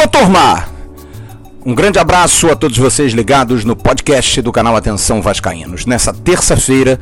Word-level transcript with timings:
Alô, 0.00 0.08
turma! 0.08 0.66
Um 1.62 1.74
grande 1.74 1.98
abraço 1.98 2.48
a 2.48 2.56
todos 2.56 2.78
vocês 2.78 3.12
ligados 3.12 3.66
no 3.66 3.76
podcast 3.76 4.40
do 4.40 4.50
canal 4.50 4.74
Atenção 4.74 5.20
Vascaínos. 5.20 5.84
Nessa 5.84 6.10
terça-feira, 6.10 6.98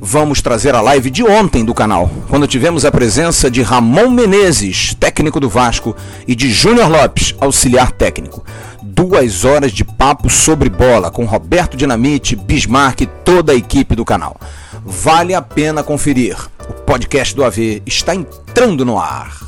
vamos 0.00 0.42
trazer 0.42 0.74
a 0.74 0.80
live 0.80 1.10
de 1.10 1.22
ontem 1.22 1.64
do 1.64 1.72
canal, 1.72 2.10
quando 2.28 2.48
tivemos 2.48 2.84
a 2.84 2.90
presença 2.90 3.48
de 3.48 3.62
Ramon 3.62 4.10
Menezes, 4.10 4.96
técnico 4.98 5.38
do 5.38 5.48
Vasco, 5.48 5.94
e 6.26 6.34
de 6.34 6.50
Júnior 6.50 6.88
Lopes, 6.88 7.36
auxiliar 7.40 7.92
técnico. 7.92 8.44
Duas 8.82 9.44
horas 9.44 9.70
de 9.70 9.84
papo 9.84 10.28
sobre 10.28 10.68
bola 10.68 11.12
com 11.12 11.24
Roberto 11.24 11.76
Dinamite, 11.76 12.34
Bismarck 12.34 13.02
e 13.02 13.06
toda 13.06 13.52
a 13.52 13.56
equipe 13.56 13.94
do 13.94 14.04
canal. 14.04 14.36
Vale 14.84 15.34
a 15.34 15.40
pena 15.40 15.84
conferir. 15.84 16.36
O 16.68 16.72
podcast 16.72 17.32
do 17.32 17.44
AV 17.44 17.80
está 17.86 18.12
entrando 18.12 18.84
no 18.84 18.98
ar. 18.98 19.38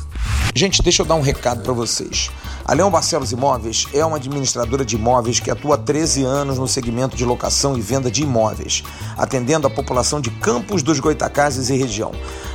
Gente, 0.55 0.81
deixa 0.81 1.01
eu 1.01 1.05
dar 1.05 1.15
um 1.15 1.21
recado 1.21 1.61
para 1.63 1.73
vocês. 1.73 2.31
A 2.67 2.73
Leão 2.73 2.91
Barcelos 2.91 3.31
Imóveis 3.31 3.87
é 3.93 4.03
uma 4.03 4.17
administradora 4.17 4.83
de 4.83 4.97
imóveis 4.97 5.39
que 5.39 5.49
atua 5.49 5.75
há 5.75 5.77
13 5.77 6.25
anos 6.25 6.59
no 6.59 6.67
segmento 6.67 7.15
de 7.15 7.23
locação 7.23 7.77
e 7.77 7.81
venda 7.81 8.11
de 8.11 8.23
imóveis, 8.23 8.83
atendendo 9.15 9.65
a 9.65 9.69
população 9.69 10.19
de 10.19 10.29
Campos 10.29 10.83
dos 10.83 10.99
Goitacazes 10.99 11.69
e 11.69 11.77
região. 11.77 12.11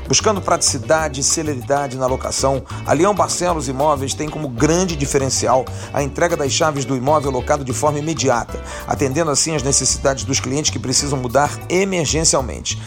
Buscando 0.06 0.42
praticidade 0.42 1.22
e 1.22 1.24
celeridade 1.24 1.96
na 1.96 2.06
locação, 2.06 2.62
a 2.84 2.92
Leão 2.92 3.14
Barcelos 3.14 3.68
Imóveis 3.68 4.12
tem 4.12 4.28
como 4.28 4.50
grande 4.50 4.96
diferencial 4.96 5.64
a 5.94 6.02
entrega 6.02 6.36
das 6.36 6.52
chaves 6.52 6.84
do 6.84 6.94
imóvel 6.94 7.30
locado 7.30 7.64
de 7.64 7.72
forma 7.72 7.98
imediata, 7.98 8.62
atendendo 8.86 9.30
assim 9.30 9.56
as 9.56 9.62
necessidades 9.62 10.24
dos 10.24 10.38
clientes 10.38 10.70
que 10.70 10.78
precisam 10.78 11.18
mudar 11.18 11.58
emergencialmente. 11.70 12.78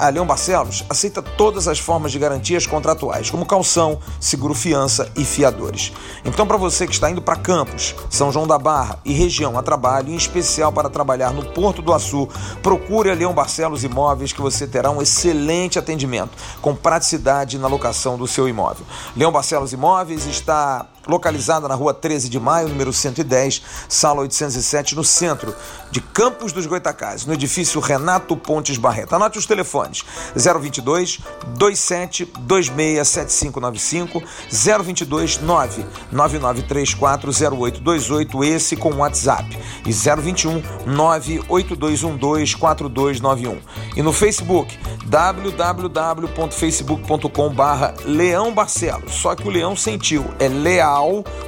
A 0.00 0.08
Leão 0.08 0.26
Barcelos 0.26 0.82
aceita 0.88 1.20
todas 1.20 1.68
as 1.68 1.78
formas 1.78 2.10
de 2.10 2.18
garantias 2.18 2.66
contratuais, 2.66 3.28
como 3.28 3.44
calção, 3.44 3.98
seguro 4.18 4.54
fiança 4.54 5.12
e 5.14 5.26
fiadores. 5.26 5.92
Então, 6.24 6.46
para 6.46 6.56
você 6.56 6.86
que 6.86 6.94
está 6.94 7.10
indo 7.10 7.20
para 7.20 7.36
Campos, 7.36 7.94
São 8.08 8.32
João 8.32 8.46
da 8.46 8.58
Barra 8.58 8.98
e 9.04 9.12
região 9.12 9.58
a 9.58 9.62
trabalho, 9.62 10.10
em 10.10 10.16
especial 10.16 10.72
para 10.72 10.88
trabalhar 10.88 11.34
no 11.34 11.44
Porto 11.44 11.82
do 11.82 11.92
Açu, 11.92 12.26
procure 12.62 13.10
a 13.10 13.14
Leão 13.14 13.34
Barcelos 13.34 13.84
Imóveis 13.84 14.32
que 14.32 14.40
você 14.40 14.66
terá 14.66 14.90
um 14.90 15.02
excelente 15.02 15.78
atendimento, 15.78 16.30
com 16.62 16.74
praticidade 16.74 17.58
na 17.58 17.68
locação 17.68 18.16
do 18.16 18.26
seu 18.26 18.48
imóvel. 18.48 18.86
Leão 19.14 19.30
Barcelos 19.30 19.74
Imóveis 19.74 20.24
está 20.24 20.86
localizada 21.10 21.68
na 21.68 21.74
rua 21.74 21.92
13 21.92 22.28
de 22.28 22.40
maio, 22.40 22.68
número 22.68 22.92
110, 22.92 23.62
sala 23.88 24.20
807, 24.22 24.94
no 24.94 25.04
centro 25.04 25.54
de 25.90 26.00
Campos 26.00 26.52
dos 26.52 26.66
Goitacazes, 26.66 27.26
no 27.26 27.34
edifício 27.34 27.80
Renato 27.80 28.36
Pontes 28.36 28.78
Barreto. 28.78 29.12
Anote 29.14 29.38
os 29.38 29.46
telefones: 29.46 30.04
022 30.34 31.18
27 31.58 32.32
26 32.46 33.08
7595 33.08 34.22
022 34.50 35.38
9 35.38 35.86
9934 36.12 37.32
0828, 37.32 38.44
esse 38.44 38.76
com 38.76 38.94
WhatsApp, 38.94 39.58
e 39.84 39.92
021 39.92 40.62
98212 40.86 42.56
4291. 42.56 43.58
E 43.96 44.02
no 44.02 44.12
Facebook, 44.12 44.78
www.facebook.com 45.06 47.52
barra 47.52 47.92
Leão 48.04 48.54
Barcelos. 48.54 49.14
Só 49.14 49.34
que 49.34 49.48
o 49.48 49.50
Leão 49.50 49.74
sentiu, 49.74 50.24
é 50.38 50.46
Leal 50.48 50.99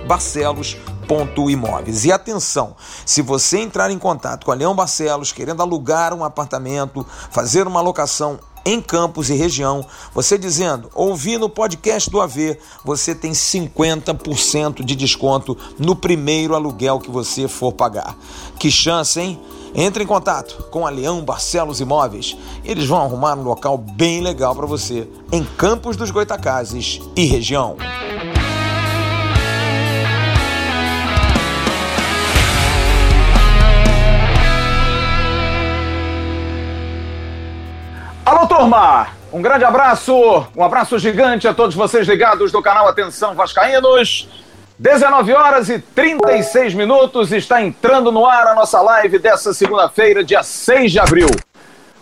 Barcelos 0.07 0.77
Imóveis. 1.51 2.07
E 2.07 2.13
atenção, 2.13 2.75
se 3.05 3.21
você 3.21 3.59
entrar 3.59 3.91
em 3.91 3.99
contato 3.99 4.47
com 4.47 4.53
a 4.53 4.55
Leão 4.55 4.75
Barcelos 4.75 5.31
querendo 5.31 5.61
alugar 5.61 6.15
um 6.15 6.25
apartamento, 6.25 7.07
fazer 7.31 7.67
uma 7.67 7.83
locação 7.83 8.41
em 8.65 8.81
Campos 8.81 9.29
e 9.29 9.35
região, 9.35 9.85
você 10.15 10.39
dizendo, 10.39 10.89
ouvi 10.95 11.37
no 11.37 11.49
podcast 11.49 12.09
do 12.09 12.21
AV, 12.21 12.57
você 12.85 13.15
tem 13.15 13.33
50% 13.33 14.85
de 14.85 14.95
desconto 14.95 15.57
no 15.79 15.97
primeiro 15.97 16.55
aluguel 16.55 17.01
que 17.01 17.11
você 17.11 17.49
for 17.49 17.73
pagar. 17.73 18.17
Que 18.59 18.71
chance, 18.71 19.21
hein? 19.21 19.41
Entre 19.75 20.05
em 20.05 20.07
contato 20.07 20.69
com 20.71 20.87
a 20.87 20.91
Leão 20.91 21.25
Barcelos 21.25 21.81
Imóveis. 21.81 22.37
Eles 22.65 22.87
vão 22.87 23.01
arrumar 23.01 23.37
um 23.37 23.43
local 23.43 23.77
bem 23.77 24.21
legal 24.21 24.55
para 24.55 24.67
você 24.67 25.09
em 25.33 25.45
Campos 25.45 25.97
dos 25.97 26.11
Goitacazes 26.11 27.01
e 27.17 27.25
região. 27.25 27.77
Alô, 38.33 38.47
turma! 38.47 39.09
Um 39.31 39.43
grande 39.43 39.63
abraço, 39.63 40.47
um 40.57 40.65
abraço 40.65 40.99
gigante 40.99 41.47
a 41.47 41.53
todos 41.53 41.77
vocês 41.77 42.09
ligados 42.09 42.51
do 42.51 42.63
canal 42.63 42.89
Atenção 42.89 43.35
Vascaínos. 43.35 44.27
19 44.79 45.35
horas 45.35 45.69
e 45.69 45.79
36 45.79 46.73
minutos 46.73 47.31
está 47.31 47.61
entrando 47.61 48.11
no 48.11 48.25
ar 48.25 48.47
a 48.47 48.55
nossa 48.55 48.81
live 48.81 49.19
dessa 49.19 49.53
segunda-feira, 49.53 50.25
dia 50.25 50.43
6 50.43 50.93
de 50.93 50.99
abril. 50.99 51.29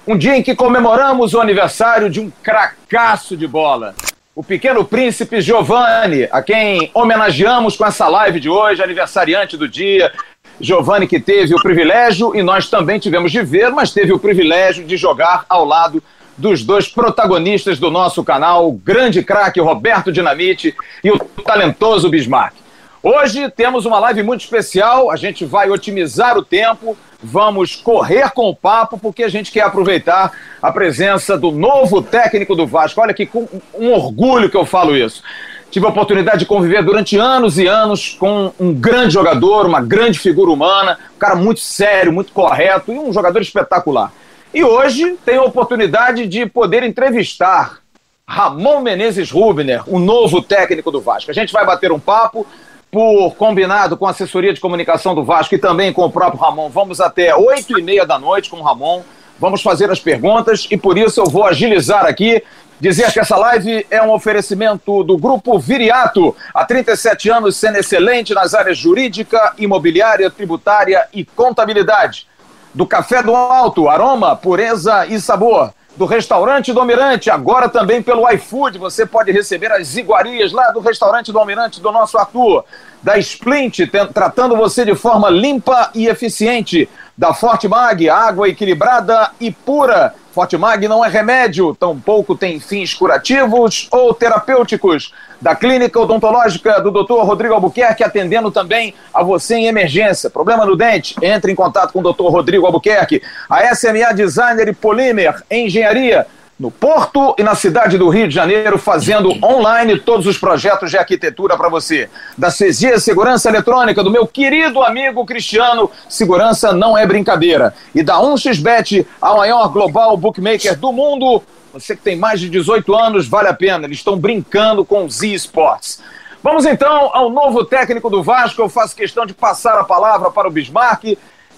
Um 0.06 0.16
dia 0.16 0.36
em 0.36 0.42
que 0.42 0.54
comemoramos 0.54 1.34
o 1.34 1.40
aniversário 1.40 2.08
de 2.08 2.20
um 2.20 2.30
cracaço 2.44 3.36
de 3.36 3.48
bola. 3.48 3.92
O 4.32 4.44
pequeno 4.44 4.84
príncipe 4.84 5.40
Giovanni, 5.40 6.28
a 6.30 6.40
quem 6.40 6.92
homenageamos 6.94 7.76
com 7.76 7.84
essa 7.84 8.06
live 8.06 8.38
de 8.38 8.48
hoje, 8.48 8.80
aniversariante 8.80 9.56
do 9.56 9.68
dia. 9.68 10.12
Giovanni 10.60 11.08
que 11.08 11.18
teve 11.18 11.56
o 11.56 11.60
privilégio, 11.60 12.36
e 12.36 12.42
nós 12.42 12.70
também 12.70 13.00
tivemos 13.00 13.32
de 13.32 13.42
ver, 13.42 13.72
mas 13.72 13.92
teve 13.92 14.12
o 14.12 14.18
privilégio 14.18 14.84
de 14.84 14.96
jogar 14.96 15.44
ao 15.48 15.64
lado 15.64 16.00
dos 16.36 16.64
dois 16.64 16.88
protagonistas 16.88 17.78
do 17.78 17.90
nosso 17.90 18.24
canal, 18.24 18.68
o 18.68 18.72
grande 18.72 19.22
craque 19.22 19.60
Roberto 19.60 20.12
Dinamite 20.12 20.74
e 21.02 21.10
o 21.10 21.18
talentoso 21.18 22.08
Bismarck. 22.08 22.54
Hoje 23.02 23.50
temos 23.50 23.86
uma 23.86 23.98
live 23.98 24.22
muito 24.22 24.42
especial, 24.42 25.10
a 25.10 25.16
gente 25.16 25.46
vai 25.46 25.70
otimizar 25.70 26.36
o 26.36 26.44
tempo, 26.44 26.96
vamos 27.22 27.74
correr 27.74 28.30
com 28.32 28.48
o 28.50 28.54
papo, 28.54 28.98
porque 28.98 29.22
a 29.22 29.28
gente 29.28 29.50
quer 29.50 29.62
aproveitar 29.62 30.32
a 30.60 30.70
presença 30.70 31.38
do 31.38 31.50
novo 31.50 32.02
técnico 32.02 32.54
do 32.54 32.66
Vasco. 32.66 33.00
Olha 33.00 33.14
que 33.14 33.24
com 33.24 33.48
um 33.74 33.92
orgulho 33.92 34.50
que 34.50 34.56
eu 34.56 34.66
falo 34.66 34.94
isso. 34.94 35.22
Tive 35.70 35.86
a 35.86 35.88
oportunidade 35.88 36.40
de 36.40 36.46
conviver 36.46 36.82
durante 36.82 37.16
anos 37.16 37.56
e 37.56 37.66
anos 37.66 38.16
com 38.18 38.52
um 38.60 38.74
grande 38.74 39.14
jogador, 39.14 39.64
uma 39.64 39.80
grande 39.80 40.18
figura 40.18 40.50
humana, 40.50 40.98
um 41.14 41.18
cara 41.18 41.36
muito 41.36 41.60
sério, 41.60 42.12
muito 42.12 42.32
correto 42.32 42.92
e 42.92 42.98
um 42.98 43.12
jogador 43.12 43.40
espetacular. 43.40 44.12
E 44.52 44.64
hoje 44.64 45.16
tenho 45.24 45.42
a 45.42 45.44
oportunidade 45.44 46.26
de 46.26 46.44
poder 46.44 46.82
entrevistar 46.82 47.78
Ramon 48.26 48.80
Menezes 48.80 49.30
Rubner, 49.30 49.82
o 49.86 49.98
novo 49.98 50.42
técnico 50.42 50.90
do 50.90 51.00
Vasco. 51.00 51.30
A 51.30 51.34
gente 51.34 51.52
vai 51.52 51.64
bater 51.64 51.92
um 51.92 52.00
papo 52.00 52.46
por 52.90 53.34
combinado 53.36 53.96
com 53.96 54.06
a 54.06 54.10
assessoria 54.10 54.52
de 54.52 54.60
comunicação 54.60 55.14
do 55.14 55.24
Vasco 55.24 55.54
e 55.54 55.58
também 55.58 55.92
com 55.92 56.04
o 56.04 56.10
próprio 56.10 56.40
Ramon. 56.40 56.68
Vamos 56.68 57.00
até 57.00 57.34
oito 57.34 57.78
e 57.78 57.82
meia 57.82 58.04
da 58.04 58.18
noite 58.18 58.50
com 58.50 58.58
o 58.58 58.62
Ramon. 58.62 59.02
Vamos 59.38 59.62
fazer 59.62 59.90
as 59.90 60.00
perguntas 60.00 60.66
e 60.70 60.76
por 60.76 60.98
isso 60.98 61.20
eu 61.20 61.26
vou 61.26 61.44
agilizar 61.44 62.04
aqui 62.04 62.42
Dizer 62.80 63.12
que 63.12 63.20
essa 63.20 63.36
live 63.36 63.86
é 63.90 64.02
um 64.02 64.10
oferecimento 64.10 65.04
do 65.04 65.18
Grupo 65.18 65.58
Viriato, 65.58 66.34
há 66.54 66.64
37 66.64 67.28
anos 67.28 67.58
sendo 67.58 67.76
excelente 67.76 68.32
nas 68.32 68.54
áreas 68.54 68.78
jurídica, 68.78 69.52
imobiliária, 69.58 70.30
tributária 70.30 71.06
e 71.12 71.22
contabilidade. 71.22 72.26
Do 72.72 72.86
Café 72.86 73.22
do 73.22 73.34
Alto, 73.34 73.88
aroma, 73.88 74.36
pureza 74.36 75.06
e 75.06 75.20
sabor. 75.20 75.72
Do 75.96 76.06
restaurante 76.06 76.72
do 76.72 76.78
Almirante, 76.78 77.28
agora 77.28 77.68
também 77.68 78.00
pelo 78.00 78.28
iFood, 78.30 78.78
você 78.78 79.04
pode 79.04 79.32
receber 79.32 79.72
as 79.72 79.96
iguarias 79.96 80.52
lá 80.52 80.70
do 80.70 80.80
restaurante 80.80 81.32
do 81.32 81.38
Almirante 81.38 81.80
do 81.80 81.90
nosso 81.90 82.16
Arthur. 82.16 82.64
Da 83.02 83.18
Splint, 83.18 83.80
tratando 84.14 84.56
você 84.56 84.84
de 84.84 84.94
forma 84.94 85.28
limpa 85.28 85.90
e 85.94 86.06
eficiente. 86.06 86.88
Da 87.18 87.34
Forte 87.34 87.66
Mag, 87.66 88.08
água 88.08 88.48
equilibrada 88.48 89.32
e 89.40 89.50
pura 89.50 90.14
Fortimag 90.32 90.86
não 90.86 91.04
é 91.04 91.08
remédio, 91.08 91.74
tampouco 91.74 92.36
tem 92.36 92.60
fins 92.60 92.94
curativos 92.94 93.88
ou 93.90 94.14
terapêuticos. 94.14 95.12
Da 95.40 95.54
Clínica 95.56 95.98
Odontológica 95.98 96.80
do 96.80 96.90
Dr. 96.90 97.22
Rodrigo 97.22 97.54
Albuquerque, 97.54 98.04
atendendo 98.04 98.50
também 98.50 98.94
a 99.12 99.22
você 99.22 99.54
em 99.54 99.66
emergência. 99.66 100.28
Problema 100.28 100.66
no 100.66 100.76
dente? 100.76 101.14
Entre 101.22 101.50
em 101.50 101.54
contato 101.54 101.92
com 101.92 102.00
o 102.00 102.12
Dr. 102.12 102.24
Rodrigo 102.24 102.66
Albuquerque. 102.66 103.22
A 103.48 103.74
SMA 103.74 104.12
Designer 104.14 104.68
e 104.68 104.74
Polímer 104.74 105.42
Engenharia 105.50 106.26
no 106.60 106.70
Porto 106.70 107.34
e 107.38 107.42
na 107.42 107.54
cidade 107.54 107.96
do 107.96 108.10
Rio 108.10 108.28
de 108.28 108.34
Janeiro, 108.34 108.76
fazendo 108.76 109.32
online 109.42 109.98
todos 109.98 110.26
os 110.26 110.36
projetos 110.36 110.90
de 110.90 110.98
arquitetura 110.98 111.56
para 111.56 111.70
você. 111.70 112.10
Da 112.36 112.50
CESIA 112.50 113.00
Segurança 113.00 113.48
Eletrônica, 113.48 114.04
do 114.04 114.10
meu 114.10 114.26
querido 114.26 114.82
amigo 114.82 115.24
Cristiano, 115.24 115.90
segurança 116.06 116.70
não 116.74 116.98
é 116.98 117.06
brincadeira. 117.06 117.72
E 117.94 118.02
da 118.02 118.16
1xBet, 118.18 119.06
a 119.22 119.34
maior 119.34 119.68
global 119.68 120.14
bookmaker 120.18 120.78
do 120.78 120.92
mundo. 120.92 121.42
Você 121.72 121.94
que 121.94 122.02
tem 122.02 122.16
mais 122.16 122.40
de 122.40 122.48
18 122.48 122.94
anos, 122.94 123.28
vale 123.28 123.48
a 123.48 123.54
pena. 123.54 123.86
Eles 123.86 123.98
estão 123.98 124.16
brincando 124.16 124.84
com 124.84 125.08
Z 125.08 125.28
Sports. 125.28 126.02
Vamos 126.42 126.64
então 126.64 127.10
ao 127.12 127.30
novo 127.30 127.64
técnico 127.64 128.10
do 128.10 128.22
Vasco. 128.22 128.60
Eu 128.60 128.68
faço 128.68 128.96
questão 128.96 129.24
de 129.24 129.34
passar 129.34 129.78
a 129.78 129.84
palavra 129.84 130.30
para 130.30 130.48
o 130.48 130.50
Bismarck 130.50 131.04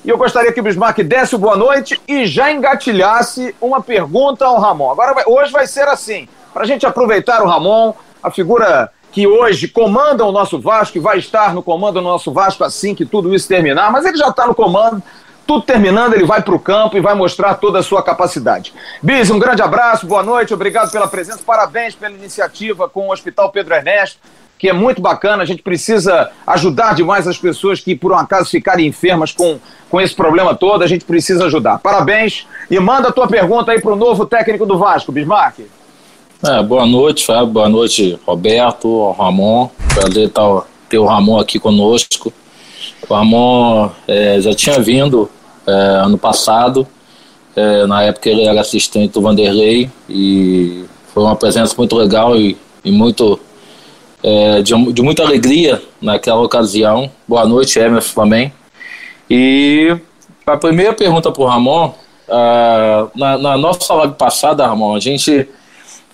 e 0.04 0.08
eu 0.08 0.18
gostaria 0.18 0.52
que 0.52 0.58
o 0.58 0.62
Bismarck 0.62 0.98
desse 1.04 1.36
o 1.36 1.38
boa 1.38 1.56
noite 1.56 2.00
e 2.08 2.26
já 2.26 2.50
engatilhasse 2.50 3.54
uma 3.60 3.80
pergunta 3.80 4.44
ao 4.44 4.58
Ramon. 4.58 4.90
Agora, 4.90 5.22
hoje 5.26 5.52
vai 5.52 5.66
ser 5.66 5.86
assim, 5.86 6.28
para 6.52 6.62
a 6.62 6.66
gente 6.66 6.84
aproveitar 6.84 7.40
o 7.40 7.46
Ramon, 7.46 7.94
a 8.20 8.28
figura 8.28 8.90
que 9.12 9.26
hoje 9.26 9.68
comanda 9.68 10.24
o 10.24 10.32
nosso 10.32 10.60
Vasco 10.60 10.98
e 10.98 11.00
vai 11.00 11.18
estar 11.18 11.54
no 11.54 11.62
comando 11.62 11.94
do 11.94 12.02
nosso 12.02 12.32
Vasco 12.32 12.64
assim 12.64 12.94
que 12.94 13.06
tudo 13.06 13.32
isso 13.32 13.46
terminar, 13.46 13.92
mas 13.92 14.04
ele 14.04 14.16
já 14.16 14.28
está 14.28 14.46
no 14.46 14.54
comando. 14.54 15.00
Tudo 15.46 15.62
terminando, 15.62 16.14
ele 16.14 16.24
vai 16.24 16.42
para 16.42 16.54
o 16.54 16.58
campo 16.58 16.96
e 16.96 17.00
vai 17.00 17.14
mostrar 17.14 17.54
toda 17.54 17.78
a 17.78 17.82
sua 17.82 18.02
capacidade. 18.02 18.72
Bis, 19.02 19.30
um 19.30 19.38
grande 19.38 19.62
abraço, 19.62 20.06
boa 20.06 20.22
noite, 20.22 20.54
obrigado 20.54 20.90
pela 20.90 21.08
presença, 21.08 21.40
parabéns 21.44 21.94
pela 21.94 22.14
iniciativa 22.14 22.88
com 22.88 23.08
o 23.08 23.12
Hospital 23.12 23.50
Pedro 23.50 23.74
Ernesto, 23.74 24.18
que 24.58 24.68
é 24.68 24.72
muito 24.72 25.02
bacana. 25.02 25.42
A 25.42 25.46
gente 25.46 25.60
precisa 25.60 26.30
ajudar 26.46 26.94
demais 26.94 27.26
as 27.26 27.36
pessoas 27.36 27.80
que, 27.80 27.96
por 27.96 28.12
um 28.12 28.16
acaso, 28.16 28.48
ficarem 28.48 28.86
enfermas 28.86 29.32
com, 29.32 29.58
com 29.90 30.00
esse 30.00 30.14
problema 30.14 30.54
todo. 30.54 30.84
A 30.84 30.86
gente 30.86 31.04
precisa 31.04 31.46
ajudar. 31.46 31.78
Parabéns 31.78 32.46
e 32.70 32.78
manda 32.78 33.08
a 33.08 33.12
tua 33.12 33.26
pergunta 33.26 33.72
aí 33.72 33.80
para 33.80 33.92
o 33.92 33.96
novo 33.96 34.24
técnico 34.24 34.64
do 34.64 34.78
Vasco, 34.78 35.10
Bismarck. 35.10 35.62
É, 36.44 36.62
boa 36.62 36.86
noite, 36.86 37.26
Fábio. 37.26 37.46
Boa 37.46 37.68
noite, 37.68 38.18
Roberto, 38.24 39.10
Ramon. 39.12 39.68
Prazer 39.94 40.30
ter 40.88 40.98
o 40.98 41.06
Ramon 41.06 41.40
aqui 41.40 41.58
conosco. 41.58 42.32
O 43.08 43.14
Ramon 43.14 43.90
é, 44.06 44.40
já 44.40 44.54
tinha 44.54 44.78
vindo 44.80 45.30
é, 45.66 45.72
ano 45.72 46.18
passado. 46.18 46.86
É, 47.54 47.86
na 47.86 48.02
época 48.02 48.30
ele 48.30 48.44
era 48.44 48.60
assistente 48.60 49.12
do 49.12 49.20
Vanderlei 49.20 49.90
e 50.08 50.84
foi 51.12 51.22
uma 51.22 51.36
presença 51.36 51.74
muito 51.76 51.94
legal 51.96 52.34
e, 52.36 52.56
e 52.84 52.90
muito 52.90 53.38
é, 54.22 54.62
de, 54.62 54.92
de, 54.92 55.02
muita 55.02 55.22
alegria 55.22 55.82
naquela 56.00 56.40
ocasião. 56.40 57.10
Boa 57.28 57.46
noite, 57.46 57.78
Emerson 57.78 58.22
também. 58.22 58.52
E 59.28 59.96
a 60.46 60.56
primeira 60.56 60.92
pergunta 60.92 61.30
para 61.30 61.42
o 61.42 61.46
Ramon, 61.46 61.94
uh, 62.28 63.10
na, 63.14 63.36
na, 63.38 63.56
nossa 63.56 63.92
live 63.94 64.14
passada, 64.14 64.66
Ramon, 64.66 64.94
a 64.94 65.00
gente 65.00 65.48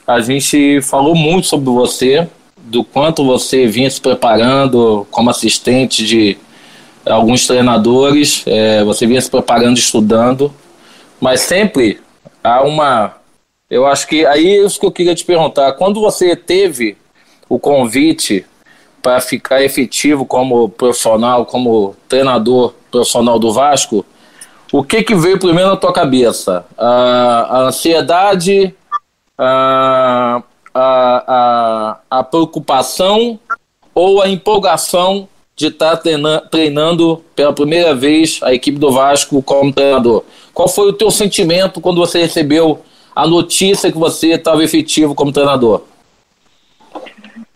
a 0.06 0.20
gente 0.20 0.80
falou 0.80 1.14
muito 1.14 1.46
sobre 1.46 1.70
você, 1.70 2.26
do 2.56 2.82
quanto 2.82 3.24
você 3.24 3.66
vinha 3.66 3.90
se 3.90 4.00
preparando 4.00 5.06
como 5.10 5.28
assistente 5.28 6.04
de 6.04 6.38
alguns 7.10 7.46
treinadores, 7.46 8.44
é, 8.46 8.84
você 8.84 9.06
vinha 9.06 9.20
se 9.20 9.30
preparando, 9.30 9.78
estudando, 9.78 10.52
mas 11.20 11.40
sempre 11.40 12.00
há 12.42 12.62
uma. 12.62 13.16
Eu 13.70 13.86
acho 13.86 14.06
que 14.06 14.24
aí 14.24 14.46
é 14.46 14.64
isso 14.64 14.80
que 14.80 14.86
eu 14.86 14.92
queria 14.92 15.14
te 15.14 15.24
perguntar. 15.24 15.72
Quando 15.72 16.00
você 16.00 16.34
teve 16.34 16.96
o 17.48 17.58
convite 17.58 18.46
para 19.02 19.20
ficar 19.20 19.62
efetivo 19.62 20.24
como 20.24 20.68
profissional, 20.68 21.46
como 21.46 21.94
treinador 22.08 22.74
profissional 22.90 23.38
do 23.38 23.52
Vasco, 23.52 24.04
o 24.72 24.82
que, 24.82 25.02
que 25.02 25.14
veio 25.14 25.38
primeiro 25.38 25.70
na 25.70 25.76
tua 25.76 25.92
cabeça? 25.92 26.64
A, 26.76 27.46
a 27.50 27.58
ansiedade, 27.68 28.74
a, 29.36 30.42
a, 30.74 31.24
a, 31.26 32.18
a 32.18 32.24
preocupação 32.24 33.38
ou 33.94 34.22
a 34.22 34.28
empolgação 34.28 35.28
de 35.58 35.66
estar 35.66 35.96
tá 35.96 36.40
treinando 36.48 37.20
pela 37.34 37.52
primeira 37.52 37.92
vez 37.92 38.38
a 38.44 38.54
equipe 38.54 38.78
do 38.78 38.92
Vasco 38.92 39.42
como 39.42 39.72
treinador. 39.72 40.22
Qual 40.54 40.68
foi 40.68 40.88
o 40.88 40.92
teu 40.92 41.10
sentimento 41.10 41.80
quando 41.80 41.98
você 41.98 42.20
recebeu 42.20 42.80
a 43.14 43.26
notícia 43.26 43.90
que 43.90 43.98
você 43.98 44.28
estava 44.34 44.62
efetivo 44.62 45.16
como 45.16 45.32
treinador? 45.32 45.82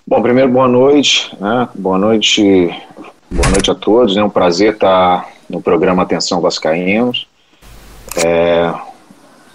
Bom, 0.04 0.20
primeiro 0.20 0.50
boa 0.50 0.66
noite, 0.66 1.32
né? 1.40 1.68
Boa 1.76 1.96
noite, 1.96 2.42
boa 3.30 3.48
noite 3.48 3.70
a 3.70 3.74
todos. 3.74 4.16
É 4.16 4.24
um 4.24 4.28
prazer 4.28 4.74
estar 4.74 5.28
no 5.48 5.62
programa 5.62 6.02
Atenção 6.02 6.40
Vascaínos. 6.40 7.28
É, 8.16 8.74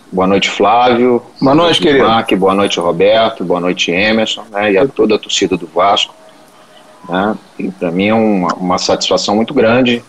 Boa 0.09 0.25
noite, 0.25 0.49
Flávio. 0.49 1.21
Boa 1.41 1.53
noite, 1.53 1.81
querido. 1.81 2.07
Mark, 2.07 2.33
boa 2.35 2.53
noite, 2.53 2.79
Roberto. 2.79 3.43
Boa 3.43 3.59
noite, 3.59 3.91
Emerson, 3.91 4.45
né, 4.49 4.71
e 4.71 4.77
a 4.77 4.87
toda 4.87 5.15
a 5.15 5.19
torcida 5.19 5.57
do 5.57 5.67
Vasco. 5.67 6.15
Né, 7.07 7.37
e 7.57 7.71
para 7.71 7.91
mim 7.91 8.07
é 8.07 8.13
uma, 8.13 8.53
uma, 8.55 8.77
satisfação 8.77 9.35
muito 9.35 9.53
grande 9.53 10.03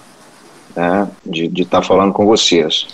né, 0.74 1.08
de 1.24 1.62
estar 1.62 1.80
tá 1.80 1.86
falando 1.86 2.12
com 2.12 2.26
vocês. 2.26 2.86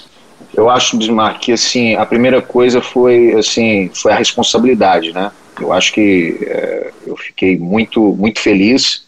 Eu 0.53 0.69
acho, 0.69 0.97
Bismarck, 0.97 1.41
que 1.41 1.53
assim, 1.53 1.95
a 1.95 2.05
primeira 2.05 2.43
coisa 2.43 2.81
foi, 2.81 3.33
assim, 3.33 3.91
foi 3.95 4.13
a 4.13 4.17
responsabilidade, 4.17 5.13
né? 5.13 5.33
Eu 5.61 5.73
acho 5.73 5.93
que 5.93 6.39
é, 6.43 6.93
eu 7.07 7.17
fiquei 7.17 7.59
muito, 7.59 8.01
muito 8.01 8.41
feliz 8.41 9.05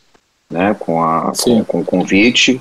né, 0.50 0.74
com, 0.78 1.02
a, 1.02 1.32
com, 1.38 1.64
com 1.64 1.80
o 1.80 1.84
convite 1.84 2.60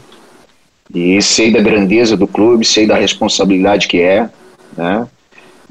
e 0.93 1.21
sei 1.21 1.51
da 1.51 1.61
grandeza 1.61 2.15
do 2.15 2.27
clube, 2.27 2.65
sei 2.65 2.85
da 2.85 2.95
responsabilidade 2.95 3.87
que 3.87 4.01
é, 4.01 4.29
né? 4.75 5.07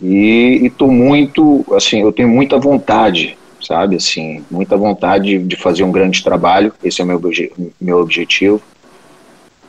E 0.03 0.61
estou 0.65 0.91
muito, 0.91 1.65
assim, 1.73 2.01
eu 2.01 2.13
tenho 2.13 2.29
muita 2.29 2.59
vontade, 2.59 3.39
sabe, 3.65 3.97
assim, 3.97 4.45
muita 4.51 4.77
vontade 4.77 5.39
de 5.39 5.57
fazer 5.57 5.85
um 5.85 5.93
grande 5.93 6.23
trabalho, 6.23 6.73
esse 6.83 7.01
é 7.01 7.05
o 7.05 7.07
meu, 7.07 7.21
meu 7.81 7.99
objetivo, 7.99 8.61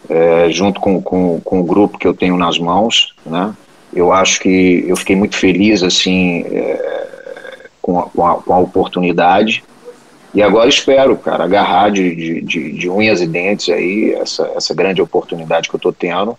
é, 0.10 0.50
junto 0.50 0.80
com, 0.80 1.02
com, 1.02 1.40
com 1.42 1.60
o 1.62 1.64
grupo 1.64 1.98
que 1.98 2.08
eu 2.08 2.14
tenho 2.14 2.38
nas 2.38 2.60
mãos, 2.60 3.14
né, 3.26 3.54
eu 3.94 4.12
acho 4.12 4.40
que 4.40 4.84
eu 4.88 4.96
fiquei 4.96 5.16
muito 5.16 5.38
feliz, 5.38 5.82
assim, 5.82 6.42
é, 6.48 7.68
com, 7.82 8.00
a, 8.00 8.04
com, 8.10 8.28
a, 8.28 8.36
com 8.36 8.54
a 8.54 8.60
oportunidade, 8.60 9.64
e 10.34 10.44
agora 10.44 10.68
espero, 10.68 11.16
cara, 11.18 11.46
agarrar 11.46 11.90
de, 11.90 12.42
de, 12.42 12.72
de, 12.74 12.90
unhas 12.90 13.22
e 13.22 13.28
dentes 13.28 13.70
aí 13.70 14.14
essa, 14.16 14.52
essa 14.54 14.74
grande 14.74 15.02
oportunidade 15.02 15.70
que 15.70 15.76
eu 15.76 15.78
estou 15.78 15.94
tendo 15.94 16.38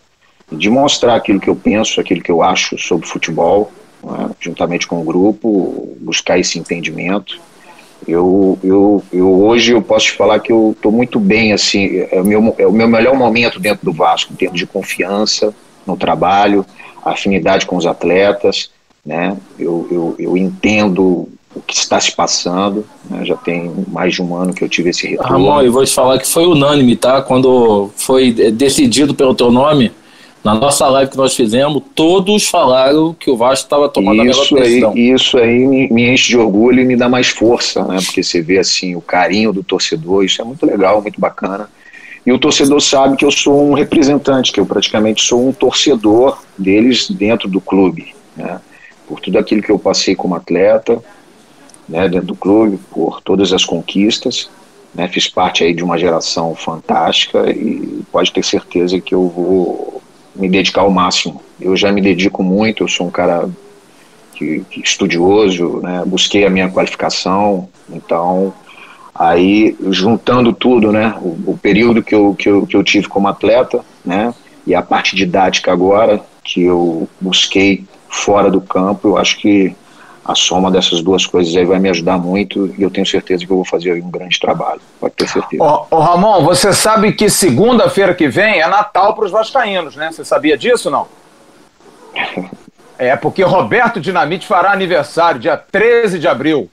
de 0.52 0.68
mostrar 0.68 1.16
aquilo 1.16 1.40
que 1.40 1.48
eu 1.48 1.56
penso, 1.56 1.98
aquilo 1.98 2.20
que 2.20 2.30
eu 2.30 2.42
acho 2.42 2.78
sobre 2.78 3.06
futebol, 3.06 3.72
né, 4.06 4.30
juntamente 4.38 4.86
com 4.86 5.00
o 5.00 5.04
grupo, 5.04 5.96
buscar 6.00 6.38
esse 6.38 6.58
entendimento. 6.58 7.38
Eu, 8.06 8.58
eu, 8.62 9.02
eu 9.12 9.42
hoje 9.42 9.72
eu 9.72 9.82
posso 9.82 10.06
te 10.06 10.12
falar 10.12 10.38
que 10.38 10.52
eu 10.52 10.72
estou 10.76 10.92
muito 10.92 11.18
bem, 11.18 11.52
assim, 11.52 12.06
é 12.10 12.20
o, 12.20 12.24
meu, 12.24 12.54
é 12.58 12.66
o 12.66 12.72
meu 12.72 12.86
melhor 12.86 13.16
momento 13.16 13.58
dentro 13.58 13.84
do 13.84 13.92
Vasco, 13.92 14.32
em 14.32 14.36
termos 14.36 14.58
de 14.58 14.66
confiança 14.66 15.52
no 15.84 15.96
trabalho, 15.96 16.64
afinidade 17.04 17.66
com 17.66 17.76
os 17.76 17.86
atletas, 17.86 18.70
né? 19.04 19.36
Eu, 19.58 19.88
eu, 19.90 20.14
eu 20.18 20.36
entendo 20.36 21.28
o 21.54 21.60
que 21.66 21.74
está 21.74 21.98
se 21.98 22.14
passando, 22.14 22.84
né? 23.08 23.24
já 23.24 23.34
tem 23.34 23.72
mais 23.88 24.14
de 24.14 24.22
um 24.22 24.36
ano 24.36 24.52
que 24.52 24.62
eu 24.62 24.68
tive 24.68 24.90
esse 24.90 25.06
retorno. 25.06 25.32
Ramon, 25.32 25.62
eu 25.62 25.72
vou 25.72 25.84
te 25.84 25.94
falar 25.94 26.18
que 26.18 26.28
foi 26.28 26.44
unânime, 26.46 26.96
tá? 26.96 27.22
Quando 27.22 27.90
foi 27.96 28.30
decidido 28.32 29.14
pelo 29.14 29.34
teu 29.34 29.50
nome, 29.50 29.90
na 30.46 30.54
nossa 30.54 30.86
live 30.86 31.10
que 31.10 31.16
nós 31.16 31.34
fizemos, 31.34 31.82
todos 31.92 32.46
falaram 32.46 33.12
que 33.12 33.28
o 33.28 33.36
Vasco 33.36 33.64
estava 33.64 33.88
tomando 33.88 34.24
isso 34.24 34.42
a 34.42 34.44
melhor 34.44 34.62
decisão. 34.62 34.92
Aí, 34.92 35.10
isso 35.10 35.38
aí 35.38 35.66
me, 35.66 35.88
me, 35.88 36.08
enche 36.08 36.28
de 36.28 36.38
orgulho 36.38 36.80
e 36.80 36.84
me 36.84 36.94
dá 36.94 37.08
mais 37.08 37.26
força, 37.26 37.82
né? 37.82 37.98
Porque 38.00 38.22
você 38.22 38.40
vê 38.40 38.56
assim 38.56 38.94
o 38.94 39.00
carinho 39.00 39.52
do 39.52 39.64
torcedor, 39.64 40.24
isso 40.24 40.40
é 40.40 40.44
muito 40.44 40.64
legal, 40.64 41.02
muito 41.02 41.20
bacana. 41.20 41.68
E 42.24 42.30
o 42.30 42.38
torcedor 42.38 42.80
sabe 42.80 43.16
que 43.16 43.24
eu 43.24 43.30
sou 43.32 43.68
um 43.68 43.74
representante, 43.74 44.52
que 44.52 44.60
eu 44.60 44.66
praticamente 44.66 45.20
sou 45.20 45.48
um 45.48 45.52
torcedor 45.52 46.40
deles 46.56 47.10
dentro 47.10 47.48
do 47.48 47.60
clube, 47.60 48.14
né? 48.36 48.60
Por 49.08 49.18
tudo 49.18 49.40
aquilo 49.40 49.60
que 49.60 49.70
eu 49.70 49.80
passei 49.80 50.14
como 50.14 50.36
atleta, 50.36 51.02
né, 51.88 52.08
dentro 52.08 52.28
do 52.28 52.36
clube, 52.36 52.78
por 52.92 53.20
todas 53.20 53.52
as 53.52 53.64
conquistas, 53.64 54.48
né? 54.94 55.08
Fiz 55.08 55.26
parte 55.26 55.64
aí 55.64 55.74
de 55.74 55.82
uma 55.82 55.98
geração 55.98 56.54
fantástica 56.54 57.50
e 57.50 58.04
pode 58.12 58.32
ter 58.32 58.44
certeza 58.44 59.00
que 59.00 59.12
eu 59.12 59.28
vou 59.28 60.02
me 60.38 60.48
dedicar 60.48 60.82
ao 60.82 60.90
máximo. 60.90 61.42
Eu 61.60 61.76
já 61.76 61.90
me 61.90 62.00
dedico 62.00 62.42
muito, 62.42 62.84
eu 62.84 62.88
sou 62.88 63.06
um 63.06 63.10
cara 63.10 63.48
que, 64.34 64.64
que 64.70 64.80
estudioso, 64.80 65.80
né? 65.82 66.02
busquei 66.06 66.46
a 66.46 66.50
minha 66.50 66.70
qualificação, 66.70 67.68
então 67.88 68.52
aí 69.18 69.76
juntando 69.90 70.52
tudo, 70.52 70.92
né, 70.92 71.14
o, 71.20 71.52
o, 71.52 71.58
período 71.60 72.02
que 72.02 72.14
eu, 72.14 72.34
que, 72.34 72.48
eu, 72.48 72.66
que 72.66 72.76
eu 72.76 72.84
tive 72.84 73.08
como 73.08 73.28
atleta, 73.28 73.82
né, 74.04 74.34
e 74.66 74.74
a 74.74 74.82
parte 74.82 75.16
didática 75.16 75.72
agora 75.72 76.22
que 76.44 76.62
eu 76.62 77.08
busquei 77.20 77.84
fora 78.08 78.50
do 78.50 78.60
campo, 78.60 79.08
eu 79.08 79.16
acho 79.16 79.38
que 79.38 79.74
a 80.26 80.34
soma 80.34 80.70
dessas 80.70 81.00
duas 81.00 81.24
coisas 81.24 81.54
aí 81.54 81.64
vai 81.64 81.78
me 81.78 81.88
ajudar 81.88 82.18
muito 82.18 82.74
e 82.76 82.82
eu 82.82 82.90
tenho 82.90 83.06
certeza 83.06 83.46
que 83.46 83.52
eu 83.52 83.56
vou 83.56 83.64
fazer 83.64 84.02
um 84.02 84.10
grande 84.10 84.40
trabalho, 84.40 84.80
pode 85.00 85.14
ter 85.14 85.28
certeza. 85.28 85.62
Ô, 85.62 85.86
ô 85.88 86.00
Ramon, 86.00 86.42
você 86.42 86.72
sabe 86.72 87.12
que 87.12 87.30
segunda-feira 87.30 88.12
que 88.12 88.28
vem 88.28 88.60
é 88.60 88.66
Natal 88.66 89.14
para 89.14 89.24
os 89.24 89.30
vascaínos, 89.30 89.94
né? 89.94 90.10
Você 90.10 90.24
sabia 90.24 90.58
disso 90.58 90.90
não? 90.90 91.06
é, 92.98 93.14
porque 93.14 93.44
Roberto 93.44 94.00
Dinamite 94.00 94.46
fará 94.46 94.72
aniversário 94.72 95.40
dia 95.40 95.56
13 95.56 96.18
de 96.18 96.26
abril. 96.26 96.68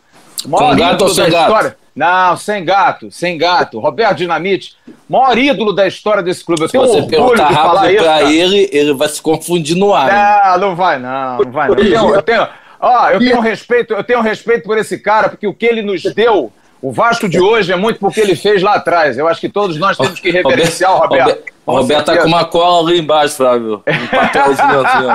Com 0.49 0.75
gato 0.75 1.03
ou 1.03 1.09
sem 1.09 1.29
gato? 1.29 1.75
Não, 1.95 2.35
sem 2.35 2.65
gato, 2.65 3.11
sem 3.11 3.37
gato. 3.37 3.79
Roberto 3.79 4.17
Dinamite, 4.17 4.75
maior 5.07 5.37
ídolo 5.37 5.73
da 5.73 5.85
história 5.85 6.23
desse 6.23 6.43
clube. 6.43 6.63
Eu 6.63 6.69
tenho 6.69 6.85
Se 6.85 6.91
você 6.91 7.17
orgulho 7.17 7.47
de 7.47 7.53
falar 7.53 7.91
isso. 7.93 8.03
Pra 8.03 8.23
ele, 8.23 8.67
ele 8.71 8.93
vai 8.95 9.07
se 9.09 9.21
confundir 9.21 9.77
no 9.77 9.93
ar. 9.93 10.57
Não, 10.57 10.69
não 10.69 10.75
vai 10.75 10.97
não, 10.97 11.37
não 11.37 11.51
vai 11.51 11.67
não. 11.67 11.75
Eu 11.75 11.83
tenho, 11.83 12.15
eu 12.15 12.21
tenho, 12.23 12.47
Ó, 12.83 13.09
eu 13.11 13.19
tenho 13.19 13.39
respeito, 13.39 13.93
eu 13.93 14.03
tenho 14.03 14.19
respeito 14.19 14.63
por 14.65 14.77
esse 14.77 14.99
cara, 14.99 15.29
porque 15.29 15.47
o 15.47 15.53
que 15.53 15.65
ele 15.65 15.81
nos 15.81 16.03
deu, 16.03 16.51
o 16.81 16.91
Vasco 16.91 17.29
de 17.29 17.39
hoje 17.39 17.71
é 17.71 17.77
muito 17.77 17.97
porque 17.97 18.19
ele 18.19 18.35
fez 18.35 18.61
lá 18.61 18.73
atrás. 18.73 19.17
Eu 19.17 19.25
acho 19.25 19.39
que 19.39 19.47
todos 19.47 19.77
nós 19.77 19.95
temos 19.95 20.19
que 20.19 20.29
reverenciar 20.29 20.93
o 20.93 20.97
Roberto. 20.97 21.53
O 21.65 21.71
Roberto 21.71 22.05
tá 22.07 22.17
com 22.17 22.27
uma 22.27 22.43
cola 22.43 22.89
ali 22.89 22.99
embaixo, 22.99 23.37
Flávio. 23.37 23.81
Um 23.87 24.07
papelzinho 24.07 24.85
assim. 24.85 25.07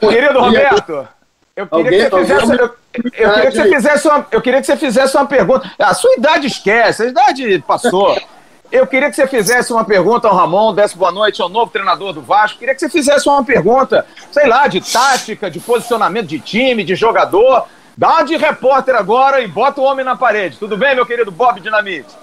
Querido 0.10 0.40
Roberto, 0.40 1.08
Eu 1.54 1.66
queria, 1.68 1.78
alguém, 1.78 2.04
que 2.04 2.10
você 2.10 2.24
fizesse, 2.24 2.58
eu, 2.58 2.70
eu, 3.20 3.30
queria 3.30 3.50
que 3.50 3.56
você 3.56 3.68
fizesse 3.68 4.08
uma, 4.08 4.26
eu 4.32 4.42
queria 4.42 4.60
que 4.60 4.66
você 4.66 4.76
fizesse 4.76 5.16
uma 5.16 5.26
pergunta. 5.26 5.70
A 5.78 5.94
sua 5.94 6.12
idade 6.14 6.48
esquece, 6.48 7.04
a 7.04 7.06
idade 7.06 7.62
passou. 7.64 8.20
Eu 8.70 8.86
queria 8.86 9.08
que 9.08 9.16
você 9.16 9.26
fizesse 9.26 9.72
uma 9.72 9.84
pergunta 9.84 10.28
ao 10.28 10.36
Ramon, 10.36 10.74
desse 10.74 10.96
boa 10.96 11.10
noite 11.10 11.40
ao 11.40 11.48
novo 11.48 11.70
treinador 11.70 12.12
do 12.12 12.20
Vasco. 12.20 12.58
Queria 12.58 12.74
que 12.74 12.80
você 12.80 12.88
fizesse 12.88 13.26
uma 13.26 13.42
pergunta, 13.42 14.04
sei 14.30 14.46
lá, 14.46 14.66
de 14.66 14.80
tática, 14.80 15.50
de 15.50 15.58
posicionamento 15.58 16.26
de 16.26 16.38
time, 16.38 16.84
de 16.84 16.94
jogador. 16.94 17.64
Dá 17.96 18.10
uma 18.10 18.22
de 18.24 18.36
repórter 18.36 18.94
agora 18.94 19.40
e 19.40 19.48
bota 19.48 19.80
o 19.80 19.84
homem 19.84 20.04
na 20.04 20.16
parede. 20.16 20.58
Tudo 20.58 20.76
bem, 20.76 20.94
meu 20.94 21.06
querido 21.06 21.30
Bob 21.30 21.60
Dinamite? 21.60 22.14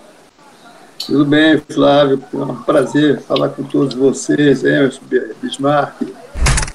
Tudo 1.03 1.25
bem, 1.25 1.59
Flávio. 1.67 2.23
É 2.31 2.37
um 2.37 2.61
prazer 2.61 3.21
falar 3.21 3.49
com 3.49 3.63
todos 3.63 3.95
vocês, 3.95 4.63
Emerson, 4.63 5.01
Bismarck, 5.41 5.95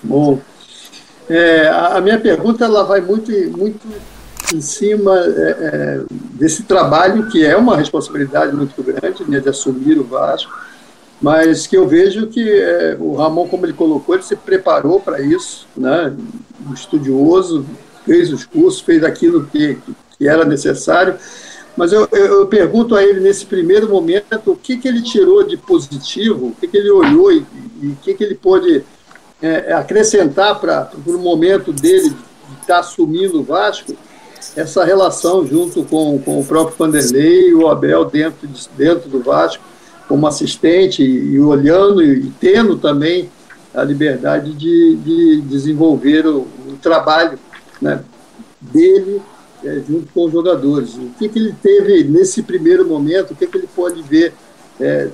Mon. 0.03 0.39
É, 1.29 1.69
a 1.69 2.01
minha 2.01 2.19
pergunta 2.19 2.65
ela 2.65 2.83
vai 2.83 3.01
muito, 3.01 3.31
muito 3.57 3.81
em 4.55 4.61
cima 4.61 5.17
é, 5.19 5.57
é, 5.59 6.01
desse 6.35 6.65
trabalho 6.65 7.29
que 7.29 7.45
é 7.45 7.57
uma 7.57 7.77
responsabilidade 7.77 8.55
muito 8.55 8.83
grande 8.83 9.29
né, 9.29 9.41
de 9.41 9.49
assumir 9.49 9.99
o 9.99 10.05
Vasco, 10.05 10.53
mas 11.21 11.67
que 11.67 11.77
eu 11.77 11.87
vejo 11.87 12.27
que 12.27 12.51
é, 12.51 12.97
o 12.99 13.15
Ramon, 13.15 13.47
como 13.49 13.67
ele 13.67 13.73
colocou, 13.73 14.15
ele 14.15 14.25
se 14.25 14.37
preparou 14.37 15.01
para 15.01 15.21
isso, 15.21 15.67
né, 15.77 16.15
um 16.69 16.73
estudioso, 16.73 17.67
fez 18.05 18.33
os 18.33 18.45
cursos, 18.45 18.81
fez 18.81 19.05
aquilo 19.05 19.47
que, 19.47 19.79
que 20.19 20.29
era 20.29 20.45
necessário, 20.45 21.17
mas 21.77 21.93
eu, 21.93 22.09
eu, 22.13 22.41
eu, 22.41 22.47
pergunto 22.47 22.97
a 22.97 23.03
ele 23.03 23.21
nesse 23.21 23.47
primeiro 23.47 23.89
momento 23.89 24.51
o 24.51 24.57
que, 24.57 24.77
que 24.77 24.89
ele 24.89 25.03
tirou 25.03 25.45
de 25.45 25.57
positivo, 25.57 26.49
o 26.49 26.55
que, 26.55 26.67
que 26.67 26.77
ele 26.77 26.91
olhou 26.91 27.31
e 27.33 27.39
o 27.83 27.97
que, 28.03 28.15
que 28.15 28.25
ele 28.25 28.35
pôde 28.35 28.85
é, 29.41 29.73
acrescentar 29.73 30.61
para 30.61 30.91
o 31.07 31.19
momento 31.19 31.73
dele 31.73 32.11
de 32.11 32.17
estar 32.61 32.75
tá 32.75 32.81
assumindo 32.81 33.41
o 33.41 33.45
Vasco, 33.45 33.97
essa 34.57 34.85
relação 34.85 35.47
junto 35.47 35.85
com, 35.85 36.19
com 36.19 36.41
o 36.41 36.45
próprio 36.45 36.77
Vanderlei 36.77 37.51
e 37.51 37.55
o 37.55 37.69
Abel 37.69 38.05
dentro, 38.05 38.47
de, 38.47 38.69
dentro 38.77 39.09
do 39.09 39.23
Vasco, 39.23 39.63
como 40.09 40.27
assistente 40.27 41.03
e, 41.03 41.35
e 41.35 41.41
olhando 41.41 42.03
e, 42.03 42.27
e, 42.27 42.33
tendo 42.41 42.77
também 42.77 43.31
a 43.73 43.85
liberdade 43.85 44.53
de, 44.53 44.97
de 44.97 45.41
desenvolver 45.43 46.27
o, 46.27 46.41
o 46.67 46.77
trabalho 46.83 47.39
né, 47.81 48.03
dele 48.61 49.23
é, 49.65 49.81
junto 49.87 50.13
com 50.13 50.25
os 50.25 50.33
jogadores. 50.33 50.95
O 50.95 51.11
que, 51.19 51.29
que 51.29 51.39
ele 51.39 51.55
teve 51.63 52.05
nesse 52.05 52.43
primeiro 52.43 52.87
momento, 52.87 53.33
o 53.33 53.37
que, 53.37 53.47
que 53.47 53.59
ele 53.59 53.69
pode 53.75 54.03
ver 54.03 54.33
é, 54.81 55.09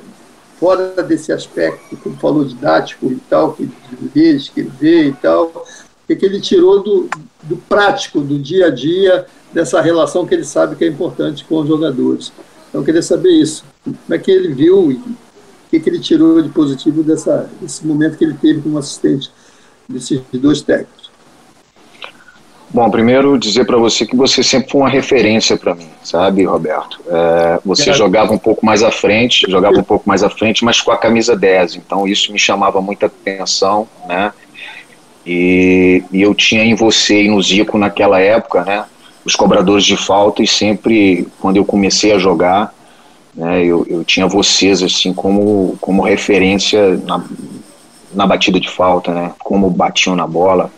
fora 0.58 1.02
desse 1.02 1.32
aspecto, 1.32 1.96
como 1.98 2.16
falou, 2.16 2.44
didático 2.44 3.06
e 3.12 3.16
tal, 3.28 3.52
que, 3.52 3.66
de 3.66 4.50
que 4.50 4.60
ele 4.60 4.72
vê 4.80 5.08
e 5.08 5.12
tal, 5.12 5.66
o 6.06 6.08
que, 6.08 6.14
que 6.14 6.24
ele 6.24 6.40
tirou 6.40 6.84
do, 6.84 7.10
do 7.42 7.56
prático, 7.56 8.20
do 8.20 8.38
dia 8.38 8.66
a 8.66 8.70
dia, 8.70 9.26
dessa 9.52 9.80
relação 9.80 10.24
que 10.24 10.34
ele 10.34 10.44
sabe 10.44 10.76
que 10.76 10.84
é 10.84 10.88
importante 10.88 11.44
com 11.44 11.56
os 11.56 11.66
jogadores. 11.66 12.32
Então, 12.68 12.80
eu 12.80 12.84
queria 12.84 13.02
saber 13.02 13.30
isso. 13.30 13.64
Como 13.82 13.96
é 14.10 14.18
que 14.18 14.30
ele 14.30 14.54
viu 14.54 14.92
e 14.92 14.94
o 14.94 15.16
que, 15.68 15.80
que 15.80 15.90
ele 15.90 15.98
tirou 15.98 16.40
de 16.40 16.48
positivo 16.50 17.02
dessa, 17.02 17.50
desse 17.60 17.84
momento 17.84 18.16
que 18.16 18.24
ele 18.24 18.34
teve 18.34 18.62
como 18.62 18.78
assistente 18.78 19.32
desses 19.88 20.22
dois 20.32 20.62
técnicos? 20.62 21.10
Bom, 22.70 22.88
primeiro 22.88 23.36
dizer 23.36 23.64
para 23.64 23.76
você 23.76 24.06
que 24.06 24.14
você 24.14 24.42
sempre 24.42 24.70
foi 24.70 24.80
uma 24.82 24.90
referência 24.90 25.56
para 25.56 25.74
mim, 25.74 25.88
sabe, 26.04 26.44
Roberto? 26.44 27.00
É, 27.08 27.58
você 27.64 27.92
jogava 27.92 28.32
um 28.32 28.38
pouco 28.38 28.64
mais 28.64 28.82
à 28.82 28.92
frente, 28.92 29.50
jogava 29.50 29.78
um 29.78 29.84
pouco 29.84 30.08
mais 30.08 30.22
à 30.22 30.30
frente, 30.30 30.64
mas 30.64 30.80
com 30.80 30.92
a 30.92 30.98
camisa 30.98 31.34
10, 31.34 31.76
então 31.76 32.06
isso 32.06 32.32
me 32.32 32.38
chamava 32.38 32.80
muita 32.80 33.06
atenção, 33.06 33.88
né? 34.06 34.32
E, 35.26 36.04
e 36.12 36.22
eu 36.22 36.34
tinha 36.34 36.64
em 36.64 36.74
você 36.74 37.24
e 37.24 37.28
no 37.28 37.42
Zico 37.42 37.76
naquela 37.78 38.20
época, 38.20 38.62
né? 38.64 38.84
Os 39.24 39.34
cobradores 39.34 39.84
de 39.84 39.96
falta 39.96 40.42
e 40.42 40.46
sempre, 40.46 41.26
quando 41.40 41.56
eu 41.56 41.64
comecei 41.64 42.12
a 42.12 42.18
jogar, 42.18 42.72
né, 43.34 43.64
eu, 43.64 43.84
eu 43.90 44.04
tinha 44.04 44.26
vocês 44.26 44.82
assim 44.82 45.12
como, 45.12 45.76
como 45.80 46.02
referência 46.02 46.96
na, 46.98 47.24
na 48.14 48.26
batida 48.26 48.60
de 48.60 48.70
falta, 48.70 49.12
né? 49.12 49.32
Como 49.40 49.68
batiam 49.68 50.14
na 50.14 50.26
bola 50.26 50.70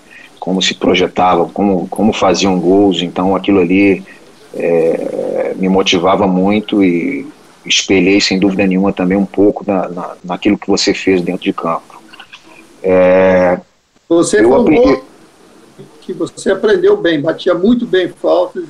como 0.48 0.62
se 0.62 0.72
projetavam, 0.72 1.50
como, 1.50 1.86
como 1.88 2.10
faziam 2.10 2.58
gols, 2.58 3.02
então 3.02 3.36
aquilo 3.36 3.60
ali 3.60 4.02
é, 4.54 5.52
me 5.56 5.68
motivava 5.68 6.26
muito 6.26 6.82
e 6.82 7.26
espelhei 7.66 8.18
sem 8.18 8.38
dúvida 8.38 8.66
nenhuma 8.66 8.90
também 8.90 9.18
um 9.18 9.26
pouco 9.26 9.62
na, 9.66 9.88
na, 9.88 10.16
naquilo 10.24 10.56
que 10.56 10.66
você 10.66 10.94
fez 10.94 11.20
dentro 11.20 11.42
de 11.42 11.52
campo. 11.52 12.00
É, 12.82 13.60
você 14.08 14.40
eu 14.40 14.54
aprendi... 14.54 15.00
que 16.00 16.12
você 16.12 16.50
aprendeu 16.50 16.96
bem, 16.96 17.20
batia 17.20 17.54
muito 17.54 17.86
bem 17.86 18.08
faltas 18.08 18.64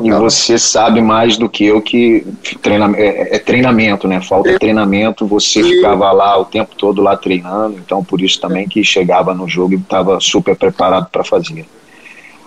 e 0.00 0.10
você 0.10 0.58
sabe 0.58 1.02
mais 1.02 1.36
do 1.36 1.48
que 1.48 1.66
eu 1.66 1.82
que 1.82 2.26
treina, 2.62 2.96
é, 2.96 3.36
é 3.36 3.38
treinamento, 3.38 4.08
né? 4.08 4.20
Falta 4.22 4.50
é. 4.50 4.58
treinamento, 4.58 5.26
você 5.26 5.60
e... 5.60 5.64
ficava 5.64 6.10
lá 6.12 6.38
o 6.38 6.44
tempo 6.44 6.74
todo 6.76 7.02
lá 7.02 7.16
treinando, 7.16 7.76
então 7.78 8.02
por 8.02 8.22
isso 8.22 8.40
também 8.40 8.66
que 8.66 8.82
chegava 8.82 9.34
no 9.34 9.46
jogo 9.46 9.74
e 9.74 9.76
estava 9.76 10.18
super 10.20 10.56
preparado 10.56 11.08
para 11.10 11.22
fazer. 11.22 11.66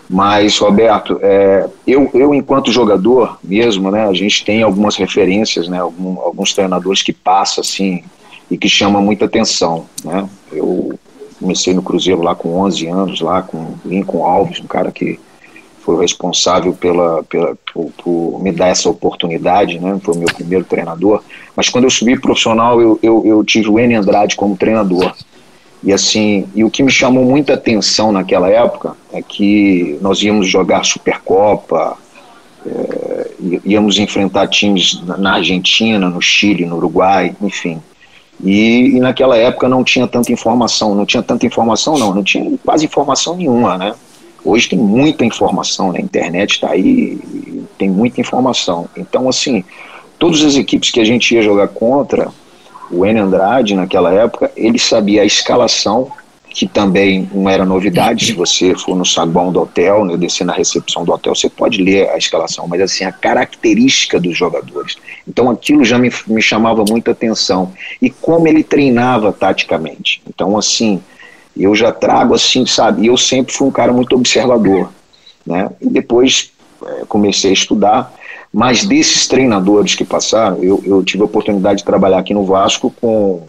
Mas, 0.10 0.58
Roberto, 0.58 1.20
é, 1.22 1.68
eu, 1.86 2.10
eu 2.14 2.34
enquanto 2.34 2.72
jogador 2.72 3.38
mesmo, 3.44 3.92
né, 3.92 4.08
a 4.08 4.14
gente 4.14 4.46
tem 4.46 4.64
algumas 4.64 4.96
referências, 4.96 5.68
né, 5.68 5.80
algum, 5.80 6.20
alguns 6.20 6.54
treinadores 6.54 7.02
que 7.02 7.14
passam 7.14 7.62
assim 7.62 8.04
e 8.50 8.58
que 8.58 8.70
chamam 8.70 9.02
muita 9.02 9.26
atenção, 9.26 9.86
né. 10.04 10.28
Eu 10.52 10.98
comecei 11.40 11.74
no 11.74 11.82
Cruzeiro 11.82 12.22
lá 12.22 12.36
com 12.36 12.60
11 12.62 12.88
anos, 12.88 13.22
lá 13.22 13.42
com 13.42 13.76
Lincoln 13.86 14.26
Alves, 14.26 14.60
um 14.60 14.68
cara 14.68 14.92
que 14.92 15.20
foi 15.82 16.02
responsável 16.02 16.74
pela, 16.74 17.24
pela 17.24 17.56
por, 17.72 17.92
por, 18.04 18.42
me 18.42 18.52
dar 18.52 18.70
essa 18.70 18.90
oportunidade, 18.90 19.80
né? 19.80 20.00
Foi 20.02 20.16
o 20.16 20.18
meu 20.18 20.28
primeiro 20.34 20.66
treinador. 20.66 21.22
Mas 21.56 21.70
quando 21.70 21.84
eu 21.84 21.92
subi 21.92 22.20
profissional, 22.20 22.82
eu, 22.82 23.00
eu, 23.04 23.24
eu 23.26 23.44
tive 23.44 23.70
o 23.70 23.80
N 23.80 23.94
Andrade 23.94 24.36
como 24.36 24.58
treinador. 24.58 25.14
E 25.84 25.94
assim, 25.94 26.48
e 26.56 26.64
o 26.64 26.72
que 26.72 26.82
me 26.82 26.90
chamou 26.90 27.24
muita 27.24 27.54
atenção 27.54 28.12
naquela 28.12 28.50
época 28.50 28.96
é 29.14 29.22
que 29.22 30.00
nós 30.02 30.24
íamos 30.24 30.48
jogar 30.48 30.84
Supercopa, 30.84 31.96
é, 32.66 33.32
íamos 33.64 34.00
enfrentar 34.00 34.48
times 34.48 35.00
na 35.04 35.34
Argentina, 35.34 36.10
no 36.10 36.20
Chile, 36.20 36.66
no 36.66 36.78
Uruguai, 36.78 37.36
enfim. 37.40 37.80
E, 38.44 38.98
e, 38.98 39.00
naquela 39.00 39.38
época 39.38 39.70
não 39.70 39.84
tinha 39.84 40.08
tanta 40.08 40.32
informação, 40.32 40.94
não 40.94 41.06
tinha 41.06 41.24
tanta 41.24 41.46
informação 41.46 41.98
não, 41.98 42.14
não 42.14 42.24
tinha 42.24 42.58
quase 42.64 42.86
informação 42.86 43.38
nenhuma, 43.38 43.78
né? 43.78 43.96
Hoje 44.44 44.70
tem 44.70 44.78
muita 44.78 45.26
informação, 45.26 45.92
né? 45.92 46.00
a 46.00 46.02
internet 46.04 46.52
está 46.52 46.70
aí, 46.70 47.18
tem 47.80 47.90
muita 47.90 48.22
informação. 48.22 48.88
Então, 48.96 49.28
assim, 49.28 49.64
todas 50.20 50.44
as 50.44 50.56
equipes 50.56 50.92
que 50.92 51.00
a 51.00 51.04
gente 51.04 51.34
ia 51.34 51.42
jogar 51.42 51.70
contra, 51.70 52.30
o 52.92 53.04
N 53.04 53.20
Andrade, 53.20 53.74
naquela 53.74 54.14
época, 54.14 54.52
ele 54.56 54.78
sabia 54.78 55.24
a 55.24 55.26
escalação, 55.26 56.12
que 56.56 56.66
também 56.66 57.30
não 57.34 57.50
era 57.50 57.66
novidade. 57.66 58.28
Se 58.28 58.32
você 58.32 58.74
for 58.74 58.96
no 58.96 59.06
saguão 59.06 59.52
do 59.52 59.62
hotel, 59.62 60.06
né, 60.06 60.16
descer 60.16 60.46
na 60.46 60.54
recepção 60.54 61.04
do 61.04 61.12
hotel, 61.12 61.36
você 61.36 61.50
pode 61.50 61.84
ler 61.84 62.10
a 62.10 62.18
escalação, 62.18 62.66
mas 62.66 62.80
assim, 62.80 63.04
a 63.04 63.12
característica 63.12 64.18
dos 64.22 64.38
jogadores. 64.38 64.96
Então 65.28 65.50
aquilo 65.50 65.84
já 65.84 66.00
me, 66.00 66.10
me 66.26 66.42
chamava 66.42 66.86
muita 66.90 67.12
atenção. 67.12 67.74
E 68.02 68.10
como 68.10 68.48
ele 68.48 68.64
treinava 68.64 69.34
taticamente. 69.34 70.22
Então, 70.26 70.58
assim, 70.58 71.04
eu 71.58 71.76
já 71.76 71.92
trago 71.92 72.34
assim, 72.34 72.66
sabe? 72.66 73.06
Eu 73.06 73.18
sempre 73.18 73.54
fui 73.54 73.68
um 73.68 73.72
cara 73.72 73.92
muito 73.92 74.16
observador, 74.16 74.90
né? 75.46 75.70
E 75.82 75.90
depois 75.90 76.52
é, 76.86 77.04
comecei 77.06 77.50
a 77.50 77.54
estudar, 77.54 78.14
mas 78.54 78.86
desses 78.86 79.28
treinadores 79.28 79.94
que 79.94 80.06
passaram, 80.06 80.64
eu, 80.64 80.82
eu 80.86 81.04
tive 81.04 81.22
a 81.22 81.26
oportunidade 81.26 81.80
de 81.80 81.86
trabalhar 81.86 82.20
aqui 82.20 82.34
no 82.34 82.46
Vasco 82.46 82.94
com, 83.02 83.44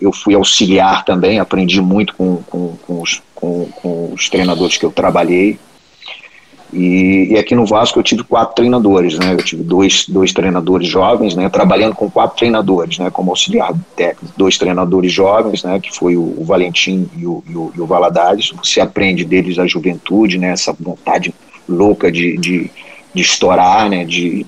eu 0.00 0.12
fui 0.12 0.34
auxiliar 0.34 1.04
também, 1.04 1.38
aprendi 1.38 1.80
muito 1.80 2.14
com, 2.14 2.36
com, 2.46 2.76
com, 2.86 3.02
os, 3.02 3.22
com, 3.34 3.66
com 3.66 4.12
os 4.12 4.28
treinadores 4.28 4.76
que 4.76 4.84
eu 4.84 4.92
trabalhei. 4.92 5.58
E, 6.72 7.28
e, 7.30 7.38
aqui 7.38 7.54
no 7.54 7.64
Vasco 7.64 7.98
eu 7.98 8.02
tive 8.02 8.24
quatro 8.24 8.56
treinadores, 8.56 9.18
né? 9.18 9.34
Eu 9.34 9.42
tive 9.42 9.62
dois, 9.62 10.06
dois 10.08 10.32
treinadores 10.32 10.88
jovens, 10.88 11.34
né? 11.36 11.48
Trabalhando 11.48 11.94
com 11.94 12.10
quatro 12.10 12.36
treinadores, 12.36 12.98
né? 12.98 13.08
Como 13.08 13.30
auxiliar 13.30 13.72
técnico, 13.94 14.34
dois 14.36 14.58
treinadores 14.58 15.12
jovens, 15.12 15.62
né? 15.62 15.78
Que 15.78 15.94
foi 15.94 16.16
o, 16.16 16.34
o 16.36 16.44
Valentim 16.44 17.08
e 17.16 17.26
o, 17.26 17.42
e 17.48 17.56
o, 17.56 17.72
e 17.76 17.80
o 17.80 17.86
Valadares. 17.86 18.52
Você 18.62 18.80
aprende 18.80 19.24
deles 19.24 19.58
a 19.58 19.66
juventude, 19.66 20.38
né? 20.38 20.50
Essa 20.50 20.72
vontade 20.72 21.32
louca 21.68 22.10
de, 22.10 22.36
de, 22.36 22.70
de 23.14 23.22
estourar, 23.22 23.88
né? 23.88 24.04
De, 24.04 24.44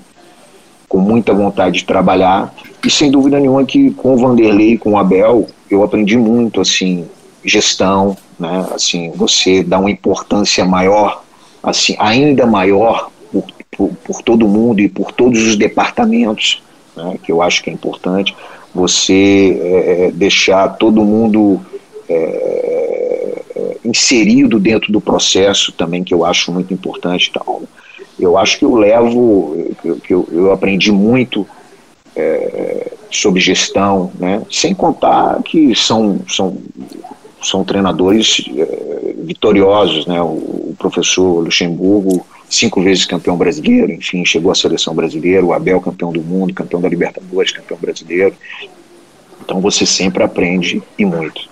com 0.88 0.98
muita 0.98 1.34
vontade 1.34 1.78
de 1.78 1.84
trabalhar. 1.84 2.54
E 2.84 2.90
sem 2.90 3.10
dúvida 3.10 3.38
nenhuma 3.38 3.64
que 3.64 3.90
com 3.92 4.14
o 4.14 4.16
Vanderlei 4.16 4.78
com 4.78 4.92
o 4.92 4.98
Abel 4.98 5.46
eu 5.70 5.82
aprendi 5.82 6.16
muito, 6.16 6.60
assim, 6.60 7.06
gestão, 7.44 8.16
né? 8.38 8.66
Assim, 8.74 9.10
você 9.10 9.62
dá 9.62 9.78
uma 9.78 9.90
importância 9.90 10.64
maior 10.64 11.22
assim, 11.62 11.96
ainda 11.98 12.46
maior 12.46 13.10
por, 13.32 13.44
por, 13.70 13.90
por 14.04 14.22
todo 14.22 14.48
mundo 14.48 14.80
e 14.80 14.88
por 14.88 15.12
todos 15.12 15.42
os 15.42 15.56
departamentos, 15.56 16.62
né, 16.96 17.18
que 17.22 17.32
eu 17.32 17.42
acho 17.42 17.62
que 17.62 17.70
é 17.70 17.72
importante, 17.72 18.34
você 18.74 19.58
é, 19.60 20.06
é 20.06 20.10
deixar 20.10 20.68
todo 20.76 21.04
mundo 21.04 21.60
é, 22.08 23.42
é, 23.56 23.76
inserido 23.84 24.58
dentro 24.58 24.92
do 24.92 25.00
processo 25.00 25.72
também, 25.72 26.04
que 26.04 26.14
eu 26.14 26.24
acho 26.24 26.52
muito 26.52 26.72
importante. 26.72 27.30
Então, 27.30 27.62
eu 28.18 28.36
acho 28.36 28.58
que 28.58 28.64
eu 28.64 28.74
levo, 28.74 29.74
que 30.02 30.12
eu, 30.12 30.28
eu, 30.30 30.52
aprendi 30.52 30.90
muito 30.90 31.46
é, 32.16 32.92
sobre 33.10 33.40
gestão, 33.40 34.10
né? 34.18 34.42
sem 34.50 34.74
contar 34.74 35.40
que 35.42 35.74
são, 35.74 36.20
são, 36.28 36.58
são 37.42 37.64
treinadores 37.64 38.44
é, 38.56 39.14
vitoriosos, 39.18 40.06
né? 40.06 40.20
O, 40.20 40.26
o, 40.70 40.74
professor 40.78 41.40
Luxemburgo, 41.40 42.24
cinco 42.48 42.82
vezes 42.82 43.04
campeão 43.04 43.36
brasileiro, 43.36 43.92
enfim, 43.92 44.24
chegou 44.24 44.52
à 44.52 44.54
seleção 44.54 44.94
brasileira, 44.94 45.44
o 45.44 45.52
Abel 45.52 45.80
campeão 45.80 46.12
do 46.12 46.22
mundo, 46.22 46.54
campeão 46.54 46.80
da 46.80 46.88
Libertadores, 46.88 47.52
campeão 47.52 47.78
brasileiro. 47.80 48.34
Então 49.42 49.60
você 49.60 49.86
sempre 49.86 50.22
aprende 50.22 50.82
e 50.98 51.04
muito. 51.04 51.47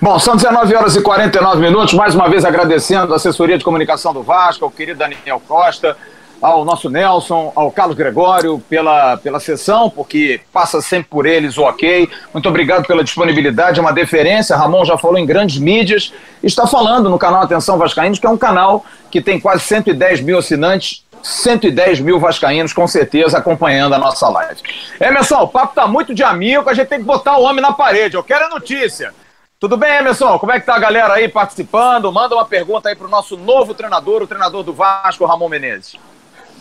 Bom, 0.00 0.18
são 0.18 0.36
19 0.36 0.76
horas 0.76 0.96
e 0.96 1.02
49 1.02 1.60
minutos. 1.60 1.94
Mais 1.94 2.14
uma 2.14 2.28
vez 2.28 2.44
agradecendo 2.44 3.12
a 3.12 3.16
assessoria 3.16 3.58
de 3.58 3.64
comunicação 3.64 4.12
do 4.12 4.22
Vasco, 4.22 4.64
ao 4.64 4.70
querido 4.70 4.98
Daniel 4.98 5.42
Costa, 5.48 5.96
ao 6.40 6.64
nosso 6.64 6.88
Nelson, 6.88 7.52
ao 7.56 7.70
Carlos 7.72 7.96
Gregório 7.96 8.62
pela, 8.68 9.16
pela 9.16 9.40
sessão, 9.40 9.90
porque 9.90 10.40
passa 10.52 10.80
sempre 10.80 11.08
por 11.08 11.26
eles 11.26 11.58
o 11.58 11.62
ok. 11.62 12.08
Muito 12.32 12.48
obrigado 12.48 12.86
pela 12.86 13.02
disponibilidade, 13.02 13.80
é 13.80 13.82
uma 13.82 13.92
deferência. 13.92 14.56
Ramon 14.56 14.84
já 14.84 14.96
falou 14.96 15.18
em 15.18 15.26
grandes 15.26 15.58
mídias, 15.58 16.12
está 16.42 16.66
falando 16.66 17.10
no 17.10 17.18
canal 17.18 17.42
Atenção 17.42 17.76
Vascaínos, 17.76 18.18
que 18.18 18.26
é 18.26 18.30
um 18.30 18.38
canal 18.38 18.84
que 19.10 19.20
tem 19.20 19.40
quase 19.40 19.64
110 19.64 20.20
mil 20.20 20.38
assinantes 20.38 21.04
110 21.20 21.98
mil 21.98 22.20
vascaínos, 22.20 22.72
com 22.72 22.86
certeza, 22.86 23.38
acompanhando 23.38 23.92
a 23.92 23.98
nossa 23.98 24.28
live. 24.28 24.60
Emerson, 25.00 25.42
o 25.42 25.48
papo 25.48 25.74
tá 25.74 25.84
muito 25.84 26.14
de 26.14 26.22
amigo, 26.22 26.70
a 26.70 26.74
gente 26.74 26.86
tem 26.86 27.00
que 27.00 27.04
botar 27.04 27.36
o 27.38 27.42
homem 27.42 27.60
na 27.60 27.72
parede. 27.72 28.14
Eu 28.14 28.22
quero 28.22 28.44
a 28.44 28.48
notícia. 28.48 29.12
Tudo 29.60 29.76
bem, 29.76 29.96
Emerson? 29.96 30.38
Como 30.38 30.52
é 30.52 30.60
que 30.60 30.66
tá 30.66 30.76
a 30.76 30.78
galera 30.78 31.14
aí 31.14 31.28
participando? 31.28 32.12
Manda 32.12 32.36
uma 32.36 32.44
pergunta 32.44 32.88
aí 32.88 32.94
pro 32.94 33.08
nosso 33.08 33.36
novo 33.36 33.74
treinador, 33.74 34.22
o 34.22 34.26
treinador 34.26 34.62
do 34.62 34.72
Vasco, 34.72 35.26
Ramon 35.26 35.48
Menezes. 35.48 35.98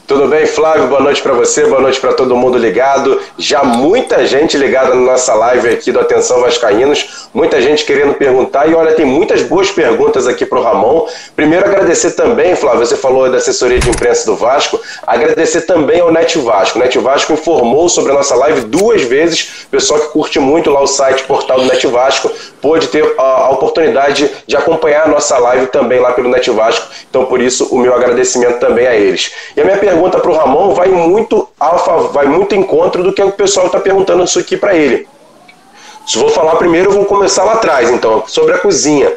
Tudo 0.07 0.25
bem, 0.29 0.45
Flávio? 0.45 0.87
Boa 0.87 1.01
noite 1.01 1.21
para 1.21 1.33
você, 1.33 1.65
boa 1.65 1.81
noite 1.81 1.99
para 1.99 2.13
todo 2.13 2.33
mundo 2.33 2.57
ligado. 2.57 3.19
Já 3.37 3.61
muita 3.61 4.25
gente 4.25 4.55
ligada 4.55 4.95
na 4.95 5.01
nossa 5.01 5.33
live 5.33 5.67
aqui 5.67 5.91
do 5.91 5.99
Atenção 5.99 6.39
Vascaínos, 6.39 7.27
muita 7.33 7.61
gente 7.61 7.83
querendo 7.83 8.13
perguntar. 8.13 8.69
E 8.69 8.73
olha, 8.73 8.93
tem 8.93 9.05
muitas 9.05 9.41
boas 9.41 9.69
perguntas 9.69 10.25
aqui 10.25 10.45
para 10.45 10.59
o 10.59 10.63
Ramon. 10.63 11.05
Primeiro, 11.35 11.65
agradecer 11.65 12.11
também, 12.11 12.55
Flávio, 12.55 12.85
você 12.85 12.95
falou 12.95 13.29
da 13.29 13.35
assessoria 13.35 13.79
de 13.79 13.89
imprensa 13.89 14.25
do 14.25 14.37
Vasco, 14.37 14.79
agradecer 15.05 15.63
também 15.63 15.99
ao 15.99 16.09
Net 16.09 16.39
Vasco. 16.39 16.79
O 16.79 16.81
Net 16.81 16.97
Vasco 16.99 17.33
informou 17.33 17.89
sobre 17.89 18.13
a 18.13 18.15
nossa 18.15 18.33
live 18.35 18.61
duas 18.61 19.01
vezes. 19.01 19.65
O 19.65 19.69
pessoal 19.71 19.99
que 19.99 20.07
curte 20.07 20.39
muito 20.39 20.71
lá 20.71 20.79
o 20.79 20.87
site, 20.87 21.23
portal 21.23 21.59
do 21.59 21.65
Net 21.65 21.85
Vasco, 21.85 22.31
pôde 22.61 22.87
ter 22.87 23.03
a, 23.17 23.49
oportunidade 23.49 24.31
de 24.47 24.55
acompanhar 24.55 25.03
a 25.03 25.09
nossa 25.09 25.37
live 25.37 25.67
também 25.67 25.99
lá 25.99 26.13
pelo 26.13 26.29
Net 26.29 26.49
Vasco. 26.49 26.87
Então, 27.09 27.25
por 27.25 27.41
isso, 27.41 27.67
o 27.75 27.77
meu 27.77 27.93
agradecimento 27.93 28.57
também 28.61 28.87
a 28.87 28.95
eles. 28.95 29.33
E 29.53 29.59
a 29.59 29.65
minha 29.65 29.77
pergunta 29.77 29.96
pergunta 29.97 30.19
para 30.19 30.31
o 30.31 30.35
Ramon 30.35 30.73
vai 30.75 30.89
muito 30.89 31.49
alfa, 31.59 31.97
vai 32.09 32.27
muito 32.27 32.53
encontro 32.53 33.03
do 33.03 33.11
que 33.11 33.21
o 33.21 33.31
pessoal 33.31 33.65
está 33.65 33.79
perguntando 33.79 34.23
isso 34.23 34.37
aqui 34.37 34.55
para 34.55 34.75
ele. 34.75 35.07
Se 36.05 36.19
vou 36.19 36.29
falar 36.29 36.55
primeiro, 36.55 36.91
vou 36.91 37.05
começar 37.05 37.43
lá 37.43 37.53
atrás, 37.53 37.89
então, 37.89 38.23
sobre 38.27 38.53
a 38.53 38.59
cozinha. 38.59 39.11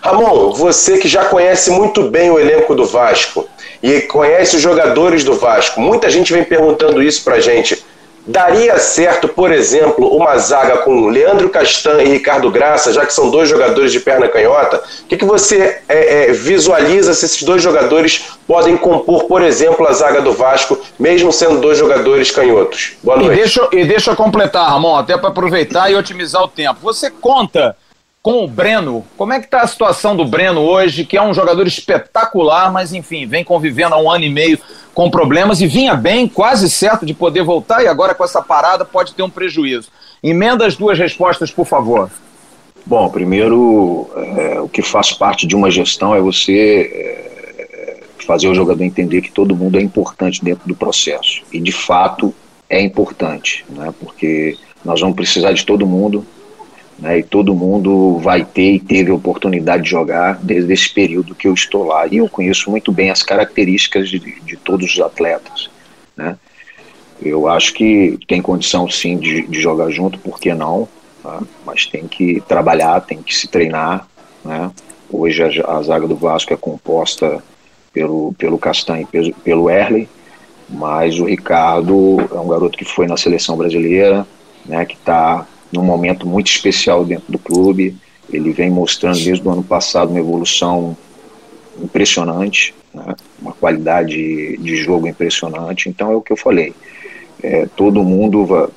Ramon, 0.00 0.52
você 0.52 0.98
que 0.98 1.08
já 1.08 1.24
conhece 1.24 1.70
muito 1.70 2.02
bem 2.02 2.30
o 2.30 2.38
elenco 2.38 2.74
do 2.74 2.84
Vasco 2.84 3.48
e 3.82 4.02
conhece 4.02 4.56
os 4.56 4.62
jogadores 4.62 5.24
do 5.24 5.34
Vasco, 5.34 5.80
muita 5.80 6.10
gente 6.10 6.32
vem 6.32 6.44
perguntando 6.44 7.02
isso 7.02 7.24
para 7.24 7.40
gente. 7.40 7.82
Daria 8.26 8.76
certo, 8.78 9.28
por 9.28 9.52
exemplo, 9.52 10.08
uma 10.08 10.36
zaga 10.36 10.78
com 10.78 11.08
Leandro 11.08 11.48
Castan 11.48 12.02
e 12.02 12.08
Ricardo 12.08 12.50
Graça, 12.50 12.92
já 12.92 13.06
que 13.06 13.14
são 13.14 13.30
dois 13.30 13.48
jogadores 13.48 13.92
de 13.92 14.00
perna 14.00 14.26
canhota? 14.26 14.82
O 15.04 15.06
que, 15.06 15.16
que 15.16 15.24
você 15.24 15.80
é, 15.88 16.30
é, 16.30 16.32
visualiza 16.32 17.14
se 17.14 17.24
esses 17.24 17.42
dois 17.44 17.62
jogadores 17.62 18.24
podem 18.44 18.76
compor, 18.76 19.24
por 19.24 19.42
exemplo, 19.42 19.86
a 19.86 19.92
zaga 19.92 20.20
do 20.20 20.32
Vasco, 20.32 20.76
mesmo 20.98 21.32
sendo 21.32 21.60
dois 21.60 21.78
jogadores 21.78 22.32
canhotos? 22.32 22.94
Boa 23.02 23.16
noite. 23.16 23.32
E 23.32 23.36
deixa, 23.36 23.68
e 23.70 23.84
deixa 23.84 24.10
eu 24.10 24.16
completar, 24.16 24.70
Ramon, 24.70 24.96
até 24.96 25.16
para 25.16 25.28
aproveitar 25.28 25.88
e 25.90 25.94
otimizar 25.94 26.42
o 26.42 26.48
tempo. 26.48 26.80
Você 26.82 27.10
conta 27.10 27.76
com 28.26 28.42
o 28.42 28.48
Breno. 28.48 29.06
Como 29.16 29.32
é 29.32 29.38
que 29.38 29.44
está 29.44 29.60
a 29.60 29.66
situação 29.68 30.16
do 30.16 30.24
Breno 30.24 30.60
hoje, 30.60 31.04
que 31.04 31.16
é 31.16 31.22
um 31.22 31.32
jogador 31.32 31.64
espetacular, 31.64 32.72
mas 32.72 32.92
enfim, 32.92 33.24
vem 33.24 33.44
convivendo 33.44 33.94
há 33.94 34.02
um 34.02 34.10
ano 34.10 34.24
e 34.24 34.28
meio 34.28 34.58
com 34.92 35.08
problemas 35.08 35.60
e 35.60 35.66
vinha 35.68 35.94
bem, 35.94 36.26
quase 36.26 36.68
certo 36.68 37.06
de 37.06 37.14
poder 37.14 37.44
voltar, 37.44 37.84
e 37.84 37.86
agora 37.86 38.16
com 38.16 38.24
essa 38.24 38.42
parada 38.42 38.84
pode 38.84 39.14
ter 39.14 39.22
um 39.22 39.30
prejuízo. 39.30 39.92
Emenda 40.20 40.66
as 40.66 40.74
duas 40.74 40.98
respostas, 40.98 41.52
por 41.52 41.66
favor. 41.66 42.10
Bom, 42.84 43.08
primeiro, 43.10 44.10
é, 44.16 44.58
o 44.58 44.68
que 44.68 44.82
faz 44.82 45.12
parte 45.12 45.46
de 45.46 45.54
uma 45.54 45.70
gestão 45.70 46.12
é 46.12 46.20
você 46.20 46.90
é, 46.92 48.00
fazer 48.26 48.48
o 48.48 48.54
jogador 48.56 48.82
entender 48.82 49.20
que 49.20 49.30
todo 49.30 49.54
mundo 49.54 49.78
é 49.78 49.82
importante 49.82 50.44
dentro 50.44 50.66
do 50.66 50.74
processo. 50.74 51.42
E 51.52 51.60
de 51.60 51.70
fato 51.70 52.34
é 52.68 52.82
importante, 52.82 53.64
né? 53.68 53.94
porque 54.00 54.58
nós 54.84 55.00
vamos 55.00 55.14
precisar 55.14 55.52
de 55.52 55.64
todo 55.64 55.86
mundo 55.86 56.26
né, 56.98 57.18
e 57.18 57.22
todo 57.22 57.54
mundo 57.54 58.18
vai 58.18 58.44
ter 58.44 58.74
e 58.74 58.80
teve 58.80 59.10
a 59.10 59.14
oportunidade 59.14 59.82
de 59.82 59.90
jogar 59.90 60.38
desde 60.42 60.72
esse 60.72 60.92
período 60.92 61.34
que 61.34 61.46
eu 61.46 61.54
estou 61.54 61.84
lá. 61.84 62.06
E 62.06 62.16
eu 62.16 62.28
conheço 62.28 62.70
muito 62.70 62.90
bem 62.90 63.10
as 63.10 63.22
características 63.22 64.08
de, 64.08 64.18
de 64.18 64.56
todos 64.56 64.94
os 64.94 65.00
atletas. 65.00 65.70
Né. 66.16 66.36
Eu 67.20 67.48
acho 67.48 67.74
que 67.74 68.18
tem 68.26 68.40
condição 68.40 68.88
sim 68.88 69.18
de, 69.18 69.46
de 69.46 69.60
jogar 69.60 69.90
junto, 69.90 70.18
por 70.18 70.38
que 70.38 70.54
não? 70.54 70.88
Tá? 71.22 71.42
Mas 71.64 71.86
tem 71.86 72.06
que 72.06 72.42
trabalhar, 72.48 73.00
tem 73.00 73.22
que 73.22 73.34
se 73.34 73.48
treinar. 73.48 74.08
Né. 74.44 74.70
Hoje 75.10 75.42
a, 75.42 75.76
a, 75.76 75.82
zaga 75.82 76.06
do 76.06 76.16
Vasco 76.16 76.52
é 76.52 76.56
composta 76.56 77.42
pelo, 77.92 78.34
pelo 78.34 78.58
Castanho 78.58 79.02
e 79.02 79.06
pelo, 79.06 79.32
pelo 79.34 79.70
Erley, 79.70 80.08
mas 80.68 81.18
o 81.18 81.24
Ricardo 81.24 82.18
é 82.30 82.38
um 82.38 82.48
garoto 82.48 82.76
que 82.76 82.84
foi 82.84 83.06
na 83.06 83.16
seleção 83.16 83.56
brasileira, 83.56 84.26
né, 84.64 84.84
que 84.84 84.94
está 84.94 85.46
num 85.72 85.82
momento 85.82 86.26
muito 86.26 86.50
especial 86.50 87.04
dentro 87.04 87.30
do 87.30 87.38
clube. 87.38 87.96
Ele 88.30 88.52
vem 88.52 88.70
mostrando 88.70 89.22
desde 89.22 89.46
o 89.46 89.50
ano 89.50 89.62
passado 89.62 90.10
uma 90.10 90.18
evolução 90.18 90.96
impressionante, 91.82 92.74
né? 92.92 93.14
uma 93.40 93.52
qualidade 93.52 94.56
de 94.56 94.76
jogo 94.76 95.06
impressionante. 95.06 95.88
Então 95.88 96.10
é 96.10 96.16
o 96.16 96.20
que 96.20 96.32
eu 96.32 96.36
falei. 96.36 96.74
É, 97.42 97.66
todo 97.76 98.02
mundo 98.02 98.70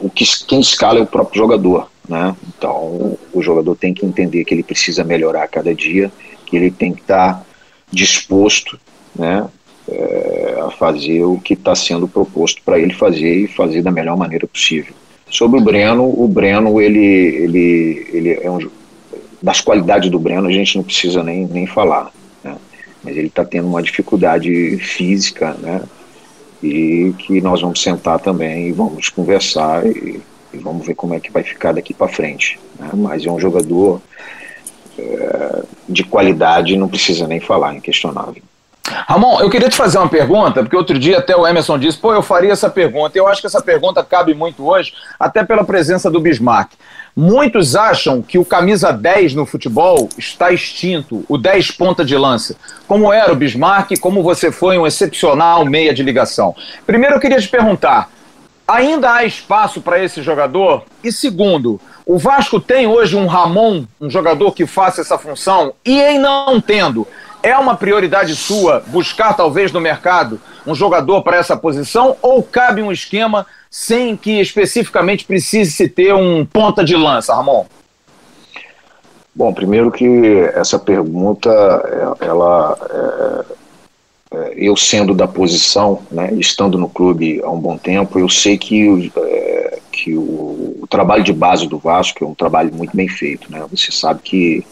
o 0.00 0.08
que 0.08 0.24
quem 0.46 0.60
escala 0.60 0.98
é 0.98 1.02
o 1.02 1.06
próprio 1.06 1.42
jogador, 1.42 1.90
né? 2.08 2.34
Então 2.48 3.16
o 3.32 3.42
jogador 3.42 3.76
tem 3.76 3.92
que 3.92 4.04
entender 4.04 4.44
que 4.44 4.54
ele 4.54 4.62
precisa 4.62 5.04
melhorar 5.04 5.44
a 5.44 5.48
cada 5.48 5.74
dia, 5.74 6.10
que 6.46 6.56
ele 6.56 6.70
tem 6.70 6.92
que 6.92 7.02
estar 7.02 7.44
disposto, 7.92 8.80
né? 9.14 9.46
É, 9.88 10.60
a 10.64 10.70
fazer 10.70 11.24
o 11.24 11.38
que 11.38 11.54
está 11.54 11.74
sendo 11.74 12.06
proposto 12.06 12.62
para 12.62 12.78
ele 12.78 12.94
fazer 12.94 13.34
e 13.34 13.48
fazer 13.48 13.82
da 13.82 13.90
melhor 13.90 14.16
maneira 14.16 14.46
possível. 14.46 14.94
Sobre 15.30 15.60
o 15.60 15.62
Breno, 15.62 16.04
o 16.04 16.26
Breno, 16.26 16.80
ele, 16.80 16.98
ele, 16.98 18.08
ele 18.12 18.30
é 18.42 18.50
um. 18.50 18.68
Das 19.42 19.60
qualidades 19.60 20.10
do 20.10 20.18
Breno, 20.18 20.48
a 20.48 20.52
gente 20.52 20.76
não 20.76 20.84
precisa 20.84 21.22
nem, 21.22 21.46
nem 21.46 21.66
falar. 21.66 22.12
Né? 22.44 22.56
Mas 23.02 23.16
ele 23.16 23.28
está 23.28 23.44
tendo 23.44 23.68
uma 23.68 23.82
dificuldade 23.82 24.76
física, 24.78 25.54
né? 25.54 25.82
E 26.62 27.14
que 27.16 27.40
nós 27.40 27.62
vamos 27.62 27.80
sentar 27.80 28.18
também 28.18 28.68
e 28.68 28.72
vamos 28.72 29.08
conversar 29.08 29.86
e, 29.86 30.20
e 30.52 30.58
vamos 30.58 30.86
ver 30.86 30.94
como 30.94 31.14
é 31.14 31.20
que 31.20 31.32
vai 31.32 31.42
ficar 31.42 31.72
daqui 31.72 31.94
para 31.94 32.08
frente. 32.08 32.58
Né? 32.78 32.90
Mas 32.92 33.24
é 33.24 33.30
um 33.30 33.40
jogador 33.40 34.02
é, 34.98 35.62
de 35.88 36.04
qualidade, 36.04 36.76
não 36.76 36.88
precisa 36.88 37.26
nem 37.26 37.40
falar, 37.40 37.74
inquestionável. 37.74 38.42
Ramon, 39.06 39.40
eu 39.40 39.50
queria 39.50 39.68
te 39.68 39.76
fazer 39.76 39.98
uma 39.98 40.08
pergunta, 40.08 40.62
porque 40.62 40.76
outro 40.76 40.98
dia 40.98 41.18
até 41.18 41.36
o 41.36 41.46
Emerson 41.46 41.78
disse, 41.78 41.98
pô, 41.98 42.12
eu 42.12 42.22
faria 42.22 42.52
essa 42.52 42.68
pergunta. 42.68 43.16
Eu 43.16 43.26
acho 43.26 43.40
que 43.40 43.46
essa 43.46 43.62
pergunta 43.62 44.02
cabe 44.02 44.34
muito 44.34 44.66
hoje, 44.66 44.92
até 45.18 45.44
pela 45.44 45.64
presença 45.64 46.10
do 46.10 46.20
Bismarck. 46.20 46.72
Muitos 47.16 47.74
acham 47.74 48.22
que 48.22 48.38
o 48.38 48.44
camisa 48.44 48.92
10 48.92 49.34
no 49.34 49.44
futebol 49.44 50.08
está 50.16 50.52
extinto, 50.52 51.24
o 51.28 51.36
10 51.36 51.72
ponta 51.72 52.04
de 52.04 52.16
lança. 52.16 52.56
Como 52.86 53.12
era 53.12 53.32
o 53.32 53.36
Bismarck, 53.36 53.98
como 53.98 54.22
você 54.22 54.52
foi 54.52 54.78
um 54.78 54.86
excepcional 54.86 55.64
meia 55.64 55.92
de 55.92 56.02
ligação. 56.02 56.54
Primeiro 56.86 57.16
eu 57.16 57.20
queria 57.20 57.40
te 57.40 57.48
perguntar, 57.48 58.08
ainda 58.66 59.12
há 59.12 59.24
espaço 59.24 59.80
para 59.80 60.02
esse 60.02 60.22
jogador? 60.22 60.84
E 61.02 61.10
segundo, 61.10 61.80
o 62.06 62.16
Vasco 62.16 62.60
tem 62.60 62.86
hoje 62.86 63.16
um 63.16 63.26
Ramon, 63.26 63.84
um 64.00 64.08
jogador 64.08 64.52
que 64.52 64.66
faça 64.66 65.00
essa 65.00 65.18
função? 65.18 65.74
E 65.84 66.00
em 66.00 66.18
não 66.18 66.60
tendo, 66.60 67.06
é 67.42 67.56
uma 67.56 67.76
prioridade 67.76 68.34
sua 68.36 68.82
buscar, 68.86 69.34
talvez, 69.34 69.72
no 69.72 69.80
mercado 69.80 70.40
um 70.66 70.74
jogador 70.74 71.22
para 71.22 71.36
essa 71.36 71.56
posição 71.56 72.16
ou 72.20 72.42
cabe 72.42 72.82
um 72.82 72.92
esquema 72.92 73.46
sem 73.70 74.16
que 74.16 74.40
especificamente 74.40 75.24
precise 75.24 75.70
se 75.70 75.88
ter 75.88 76.14
um 76.14 76.44
ponta 76.44 76.84
de 76.84 76.96
lança, 76.96 77.34
Ramon? 77.34 77.66
Bom, 79.34 79.52
primeiro 79.54 79.90
que 79.90 80.38
essa 80.54 80.78
pergunta, 80.78 81.50
ela, 82.20 82.76
é, 84.32 84.36
é, 84.36 84.54
eu 84.56 84.76
sendo 84.76 85.14
da 85.14 85.26
posição, 85.28 86.02
né, 86.10 86.34
estando 86.34 86.76
no 86.76 86.88
clube 86.88 87.40
há 87.42 87.48
um 87.48 87.58
bom 87.58 87.78
tempo, 87.78 88.18
eu 88.18 88.28
sei 88.28 88.58
que, 88.58 89.10
é, 89.16 89.78
que 89.90 90.16
o, 90.16 90.78
o, 90.82 90.86
trabalho 90.90 91.22
de 91.22 91.32
base 91.32 91.68
do 91.68 91.78
Vasco 91.78 92.24
é 92.24 92.26
um 92.26 92.34
trabalho 92.34 92.74
muito 92.74 92.94
bem 92.94 93.08
feito. 93.08 93.50
Né? 93.50 93.64
Você 93.70 93.92
sabe 93.92 94.20
que 94.22 94.66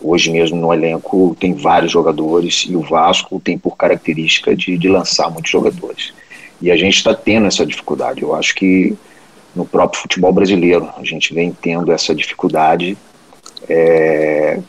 Hoje 0.00 0.30
mesmo 0.30 0.56
no 0.56 0.72
elenco 0.72 1.36
tem 1.38 1.54
vários 1.54 1.90
jogadores 1.90 2.66
e 2.68 2.76
o 2.76 2.82
Vasco 2.82 3.40
tem 3.40 3.58
por 3.58 3.76
característica 3.76 4.54
de, 4.54 4.78
de 4.78 4.88
lançar 4.88 5.30
muitos 5.30 5.50
jogadores. 5.50 6.12
E 6.60 6.70
a 6.70 6.76
gente 6.76 6.96
está 6.96 7.14
tendo 7.14 7.46
essa 7.46 7.66
dificuldade. 7.66 8.22
Eu 8.22 8.34
acho 8.34 8.54
que 8.54 8.96
no 9.54 9.64
próprio 9.64 10.00
futebol 10.00 10.32
brasileiro 10.32 10.88
a 10.96 11.04
gente 11.04 11.34
vem 11.34 11.52
tendo 11.52 11.90
essa 11.92 12.14
dificuldade. 12.14 12.96
É, 13.68 14.60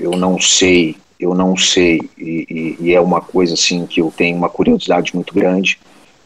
eu 0.00 0.12
não 0.12 0.40
sei, 0.40 0.96
eu 1.18 1.34
não 1.34 1.56
sei, 1.56 2.00
e, 2.16 2.76
e, 2.80 2.86
e 2.86 2.94
é 2.94 3.00
uma 3.00 3.20
coisa 3.20 3.54
assim 3.54 3.84
que 3.86 4.00
eu 4.00 4.12
tenho 4.16 4.36
uma 4.36 4.48
curiosidade 4.48 5.14
muito 5.14 5.34
grande, 5.34 5.78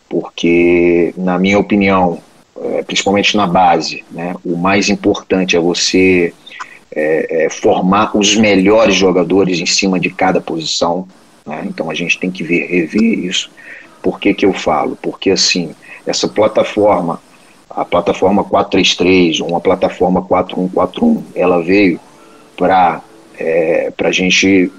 porque 0.08 1.14
na 1.16 1.38
minha 1.38 1.58
opinião, 1.58 2.18
é, 2.60 2.82
principalmente 2.82 3.36
na 3.36 3.46
base, 3.46 4.04
né, 4.10 4.34
o 4.44 4.56
mais 4.56 4.90
importante 4.90 5.56
é 5.56 5.60
você 5.60 6.34
é, 6.94 7.44
é, 7.44 7.50
formar 7.50 8.16
os 8.16 8.36
melhores 8.36 8.94
jogadores 8.94 9.60
em 9.60 9.66
cima 9.66 9.98
de 9.98 10.10
cada 10.10 10.40
posição. 10.40 11.06
Né? 11.46 11.64
Então 11.66 11.90
a 11.90 11.94
gente 11.94 12.18
tem 12.18 12.30
que 12.30 12.42
ver, 12.42 12.66
rever 12.66 13.18
isso. 13.20 13.50
Por 14.02 14.18
que, 14.18 14.34
que 14.34 14.46
eu 14.46 14.52
falo? 14.52 14.96
Porque 15.00 15.30
assim, 15.30 15.74
essa 16.06 16.28
plataforma, 16.28 17.20
a 17.68 17.84
plataforma 17.84 18.42
433 18.44 19.40
ou 19.40 19.48
uma 19.48 19.60
plataforma 19.60 20.22
4141, 20.22 21.24
ela 21.34 21.62
veio 21.62 22.00
para 22.56 23.00
é, 23.38 23.92
a 23.98 24.12
gente 24.12 24.70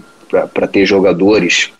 para 0.53 0.67
ter 0.67 0.85
jogadores, 0.85 1.71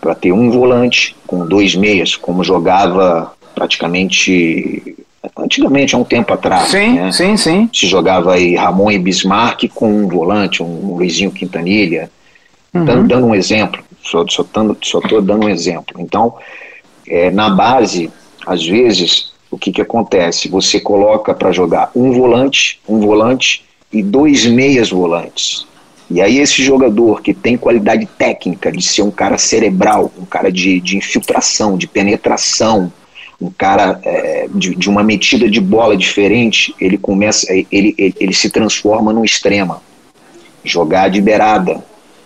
para 0.00 0.14
ter 0.14 0.32
um 0.32 0.50
volante 0.50 1.14
com 1.26 1.46
dois 1.46 1.76
meias, 1.76 2.16
como 2.16 2.42
jogava 2.42 3.32
praticamente 3.54 4.96
Antigamente, 5.36 5.94
há 5.94 5.98
um 5.98 6.04
tempo 6.04 6.32
atrás, 6.32 6.70
sim, 6.70 6.94
né, 6.94 7.12
sim, 7.12 7.36
sim. 7.36 7.68
se 7.72 7.86
jogava 7.86 8.34
aí 8.34 8.54
Ramon 8.54 8.90
e 8.90 8.98
Bismarck 8.98 9.68
com 9.68 9.92
um 9.92 10.08
volante, 10.08 10.62
um, 10.62 10.94
Luizinho 10.94 11.30
Quintanilha, 11.30 12.10
uhum. 12.72 12.84
dando, 12.84 13.08
dando, 13.08 13.26
um 13.26 13.34
exemplo, 13.34 13.82
só 14.02 14.22
estou 14.22 14.76
só 14.82 15.00
só 15.02 15.20
dando 15.20 15.44
um 15.44 15.48
exemplo. 15.48 16.00
Então, 16.00 16.34
é, 17.06 17.30
na 17.30 17.50
base, 17.50 18.10
às 18.46 18.66
vezes, 18.66 19.32
o 19.50 19.58
que, 19.58 19.70
que 19.72 19.82
acontece? 19.82 20.48
Você 20.48 20.80
coloca 20.80 21.34
para 21.34 21.52
jogar 21.52 21.90
um 21.94 22.12
volante, 22.12 22.80
um 22.88 22.98
volante 23.00 23.64
e 23.92 24.02
dois 24.02 24.46
meias 24.46 24.90
volantes. 24.90 25.66
E 26.10 26.20
aí 26.20 26.38
esse 26.38 26.62
jogador 26.62 27.20
que 27.22 27.34
tem 27.34 27.56
qualidade 27.56 28.06
técnica 28.06 28.72
de 28.72 28.82
ser 28.82 29.02
um 29.02 29.10
cara 29.10 29.38
cerebral, 29.38 30.10
um 30.18 30.24
cara 30.24 30.50
de, 30.50 30.80
de 30.80 30.96
infiltração, 30.96 31.76
de 31.76 31.86
penetração, 31.86 32.92
um 33.40 33.50
cara 33.50 33.98
é, 34.04 34.48
de, 34.54 34.74
de, 34.74 34.88
uma 34.88 35.02
metida 35.02 35.48
de 35.48 35.60
bola 35.60 35.96
diferente, 35.96 36.74
ele 36.78 36.98
começa, 36.98 37.50
ele, 37.52 37.66
ele, 37.70 38.14
ele 38.20 38.34
se 38.34 38.50
transforma 38.50 39.12
num 39.12 39.24
extrema, 39.24 39.82
jogar 40.62 41.08
de 41.08 41.20
beirada. 41.22 41.82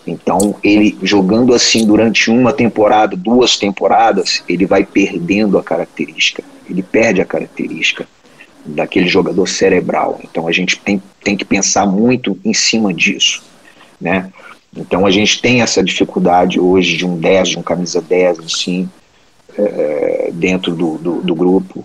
Então, 0.06 0.56
ele 0.62 0.98
jogando 1.02 1.54
assim 1.54 1.86
durante 1.86 2.30
uma 2.30 2.52
temporada, 2.52 3.16
duas 3.16 3.56
temporadas, 3.56 4.42
ele 4.48 4.66
vai 4.66 4.84
perdendo 4.84 5.56
a 5.56 5.62
característica, 5.62 6.42
ele 6.68 6.82
perde 6.82 7.22
a 7.22 7.24
característica 7.24 8.06
daquele 8.66 9.08
jogador 9.08 9.46
cerebral. 9.46 10.20
Então, 10.22 10.48
a 10.48 10.52
gente 10.52 10.78
tem, 10.78 11.00
tem 11.22 11.36
que 11.36 11.44
pensar 11.44 11.86
muito 11.86 12.38
em 12.44 12.52
cima 12.52 12.92
disso, 12.92 13.42
né? 14.00 14.30
Então, 14.76 15.06
a 15.06 15.10
gente 15.10 15.40
tem 15.40 15.62
essa 15.62 15.82
dificuldade 15.82 16.58
hoje 16.58 16.96
de 16.96 17.06
um 17.06 17.16
10, 17.16 17.50
de 17.50 17.58
um 17.58 17.62
camisa 17.62 18.02
10, 18.02 18.40
assim, 18.40 18.90
é, 19.58 20.30
dentro 20.32 20.74
do, 20.74 20.98
do, 20.98 21.22
do, 21.22 21.34
grupo. 21.34 21.84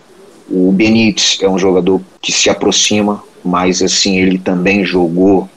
O 0.49 0.71
Benítez 0.71 1.37
é 1.41 1.49
um 1.49 1.57
jogador 1.57 2.01
que 2.21 2.31
se 2.31 2.49
aproxima, 2.49 3.23
mas 3.43 3.81
assim 3.81 4.17
ele 4.19 4.37
também 4.37 4.83
jogou 4.83 5.49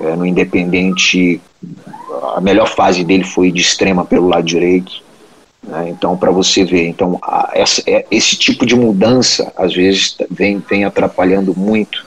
é, 0.00 0.16
no 0.16 0.24
Independente. 0.24 1.40
A 2.34 2.40
melhor 2.40 2.68
fase 2.68 3.04
dele 3.04 3.24
foi 3.24 3.50
de 3.50 3.60
extrema 3.60 4.04
pelo 4.04 4.28
lado 4.28 4.44
direito. 4.44 5.02
Né? 5.62 5.90
Então, 5.90 6.16
para 6.16 6.30
você 6.30 6.64
ver, 6.64 6.88
então 6.88 7.18
a, 7.22 7.50
essa, 7.52 7.82
é, 7.86 8.06
esse 8.10 8.36
tipo 8.36 8.64
de 8.64 8.74
mudança 8.74 9.52
às 9.56 9.74
vezes 9.74 10.16
vem, 10.30 10.62
vem 10.68 10.84
atrapalhando 10.84 11.54
muito. 11.56 12.06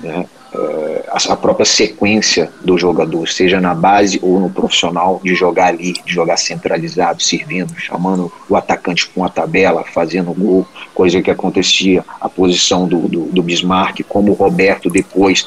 Né? 0.00 0.26
Uh, 0.54 1.32
a 1.32 1.36
própria 1.36 1.66
sequência 1.66 2.50
do 2.64 2.78
jogador, 2.78 3.28
seja 3.28 3.60
na 3.60 3.74
base 3.74 4.18
ou 4.22 4.40
no 4.40 4.50
profissional, 4.50 5.20
de 5.22 5.34
jogar 5.34 5.68
ali, 5.68 5.94
de 6.04 6.12
jogar 6.12 6.36
centralizado, 6.36 7.22
servindo, 7.22 7.74
chamando 7.78 8.32
o 8.48 8.56
atacante 8.56 9.08
com 9.08 9.24
a 9.24 9.28
tabela, 9.28 9.84
fazendo 9.84 10.32
gol, 10.32 10.66
coisa 10.94 11.20
que 11.20 11.30
acontecia, 11.30 12.04
a 12.20 12.28
posição 12.28 12.86
do, 12.86 13.08
do, 13.08 13.24
do 13.24 13.42
Bismarck, 13.42 14.00
como 14.08 14.32
o 14.32 14.34
Roberto 14.34 14.90
depois 14.90 15.46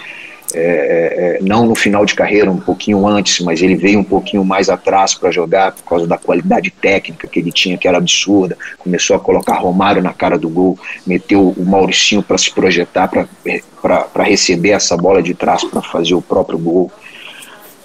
é, 0.53 0.59
é, 0.59 1.37
é, 1.37 1.39
não 1.41 1.65
no 1.65 1.75
final 1.75 2.05
de 2.05 2.15
carreira, 2.15 2.51
um 2.51 2.59
pouquinho 2.59 3.07
antes, 3.07 3.39
mas 3.39 3.61
ele 3.61 3.75
veio 3.75 3.99
um 3.99 4.03
pouquinho 4.03 4.43
mais 4.43 4.69
atrás 4.69 5.13
para 5.13 5.31
jogar 5.31 5.71
por 5.71 5.83
causa 5.83 6.07
da 6.07 6.17
qualidade 6.17 6.71
técnica 6.71 7.27
que 7.27 7.39
ele 7.39 7.51
tinha, 7.51 7.77
que 7.77 7.87
era 7.87 7.97
absurda. 7.97 8.57
Começou 8.77 9.15
a 9.15 9.19
colocar 9.19 9.55
Romário 9.55 10.01
na 10.01 10.13
cara 10.13 10.37
do 10.37 10.49
gol, 10.49 10.77
meteu 11.05 11.49
o 11.49 11.65
Mauricinho 11.65 12.21
para 12.21 12.37
se 12.37 12.51
projetar, 12.51 13.09
para 13.09 14.23
receber 14.23 14.71
essa 14.71 14.95
bola 14.97 15.21
de 15.21 15.33
trás 15.33 15.63
para 15.63 15.81
fazer 15.81 16.13
o 16.13 16.21
próprio 16.21 16.57
gol. 16.57 16.91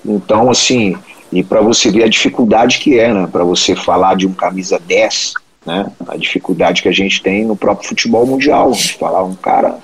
Então, 0.04 0.50
assim, 0.50 0.96
e 1.32 1.42
para 1.42 1.60
você 1.60 1.90
ver 1.90 2.04
a 2.04 2.08
dificuldade 2.08 2.78
que 2.78 2.98
é, 2.98 3.12
né, 3.12 3.28
para 3.30 3.44
você 3.44 3.74
falar 3.74 4.16
de 4.16 4.26
um 4.26 4.32
camisa 4.32 4.78
10, 4.78 5.34
né, 5.64 5.86
a 6.08 6.16
dificuldade 6.16 6.82
que 6.82 6.88
a 6.88 6.92
gente 6.92 7.22
tem 7.22 7.44
no 7.44 7.56
próprio 7.56 7.88
futebol 7.88 8.26
mundial, 8.26 8.70
de 8.70 8.94
falar 8.94 9.24
um 9.24 9.34
cara 9.34 9.78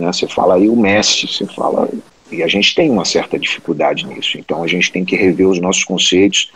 né? 0.00 0.10
Você 0.12 0.26
fala 0.26 0.54
aí 0.54 0.68
o 0.68 0.76
Messi, 0.76 1.28
você 1.28 1.46
fala 1.46 1.88
e 2.30 2.42
a 2.42 2.46
gente 2.46 2.74
tem 2.74 2.90
uma 2.90 3.04
certa 3.04 3.38
dificuldade 3.38 4.06
nisso. 4.06 4.38
Então 4.38 4.62
a 4.62 4.66
gente 4.66 4.90
tem 4.90 5.04
que 5.04 5.16
rever 5.16 5.48
os 5.48 5.60
nossos 5.60 5.84
conceitos 5.84 6.50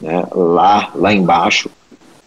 né, 0.00 0.24
lá, 0.32 0.90
lá 0.94 1.12
embaixo. 1.12 1.70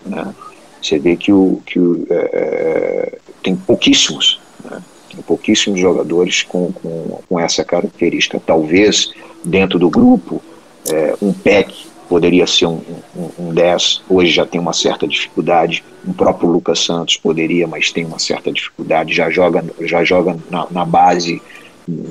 Né? 0.05 0.33
Você 0.81 0.99
vê 0.99 1.15
que, 1.15 1.31
o, 1.31 1.62
que 1.65 1.79
o, 1.79 2.05
é, 2.10 2.29
é, 2.33 3.17
tem 3.43 3.55
pouquíssimos, 3.55 4.39
né? 4.63 4.81
tem 5.12 5.21
pouquíssimos 5.21 5.79
jogadores 5.79 6.43
com, 6.43 6.71
com, 6.71 7.21
com, 7.27 7.39
essa 7.39 7.63
característica. 7.63 8.41
Talvez 8.43 9.12
dentro 9.43 9.77
do 9.77 9.89
grupo, 9.89 10.41
é, 10.89 11.15
um 11.21 11.33
PEC 11.33 11.88
poderia 12.07 12.47
ser 12.47 12.67
um, 12.67 12.81
um, 13.15 13.47
um 13.47 13.53
10, 13.53 14.03
hoje 14.10 14.31
já 14.31 14.45
tem 14.45 14.62
uma 14.62 14.73
certa 14.73 15.05
dificuldade. 15.07 15.83
O 16.05 16.13
próprio 16.13 16.49
Lucas 16.49 16.79
Santos 16.79 17.17
poderia, 17.17 17.67
mas 17.67 17.91
tem 17.91 18.05
uma 18.05 18.19
certa 18.19 18.51
dificuldade. 18.51 19.13
Já 19.13 19.29
joga, 19.29 19.63
já 19.81 20.03
joga 20.03 20.38
na, 20.49 20.67
na 20.71 20.86
base 20.86 21.41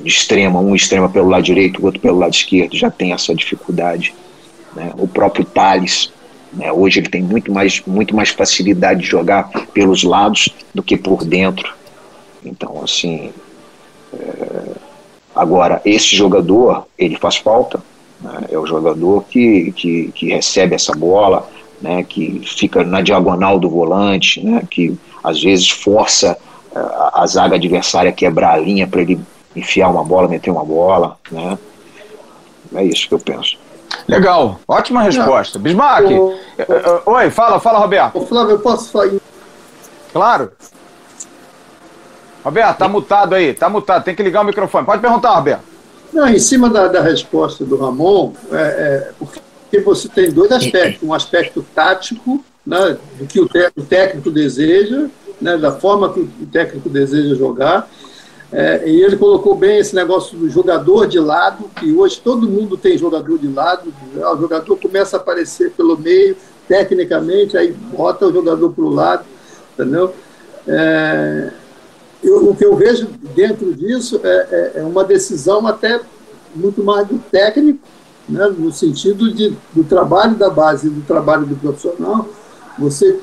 extrema, 0.03 0.59
um 0.59 0.75
extrema 0.75 1.07
pelo 1.07 1.29
lado 1.29 1.43
direito, 1.43 1.81
o 1.81 1.85
outro 1.85 1.99
pelo 1.99 2.17
lado 2.17 2.33
esquerdo, 2.33 2.75
já 2.75 2.89
tem 2.89 3.13
essa 3.13 3.33
dificuldade. 3.35 4.13
Né? 4.75 4.91
O 4.97 5.07
próprio 5.07 5.45
Thales, 5.45 6.11
né? 6.51 6.71
hoje 6.71 6.99
ele 6.99 7.09
tem 7.09 7.21
muito 7.21 7.51
mais, 7.51 7.81
muito 7.85 8.15
mais 8.15 8.29
facilidade 8.29 9.01
de 9.01 9.07
jogar 9.07 9.49
pelos 9.73 10.03
lados 10.03 10.49
do 10.73 10.81
que 10.81 10.97
por 10.97 11.23
dentro. 11.23 11.73
Então, 12.43 12.81
assim, 12.83 13.31
é... 14.13 14.71
agora, 15.35 15.81
esse 15.85 16.15
jogador, 16.15 16.87
ele 16.97 17.15
faz 17.15 17.37
falta, 17.37 17.79
né? 18.19 18.45
é 18.49 18.57
o 18.57 18.65
jogador 18.65 19.25
que, 19.25 19.71
que, 19.73 20.11
que 20.13 20.29
recebe 20.29 20.73
essa 20.73 20.93
bola, 20.93 21.47
né? 21.79 22.03
que 22.03 22.41
fica 22.45 22.83
na 22.83 23.01
diagonal 23.01 23.59
do 23.59 23.69
volante, 23.69 24.43
né? 24.43 24.63
que 24.69 24.97
às 25.23 25.41
vezes 25.43 25.69
força 25.69 26.35
a, 26.73 26.79
é, 26.79 27.21
a 27.21 27.27
zaga 27.27 27.57
adversária 27.57 28.09
a 28.09 28.13
quebrar 28.13 28.53
a 28.53 28.57
linha 28.57 28.87
para 28.87 29.01
ele 29.01 29.19
enfiar 29.59 29.89
uma 29.89 30.03
bola, 30.03 30.27
meter 30.27 30.51
uma 30.51 30.63
bola, 30.63 31.17
né? 31.31 31.57
É 32.75 32.83
isso 32.83 33.07
que 33.07 33.13
eu 33.13 33.19
penso. 33.19 33.57
Legal, 34.07 34.59
ótima 34.67 35.01
resposta. 35.01 35.57
Não. 35.57 35.63
Bismarck, 35.63 36.11
o... 36.11 36.31
Eh, 36.57 36.65
eh, 36.69 37.01
oi, 37.05 37.29
fala, 37.29 37.59
fala, 37.59 37.79
Roberto. 37.79 38.17
Ô, 38.17 38.25
Flávio, 38.25 38.51
eu 38.51 38.59
posso 38.59 38.91
falar? 38.91 39.11
Claro. 40.11 40.51
Roberto, 42.43 42.77
tá 42.77 42.87
mutado 42.87 43.35
aí, 43.35 43.53
tá 43.53 43.69
mutado, 43.69 44.03
tem 44.03 44.15
que 44.15 44.23
ligar 44.23 44.41
o 44.41 44.45
microfone. 44.45 44.85
Pode 44.85 45.01
perguntar, 45.01 45.33
Roberto. 45.35 45.63
Não, 46.13 46.27
em 46.27 46.39
cima 46.39 46.69
da, 46.69 46.87
da 46.87 47.01
resposta 47.01 47.65
do 47.65 47.77
Ramon, 47.77 48.33
é, 48.51 48.57
é, 48.57 49.11
porque 49.19 49.79
você 49.81 50.07
tem 50.07 50.31
dois 50.31 50.51
aspectos. 50.51 51.07
Um 51.07 51.13
aspecto 51.13 51.65
tático, 51.75 52.43
né, 52.65 52.97
do 53.19 53.25
que 53.25 53.39
o, 53.39 53.49
o 53.75 53.83
técnico 53.83 54.31
deseja, 54.31 55.07
né, 55.41 55.57
da 55.57 55.73
forma 55.73 56.13
que 56.13 56.21
o 56.21 56.47
técnico 56.51 56.89
deseja 56.89 57.35
jogar, 57.35 57.89
é, 58.51 58.89
e 58.89 59.01
ele 59.01 59.17
colocou 59.17 59.55
bem 59.55 59.77
esse 59.77 59.93
negócio 59.93 60.37
do 60.37 60.49
jogador 60.49 61.05
de 61.05 61.19
lado, 61.19 61.69
que 61.75 61.91
hoje 61.91 62.21
todo 62.23 62.49
mundo 62.49 62.77
tem 62.77 62.97
jogador 62.97 63.37
de 63.37 63.47
lado, 63.47 63.93
né? 64.13 64.25
o 64.25 64.37
jogador 64.37 64.77
começa 64.77 65.17
a 65.17 65.19
aparecer 65.19 65.71
pelo 65.71 65.97
meio, 65.97 66.37
tecnicamente, 66.67 67.57
aí 67.57 67.71
bota 67.71 68.25
o 68.25 68.33
jogador 68.33 68.71
para 68.71 68.83
o 68.83 68.89
lado, 68.89 69.25
entendeu? 69.73 70.13
É, 70.65 71.51
eu, 72.23 72.49
o 72.49 72.55
que 72.55 72.65
eu 72.65 72.75
vejo 72.75 73.07
dentro 73.35 73.73
disso 73.73 74.19
é, 74.23 74.47
é, 74.51 74.71
é, 74.75 74.83
uma 74.83 75.03
decisão 75.03 75.67
até 75.67 75.99
muito 76.55 76.83
mais 76.83 77.07
do 77.07 77.19
técnico, 77.19 77.79
né, 78.27 78.47
no 78.57 78.71
sentido 78.71 79.31
de, 79.31 79.55
do 79.73 79.83
trabalho 79.83 80.35
da 80.35 80.49
base, 80.49 80.89
do 80.89 81.01
trabalho 81.01 81.45
do 81.45 81.55
profissional, 81.55 82.27
você 82.77 83.19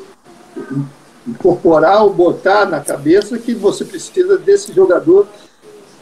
incorporar 1.27 2.03
ou 2.03 2.13
botar 2.13 2.67
na 2.67 2.81
cabeça 2.81 3.39
que 3.39 3.55
você 3.55 3.85
precisa 3.85 4.37
desse 4.37 4.73
jogador 4.73 5.27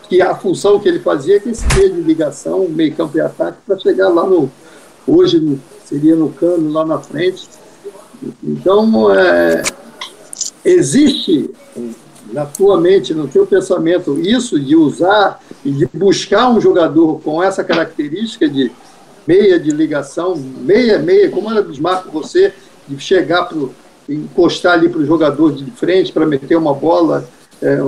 que 0.09 0.21
a 0.21 0.35
função 0.35 0.79
que 0.79 0.89
ele 0.89 0.99
fazia 0.99 1.37
é 1.37 1.41
que 1.41 1.49
esse 1.49 1.65
meio 1.75 1.95
de 1.95 2.03
ligação, 2.03 2.69
meio 2.69 2.95
campo 2.95 3.17
e 3.17 3.21
ataque, 3.21 3.59
para 3.67 3.79
chegar 3.79 4.09
lá 4.09 4.27
no. 4.27 4.51
Hoje 5.07 5.41
no, 5.41 5.59
seria 5.87 6.15
no 6.15 6.29
cano, 6.31 6.71
lá 6.71 6.85
na 6.85 6.99
frente. 6.99 7.49
Então, 8.43 9.11
é, 9.13 9.63
existe 10.65 11.51
na 12.31 12.45
tua 12.45 12.81
mente, 12.81 13.15
no 13.15 13.27
teu 13.27 13.47
pensamento, 13.47 14.19
isso 14.21 14.61
de 14.61 14.77
usar 14.77 15.41
e 15.65 15.71
de 15.71 15.89
buscar 15.93 16.51
um 16.51 16.61
jogador 16.61 17.21
com 17.21 17.43
essa 17.43 17.65
característica 17.65 18.49
de 18.49 18.71
meia 19.27 19.59
de 19.59 19.71
ligação, 19.71 20.37
meia, 20.37 20.99
meia, 20.99 21.31
como 21.31 21.51
era 21.51 21.63
Bismarck 21.63 22.07
você, 22.13 22.53
de 22.87 22.99
chegar 22.99 23.45
para 23.45 23.59
encostar 24.09 24.75
ali 24.75 24.89
para 24.89 25.01
o 25.01 25.07
jogador 25.07 25.53
de 25.53 25.71
frente 25.73 26.13
para 26.13 26.27
meter 26.27 26.57
uma 26.57 26.75
bola, 26.75 27.29
é, 27.61 27.79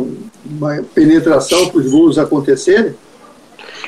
uma 0.44 0.82
penetração 0.94 1.68
para 1.68 1.80
os 1.80 1.90
gols 1.90 2.18
acontecerem? 2.18 2.94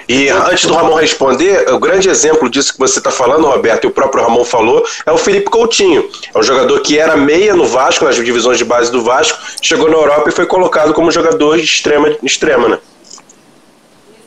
E 0.08 0.28
antes 0.28 0.66
do 0.66 0.74
Ramon 0.74 0.94
responder, 0.94 1.68
o 1.72 1.80
grande 1.80 2.08
exemplo 2.08 2.48
disso 2.48 2.72
que 2.72 2.78
você 2.78 2.98
está 2.98 3.10
falando, 3.10 3.46
Roberto, 3.46 3.84
e 3.84 3.88
o 3.88 3.90
próprio 3.90 4.22
Ramon 4.22 4.44
falou, 4.44 4.84
é 5.04 5.10
o 5.10 5.18
Felipe 5.18 5.50
Coutinho. 5.50 6.08
É 6.32 6.38
um 6.38 6.42
jogador 6.42 6.78
que 6.80 6.96
era 6.96 7.16
meia 7.16 7.56
no 7.56 7.66
Vasco, 7.66 8.04
nas 8.04 8.14
divisões 8.14 8.56
de 8.56 8.64
base 8.64 8.92
do 8.92 9.02
Vasco, 9.02 9.38
chegou 9.60 9.90
na 9.90 9.96
Europa 9.96 10.28
e 10.28 10.32
foi 10.32 10.46
colocado 10.46 10.94
como 10.94 11.10
jogador 11.10 11.56
de 11.56 11.64
extrema, 11.64 12.16
extrema 12.22 12.68
né? 12.68 12.78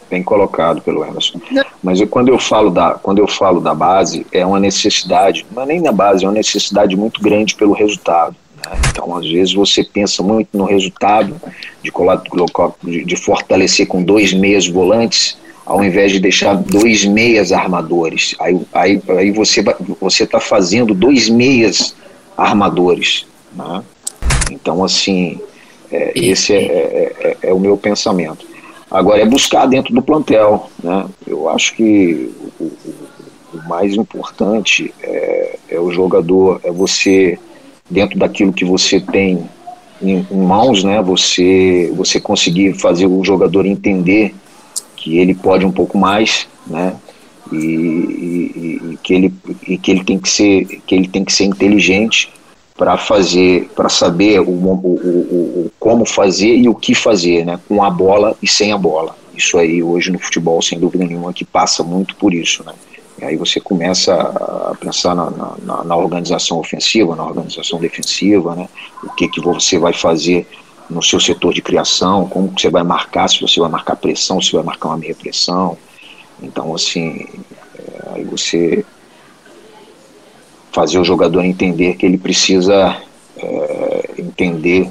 Bem 0.10 0.24
colocado 0.24 0.82
pelo 0.82 1.06
Emerson. 1.06 1.39
Mas 1.84 2.02
eu, 2.02 2.08
quando, 2.08 2.30
eu 2.30 2.39
falo 2.39 2.69
da, 2.69 2.91
quando 2.91 3.19
eu 3.19 3.28
falo 3.28 3.60
da 3.60 3.74
base, 3.74 4.26
é 4.32 4.45
uma 4.45 4.60
necessidade, 4.60 5.45
não 5.52 5.63
é 5.63 5.65
nem 5.65 5.82
na 5.82 5.91
base, 5.91 6.26
é 6.26 6.28
uma 6.28 6.34
necessidade 6.34 6.95
muito 6.95 7.22
grande 7.22 7.56
pelo 7.56 7.74
resultado. 7.74 8.36
Né? 8.58 8.80
Então, 8.89 9.15
às 9.15 9.30
vezes, 9.30 9.54
você 9.54 9.84
pensa 9.84 10.24
muito 10.24 10.58
no 10.58 10.65
resultado 10.65 11.39
de, 11.84 11.91
de, 12.84 13.06
de 13.06 13.15
fortalecer 13.15 13.88
com 13.88 14.04
dois 14.04 14.34
meias 14.34 14.67
volantes, 14.67 15.38
ao 15.65 15.84
invés 15.84 16.12
de 16.12 16.19
deixar 16.19 16.56
dois 16.56 17.06
meias 17.06 17.52
armadores. 17.52 18.36
Aí, 18.39 18.60
aí, 18.74 19.02
aí 19.10 19.32
você 19.32 19.63
você 20.02 20.24
está 20.24 20.39
fazendo 20.39 20.95
dois 20.95 21.30
meias 21.30 21.95
armadores. 22.36 23.28
Né? 23.54 23.84
Então, 24.50 24.84
assim, 24.84 25.39
é, 25.91 26.12
esse 26.15 26.54
é, 26.54 26.58
é, 26.58 27.15
é, 27.19 27.38
é, 27.50 27.54
o 27.54 27.60
meu 27.60 27.78
pensamento. 27.78 28.45
Agora, 28.91 29.21
é 29.21 29.25
buscar 29.25 29.67
dentro 29.67 29.93
do 29.93 30.02
plantel. 30.02 30.69
Né? 30.84 31.06
Eu 31.28 31.49
acho 31.49 31.75
que 31.75 32.32
o, 32.60 32.63
o, 32.63 32.95
o 33.54 33.67
mais 33.67 33.93
importante 33.93 34.93
é, 35.02 35.60
é, 35.69 35.80
o 35.80 35.91
jogador, 35.91 36.60
é 36.63 36.71
você, 36.71 37.38
dentro 37.89 38.17
daquilo 38.17 38.54
que 38.54 38.65
você 38.65 38.99
tem 38.99 39.47
em, 40.02 40.25
em 40.32 40.38
mãos, 40.38 40.84
né? 40.84 41.02
você, 41.02 41.91
você 41.95 42.19
conseguir 42.19 42.73
fazer 42.73 43.06
o 43.06 43.23
jogador 43.23 43.65
entender 43.65 44.34
que 44.95 45.17
ele 45.17 45.34
pode 45.34 45.65
um 45.65 45.71
pouco 45.71 45.97
mais, 45.97 46.47
né? 46.67 46.95
E, 47.52 47.56
e, 47.56 48.82
e, 48.91 48.97
que 49.02 49.13
ele 49.13 49.34
e 49.67 49.78
que 49.78 49.89
ele 49.89 50.04
tem 50.04 50.19
que 50.19 50.30
ser 50.30 50.65
que 50.86 50.93
ele 50.93 51.08
tem 51.08 51.25
que 51.25 51.34
ser 51.34 51.45
inteligente 51.45 52.30
para 52.80 52.98
fazer 52.98 53.70
para 53.76 53.89
saber 53.89 54.39
o, 54.39 54.50
o, 54.50 54.96
o, 55.65 55.72
como 55.78 56.06
fazer 56.06 56.56
e 56.56 56.70
o 56.70 56.74
que 56.74 56.96
fazer 56.96 57.46
né? 57.46 57.60
Com 57.68 57.84
a 57.84 57.92
bola 57.92 58.38
e 58.42 58.48
sem 58.48 58.72
a 58.72 58.78
bola. 58.78 59.18
Isso 59.36 59.58
aí 59.58 59.84
hoje 59.84 60.10
no 60.10 60.18
futebol 60.18 60.62
sem 60.62 60.80
dúvida 60.80 61.06
nenhuma 61.06 61.34
que 61.34 61.44
passa 61.44 61.84
muito 61.84 62.15
por 62.15 62.34
isso 62.34 62.63
né? 62.63 62.74
E 63.22 63.26
aí 63.26 63.36
você 63.36 63.60
começa 63.60 64.13
a 64.13 64.74
pensar 64.80 65.13
na, 65.13 65.30
na, 65.62 65.84
na 65.84 65.96
organização 65.98 66.58
ofensiva 66.58 67.18
na 67.18 67.26
organização 67.26 67.80
defensiva 67.80 68.56
né? 68.56 68.70
O 69.04 69.10
que 69.10 69.28
que 69.28 69.42
você 69.42 69.78
vai 69.78 69.92
fazer 69.92 70.48
no 70.89 71.04
seu 71.04 71.20
setor 71.20 71.54
de 71.54 71.62
criação, 71.62 72.28
como 72.30 72.48
você 72.48 72.70
vai 72.70 72.82
marcar, 72.82 73.28
se 73.28 73.42
você 73.42 73.60
vai 73.60 73.70
marcar 73.70 73.98
pressão, 73.98 74.42
se 74.42 74.54
vai 74.54 74.63
marcar 74.63 74.88
uma 74.88 74.98
meia 74.98 75.13
pressão. 75.13 75.78
Então, 76.42 76.74
assim, 76.74 77.28
é, 77.78 78.13
aí 78.13 78.24
você 78.24 78.84
fazer 80.72 81.00
o 81.00 81.04
jogador 81.04 81.44
entender 81.44 81.96
que 81.96 82.06
ele 82.06 82.18
precisa 82.18 82.96
é, 83.38 84.10
entender, 84.18 84.90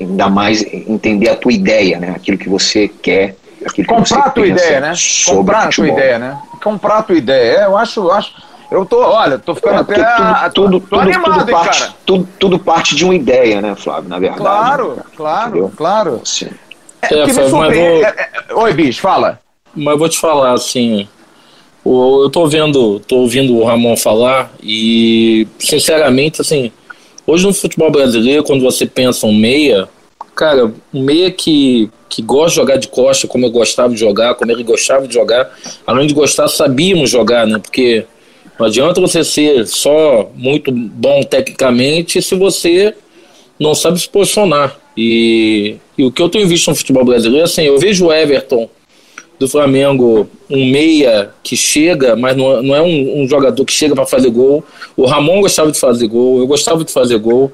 ainda 0.00 0.28
mais 0.28 0.62
entender 0.62 1.28
a 1.28 1.36
tua 1.36 1.52
ideia, 1.52 1.98
né? 1.98 2.10
Aquilo 2.16 2.38
que 2.38 2.48
você 2.48 2.88
quer. 2.88 3.36
Aquilo 3.64 3.88
Comprar 3.88 4.02
que 4.02 4.08
você 4.08 4.14
a 4.14 4.30
tua 4.30 4.46
ideia, 4.46 4.80
né? 4.80 4.92
Comprar 5.26 5.62
a 5.62 5.68
tua 5.68 5.88
ideia, 5.88 6.18
né? 6.18 6.38
Comprar 6.62 6.98
a 6.98 7.02
tua 7.02 7.16
ideia. 7.16 7.58
É, 7.60 7.64
eu 7.64 7.76
acho, 7.76 8.10
acho 8.10 8.32
eu 8.70 8.84
tô, 8.84 9.00
olha, 9.00 9.38
tô 9.38 9.54
ficando 9.54 9.92
é, 9.92 10.00
até. 10.00 10.50
Tudo, 10.50 10.80
tudo, 10.80 10.80
tudo, 10.80 11.00
animado, 11.00 11.40
tudo, 11.40 11.52
parte, 11.52 11.80
cara. 11.80 11.94
Tudo, 12.04 12.28
tudo 12.38 12.58
parte 12.58 12.96
de 12.96 13.04
uma 13.04 13.14
ideia, 13.14 13.62
né, 13.62 13.74
Flávio? 13.76 14.08
Na 14.08 14.18
verdade. 14.18 14.40
Claro, 14.40 14.94
né, 14.96 15.02
claro, 15.16 15.48
Entendeu? 15.50 15.72
claro. 15.76 16.20
Sim. 16.24 16.50
É, 17.02 17.14
é, 17.14 17.28
Fábio, 17.28 17.50
vou... 17.50 17.64
é, 17.64 18.00
é, 18.48 18.54
Oi, 18.54 18.72
bicho, 18.72 19.00
fala. 19.00 19.38
Mas 19.74 19.98
vou 19.98 20.08
te 20.08 20.18
falar, 20.18 20.52
assim. 20.52 21.08
Eu 21.88 22.28
tô 22.30 22.46
vendo, 22.46 22.98
tô 23.00 23.18
ouvindo 23.18 23.56
o 23.56 23.64
Ramon 23.64 23.96
falar 23.96 24.52
e, 24.60 25.46
sinceramente, 25.56 26.40
assim, 26.40 26.72
hoje 27.24 27.46
no 27.46 27.54
futebol 27.54 27.92
brasileiro, 27.92 28.42
quando 28.42 28.62
você 28.62 28.84
pensa 28.84 29.24
um 29.24 29.32
meia, 29.32 29.88
cara, 30.34 30.72
um 30.92 31.00
meia 31.00 31.30
que, 31.30 31.88
que 32.08 32.22
gosta 32.22 32.50
de 32.50 32.56
jogar 32.56 32.76
de 32.76 32.88
costa, 32.88 33.28
como 33.28 33.46
eu 33.46 33.50
gostava 33.50 33.94
de 33.94 34.00
jogar, 34.00 34.34
como 34.34 34.50
ele 34.50 34.64
gostava 34.64 35.06
de 35.06 35.14
jogar, 35.14 35.48
além 35.86 36.08
de 36.08 36.14
gostar, 36.14 36.48
sabíamos 36.48 37.08
jogar, 37.08 37.46
né? 37.46 37.60
Porque 37.60 38.04
não 38.58 38.66
adianta 38.66 39.00
você 39.00 39.22
ser 39.22 39.64
só 39.68 40.28
muito 40.34 40.72
bom 40.72 41.22
tecnicamente 41.22 42.20
se 42.20 42.34
você 42.34 42.94
não 43.60 43.76
sabe 43.76 44.00
se 44.00 44.08
posicionar. 44.08 44.76
E, 44.96 45.76
e 45.96 46.04
o 46.04 46.10
que 46.10 46.20
eu 46.20 46.28
tenho 46.28 46.48
visto 46.48 46.68
no 46.68 46.74
futebol 46.74 47.04
brasileiro, 47.04 47.44
assim, 47.44 47.62
eu 47.62 47.78
vejo 47.78 48.06
o 48.06 48.12
Everton 48.12 48.68
do 49.38 49.48
Flamengo, 49.48 50.28
um 50.48 50.70
meia 50.70 51.30
que 51.42 51.56
chega, 51.56 52.16
mas 52.16 52.36
não, 52.36 52.62
não 52.62 52.74
é 52.74 52.82
um, 52.82 53.22
um 53.22 53.28
jogador 53.28 53.64
que 53.64 53.72
chega 53.72 53.94
para 53.94 54.06
fazer 54.06 54.30
gol. 54.30 54.64
O 54.96 55.04
Ramon 55.06 55.40
gostava 55.40 55.70
de 55.70 55.78
fazer 55.78 56.06
gol, 56.06 56.38
eu 56.38 56.46
gostava 56.46 56.84
de 56.84 56.92
fazer 56.92 57.18
gol. 57.18 57.52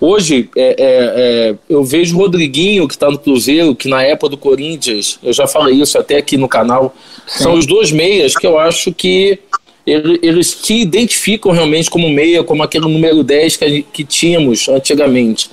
Hoje, 0.00 0.48
é, 0.56 0.62
é, 0.62 0.76
é, 0.78 1.54
eu 1.68 1.82
vejo 1.82 2.14
o 2.14 2.18
Rodriguinho, 2.18 2.86
que 2.86 2.94
está 2.94 3.10
no 3.10 3.18
Cruzeiro, 3.18 3.74
que 3.74 3.88
na 3.88 4.02
época 4.02 4.30
do 4.30 4.36
Corinthians, 4.36 5.18
eu 5.22 5.32
já 5.32 5.48
falei 5.48 5.74
isso 5.74 5.98
até 5.98 6.18
aqui 6.18 6.36
no 6.36 6.48
canal, 6.48 6.94
são 7.26 7.54
os 7.54 7.66
dois 7.66 7.90
meias 7.90 8.34
que 8.36 8.46
eu 8.46 8.58
acho 8.58 8.92
que 8.92 9.40
eles 9.84 10.58
se 10.62 10.74
identificam 10.74 11.50
realmente 11.50 11.90
como 11.90 12.08
meia, 12.10 12.44
como 12.44 12.62
aquele 12.62 12.84
número 12.84 13.24
10 13.24 13.56
que, 13.56 13.82
que 13.82 14.04
tínhamos 14.04 14.68
antigamente. 14.68 15.50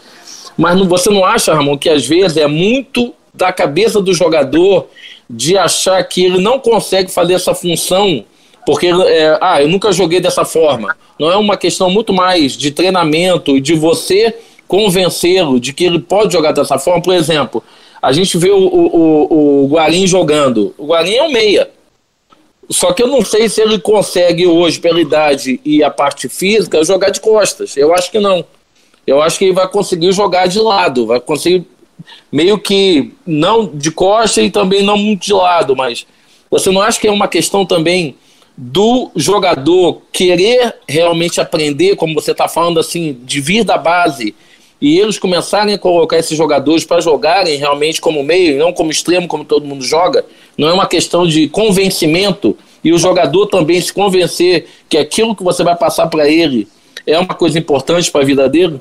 Mas 0.58 0.78
não, 0.78 0.88
você 0.88 1.10
não 1.10 1.25
acha, 1.25 1.54
Ramon, 1.54 1.78
que 1.78 1.89
às 1.89 2.06
vezes 2.06 2.38
é 2.38 2.45
muito 2.45 3.13
da 3.34 3.51
cabeça 3.51 4.01
do 4.01 4.13
jogador 4.13 4.88
de 5.30 5.58
achar 5.58 6.04
que 6.04 6.24
ele 6.24 6.40
não 6.40 6.60
consegue 6.60 7.12
fazer 7.12 7.34
essa 7.34 7.56
função 7.56 8.26
porque 8.66 8.88
é, 8.88 9.38
ah, 9.40 9.62
eu 9.62 9.70
nunca 9.70 9.92
joguei 9.92 10.20
dessa 10.20 10.44
forma. 10.44 10.98
Não 11.20 11.32
é 11.32 11.38
uma 11.38 11.56
questão 11.56 11.90
muito 11.90 12.12
mais 12.12 12.54
de 12.54 12.72
treinamento 12.72 13.56
e 13.56 13.62
de 13.62 13.76
você 13.76 14.36
convencê-lo 14.68 15.60
de 15.60 15.72
que 15.72 15.86
ele 15.86 16.00
pode 16.00 16.34
jogar 16.34 16.52
dessa 16.52 16.80
forma. 16.80 17.02
Por 17.02 17.14
exemplo, 17.14 17.64
a 18.02 18.12
gente 18.12 18.38
vê 18.38 18.50
o, 18.50 18.58
o, 18.58 19.64
o, 19.64 19.68
Guarim 19.68 20.08
jogando. 20.08 20.74
O 20.78 20.88
Guarim 20.88 21.14
é 21.14 21.24
um 21.24 21.32
meia. 21.32 21.70
Só 22.68 22.92
que 22.92 23.04
eu 23.04 23.08
não 23.08 23.24
sei 23.24 23.48
se 23.48 23.62
ele 23.62 23.78
consegue 23.78 24.48
hoje, 24.48 24.80
pela 24.80 25.00
idade 25.00 25.62
e 25.64 25.84
a 25.84 25.92
parte 25.92 26.28
física, 26.28 26.84
jogar 26.84 27.12
de 27.12 27.22
costas. 27.22 27.78
Eu 27.78 27.94
acho 27.94 28.10
que 28.10 28.20
não. 28.20 28.44
Eu 29.06 29.22
acho 29.22 29.38
que 29.38 29.46
ele 29.46 29.54
vai 29.54 29.68
conseguir 29.68 30.12
jogar 30.12 30.48
de 30.48 30.58
lado, 30.58 31.06
vai 31.06 31.20
conseguir 31.20 31.68
meio 32.32 32.58
que 32.60 33.14
não 33.26 33.66
de 33.66 33.92
costas 33.92 34.44
e 34.44 34.50
também 34.50 34.84
não 34.84 34.98
muito 34.98 35.26
de 35.26 35.34
lado, 35.34 35.76
mas 35.76 36.06
você 36.50 36.72
não 36.72 36.82
acha 36.82 37.00
que 37.00 37.08
é 37.08 37.12
uma 37.12 37.28
questão 37.28 37.66
também 37.66 38.16
do 38.58 39.12
jogador 39.16 40.02
querer 40.12 40.76
realmente 40.88 41.42
aprender, 41.42 41.96
como 41.96 42.14
você 42.14 42.32
está 42.32 42.48
falando 42.48 42.80
assim, 42.80 43.18
de 43.24 43.42
vir 43.42 43.64
da 43.64 43.78
base 43.78 44.34
e 44.82 45.00
eles 45.00 45.18
começarem 45.18 45.74
a 45.74 45.80
colocar 45.80 46.18
esses 46.18 46.38
jogadores 46.38 46.84
para 46.84 47.02
jogarem 47.02 47.58
realmente 47.58 48.02
como 48.02 48.24
meio, 48.24 48.58
não 48.58 48.74
como 48.74 48.92
extremo, 48.92 49.28
como 49.28 49.46
todo 49.46 49.66
mundo 49.66 49.84
joga, 49.84 50.26
não 50.58 50.70
é 50.70 50.74
uma 50.74 50.86
questão 50.86 51.26
de 51.26 51.48
convencimento 51.48 52.58
e 52.84 52.94
o 52.94 52.98
jogador 52.98 53.48
também 53.48 53.80
se 53.82 53.92
convencer 53.92 54.68
que 54.88 54.98
aquilo 54.98 55.36
que 55.36 55.44
você 55.44 55.64
vai 55.64 55.76
passar 55.76 56.08
para 56.08 56.30
ele 56.30 56.68
é 57.06 57.18
uma 57.18 57.34
coisa 57.34 57.58
importante 57.58 58.12
para 58.12 58.22
a 58.22 58.26
vida 58.26 58.48
dele? 58.48 58.80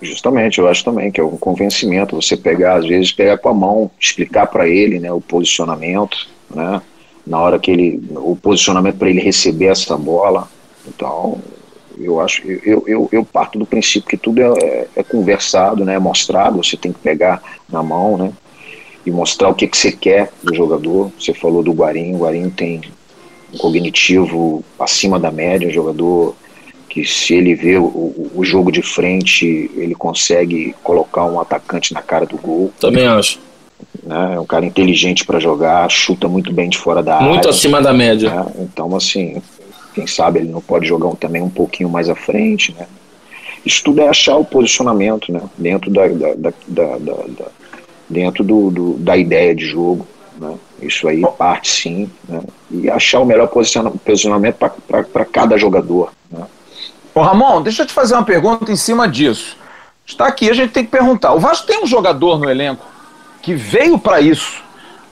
Justamente, 0.00 0.58
eu 0.58 0.68
acho 0.68 0.84
também 0.84 1.10
que 1.10 1.20
é 1.20 1.24
um 1.24 1.36
convencimento, 1.36 2.14
você 2.14 2.36
pegar, 2.36 2.76
às 2.76 2.86
vezes, 2.86 3.10
pegar 3.10 3.38
com 3.38 3.48
a 3.48 3.54
mão, 3.54 3.90
explicar 3.98 4.46
para 4.46 4.68
ele 4.68 5.00
né, 5.00 5.12
o 5.12 5.20
posicionamento, 5.20 6.28
né, 6.54 6.80
na 7.26 7.40
hora 7.40 7.58
que 7.58 7.70
ele, 7.70 8.08
o 8.14 8.36
posicionamento 8.36 8.96
para 8.96 9.10
ele 9.10 9.20
receber 9.20 9.66
essa 9.66 9.96
bola. 9.96 10.48
Então, 10.86 11.38
eu 11.98 12.20
acho, 12.20 12.46
eu, 12.46 12.84
eu, 12.86 13.08
eu 13.10 13.24
parto 13.24 13.58
do 13.58 13.66
princípio 13.66 14.08
que 14.08 14.16
tudo 14.16 14.40
é, 14.40 14.46
é, 14.46 14.88
é 14.96 15.02
conversado, 15.02 15.84
né, 15.84 15.94
é 15.94 15.98
mostrado, 15.98 16.62
você 16.62 16.76
tem 16.76 16.92
que 16.92 17.00
pegar 17.00 17.42
na 17.68 17.82
mão, 17.82 18.16
né, 18.16 18.32
e 19.04 19.10
mostrar 19.10 19.48
o 19.48 19.54
que, 19.54 19.66
que 19.66 19.76
você 19.76 19.90
quer 19.90 20.30
do 20.42 20.54
jogador. 20.54 21.10
Você 21.18 21.34
falou 21.34 21.62
do 21.62 21.72
Guarim, 21.72 22.14
o 22.14 22.18
Guarim 22.18 22.50
tem 22.50 22.82
um 23.52 23.58
cognitivo 23.58 24.62
acima 24.78 25.18
da 25.18 25.30
média, 25.30 25.66
um 25.66 25.72
jogador 25.72 26.36
que 26.88 27.04
se 27.04 27.34
ele 27.34 27.54
vê 27.54 27.76
o, 27.76 28.30
o, 28.34 28.44
jogo 28.44 28.72
de 28.72 28.82
frente, 28.82 29.70
ele 29.76 29.94
consegue 29.94 30.74
colocar 30.82 31.24
um 31.24 31.38
atacante 31.38 31.92
na 31.92 32.00
cara 32.00 32.24
do 32.24 32.38
gol. 32.38 32.72
Também 32.80 33.06
acho. 33.06 33.38
né? 34.02 34.34
É 34.34 34.40
um 34.40 34.46
cara 34.46 34.64
inteligente 34.64 35.24
para 35.24 35.38
jogar, 35.38 35.88
chuta 35.90 36.26
muito 36.28 36.52
bem 36.52 36.68
de 36.68 36.78
fora 36.78 37.02
da 37.02 37.12
muito 37.12 37.22
área. 37.22 37.34
Muito 37.34 37.48
acima 37.48 37.82
da 37.82 37.92
média. 37.92 38.30
Né? 38.30 38.46
Então, 38.60 38.96
assim, 38.96 39.42
quem 39.94 40.06
sabe 40.06 40.40
ele 40.40 40.48
não 40.48 40.60
pode 40.60 40.88
jogar 40.88 41.14
também 41.16 41.42
um 41.42 41.50
pouquinho 41.50 41.90
mais 41.90 42.08
à 42.08 42.14
frente, 42.14 42.74
né? 42.78 42.86
Isso 43.64 43.82
tudo 43.84 44.00
é 44.00 44.08
achar 44.08 44.36
o 44.36 44.44
posicionamento, 44.44 45.30
né? 45.30 45.42
Dentro 45.58 45.90
da, 45.90 46.06
da, 46.08 46.52
da, 46.66 46.98
da, 46.98 47.46
dentro 48.08 48.42
do, 48.42 48.70
do, 48.70 48.94
da 48.94 49.16
ideia 49.16 49.54
de 49.54 49.66
jogo, 49.66 50.06
né? 50.40 50.54
Isso 50.80 51.08
aí 51.08 51.22
parte 51.36 51.68
sim, 51.68 52.10
né? 52.28 52.40
E 52.70 52.88
achar 52.88 53.20
o 53.20 53.26
melhor 53.26 53.48
posicionamento 53.48 54.56
para 54.56 55.24
cada 55.24 55.58
jogador, 55.58 56.12
né? 56.30 56.46
Ô 57.18 57.22
Ramon, 57.22 57.62
deixa 57.62 57.82
eu 57.82 57.86
te 57.86 57.92
fazer 57.92 58.14
uma 58.14 58.22
pergunta 58.22 58.70
em 58.70 58.76
cima 58.76 59.08
disso. 59.08 59.56
Está 60.06 60.28
aqui, 60.28 60.48
a 60.48 60.54
gente 60.54 60.70
tem 60.70 60.84
que 60.84 60.90
perguntar. 60.92 61.34
O 61.34 61.40
Vasco 61.40 61.66
tem 61.66 61.82
um 61.82 61.86
jogador 61.86 62.38
no 62.38 62.48
elenco 62.48 62.86
que 63.42 63.56
veio 63.56 63.98
para 63.98 64.20
isso, 64.20 64.62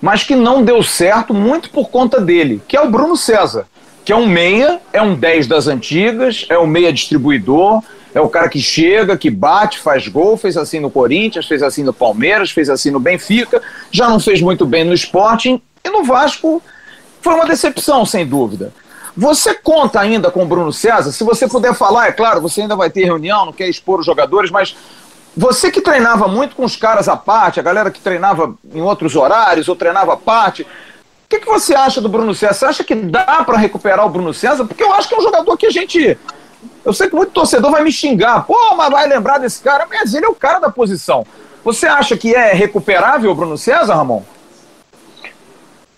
mas 0.00 0.22
que 0.22 0.36
não 0.36 0.62
deu 0.62 0.84
certo 0.84 1.34
muito 1.34 1.68
por 1.68 1.90
conta 1.90 2.20
dele, 2.20 2.62
que 2.68 2.76
é 2.76 2.80
o 2.80 2.88
Bruno 2.88 3.16
César, 3.16 3.66
que 4.04 4.12
é 4.12 4.16
um 4.16 4.24
meia, 4.24 4.80
é 4.92 5.02
um 5.02 5.16
10 5.16 5.48
das 5.48 5.66
antigas, 5.66 6.46
é 6.48 6.56
um 6.56 6.64
meia 6.64 6.92
distribuidor, 6.92 7.82
é 8.14 8.20
o 8.20 8.28
cara 8.28 8.48
que 8.48 8.60
chega, 8.60 9.16
que 9.16 9.28
bate, 9.28 9.80
faz 9.80 10.06
gol, 10.06 10.36
fez 10.36 10.56
assim 10.56 10.78
no 10.78 10.92
Corinthians, 10.92 11.48
fez 11.48 11.60
assim 11.60 11.82
no 11.82 11.92
Palmeiras, 11.92 12.52
fez 12.52 12.70
assim 12.70 12.92
no 12.92 13.00
Benfica, 13.00 13.60
já 13.90 14.08
não 14.08 14.20
fez 14.20 14.40
muito 14.40 14.64
bem 14.64 14.84
no 14.84 14.94
Sporting 14.94 15.60
e 15.84 15.90
no 15.90 16.04
Vasco 16.04 16.62
foi 17.20 17.34
uma 17.34 17.46
decepção, 17.46 18.06
sem 18.06 18.24
dúvida. 18.24 18.72
Você 19.16 19.54
conta 19.54 19.98
ainda 19.98 20.30
com 20.30 20.42
o 20.42 20.46
Bruno 20.46 20.72
César? 20.72 21.10
Se 21.10 21.24
você 21.24 21.48
puder 21.48 21.74
falar, 21.74 22.08
é 22.08 22.12
claro, 22.12 22.40
você 22.40 22.62
ainda 22.62 22.76
vai 22.76 22.90
ter 22.90 23.04
reunião, 23.04 23.46
não 23.46 23.52
quer 23.52 23.68
expor 23.68 24.00
os 24.00 24.06
jogadores, 24.06 24.50
mas 24.50 24.76
você 25.34 25.70
que 25.70 25.80
treinava 25.80 26.28
muito 26.28 26.54
com 26.54 26.64
os 26.64 26.76
caras 26.76 27.08
à 27.08 27.16
parte, 27.16 27.58
a 27.58 27.62
galera 27.62 27.90
que 27.90 28.00
treinava 28.00 28.54
em 28.74 28.82
outros 28.82 29.16
horários 29.16 29.68
ou 29.68 29.76
treinava 29.76 30.12
à 30.12 30.16
parte, 30.16 30.62
o 30.62 31.28
que, 31.28 31.40
que 31.40 31.46
você 31.46 31.74
acha 31.74 32.00
do 32.00 32.08
Bruno 32.08 32.34
César? 32.34 32.54
Você 32.54 32.64
acha 32.66 32.84
que 32.84 32.94
dá 32.94 33.42
para 33.44 33.58
recuperar 33.58 34.06
o 34.06 34.08
Bruno 34.08 34.32
César? 34.32 34.64
Porque 34.64 34.82
eu 34.82 34.92
acho 34.92 35.08
que 35.08 35.14
é 35.14 35.18
um 35.18 35.22
jogador 35.22 35.56
que 35.56 35.66
a 35.66 35.70
gente. 35.70 36.16
Eu 36.84 36.92
sei 36.92 37.08
que 37.08 37.16
muito 37.16 37.32
torcedor 37.32 37.72
vai 37.72 37.82
me 37.82 37.90
xingar. 37.90 38.46
Pô, 38.46 38.56
mas 38.76 38.90
vai 38.90 39.08
lembrar 39.08 39.38
desse 39.38 39.60
cara. 39.60 39.86
Mas 39.90 40.14
ele 40.14 40.24
é 40.24 40.28
o 40.28 40.34
cara 40.36 40.60
da 40.60 40.70
posição. 40.70 41.26
Você 41.64 41.86
acha 41.86 42.16
que 42.16 42.32
é 42.32 42.52
recuperável 42.52 43.30
o 43.30 43.34
Bruno 43.34 43.58
César, 43.58 43.96
Ramon? 43.96 44.22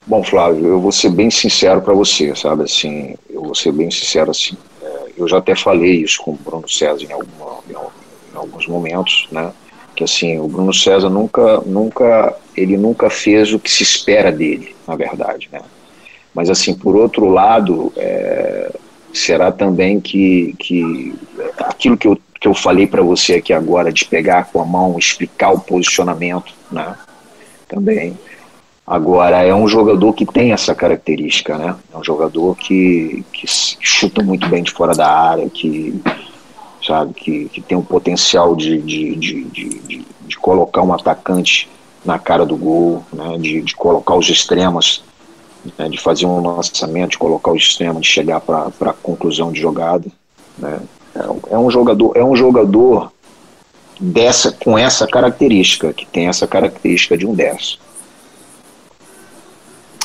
Bom, 0.08 0.24
Flávio, 0.24 0.66
eu 0.66 0.80
vou 0.80 0.90
ser 0.90 1.10
bem 1.10 1.30
sincero 1.30 1.82
para 1.82 1.92
você, 1.92 2.34
sabe? 2.34 2.62
Assim, 2.62 3.14
eu 3.28 3.42
vou 3.42 3.54
ser 3.54 3.72
bem 3.72 3.90
sincero 3.90 4.30
assim. 4.30 4.56
É, 4.82 5.02
eu 5.18 5.28
já 5.28 5.36
até 5.36 5.54
falei 5.54 5.96
isso 5.96 6.22
com 6.22 6.30
o 6.30 6.34
Bruno 6.34 6.66
César 6.66 7.04
em, 7.04 7.12
alguma, 7.12 7.58
em, 7.68 8.34
alguns 8.34 8.66
momentos, 8.66 9.28
né? 9.30 9.52
Que 9.94 10.04
assim, 10.04 10.38
o 10.38 10.48
Bruno 10.48 10.72
César 10.72 11.10
nunca, 11.10 11.60
nunca, 11.66 12.34
ele 12.56 12.78
nunca 12.78 13.10
fez 13.10 13.52
o 13.52 13.58
que 13.58 13.70
se 13.70 13.82
espera 13.82 14.32
dele, 14.32 14.74
na 14.86 14.96
verdade, 14.96 15.50
né? 15.52 15.60
Mas 16.34 16.48
assim, 16.48 16.72
por 16.72 16.96
outro 16.96 17.28
lado, 17.28 17.92
é, 17.94 18.72
será 19.12 19.52
também 19.52 20.00
que, 20.00 20.54
que 20.58 21.14
aquilo 21.58 21.98
que 21.98 22.08
eu, 22.08 22.18
que 22.40 22.48
eu 22.48 22.54
falei 22.54 22.86
para 22.86 23.02
você 23.02 23.34
aqui 23.34 23.52
agora 23.52 23.92
de 23.92 24.06
pegar 24.06 24.46
com 24.50 24.62
a 24.62 24.64
mão, 24.64 24.98
explicar 24.98 25.50
o 25.50 25.60
posicionamento, 25.60 26.54
né? 26.72 26.96
Também 27.68 28.16
Agora, 28.88 29.42
é 29.42 29.54
um 29.54 29.68
jogador 29.68 30.14
que 30.14 30.24
tem 30.24 30.50
essa 30.50 30.74
característica, 30.74 31.58
né? 31.58 31.76
É 31.92 31.98
um 31.98 32.02
jogador 32.02 32.56
que, 32.56 33.22
que 33.30 33.46
chuta 33.46 34.22
muito 34.22 34.48
bem 34.48 34.62
de 34.62 34.70
fora 34.70 34.94
da 34.94 35.06
área, 35.06 35.46
que, 35.50 36.00
sabe, 36.82 37.12
que, 37.12 37.50
que 37.50 37.60
tem 37.60 37.76
um 37.76 37.82
potencial 37.82 38.56
de, 38.56 38.80
de, 38.80 39.14
de, 39.14 39.44
de, 39.44 40.06
de 40.22 40.38
colocar 40.38 40.80
um 40.80 40.94
atacante 40.94 41.68
na 42.02 42.18
cara 42.18 42.46
do 42.46 42.56
gol, 42.56 43.04
né? 43.12 43.36
de, 43.36 43.60
de 43.60 43.76
colocar 43.76 44.14
os 44.14 44.30
extremos, 44.30 45.04
né? 45.76 45.86
de 45.90 45.98
fazer 45.98 46.24
um 46.24 46.40
lançamento, 46.40 47.10
de 47.10 47.18
colocar 47.18 47.52
os 47.52 47.62
extremos, 47.62 48.00
de 48.00 48.08
chegar 48.08 48.40
para 48.40 48.72
a 48.86 48.92
conclusão 48.94 49.52
de 49.52 49.60
jogada. 49.60 50.06
Né? 50.56 50.80
É, 51.14 51.54
é 51.54 51.58
um 51.58 51.70
jogador, 51.70 52.16
é 52.16 52.24
um 52.24 52.34
jogador 52.34 53.12
dessa, 54.00 54.50
com 54.50 54.78
essa 54.78 55.06
característica, 55.06 55.92
que 55.92 56.06
tem 56.06 56.26
essa 56.26 56.46
característica 56.46 57.18
de 57.18 57.26
um 57.26 57.34
10. 57.34 57.86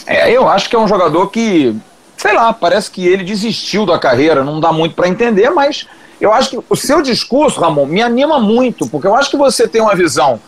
É, 0.06 0.32
eu 0.32 0.48
acho 0.48 0.70
que 0.70 0.76
é 0.76 0.80
um 0.80 0.88
jogador 0.88 1.28
que, 1.28 1.76
sei 2.18 2.34
lá, 2.34 2.52
parece 2.54 2.92
que 2.92 3.08
ele 3.08 3.24
desistiu 3.24 3.86
da 3.86 3.98
carreira, 3.98 4.44
não 4.44 4.60
dá 4.60 4.72
muito 4.72 4.96
para 4.96 5.08
entender, 5.08 5.50
mas 5.50 5.88
eu 6.20 6.34
acho 6.34 6.50
que 6.52 6.60
o 6.70 6.76
seu 6.76 7.02
discurso, 7.02 7.60
Ramon, 7.60 7.86
me 7.86 8.02
anima 8.02 8.40
muito, 8.40 8.88
porque 8.88 9.08
eu 9.08 9.16
acho 9.16 9.30
que 9.30 9.38
você 9.38 9.68
tem 9.68 9.82
uma 9.82 9.96
visão 9.96 10.40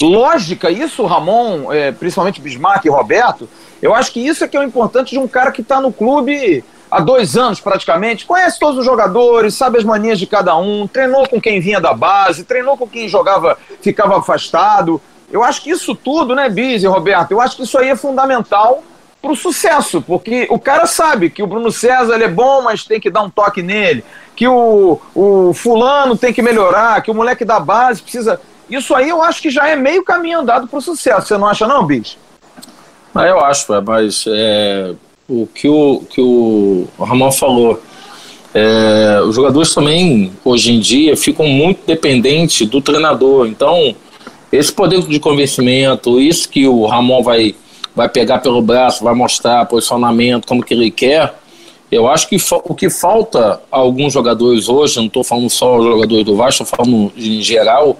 lógica, 0.00 0.70
isso, 0.70 1.04
Ramon, 1.04 1.72
é, 1.72 1.92
principalmente 1.92 2.40
Bismarck 2.40 2.84
e 2.84 2.88
Roberto, 2.88 3.48
eu 3.82 3.94
acho 3.94 4.12
que 4.12 4.20
isso 4.20 4.42
é 4.42 4.48
que 4.48 4.56
é 4.56 4.60
o 4.60 4.64
importante 4.64 5.10
de 5.10 5.18
um 5.18 5.28
cara 5.28 5.52
que 5.52 5.60
está 5.60 5.80
no 5.80 5.92
clube 5.92 6.64
há 6.90 7.00
dois 7.00 7.36
anos 7.36 7.60
praticamente, 7.60 8.26
conhece 8.26 8.58
todos 8.58 8.78
os 8.78 8.84
jogadores, 8.84 9.54
sabe 9.54 9.78
as 9.78 9.84
manias 9.84 10.18
de 10.18 10.26
cada 10.26 10.56
um, 10.56 10.86
treinou 10.86 11.28
com 11.28 11.40
quem 11.40 11.60
vinha 11.60 11.80
da 11.80 11.92
base, 11.92 12.44
treinou 12.44 12.76
com 12.76 12.86
quem 12.86 13.08
jogava, 13.08 13.56
ficava 13.80 14.18
afastado. 14.18 15.00
Eu 15.30 15.44
acho 15.44 15.62
que 15.62 15.70
isso 15.70 15.94
tudo, 15.94 16.34
né, 16.34 16.48
Biz 16.48 16.82
e 16.82 16.86
Roberto, 16.86 17.32
eu 17.32 17.40
acho 17.40 17.56
que 17.56 17.62
isso 17.62 17.78
aí 17.78 17.88
é 17.88 17.96
fundamental 17.96 18.82
para 19.22 19.32
o 19.32 19.36
sucesso, 19.36 20.00
porque 20.00 20.46
o 20.50 20.58
cara 20.58 20.86
sabe 20.86 21.28
que 21.28 21.42
o 21.42 21.46
Bruno 21.46 21.70
César 21.70 22.16
é 22.20 22.28
bom, 22.28 22.62
mas 22.62 22.84
tem 22.84 22.98
que 22.98 23.10
dar 23.10 23.22
um 23.22 23.30
toque 23.30 23.62
nele, 23.62 24.02
que 24.34 24.48
o, 24.48 24.98
o 25.14 25.52
fulano 25.52 26.16
tem 26.16 26.32
que 26.32 26.40
melhorar, 26.40 27.02
que 27.02 27.10
o 27.10 27.14
moleque 27.14 27.44
da 27.44 27.60
base 27.60 28.02
precisa. 28.02 28.40
Isso 28.68 28.94
aí 28.94 29.08
eu 29.08 29.22
acho 29.22 29.42
que 29.42 29.50
já 29.50 29.68
é 29.68 29.76
meio 29.76 30.02
caminho 30.02 30.40
andado 30.40 30.66
para 30.66 30.78
o 30.78 30.82
sucesso. 30.82 31.26
Você 31.26 31.36
não 31.36 31.46
acha, 31.46 31.66
não, 31.66 31.84
Bis? 31.84 32.16
Ah, 33.14 33.26
eu 33.26 33.40
acho, 33.40 33.66
mas 33.82 34.24
é, 34.28 34.94
o 35.28 35.46
que 35.46 35.68
o, 35.68 36.02
que 36.08 36.20
o 36.20 36.88
Ramon 36.98 37.32
falou. 37.32 37.82
É, 38.52 39.20
os 39.24 39.36
jogadores 39.36 39.74
também, 39.74 40.32
hoje 40.44 40.72
em 40.72 40.80
dia, 40.80 41.16
ficam 41.16 41.46
muito 41.46 41.86
dependentes 41.86 42.66
do 42.66 42.80
treinador. 42.80 43.46
Então, 43.46 43.94
esse 44.52 44.72
poder 44.72 45.00
de 45.02 45.20
convencimento, 45.20 46.20
isso 46.20 46.48
que 46.48 46.66
o 46.66 46.86
Ramon 46.86 47.22
vai, 47.22 47.54
vai 47.94 48.08
pegar 48.08 48.38
pelo 48.38 48.60
braço, 48.60 49.04
vai 49.04 49.14
mostrar 49.14 49.64
posicionamento, 49.66 50.46
como 50.46 50.62
que 50.62 50.74
ele 50.74 50.90
quer, 50.90 51.34
eu 51.90 52.06
acho 52.06 52.28
que 52.28 52.36
o 52.64 52.74
que 52.74 52.88
falta 52.88 53.60
a 53.70 53.78
alguns 53.78 54.12
jogadores 54.12 54.68
hoje, 54.68 54.96
não 54.96 55.06
estou 55.06 55.24
falando 55.24 55.50
só 55.50 55.76
os 55.76 55.84
jogadores 55.84 56.24
do 56.24 56.36
Vasco, 56.36 56.62
estou 56.62 56.84
falando 56.84 57.12
em 57.16 57.42
geral, 57.42 57.98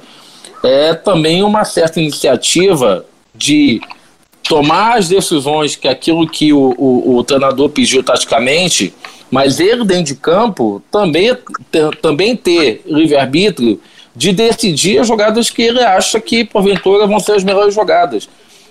é 0.63 0.95
também 0.95 1.43
uma 1.43 1.65
certa 1.65 2.01
iniciativa 2.01 3.05
de 3.35 3.81
tomar 4.45 4.99
as 4.99 5.09
decisões 5.09 5.75
que 5.75 5.89
aquilo 5.89 6.29
que 6.29 6.53
o, 6.53 6.75
o, 6.79 7.17
o 7.17 7.25
treinador 7.25 7.69
pediu 7.69 8.03
taticamente, 8.03 8.95
mas 9.29 9.59
ele 9.59 9.85
dentro 9.85 10.05
de 10.05 10.15
campo 10.15 10.81
também, 10.91 11.37
também 12.01 12.37
ter 12.37 12.83
livre-arbítrio 12.87 13.81
de 14.15 14.33
decidir 14.33 14.99
as 14.99 15.07
jogadas 15.07 15.51
que 15.51 15.63
ele 15.63 15.81
acha 15.81 16.21
que, 16.21 16.45
porventura, 16.45 17.07
vão 17.07 17.21
ser 17.21 17.33
as 17.33 17.45
melhores 17.45 17.75
jogadas. 17.75 18.29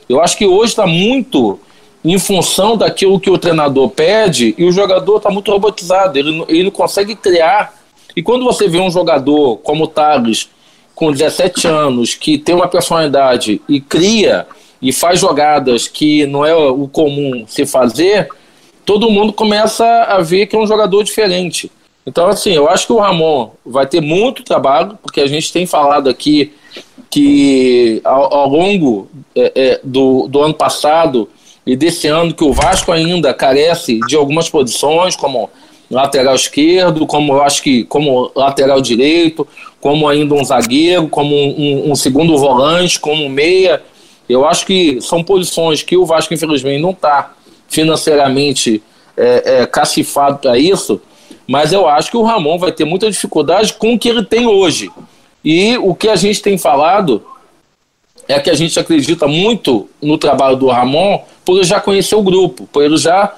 Eu 0.08 0.22
acho 0.22 0.38
que 0.38 0.46
hoje 0.46 0.72
está 0.72 0.88
muito 0.88 1.60
em 2.04 2.18
função 2.18 2.78
daquilo 2.78 3.20
que 3.20 3.30
o 3.30 3.38
treinador 3.38 3.90
pede 3.90 4.56
e 4.58 4.64
o 4.64 4.72
jogador 4.72 5.18
está 5.18 5.30
muito 5.30 5.52
robotizado, 5.52 6.18
ele, 6.18 6.44
ele 6.48 6.72
consegue 6.72 7.16
criar. 7.16 7.74
E 8.16 8.24
quando 8.24 8.46
você 8.46 8.68
vê 8.68 8.80
um 8.80 8.90
jogador 8.90 9.58
como 9.58 9.84
o 9.84 9.88
Thales, 9.88 10.50
com 10.96 11.12
17 11.12 11.68
anos, 11.68 12.14
que 12.14 12.38
tem 12.38 12.56
uma 12.56 12.68
personalidade 12.68 13.62
e 13.70 13.80
cria 13.80 14.48
e 14.82 14.92
faz 14.92 15.20
jogadas 15.20 15.88
que 15.88 16.26
não 16.26 16.46
é 16.46 16.56
o 16.56 16.88
comum 16.88 17.46
se 17.48 17.66
fazer, 17.66 18.30
todo 18.86 19.10
mundo 19.10 19.32
começa 19.32 19.86
a 19.86 20.20
ver 20.22 20.48
que 20.48 20.56
é 20.56 20.60
um 20.60 20.68
jogador 20.68 21.04
diferente. 21.04 21.72
Então, 22.10 22.28
assim, 22.28 22.54
eu 22.54 22.68
acho 22.68 22.88
que 22.88 22.94
o 22.94 22.98
Ramon 22.98 23.52
vai 23.64 23.86
ter 23.86 24.02
muito 24.02 24.44
trabalho, 24.44 24.98
porque 25.00 25.22
a 25.22 25.28
gente 25.28 25.54
tem 25.54 25.68
falado 25.68 26.10
aqui 26.10 26.52
que 27.08 28.02
ao, 28.04 28.34
ao 28.34 28.50
longo 28.50 29.08
é, 29.36 29.52
é, 29.56 29.80
do, 29.84 30.28
do 30.28 30.42
ano 30.42 30.56
passado 30.56 31.30
e 31.68 31.76
desse 31.76 32.08
ano 32.08 32.34
que 32.34 32.44
o 32.44 32.52
Vasco 32.52 32.92
ainda 32.92 33.32
carece 33.32 34.00
de 34.08 34.16
algumas 34.16 34.50
posições, 34.50 35.16
como 35.16 35.52
lateral 35.90 36.34
esquerdo, 36.34 37.06
como 37.06 37.34
eu 37.34 37.44
acho 37.44 37.62
que 37.62 37.84
como 37.84 38.32
lateral 38.36 38.82
direito, 38.82 39.48
como 39.80 40.08
ainda 40.08 40.34
um 40.34 40.44
zagueiro, 40.44 41.08
como 41.10 41.36
um, 41.36 41.92
um, 41.92 41.96
segundo 41.96 42.36
volante, 42.40 43.00
como 43.00 43.30
meia. 43.30 43.84
Eu 44.28 44.48
acho 44.48 44.66
que 44.66 45.00
são 45.00 45.24
posições 45.24 45.84
que 45.84 45.96
o 45.96 46.08
Vasco, 46.08 46.34
infelizmente, 46.34 46.82
não 46.82 46.90
está 46.90 47.34
financeiramente 47.68 48.82
é, 49.16 49.62
é, 49.62 49.66
cacifado 49.68 50.40
para 50.40 50.58
isso, 50.58 51.00
mas 51.48 51.74
eu 51.74 51.88
acho 51.88 52.12
que 52.12 52.18
o 52.18 52.24
Ramon 52.24 52.58
vai 52.58 52.72
ter 52.72 52.86
muita 52.86 53.10
dificuldade 53.10 53.74
com 53.74 53.94
o 53.94 54.00
que 54.00 54.10
ele 54.10 54.24
tem 54.24 54.46
hoje. 54.46 54.92
E 55.44 55.78
o 55.78 55.96
que 55.96 56.10
a 56.10 56.16
gente 56.16 56.42
tem 56.42 56.58
falado 56.58 57.24
é 58.28 58.40
que 58.40 58.50
a 58.50 58.54
gente 58.54 58.80
acredita 58.80 59.28
muito 59.28 59.90
no 60.02 60.18
trabalho 60.18 60.56
do 60.56 60.68
Ramon 60.68 61.22
por 61.44 61.58
ele 61.58 61.64
já 61.64 61.80
conhecer 61.82 62.16
o 62.16 62.22
grupo, 62.22 62.68
por 62.72 62.84
ele 62.84 62.98
já 62.98 63.34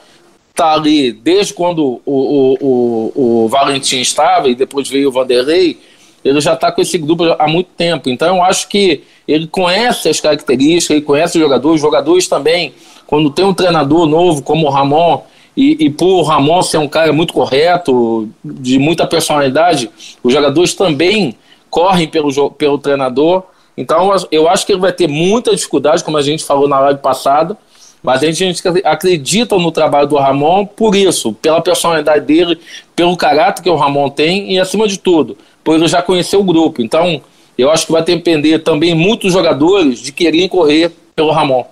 tá 0.54 0.74
ali 0.74 1.14
desde 1.14 1.54
quando 1.54 2.02
o, 2.06 2.12
o, 2.14 2.58
o, 2.62 3.46
o 3.46 3.48
Valentim 3.48 4.02
estava 4.02 4.50
e 4.50 4.56
depois 4.56 4.90
veio 4.90 5.08
o 5.08 5.12
Vanderlei. 5.12 5.80
ele 6.24 6.42
já 6.42 6.54
está 6.54 6.72
com 6.72 6.82
esse 6.82 6.98
grupo 6.98 7.24
há 7.40 7.48
muito 7.48 7.70
tempo. 7.78 8.10
Então 8.10 8.36
eu 8.36 8.44
acho 8.44 8.68
que 8.68 9.04
ele 9.28 9.48
conhece 9.48 10.10
as 10.10 10.20
características, 10.20 10.98
ele 10.98 11.06
conhece 11.06 11.38
os 11.38 11.42
jogadores, 11.42 11.76
os 11.76 11.82
jogadores 11.82 12.28
também, 12.28 12.74
quando 13.08 13.30
tem 13.30 13.46
um 13.46 13.54
treinador 13.54 14.06
novo 14.06 14.44
como 14.44 14.68
o 14.68 14.70
Ramon, 14.70 15.22
e, 15.56 15.86
e 15.86 15.90
por 15.90 16.24
Ramon 16.24 16.62
ser 16.62 16.78
um 16.78 16.88
cara 16.88 17.12
muito 17.12 17.34
correto, 17.34 18.30
de 18.44 18.80
muita 18.80 19.06
personalidade, 19.06 19.90
os 20.24 20.34
jogadores 20.34 20.74
também 20.74 21.36
correm 21.70 22.08
pelo, 22.08 22.52
pelo 22.52 22.78
treinador. 22.78 23.44
Então 23.76 24.14
eu 24.32 24.48
acho 24.48 24.66
que 24.66 24.72
ele 24.72 24.82
vai 24.82 24.92
ter 24.92 25.08
muita 25.08 25.56
dificuldade, 25.56 26.04
como 26.04 26.18
a 26.18 26.22
gente 26.22 26.44
falou 26.44 26.68
na 26.68 26.80
live 26.80 27.00
passada, 27.00 27.58
mas 28.04 28.24
a 28.24 28.32
gente 28.32 28.64
acredita 28.84 29.58
no 29.58 29.72
trabalho 29.72 30.08
do 30.08 30.18
Ramon 30.18 30.66
por 30.66 30.96
isso, 30.96 31.34
pela 31.34 31.62
personalidade 31.62 32.26
dele, 32.26 32.60
pelo 32.96 33.16
caráter 33.16 33.62
que 33.62 33.70
o 33.70 33.76
Ramon 33.76 34.10
tem 34.10 34.54
e, 34.54 34.60
acima 34.60 34.88
de 34.88 34.98
tudo, 34.98 35.38
por 35.64 35.76
ele 35.76 35.88
já 35.88 36.02
conhecer 36.02 36.36
o 36.36 36.44
grupo. 36.44 36.82
Então, 36.82 37.22
eu 37.58 37.70
acho 37.70 37.86
que 37.86 37.92
vai 37.92 38.04
depender 38.04 38.60
também 38.60 38.96
muitos 38.96 39.32
jogadores 39.32 40.02
de 40.02 40.12
quererem 40.12 40.50
correr 40.50 40.92
pelo 41.16 41.32
Ramon. 41.32 41.64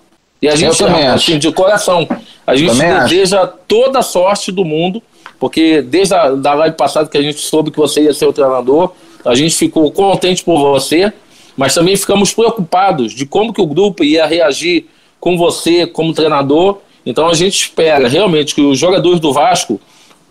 E 0.41 0.47
a 0.47 0.55
gente, 0.55 0.83
assim, 0.83 1.37
de 1.37 1.51
coração, 1.51 2.07
a 2.47 2.55
gente 2.55 2.73
deseja 2.73 3.41
acho. 3.41 3.53
toda 3.67 3.99
a 3.99 4.01
sorte 4.01 4.51
do 4.51 4.63
mundo, 4.63 5.01
porque 5.39 5.81
desde 5.81 6.13
a 6.13 6.29
da 6.29 6.53
live 6.53 6.75
passada 6.75 7.09
que 7.09 7.17
a 7.17 7.21
gente 7.21 7.39
soube 7.39 7.71
que 7.71 7.77
você 7.77 8.03
ia 8.03 8.13
ser 8.13 8.25
o 8.25 8.33
treinador, 8.33 8.93
a 9.25 9.35
gente 9.35 9.55
ficou 9.55 9.91
contente 9.91 10.43
por 10.43 10.57
você, 10.57 11.11
mas 11.57 11.73
também 11.73 11.95
ficamos 11.97 12.33
preocupados 12.33 13.13
de 13.13 13.25
como 13.25 13.53
que 13.53 13.61
o 13.61 13.67
grupo 13.67 14.03
ia 14.03 14.25
reagir 14.25 14.85
com 15.19 15.37
você 15.37 15.85
como 15.85 16.13
treinador. 16.13 16.77
Então 17.05 17.27
a 17.27 17.33
gente 17.33 17.59
espera 17.59 18.07
realmente 18.07 18.55
que 18.55 18.61
os 18.61 18.79
jogadores 18.79 19.19
do 19.19 19.33
Vasco 19.33 19.79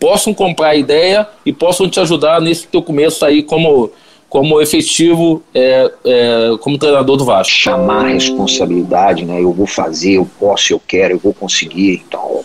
possam 0.00 0.32
comprar 0.32 0.68
a 0.68 0.76
ideia 0.76 1.28
e 1.44 1.52
possam 1.52 1.88
te 1.88 2.00
ajudar 2.00 2.40
nesse 2.40 2.66
teu 2.66 2.80
começo 2.82 3.24
aí 3.24 3.42
como, 3.42 3.90
como 4.28 4.60
efetivo 4.60 5.42
é, 5.54 5.90
é, 6.04 6.50
como 6.60 6.78
treinador 6.78 7.16
do 7.16 7.24
Vasco. 7.24 7.52
Chamar 7.52 8.06
a 8.06 8.08
responsabilidade, 8.08 9.24
né? 9.24 9.42
Eu 9.42 9.52
vou 9.52 9.66
fazer, 9.66 10.14
eu 10.14 10.28
posso, 10.38 10.72
eu 10.72 10.80
quero, 10.86 11.14
eu 11.14 11.18
vou 11.18 11.32
conseguir. 11.32 12.02
Então, 12.06 12.44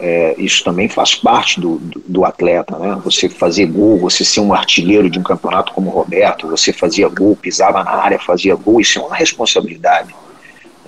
é, 0.00 0.34
isso 0.38 0.64
também 0.64 0.88
faz 0.88 1.14
parte 1.14 1.60
do, 1.60 1.76
do, 1.78 2.02
do, 2.06 2.24
atleta, 2.24 2.78
né? 2.78 3.00
Você 3.04 3.28
fazer 3.28 3.66
gol, 3.66 3.98
você 3.98 4.24
ser 4.24 4.40
um 4.40 4.52
artilheiro 4.52 5.08
de 5.08 5.18
um 5.18 5.22
campeonato 5.22 5.72
como 5.72 5.90
o 5.90 5.94
Roberto, 5.94 6.48
você 6.48 6.72
fazia 6.72 7.08
gol, 7.08 7.36
pisava 7.36 7.84
na 7.84 7.92
área, 7.92 8.18
fazia 8.18 8.54
gol, 8.54 8.80
isso 8.80 8.98
é 8.98 9.02
uma 9.02 9.16
responsabilidade 9.16 10.14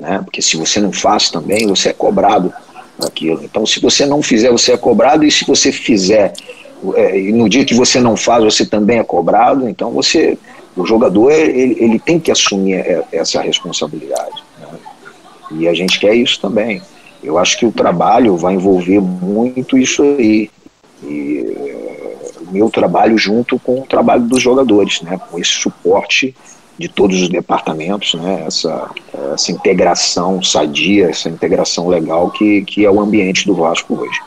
né? 0.03 0.21
Porque 0.25 0.43
se 0.43 0.57
você 0.57 0.81
não 0.81 0.93
faz 0.93 1.31
também, 1.31 1.67
você 1.67 1.91
é 1.91 1.93
cobrado 1.93 2.53
aquilo. 3.01 3.43
Então, 3.45 3.65
se 3.65 3.81
você 3.81 4.05
não 4.05 4.21
fizer, 4.21 4.51
você 4.51 4.73
é 4.73 4.77
cobrado, 4.77 5.25
e 5.25 5.31
se 5.31 5.45
você 5.47 5.71
fizer, 5.71 6.33
é, 6.95 7.19
e 7.19 7.33
no 7.33 7.49
dia 7.49 7.65
que 7.65 7.75
você 7.75 8.01
não 8.01 8.17
faz, 8.17 8.43
você 8.45 8.67
também 8.67 8.99
é 8.99 9.05
cobrado. 9.05 9.69
Então, 9.69 9.91
você, 9.91 10.37
o 10.77 10.85
jogador, 10.85 11.31
ele, 11.31 11.77
ele 11.79 11.99
tem 11.99 12.19
que 12.19 12.31
assumir 12.31 13.05
essa 13.13 13.41
responsabilidade. 13.41 14.43
Né? 14.61 14.79
E 15.53 15.69
a 15.69 15.75
gente 15.75 16.01
quer 16.01 16.15
isso 16.15 16.41
também. 16.41 16.83
Eu 17.23 17.39
acho 17.39 17.59
que 17.59 17.67
o 17.67 17.73
trabalho 17.73 18.37
vai 18.37 18.55
envolver 18.55 19.01
muito 19.01 19.79
isso 19.79 20.03
aí. 20.03 20.51
E 21.05 21.55
é, 21.57 22.17
o 22.41 22.53
meu 22.53 22.69
trabalho 22.69 23.17
junto 23.17 23.59
com 23.59 23.81
o 23.81 23.87
trabalho 23.87 24.23
dos 24.23 24.43
jogadores, 24.43 25.03
né? 25.03 25.21
Com 25.31 25.39
esse 25.39 25.53
suporte 25.53 26.35
de 26.79 26.89
todos 26.89 27.21
os 27.23 27.29
departamentos, 27.29 28.15
né? 28.15 28.45
essa, 28.47 28.91
essa 29.33 29.53
integração 29.53 30.43
sadia, 30.43 31.11
essa 31.11 31.29
integração 31.29 31.87
legal 31.87 32.31
que, 32.31 32.63
que 32.63 32.85
é 32.85 32.91
o 32.91 33.01
ambiente 33.01 33.47
do 33.47 33.55
Vasco 33.55 33.95
hoje. 33.95 34.19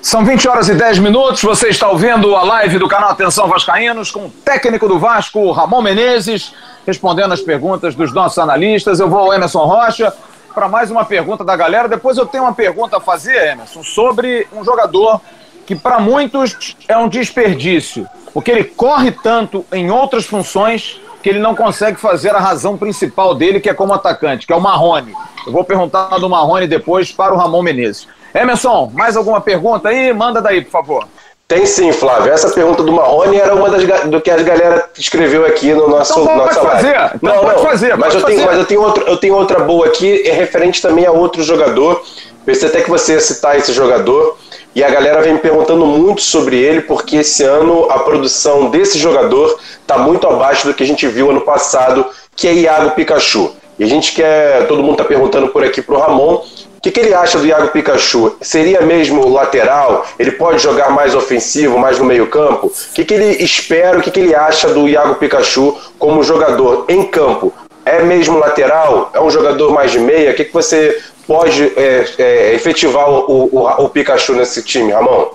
São 0.00 0.24
20 0.24 0.48
horas 0.48 0.68
e 0.68 0.74
10 0.74 1.00
minutos, 1.00 1.42
você 1.42 1.68
está 1.68 1.88
ouvindo 1.88 2.34
a 2.34 2.42
live 2.42 2.78
do 2.78 2.88
canal 2.88 3.10
Atenção 3.10 3.48
Vascaínos 3.48 4.10
com 4.10 4.26
o 4.26 4.30
técnico 4.30 4.88
do 4.88 4.98
Vasco, 4.98 5.50
Ramon 5.50 5.82
Menezes, 5.82 6.54
respondendo 6.86 7.32
as 7.32 7.40
perguntas 7.40 7.94
dos 7.94 8.12
nossos 8.12 8.38
analistas. 8.38 9.00
Eu 9.00 9.08
vou 9.08 9.18
ao 9.18 9.34
Emerson 9.34 9.64
Rocha 9.64 10.12
para 10.54 10.68
mais 10.68 10.90
uma 10.90 11.04
pergunta 11.04 11.44
da 11.44 11.56
galera. 11.56 11.88
Depois 11.88 12.16
eu 12.16 12.26
tenho 12.26 12.44
uma 12.44 12.54
pergunta 12.54 12.96
a 12.96 13.00
fazer, 13.00 13.52
Emerson, 13.52 13.82
sobre 13.82 14.46
um 14.52 14.64
jogador 14.64 15.20
que 15.66 15.74
para 15.74 16.00
muitos 16.00 16.76
é 16.88 16.96
um 16.96 17.08
desperdício, 17.08 18.08
porque 18.32 18.50
ele 18.50 18.64
corre 18.64 19.10
tanto 19.10 19.66
em 19.70 19.90
outras 19.90 20.24
funções 20.24 20.98
que 21.22 21.28
ele 21.28 21.38
não 21.38 21.54
consegue 21.54 22.00
fazer 22.00 22.34
a 22.34 22.38
razão 22.38 22.78
principal 22.78 23.34
dele, 23.34 23.60
que 23.60 23.68
é 23.68 23.74
como 23.74 23.92
atacante, 23.92 24.46
que 24.46 24.52
é 24.52 24.56
o 24.56 24.60
Marrone. 24.60 25.12
Eu 25.46 25.52
vou 25.52 25.64
perguntar 25.64 26.08
do 26.18 26.28
Marrone 26.28 26.66
depois 26.66 27.12
para 27.12 27.34
o 27.34 27.36
Ramon 27.36 27.62
Menezes. 27.62 28.08
Emerson, 28.40 28.90
mais 28.94 29.16
alguma 29.16 29.40
pergunta 29.40 29.88
aí? 29.88 30.12
Manda 30.12 30.40
daí, 30.40 30.62
por 30.62 30.70
favor. 30.70 31.08
Tem 31.48 31.64
sim, 31.64 31.92
Flávio. 31.92 32.30
Essa 32.30 32.50
pergunta 32.50 32.82
do 32.82 32.92
Marrone 32.92 33.38
era 33.38 33.54
uma 33.54 33.70
das 33.70 33.82
do 34.04 34.20
que 34.20 34.30
a 34.30 34.36
galera 34.36 34.86
escreveu 34.98 35.46
aqui 35.46 35.72
no 35.72 35.88
nosso 35.88 36.12
então 36.12 36.26
pode 36.26 36.54
nossa 36.54 36.60
fazer. 36.60 36.92
live. 36.92 37.14
Então 37.16 37.34
não, 37.34 37.42
pode 37.42 37.56
não. 37.56 37.64
fazer. 37.64 37.96
Mas, 37.96 38.00
pode 38.00 38.14
eu 38.14 38.20
fazer. 38.20 38.34
Tenho, 38.34 38.46
mas 38.46 38.58
eu 38.58 38.64
tenho 38.66 38.82
outro, 38.82 39.04
eu 39.06 39.16
tenho 39.16 39.34
outra 39.34 39.60
boa 39.60 39.86
aqui, 39.86 40.28
é 40.28 40.32
referente 40.32 40.82
também 40.82 41.06
a 41.06 41.10
outro 41.10 41.42
jogador. 41.42 42.02
Pensei 42.44 42.68
até 42.68 42.82
que 42.82 42.90
você 42.90 43.14
ia 43.14 43.20
citar 43.20 43.56
esse 43.56 43.72
jogador. 43.72 44.36
E 44.74 44.84
a 44.84 44.90
galera 44.90 45.22
vem 45.22 45.32
me 45.32 45.38
perguntando 45.38 45.86
muito 45.86 46.20
sobre 46.20 46.58
ele, 46.58 46.82
porque 46.82 47.16
esse 47.16 47.42
ano 47.42 47.90
a 47.90 48.00
produção 48.00 48.68
desse 48.68 48.98
jogador 48.98 49.58
está 49.80 49.96
muito 49.96 50.26
abaixo 50.28 50.66
do 50.66 50.74
que 50.74 50.82
a 50.82 50.86
gente 50.86 51.06
viu 51.08 51.30
ano 51.30 51.40
passado, 51.40 52.06
que 52.36 52.46
é 52.46 52.52
Iago 52.52 52.90
Pikachu. 52.90 53.52
E 53.78 53.84
a 53.84 53.86
gente 53.86 54.12
quer, 54.12 54.66
todo 54.66 54.82
mundo 54.82 54.92
está 54.92 55.04
perguntando 55.04 55.48
por 55.48 55.64
aqui 55.64 55.80
para 55.80 55.94
o 55.94 55.98
Ramon, 55.98 56.42
o 56.78 56.80
que, 56.80 56.92
que, 56.92 57.00
ele 57.00 57.12
acha 57.12 57.40
do 57.40 57.46
Iago 57.46 57.68
Pikachu? 57.68 58.36
Seria 58.40 58.80
mesmo 58.82 59.28
lateral? 59.28 60.06
Ele 60.16 60.30
pode 60.30 60.62
jogar 60.62 60.90
mais 60.90 61.12
ofensivo, 61.12 61.76
mais 61.76 61.98
no 61.98 62.04
meio-campo? 62.04 62.68
O 62.68 62.94
que, 62.94 63.04
que, 63.04 63.14
ele 63.14 63.42
espera, 63.42 63.98
o 63.98 64.00
que, 64.00 64.12
que, 64.12 64.20
ele 64.20 64.32
acha 64.32 64.68
do 64.68 64.88
Iago 64.88 65.16
Pikachu 65.16 65.76
como 65.98 66.22
jogador 66.22 66.84
em 66.88 67.02
campo? 67.02 67.52
É 67.84 68.00
mesmo 68.04 68.38
lateral? 68.38 69.10
É 69.12 69.20
um 69.20 69.28
jogador 69.28 69.72
mais 69.72 69.90
de 69.90 69.98
meia? 69.98 70.30
O 70.30 70.34
que, 70.34 70.44
você 70.52 71.02
pode 71.26 71.64
é, 71.76 72.06
é, 72.16 72.54
efetivar 72.54 73.10
o, 73.10 73.50
o, 73.52 73.84
o, 73.84 73.88
Pikachu 73.88 74.34
nesse 74.34 74.62
time, 74.62 74.92
Ramon? 74.92 75.30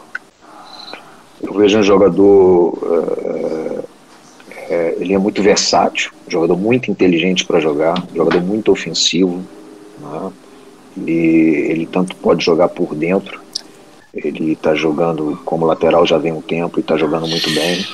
Eu 1.42 1.54
vejo 1.56 1.78
um 1.78 1.84
jogador. 1.84 2.80
É, 4.50 4.74
é 4.74 4.96
ele 4.98 5.14
é 5.14 5.18
muito 5.18 5.44
versátil, 5.44 6.14
um 6.26 6.32
jogador 6.32 6.56
muito 6.56 6.90
inteligente 6.90 7.46
para 7.46 7.60
jogar, 7.60 7.96
um 8.14 8.16
jogador 8.16 8.42
muito 8.42 8.72
ofensivo. 8.72 9.44
Né? 10.00 10.32
Ele, 10.98 11.86
tanto 11.86 12.16
pode 12.16 12.44
jogar 12.44 12.70
por 12.70 12.94
dentro, 12.96 13.42
ele 14.14 14.52
está 14.52 14.76
jogando 14.76 15.40
como 15.44 15.66
lateral 15.66 16.06
já 16.06 16.18
vem 16.18 16.32
um 16.32 16.42
tempo 16.42 16.80
e 16.80 16.82
está 16.82 16.96
jogando 16.96 17.28
muito 17.28 17.50
bem. 17.52 17.86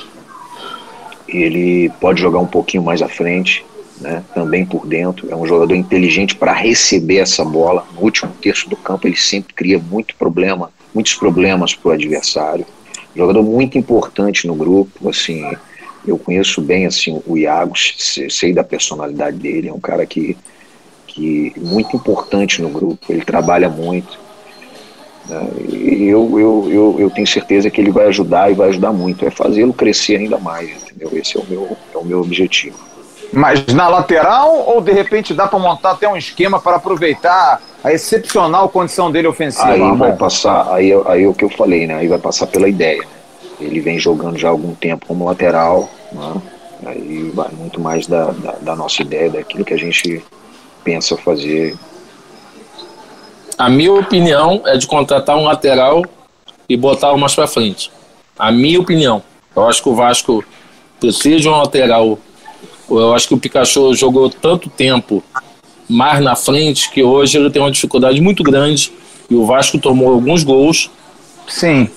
Ele 1.26 1.90
pode 2.00 2.20
jogar 2.20 2.40
um 2.40 2.46
pouquinho 2.46 2.82
mais 2.82 3.00
à 3.00 3.08
frente, 3.08 3.64
né, 4.00 4.22
também 4.34 4.66
por 4.66 4.86
dentro. 4.86 5.30
É 5.30 5.36
um 5.36 5.46
jogador 5.46 5.74
inteligente 5.74 6.34
para 6.34 6.52
receber 6.52 7.18
essa 7.18 7.44
bola. 7.44 7.86
No 7.94 8.02
último 8.02 8.32
terço 8.40 8.68
do 8.68 8.76
campo, 8.76 9.06
ele 9.06 9.16
sempre 9.16 9.54
cria 9.54 9.78
muito 9.78 10.14
problema, 10.16 10.70
muitos 10.94 11.14
problemas 11.14 11.74
para 11.74 11.88
o 11.88 11.92
adversário. 11.92 12.66
Jogador 13.14 13.42
muito 13.42 13.78
importante 13.78 14.46
no 14.46 14.54
grupo. 14.54 15.08
Assim, 15.08 15.44
eu 16.06 16.18
conheço 16.18 16.60
bem 16.60 16.86
assim 16.86 17.20
o 17.26 17.36
Iago, 17.36 17.74
sei 17.76 18.52
da 18.52 18.64
personalidade 18.64 19.38
dele. 19.38 19.68
É 19.68 19.72
um 19.72 19.80
cara 19.80 20.04
que, 20.04 20.36
que 21.10 21.52
muito 21.56 21.96
importante 21.96 22.62
no 22.62 22.68
grupo. 22.68 23.12
Ele 23.12 23.24
trabalha 23.24 23.68
muito. 23.68 24.18
Né, 25.28 25.48
e 25.68 26.08
eu, 26.08 26.38
eu, 26.38 26.68
eu, 26.70 26.96
eu 27.00 27.10
tenho 27.10 27.26
certeza 27.26 27.70
que 27.70 27.80
ele 27.80 27.90
vai 27.90 28.06
ajudar 28.06 28.50
e 28.50 28.54
vai 28.54 28.68
ajudar 28.68 28.92
muito. 28.92 29.26
É 29.26 29.30
fazê-lo 29.30 29.72
crescer 29.72 30.16
ainda 30.16 30.38
mais. 30.38 30.70
Entendeu? 30.84 31.10
Esse 31.12 31.36
é 31.36 31.40
o 31.40 31.44
meu, 31.48 31.76
é 31.94 31.98
o 31.98 32.04
meu 32.04 32.20
objetivo. 32.20 32.78
Mas 33.32 33.64
na 33.66 33.88
lateral 33.88 34.64
ou 34.66 34.80
de 34.80 34.92
repente 34.92 35.32
dá 35.34 35.46
para 35.46 35.58
montar 35.58 35.92
até 35.92 36.08
um 36.08 36.16
esquema 36.16 36.60
para 36.60 36.76
aproveitar 36.76 37.60
a 37.82 37.92
excepcional 37.92 38.68
condição 38.68 39.10
dele 39.10 39.28
ofensiva? 39.28 39.70
Aí 39.70 39.96
vai 39.96 40.16
passar, 40.16 40.72
aí, 40.72 40.92
aí 41.06 41.24
é 41.24 41.28
o 41.28 41.34
que 41.34 41.44
eu 41.44 41.50
falei, 41.50 41.86
né? 41.86 41.94
Aí 41.94 42.08
vai 42.08 42.18
passar 42.18 42.46
pela 42.48 42.68
ideia. 42.68 43.02
Ele 43.60 43.80
vem 43.80 43.98
jogando 43.98 44.36
já 44.36 44.48
há 44.48 44.50
algum 44.50 44.74
tempo 44.74 45.06
como 45.06 45.24
lateral, 45.24 45.88
né? 46.12 46.42
Aí 46.86 47.30
vai 47.34 47.50
muito 47.52 47.80
mais 47.80 48.06
da, 48.06 48.32
da, 48.32 48.52
da 48.60 48.76
nossa 48.76 49.02
ideia, 49.02 49.30
daquilo 49.30 49.64
que 49.64 49.74
a 49.74 49.78
gente 49.78 50.24
pensa 50.84 51.16
fazer. 51.16 51.76
A 53.58 53.68
minha 53.68 53.92
opinião 53.92 54.62
é 54.66 54.76
de 54.76 54.86
contratar 54.86 55.36
um 55.36 55.44
lateral 55.44 56.04
e 56.68 56.76
botar 56.76 57.12
o 57.12 57.18
mais 57.18 57.34
para 57.34 57.46
frente. 57.46 57.90
A 58.38 58.50
minha 58.50 58.80
opinião. 58.80 59.22
Eu 59.54 59.68
acho 59.68 59.82
que 59.82 59.88
o 59.88 59.94
Vasco 59.94 60.44
precisa 60.98 61.40
de 61.40 61.48
um 61.48 61.56
lateral 61.56 62.18
eu 62.98 63.14
acho 63.14 63.28
que 63.28 63.34
o 63.34 63.38
Pikachu 63.38 63.94
jogou 63.94 64.28
tanto 64.28 64.68
tempo 64.68 65.22
mais 65.88 66.22
na 66.22 66.34
frente 66.34 66.90
que 66.90 67.02
hoje 67.02 67.38
ele 67.38 67.50
tem 67.50 67.62
uma 67.62 67.70
dificuldade 67.70 68.20
muito 68.20 68.42
grande 68.42 68.92
e 69.28 69.34
o 69.34 69.46
Vasco 69.46 69.78
tomou 69.78 70.12
alguns 70.12 70.42
gols. 70.42 70.90
Sim. 71.46 71.88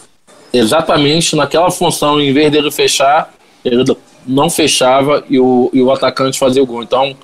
Exatamente 0.52 1.36
naquela 1.36 1.72
função, 1.72 2.22
em 2.22 2.32
vez 2.32 2.52
dele 2.52 2.70
fechar, 2.70 3.34
ele 3.66 3.84
não 4.26 4.50
fechava 4.50 5.24
e 5.30 5.40
o, 5.40 5.70
e 5.74 5.82
o 5.82 5.92
atacante 5.92 6.38
fazia 6.38 6.62
o 6.62 6.66
gol. 6.66 6.84
Então, 6.84 7.16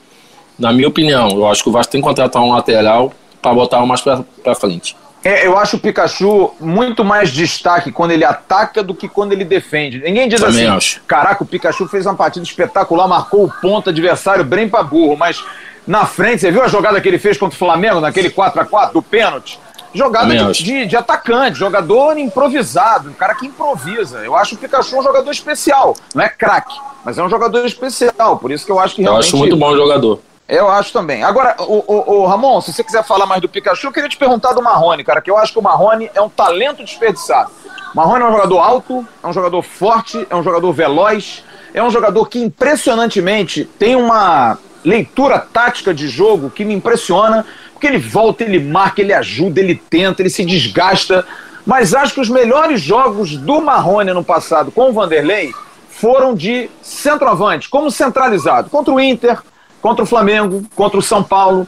na 0.60 0.72
minha 0.74 0.88
opinião, 0.88 1.30
eu 1.30 1.48
acho 1.48 1.64
que 1.64 1.70
o 1.70 1.72
Vasco 1.72 1.92
tem 1.92 2.02
que 2.02 2.08
contratar 2.08 2.42
um 2.42 2.52
lateral 2.52 3.14
para 3.42 3.54
botar 3.54 3.86
mais 3.86 4.02
para 4.02 4.56
frente. 4.56 4.96
É, 5.24 5.46
eu 5.46 5.58
acho 5.58 5.76
o 5.76 5.80
Pikachu 5.80 6.52
muito 6.62 7.04
mais 7.04 7.30
destaque 7.32 7.92
quando 7.92 8.12
ele 8.12 8.24
ataca 8.24 8.82
do 8.82 8.94
que 8.94 9.08
quando 9.10 9.34
ele 9.34 9.44
defende. 9.44 10.00
Ninguém 10.00 10.30
diz 10.30 10.40
Também 10.40 10.66
assim, 10.66 10.78
acho. 10.78 11.02
caraca, 11.06 11.44
o 11.44 11.46
Pikachu 11.46 11.88
fez 11.88 12.06
uma 12.06 12.16
partida 12.16 12.46
espetacular, 12.46 13.08
marcou 13.08 13.44
o 13.44 13.52
ponto 13.62 13.90
adversário 13.90 14.46
bem 14.46 14.70
pra 14.70 14.82
burro, 14.82 15.18
mas 15.18 15.44
na 15.86 16.06
frente, 16.06 16.42
você 16.42 16.52
viu 16.52 16.62
a 16.64 16.68
jogada 16.68 17.02
que 17.02 17.08
ele 17.08 17.20
fez 17.20 17.38
contra 17.38 17.56
o 17.56 17.60
Flamengo, 17.60 18.00
naquele 18.00 18.30
4 18.30 18.62
a 18.62 18.66
4 18.66 18.94
do 18.94 19.02
pênalti? 19.02 19.60
Jogada 19.94 20.52
de, 20.54 20.64
de, 20.64 20.86
de 20.86 20.96
atacante, 20.96 21.58
jogador 21.58 22.18
improvisado, 22.18 23.10
um 23.10 23.14
cara 23.14 23.34
que 23.34 23.48
improvisa. 23.48 24.20
Eu 24.20 24.36
acho 24.36 24.56
o 24.56 24.58
Pikachu 24.58 25.00
um 25.00 25.04
jogador 25.04 25.32
especial. 25.32 25.96
Não 26.14 26.24
é 26.24 26.30
craque, 26.30 26.78
mas 27.04 27.18
é 27.18 27.24
um 27.24 27.30
jogador 27.30 27.66
especial. 27.66 28.38
Por 28.38 28.52
isso 28.52 28.66
que 28.66 28.72
eu 28.72 28.80
acho 28.80 28.96
que 28.96 29.02
Eu 29.02 29.06
realmente. 29.06 29.26
acho 29.26 29.38
muito 29.38 29.58
bom 29.58 29.72
o 29.72 29.76
jogador. 29.76 30.22
Eu 30.50 30.68
acho 30.68 30.92
também. 30.92 31.24
Agora, 31.24 31.56
o, 31.60 31.84
o, 31.86 32.22
o 32.22 32.26
Ramon, 32.26 32.60
se 32.60 32.74
você 32.74 32.84
quiser 32.84 33.04
falar 33.04 33.28
mais 33.28 33.40
do 33.40 33.48
Pikachu, 33.48 33.86
eu 33.86 33.92
queria 33.92 34.10
te 34.10 34.18
perguntar 34.18 34.52
do 34.54 34.64
Marrone, 34.64 35.04
cara, 35.04 35.22
que 35.22 35.30
eu 35.30 35.38
acho 35.38 35.54
que 35.54 35.60
o 35.60 35.62
Marrone 35.62 36.10
é 36.16 36.20
um 36.20 36.28
talento 36.28 36.84
desperdiçado. 36.84 37.52
O 37.94 37.96
Marrone 37.96 38.24
é 38.24 38.28
um 38.28 38.32
jogador 38.32 38.58
alto, 38.58 39.08
é 39.24 39.28
um 39.28 39.32
jogador 39.32 39.62
forte, 39.62 40.26
é 40.28 40.36
um 40.36 40.42
jogador 40.42 40.74
veloz, 40.74 41.44
é 41.72 41.84
um 41.84 41.92
jogador 41.92 42.26
que 42.28 42.40
impressionantemente 42.40 43.64
tem 43.64 43.96
uma 43.96 44.58
leitura 44.84 45.38
tática 45.38 45.94
de 45.94 46.08
jogo 46.08 46.50
que 46.50 46.66
me 46.66 46.74
impressiona, 46.74 47.46
porque 47.72 47.86
ele 47.86 48.00
volta, 48.00 48.44
ele 48.44 48.60
marca, 48.60 49.02
ele 49.02 49.14
ajuda, 49.14 49.60
ele 49.60 49.76
tenta, 49.76 50.24
ele 50.24 50.32
se 50.32 50.44
desgasta. 50.44 51.28
Mas 51.64 51.94
acho 51.94 52.16
que 52.16 52.22
os 52.22 52.30
melhores 52.30 52.82
jogos 52.82 53.38
do 53.38 53.62
Marrone 53.62 54.14
no 54.14 54.24
passado 54.24 54.72
com 54.72 54.90
o 54.90 54.94
Vanderlei 54.94 55.54
foram 55.92 56.34
de 56.34 56.72
centroavante, 56.82 57.70
como 57.70 57.92
centralizado, 57.92 58.70
contra 58.72 58.92
o 58.92 59.00
Inter, 59.00 59.40
contra 59.82 60.04
o 60.04 60.08
Flamengo, 60.08 60.64
contra 60.76 61.00
o 61.00 61.02
São 61.02 61.24
Paulo. 61.24 61.68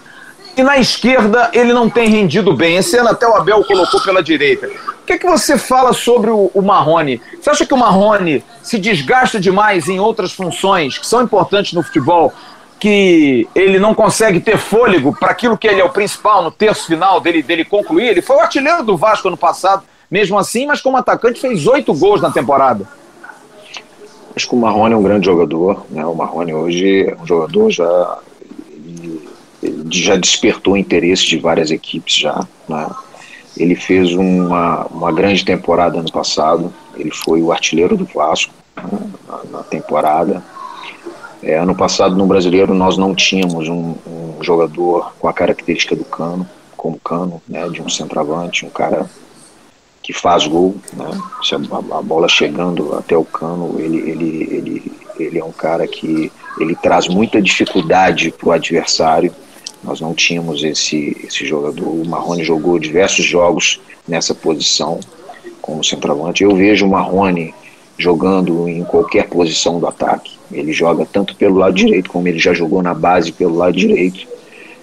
E 0.56 0.64
na 0.64 0.78
esquerda 0.78 1.50
ele 1.54 1.74
não 1.74 1.90
tem 1.90 2.10
rendido 2.10 2.54
bem. 2.54 2.76
Esse 2.76 2.98
ano 2.98 3.10
até 3.10 3.28
o 3.28 3.36
Abel 3.36 3.64
colocou 3.64 4.02
pela 4.02 4.22
direita. 4.22 4.68
O 4.68 5.06
que, 5.06 5.14
é 5.14 5.18
que 5.18 5.26
você 5.26 5.58
fala 5.58 5.94
sobre 5.94 6.30
o, 6.30 6.62
Marrone? 6.62 7.22
Você 7.40 7.50
acha 7.50 7.66
que 7.66 7.74
o 7.74 7.78
Marrone 7.78 8.44
se 8.62 8.78
desgasta 8.78 9.40
demais 9.40 9.90
em 9.90 10.00
outras 10.00 10.32
funções 10.32 10.98
que 10.98 11.08
são 11.08 11.22
importantes 11.22 11.74
no 11.74 11.82
futebol, 11.82 12.34
que 12.80 13.48
ele 13.56 13.80
não 13.80 13.94
consegue 13.94 14.40
ter 14.40 14.58
fôlego 14.58 15.16
para 15.18 15.32
aquilo 15.32 15.58
que 15.58 15.68
ele 15.68 15.82
é 15.82 15.84
o 15.84 15.90
principal 15.90 16.44
no 16.44 16.52
terço 16.52 16.86
final 16.86 17.20
dele, 17.20 17.42
dele 17.42 17.66
concluir? 17.66 18.10
Ele 18.10 18.22
foi 18.22 18.36
o 18.36 18.42
artilheiro 18.42 18.84
do 18.84 18.98
Vasco 18.98 19.28
ano 19.28 19.38
passado, 19.38 19.84
mesmo 20.10 20.38
assim, 20.38 20.66
mas 20.66 20.82
como 20.82 20.98
atacante 20.98 21.40
fez 21.40 21.66
oito 21.66 21.94
gols 21.94 22.22
na 22.22 22.30
temporada. 22.30 22.88
Acho 24.42 24.50
que 24.50 24.56
o 24.56 24.58
Marrone 24.58 24.96
é 24.96 24.98
um 24.98 25.04
grande 25.04 25.28
jogador, 25.28 25.86
né? 25.88 26.04
O 26.04 26.16
Marrone 26.16 26.52
hoje 26.52 27.08
é 27.08 27.16
um 27.22 27.28
jogador 27.28 27.70
já 27.70 28.18
ele, 28.72 29.30
ele 29.62 29.84
já 29.92 30.16
despertou 30.16 30.76
interesse 30.76 31.28
de 31.28 31.38
várias 31.38 31.70
equipes 31.70 32.16
já, 32.16 32.48
né? 32.68 32.90
Ele 33.56 33.76
fez 33.76 34.16
uma, 34.16 34.88
uma 34.88 35.12
grande 35.12 35.46
temporada 35.46 36.00
ano 36.00 36.12
passado. 36.12 36.74
Ele 36.98 37.12
foi 37.12 37.40
o 37.40 37.52
artilheiro 37.52 37.96
do 37.96 38.04
Vasco 38.04 38.52
né? 38.76 39.00
na, 39.28 39.60
na, 39.60 39.64
temporada. 39.64 40.44
É, 41.44 41.60
ano 41.60 41.76
passado 41.76 42.16
no 42.16 42.26
Brasileiro 42.26 42.74
nós 42.74 42.98
não 42.98 43.14
tínhamos 43.14 43.70
um, 43.70 43.94
um, 44.08 44.38
jogador 44.42 45.14
com 45.20 45.28
a 45.28 45.34
característica 45.34 45.96
do 45.96 46.04
Cano, 46.04 46.50
como 46.76 47.00
Cano, 47.00 47.40
né? 47.48 47.70
De 47.70 47.80
um 47.80 47.90
centroavante, 47.90 48.66
um 48.66 48.72
cara 48.72 49.08
que 50.12 50.20
faz 50.20 50.46
gol, 50.46 50.76
né? 50.94 51.10
Se 51.42 51.56
a, 51.56 51.58
a, 51.58 52.02
bola 52.02 52.28
chegando 52.28 52.94
até 52.96 53.16
o 53.16 53.24
cano, 53.24 53.78
ele, 53.80 53.98
ele, 53.98 54.48
ele, 54.52 54.92
ele 55.18 55.40
é 55.40 55.44
um 55.44 55.54
cara 55.54 55.88
que 55.88 56.30
ele 56.60 56.76
traz 56.76 57.08
muita 57.08 57.42
dificuldade 57.42 58.32
para 58.32 58.50
o 58.50 58.52
adversário. 58.52 59.34
Nós 59.82 60.02
não 60.02 60.14
tínhamos 60.14 60.64
esse, 60.64 61.18
esse 61.24 61.46
jogador. 61.46 61.88
O 61.88 62.06
Marrone 62.06 62.44
jogou 62.44 62.78
diversos 62.78 63.26
jogos 63.26 63.80
nessa 64.08 64.36
posição 64.36 65.00
como 65.62 65.84
centroavante. 65.84 66.44
Eu 66.44 66.56
vejo 66.56 66.86
o 66.86 66.90
Marrone 66.90 67.54
jogando 67.98 68.68
em 68.68 68.84
qualquer 68.84 69.28
posição 69.28 69.80
do 69.80 69.88
ataque. 69.88 70.38
Ele 70.52 70.74
joga 70.74 71.06
tanto 71.06 71.36
pelo 71.36 71.56
lado 71.56 71.74
direito, 71.74 72.10
como 72.10 72.28
ele 72.28 72.38
já 72.40 72.54
jogou 72.54 72.84
na 72.84 72.94
base 72.94 73.32
pelo 73.32 73.56
lado 73.56 73.78
direito 73.78 74.28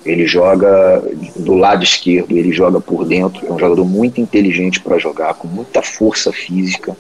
ele 0.09 0.27
joga 0.27 1.03
do 1.37 1.55
lado 1.55 1.85
esquerdo, 1.85 2.37
ele 2.37 2.51
joga 2.51 2.81
por 2.81 3.05
dentro, 3.05 3.47
é 3.47 3.53
um 3.53 3.59
jogador 3.59 3.85
muito 3.85 4.21
inteligente 4.21 4.81
para 4.81 4.99
jogar, 4.99 5.35
com 5.35 5.47
muita 5.47 5.83
força 5.83 6.33
física. 6.33 6.97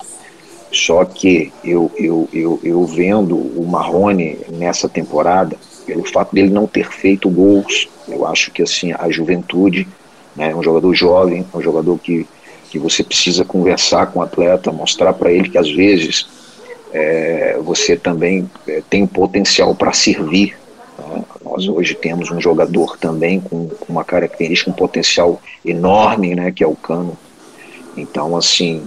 Só 0.70 1.02
que 1.06 1.50
eu, 1.64 1.90
eu, 1.96 2.28
eu, 2.32 2.60
eu 2.62 2.84
vendo 2.84 3.34
o 3.34 3.66
Marrone 3.66 4.38
nessa 4.50 4.88
temporada, 4.88 5.56
pelo 5.86 6.04
fato 6.04 6.34
dele 6.34 6.50
não 6.50 6.66
ter 6.66 6.90
feito 6.90 7.30
gols, 7.30 7.88
eu 8.06 8.26
acho 8.26 8.50
que 8.50 8.62
assim 8.62 8.92
a 8.92 9.10
juventude, 9.10 9.88
né, 10.36 10.50
é 10.50 10.54
um 10.54 10.62
jogador 10.62 10.94
jovem, 10.94 11.46
é 11.52 11.56
um 11.56 11.62
jogador 11.62 11.98
que, 11.98 12.26
que 12.68 12.78
você 12.78 13.02
precisa 13.02 13.42
conversar 13.42 14.08
com 14.08 14.18
o 14.18 14.22
atleta, 14.22 14.70
mostrar 14.70 15.14
para 15.14 15.32
ele 15.32 15.48
que 15.48 15.56
às 15.56 15.70
vezes 15.70 16.28
é, 16.92 17.58
você 17.62 17.96
também 17.96 18.50
é, 18.66 18.82
tem 18.90 19.06
potencial 19.06 19.74
para 19.74 19.94
servir 19.94 20.54
nós 21.48 21.66
hoje 21.66 21.94
temos 21.94 22.30
um 22.30 22.40
jogador 22.40 22.98
também 22.98 23.40
com, 23.40 23.70
uma 23.88 24.04
característica, 24.04 24.70
um 24.70 24.74
potencial 24.74 25.40
enorme, 25.64 26.34
né, 26.34 26.52
que 26.52 26.62
é 26.62 26.66
o 26.66 26.76
Cano. 26.76 27.16
Então, 27.96 28.36
assim, 28.36 28.82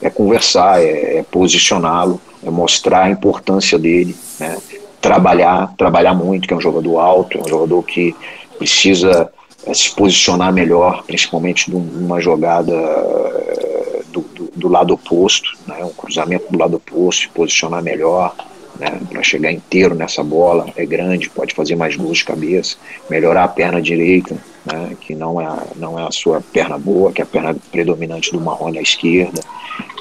é 0.00 0.08
conversar, 0.08 0.80
é, 0.80 1.18
é 1.18 1.22
posicioná-lo, 1.22 2.20
é 2.44 2.50
mostrar 2.50 3.04
a 3.04 3.10
importância 3.10 3.78
dele, 3.78 4.14
né, 4.38 4.56
trabalhar, 5.00 5.74
trabalhar 5.76 6.14
muito, 6.14 6.46
que 6.46 6.54
é 6.54 6.56
um 6.56 6.60
jogador 6.60 6.98
alto, 6.98 7.38
é 7.38 7.40
um 7.40 7.48
jogador 7.48 7.82
que 7.82 8.14
precisa 8.58 9.30
é, 9.66 9.74
se 9.74 9.90
posicionar 9.94 10.52
melhor, 10.52 11.02
principalmente 11.04 11.70
numa 11.70 12.20
jogada 12.20 12.72
é, 12.72 14.02
do, 14.12 14.20
do, 14.20 14.50
do, 14.54 14.68
lado 14.68 14.94
oposto, 14.94 15.50
né, 15.66 15.84
um 15.84 15.92
cruzamento 15.92 16.46
do 16.50 16.58
lado 16.58 16.76
oposto, 16.76 17.22
se 17.22 17.28
posicionar 17.28 17.82
melhor, 17.82 18.34
né, 18.78 19.00
para 19.08 19.22
chegar 19.22 19.52
inteiro 19.52 19.94
nessa 19.94 20.22
bola, 20.22 20.66
é 20.76 20.84
grande, 20.84 21.30
pode 21.30 21.54
fazer 21.54 21.76
mais 21.76 21.96
gols 21.96 22.18
de 22.18 22.24
cabeça, 22.24 22.76
melhorar 23.08 23.44
a 23.44 23.48
perna 23.48 23.80
direita, 23.80 24.36
né, 24.64 24.96
que 25.00 25.14
não 25.14 25.40
é, 25.40 25.48
não 25.76 25.98
é 25.98 26.06
a 26.06 26.10
sua 26.10 26.40
perna 26.40 26.78
boa, 26.78 27.12
que 27.12 27.20
é 27.20 27.24
a 27.24 27.26
perna 27.26 27.56
predominante 27.70 28.32
do 28.32 28.40
Marrone 28.40 28.78
à 28.78 28.82
esquerda. 28.82 29.40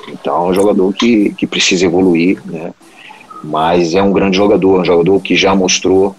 Então 0.08 0.36
é 0.36 0.50
um 0.50 0.54
jogador 0.54 0.94
que, 0.94 1.34
que 1.34 1.46
precisa 1.46 1.86
evoluir, 1.86 2.42
né, 2.46 2.74
mas 3.44 3.94
é 3.94 4.02
um 4.02 4.12
grande 4.12 4.38
jogador, 4.38 4.82
um 4.82 4.86
jogador 4.86 5.20
que 5.20 5.36
já 5.36 5.56
mostrou 5.56 6.16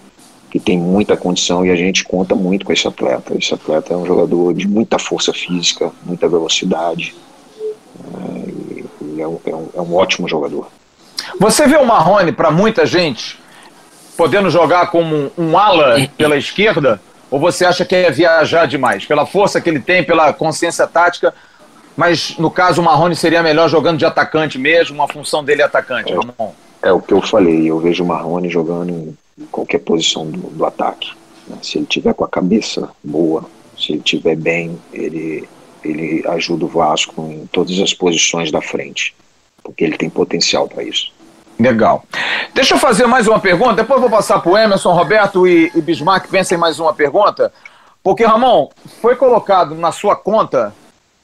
que 0.49 0.59
tem 0.59 0.77
muita 0.77 1.17
condição 1.17 1.65
e 1.65 1.69
a 1.69 1.75
gente 1.75 2.05
conta 2.05 2.33
muito 2.33 2.65
com 2.65 2.71
esse 2.71 2.87
atleta. 2.87 3.37
Esse 3.37 3.53
atleta 3.53 3.93
é 3.93 3.97
um 3.97 4.05
jogador 4.05 4.53
de 4.53 4.65
muita 4.65 4.97
força 4.97 5.33
física, 5.33 5.91
muita 6.05 6.29
velocidade, 6.29 7.13
né, 7.99 8.45
é 9.17 9.27
um, 9.27 9.39
é 9.45 9.55
um, 9.55 9.67
é 9.75 9.81
um 9.81 9.95
ótimo 9.95 10.29
jogador. 10.29 10.67
Você 11.39 11.67
vê 11.67 11.77
o 11.77 11.85
Marrone, 11.85 12.31
para 12.31 12.51
muita 12.51 12.85
gente, 12.85 13.39
podendo 14.17 14.49
jogar 14.49 14.87
como 14.87 15.31
um 15.37 15.57
ala 15.57 15.95
pela 16.17 16.37
esquerda? 16.37 17.01
Ou 17.29 17.39
você 17.39 17.65
acha 17.65 17.83
que 17.83 17.95
é 17.95 18.11
viajar 18.11 18.65
demais? 18.65 19.05
Pela 19.05 19.25
força 19.25 19.59
que 19.59 19.69
ele 19.69 19.79
tem, 19.79 20.03
pela 20.03 20.31
consciência 20.31 20.87
tática, 20.87 21.33
mas 21.95 22.37
no 22.37 22.51
caso 22.51 22.81
o 22.81 22.85
Marrone 22.85 23.15
seria 23.15 23.41
melhor 23.41 23.69
jogando 23.69 23.97
de 23.97 24.05
atacante 24.05 24.57
mesmo, 24.57 24.95
uma 24.95 25.07
função 25.07 25.43
dele 25.43 25.61
é 25.61 25.65
atacante, 25.65 26.11
é, 26.11 26.15
Ramon? 26.15 26.53
É 26.81 26.91
o 26.91 27.01
que 27.01 27.13
eu 27.13 27.21
falei, 27.21 27.69
eu 27.69 27.79
vejo 27.79 28.03
o 28.03 28.07
Marrone 28.07 28.49
jogando 28.49 28.91
em 28.91 29.45
qualquer 29.51 29.79
posição 29.79 30.25
do, 30.25 30.49
do 30.49 30.65
ataque. 30.65 31.11
Né? 31.47 31.57
Se 31.61 31.77
ele 31.77 31.85
tiver 31.85 32.13
com 32.13 32.23
a 32.23 32.29
cabeça 32.29 32.89
boa, 33.03 33.45
se 33.77 33.93
ele 33.93 34.01
tiver 34.01 34.35
bem, 34.35 34.79
ele, 34.93 35.47
ele 35.83 36.23
ajuda 36.27 36.65
o 36.65 36.69
Vasco 36.69 37.21
em 37.31 37.47
todas 37.47 37.79
as 37.79 37.93
posições 37.93 38.51
da 38.51 38.61
frente, 38.61 39.15
porque 39.65 39.83
ele 39.83 39.97
tem 39.97 40.09
potencial 40.09 40.67
para 40.67 40.83
isso. 40.83 41.11
Legal. 41.59 42.03
Deixa 42.53 42.75
eu 42.75 42.79
fazer 42.79 43.07
mais 43.07 43.27
uma 43.27 43.39
pergunta, 43.39 43.73
depois 43.73 43.99
vou 43.99 44.09
passar 44.09 44.39
para 44.39 44.51
o 44.51 44.57
Emerson, 44.57 44.93
Roberto 44.93 45.47
e, 45.47 45.71
e 45.73 45.81
Bismarck, 45.81 46.29
pensem 46.29 46.57
mais 46.57 46.79
uma 46.79 46.93
pergunta. 46.93 47.51
Porque, 48.03 48.23
Ramon, 48.23 48.69
foi 49.01 49.15
colocado 49.15 49.73
na 49.73 49.91
sua 49.91 50.15
conta 50.15 50.73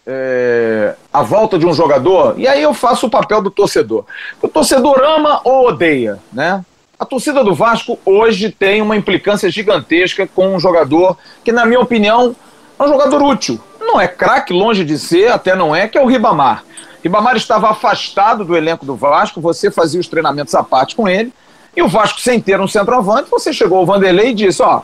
é, 0.08 0.96
a 1.14 1.22
volta 1.22 1.60
de 1.60 1.66
um 1.68 1.74
jogador, 1.74 2.34
e 2.38 2.48
aí 2.48 2.64
eu 2.64 2.74
faço 2.74 3.06
o 3.06 3.10
papel 3.10 3.42
do 3.42 3.52
torcedor. 3.52 4.06
O 4.42 4.48
torcedor 4.48 5.00
ama 5.00 5.42
ou 5.44 5.68
odeia, 5.68 6.18
né? 6.34 6.66
A 6.98 7.06
torcida 7.06 7.44
do 7.44 7.54
Vasco 7.54 8.00
hoje 8.06 8.52
tem 8.52 8.82
uma 8.82 8.96
implicância 8.96 9.50
gigantesca 9.50 10.28
com 10.28 10.56
um 10.56 10.60
jogador 10.60 11.18
que, 11.44 11.52
na 11.52 11.66
minha 11.66 11.80
opinião, 11.80 12.36
é 12.80 12.84
um 12.84 12.88
jogador 12.88 13.22
útil. 13.22 13.60
Não 13.80 14.00
é 14.00 14.08
craque, 14.08 14.54
longe 14.54 14.84
de 14.84 14.98
ser, 14.98 15.32
até 15.32 15.56
não 15.56 15.76
é, 15.76 15.88
que 15.88 15.98
é 15.98 16.02
o 16.02 16.06
Ribamar. 16.06 16.64
Ribamar 17.04 17.36
estava 17.36 17.70
afastado 17.70 18.46
do 18.46 18.56
elenco 18.56 18.86
do 18.86 18.96
Vasco, 18.96 19.42
você 19.42 19.72
fazia 19.72 20.00
os 20.00 20.08
treinamentos 20.08 20.54
à 20.54 20.64
parte 20.64 20.96
com 20.96 21.08
ele, 21.08 21.34
e 21.76 21.82
o 21.82 21.88
Vasco, 21.88 22.20
sem 22.20 22.40
ter 22.40 22.60
um 22.60 22.68
centroavante, 22.68 23.30
você 23.30 23.52
chegou 23.52 23.80
ao 23.80 23.86
Vanderlei 23.86 24.30
e 24.30 24.34
disse: 24.34 24.62
Ó, 24.62 24.82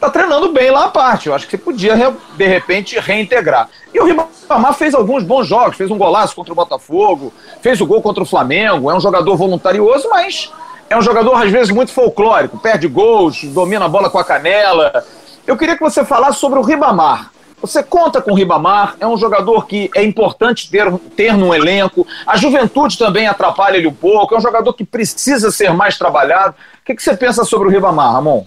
tá 0.00 0.10
treinando 0.10 0.52
bem 0.52 0.70
lá 0.70 0.86
à 0.86 0.88
parte, 0.88 1.28
eu 1.28 1.34
acho 1.34 1.46
que 1.46 1.52
você 1.52 1.62
podia, 1.62 1.94
de 2.36 2.46
repente, 2.46 2.98
reintegrar. 2.98 3.68
E 3.94 4.00
o 4.00 4.04
Ribamar 4.04 4.74
fez 4.74 4.94
alguns 4.94 5.22
bons 5.22 5.46
jogos, 5.46 5.76
fez 5.76 5.90
um 5.90 5.98
golaço 5.98 6.34
contra 6.34 6.52
o 6.52 6.56
Botafogo, 6.56 7.32
fez 7.60 7.80
o 7.80 7.86
gol 7.86 8.02
contra 8.02 8.22
o 8.22 8.26
Flamengo, 8.26 8.90
é 8.90 8.94
um 8.94 9.00
jogador 9.00 9.36
voluntarioso, 9.36 10.08
mas 10.08 10.50
é 10.88 10.96
um 10.96 11.02
jogador, 11.02 11.34
às 11.34 11.50
vezes, 11.50 11.70
muito 11.70 11.92
folclórico, 11.92 12.58
perde 12.58 12.88
gols, 12.88 13.44
domina 13.44 13.84
a 13.84 13.88
bola 13.88 14.10
com 14.10 14.18
a 14.18 14.24
canela. 14.24 15.04
Eu 15.46 15.56
queria 15.56 15.76
que 15.76 15.82
você 15.82 16.04
falasse 16.04 16.38
sobre 16.38 16.58
o 16.58 16.62
Ribamar 16.62 17.30
Você 17.60 17.82
conta 17.82 18.22
com 18.22 18.32
o 18.32 18.34
Ribamar, 18.34 18.96
é 18.98 19.06
um 19.06 19.18
jogador 19.18 19.66
que 19.66 19.90
é 19.94 20.02
importante 20.02 20.70
ter, 20.70 20.90
ter 21.14 21.36
no 21.36 21.54
elenco. 21.54 22.06
A 22.26 22.36
juventude 22.36 22.96
também 22.96 23.26
atrapalha 23.26 23.76
ele 23.76 23.86
um 23.86 23.92
pouco, 23.92 24.34
é 24.34 24.38
um 24.38 24.40
jogador 24.40 24.72
que 24.72 24.84
precisa 24.84 25.50
ser 25.50 25.72
mais 25.74 25.98
trabalhado. 25.98 26.54
O 26.82 26.84
que, 26.86 26.94
que 26.94 27.02
você 27.02 27.16
pensa 27.16 27.44
sobre 27.44 27.68
o 27.68 27.70
Ribamar, 27.70 28.12
Ramon? 28.12 28.44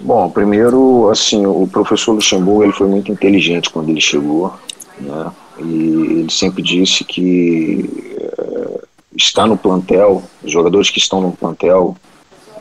Bom, 0.00 0.30
primeiro, 0.30 1.08
assim, 1.10 1.46
o 1.46 1.66
professor 1.66 2.12
Luxemburgo 2.12 2.64
ele 2.64 2.72
foi 2.72 2.86
muito 2.86 3.10
inteligente 3.10 3.70
quando 3.70 3.88
ele 3.88 4.00
chegou, 4.00 4.52
né? 5.00 5.32
E 5.58 5.62
ele 5.62 6.32
sempre 6.32 6.62
disse 6.62 7.04
que 7.04 7.88
é, 8.18 8.80
está 9.16 9.46
no 9.46 9.56
plantel, 9.56 10.22
os 10.42 10.50
jogadores 10.50 10.90
que 10.90 10.98
estão 10.98 11.20
no 11.20 11.32
plantel, 11.32 11.96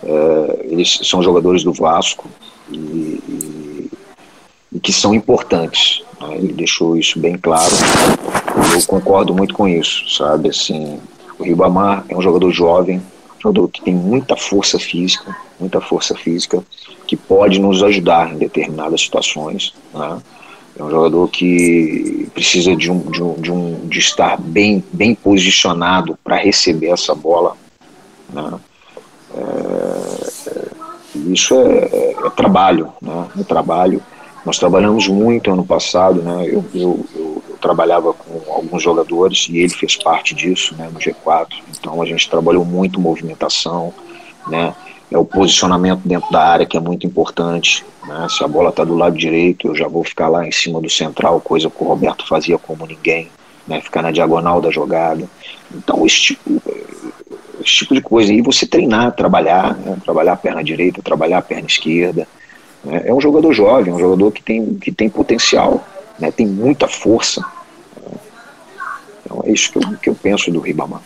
é, 0.03 0.67
eles 0.69 0.99
são 1.03 1.23
jogadores 1.23 1.63
do 1.63 1.73
Vasco 1.73 2.29
e, 2.71 2.75
e, 2.75 3.62
e 4.73 4.79
que 4.79 4.91
são 4.91 5.13
importantes. 5.13 6.03
Né? 6.19 6.35
Ele 6.37 6.53
deixou 6.53 6.97
isso 6.97 7.19
bem 7.19 7.37
claro. 7.37 7.73
Eu 8.73 8.85
concordo 8.87 9.33
muito 9.33 9.53
com 9.53 9.67
isso, 9.67 10.09
sabe? 10.09 10.49
Assim, 10.49 10.99
o 11.37 11.43
Ribamar 11.43 12.05
é 12.09 12.15
um 12.15 12.21
jogador 12.21 12.51
jovem, 12.51 12.97
um 13.37 13.41
jogador 13.41 13.67
que 13.67 13.81
tem 13.81 13.93
muita 13.93 14.35
força 14.35 14.79
física, 14.79 15.35
muita 15.59 15.79
força 15.79 16.15
física, 16.15 16.63
que 17.05 17.15
pode 17.15 17.59
nos 17.59 17.83
ajudar 17.83 18.33
em 18.33 18.37
determinadas 18.37 19.01
situações. 19.01 19.73
Né? 19.93 20.21
É 20.77 20.83
um 20.83 20.89
jogador 20.89 21.27
que 21.27 22.27
precisa 22.33 22.75
de, 22.75 22.89
um, 22.89 22.99
de, 22.99 23.21
um, 23.21 23.33
de, 23.35 23.51
um, 23.51 23.87
de 23.87 23.99
estar 23.99 24.39
bem, 24.39 24.83
bem 24.91 25.13
posicionado 25.13 26.17
para 26.23 26.35
receber 26.35 26.87
essa 26.87 27.13
bola. 27.13 27.55
Né? 28.31 28.53
É, 29.35 30.49
é, 30.49 30.67
isso 31.31 31.53
é, 31.55 31.89
é, 31.91 32.15
é, 32.25 32.29
trabalho, 32.31 32.91
né? 33.01 33.27
é 33.39 33.43
trabalho. 33.43 34.01
Nós 34.45 34.57
trabalhamos 34.57 35.07
muito 35.07 35.51
ano 35.51 35.65
passado, 35.65 36.21
né? 36.21 36.45
eu, 36.45 36.65
eu, 36.73 37.05
eu, 37.15 37.43
eu, 37.49 37.57
trabalhava 37.61 38.13
com 38.13 38.51
alguns 38.51 38.83
jogadores 38.83 39.47
e 39.49 39.59
ele 39.59 39.73
fez 39.73 39.95
parte 39.95 40.35
disso 40.35 40.75
né, 40.75 40.89
no 40.91 40.99
G4, 40.99 41.47
então 41.71 42.01
a 42.01 42.05
gente 42.05 42.29
trabalhou 42.29 42.65
muito 42.65 42.99
movimentação, 42.99 43.93
né? 44.47 44.75
é 45.13 45.17
o 45.17 45.23
posicionamento 45.23 46.01
dentro 46.03 46.31
da 46.31 46.41
área 46.41 46.65
que 46.65 46.75
é 46.75 46.79
muito 46.79 47.05
importante. 47.05 47.85
Né? 48.07 48.27
Se 48.29 48.43
a 48.43 48.47
bola 48.47 48.69
está 48.69 48.83
do 48.83 48.95
lado 48.95 49.15
direito, 49.15 49.67
eu 49.67 49.75
já 49.75 49.87
vou 49.87 50.03
ficar 50.03 50.27
lá 50.27 50.45
em 50.45 50.51
cima 50.51 50.81
do 50.81 50.89
central, 50.89 51.39
coisa 51.39 51.69
que 51.69 51.83
o 51.83 51.87
Roberto 51.87 52.27
fazia 52.27 52.57
como 52.57 52.85
ninguém, 52.85 53.29
né? 53.67 53.79
ficar 53.79 54.01
na 54.01 54.11
diagonal 54.11 54.59
da 54.59 54.71
jogada. 54.71 55.29
Então, 55.73 56.05
esse 56.05 56.19
tipo, 56.19 56.61
esse 57.61 57.75
tipo 57.75 57.93
de 57.93 58.01
coisa. 58.01 58.33
E 58.33 58.41
você 58.41 58.65
treinar, 58.65 59.11
trabalhar, 59.11 59.75
né? 59.75 59.97
trabalhar 60.03 60.33
a 60.33 60.37
perna 60.37 60.63
direita, 60.63 61.01
trabalhar 61.01 61.37
a 61.37 61.43
perna 61.43 61.67
esquerda. 61.67 62.27
Né? 62.83 63.03
É 63.05 63.13
um 63.13 63.21
jogador 63.21 63.53
jovem, 63.53 63.93
um 63.93 63.99
jogador 63.99 64.31
que 64.31 64.41
tem, 64.41 64.75
que 64.75 64.91
tem 64.91 65.09
potencial, 65.09 65.83
né? 66.19 66.31
tem 66.31 66.45
muita 66.45 66.87
força. 66.87 67.43
Então, 69.25 69.43
é 69.45 69.51
isso 69.51 69.71
que 69.71 69.77
eu, 69.77 69.97
que 70.01 70.09
eu 70.09 70.15
penso 70.15 70.51
do 70.51 70.59
Ribamar. 70.59 71.01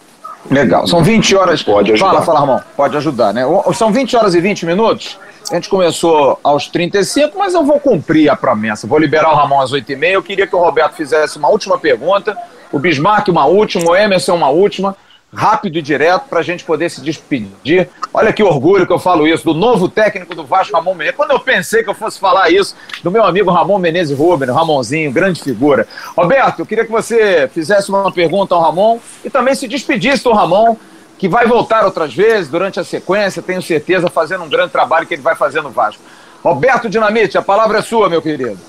Legal. 0.50 0.88
São 0.88 1.04
20 1.04 1.36
horas. 1.36 1.62
Pode 1.62 1.92
ajudar. 1.92 2.10
Fala, 2.10 2.22
fala, 2.22 2.40
Ramon. 2.40 2.60
Pode 2.76 2.98
ajudar, 2.98 3.34
né? 3.34 3.44
São 3.74 3.92
20 3.92 4.16
horas 4.16 4.34
e 4.34 4.40
20 4.40 4.66
minutos. 4.66 5.20
A 5.52 5.56
gente 5.56 5.70
começou 5.70 6.40
aos 6.44 6.68
35, 6.68 7.38
mas 7.38 7.54
eu 7.54 7.64
vou 7.64 7.80
cumprir 7.80 8.30
a 8.30 8.36
promessa. 8.36 8.88
Vou 8.88 9.00
liberar 9.00 9.32
o 9.32 9.36
Ramon 9.36 9.62
às 9.62 9.72
8h30. 9.72 10.12
Eu 10.12 10.24
queria 10.24 10.48
que 10.48 10.56
o 10.56 10.60
Roberto 10.60 10.94
fizesse 10.94 11.38
uma 11.38 11.50
última 11.50 11.78
pergunta, 11.78 12.38
o 12.72 12.80
Bismarck 12.80 13.30
uma 13.30 13.46
última, 13.46 13.92
o 13.92 13.96
Emerson 13.96 14.36
uma 14.36 14.50
última 14.50 14.96
rápido 15.34 15.78
e 15.78 15.82
direto 15.82 16.26
para 16.30 16.40
a 16.40 16.44
gente 16.44 16.64
poder 16.64 16.90
se 16.90 17.02
despedir. 17.02 17.90
Olha 18.14 18.32
que 18.32 18.42
orgulho 18.42 18.88
que 18.88 18.94
eu 18.94 19.00
falo 19.00 19.28
isso, 19.28 19.44
do 19.44 19.54
novo 19.54 19.90
técnico 19.90 20.34
do 20.34 20.46
Vasco, 20.46 20.76
Ramon 20.76 20.94
Menezes. 20.94 21.18
Quando 21.18 21.32
eu 21.32 21.40
pensei 21.40 21.84
que 21.84 21.90
eu 21.90 21.94
fosse 21.94 22.20
falar 22.20 22.50
isso, 22.50 22.76
do 23.04 23.12
meu 23.12 23.24
amigo 23.24 23.52
Ramon 23.52 23.78
Menezes 23.78 24.18
Rubens, 24.18 24.52
Ramonzinho, 24.52 25.12
grande 25.12 25.42
figura. 25.42 25.88
Roberto, 26.16 26.60
eu 26.60 26.66
queria 26.66 26.86
que 26.86 26.92
você 26.92 27.50
fizesse 27.54 27.90
uma 27.90 28.12
pergunta 28.12 28.56
ao 28.56 28.62
Ramon 28.62 29.00
e 29.24 29.30
também 29.30 29.54
se 29.54 29.68
despedisse 29.68 30.24
do 30.24 30.32
Ramon, 30.32 30.78
que 31.18 31.28
vai 31.28 31.46
voltar 31.46 31.84
outras 31.84 32.14
vezes 32.14 32.48
durante 32.48 32.80
a 32.80 32.84
sequência, 32.84 33.42
tenho 33.42 33.62
certeza, 33.62 34.10
fazendo 34.10 34.44
um 34.44 34.50
grande 34.50 34.72
trabalho 34.72 35.06
que 35.06 35.14
ele 35.16 35.22
vai 35.22 35.36
fazer 35.36 35.62
no 35.62 35.72
Vasco. 35.72 36.02
Roberto 36.44 36.90
Dinamite, 36.90 37.38
a 37.38 37.42
palavra 37.42 37.80
é 37.80 37.82
sua, 37.82 38.08
meu 38.08 38.22
querido. 38.22 38.60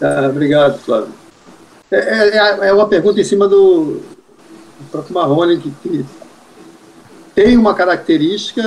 Ah, 0.00 0.26
obrigado, 0.28 0.78
Flávio. 0.78 1.08
É, 1.90 2.38
é, 2.38 2.68
é 2.68 2.72
uma 2.72 2.86
pergunta 2.86 3.20
em 3.20 3.24
cima 3.24 3.48
do, 3.48 4.02
o 4.80 4.90
próprio 4.90 5.14
Marrone, 5.14 5.58
que, 5.58 5.70
que 5.82 6.04
tem 7.34 7.56
uma 7.56 7.74
característica, 7.74 8.62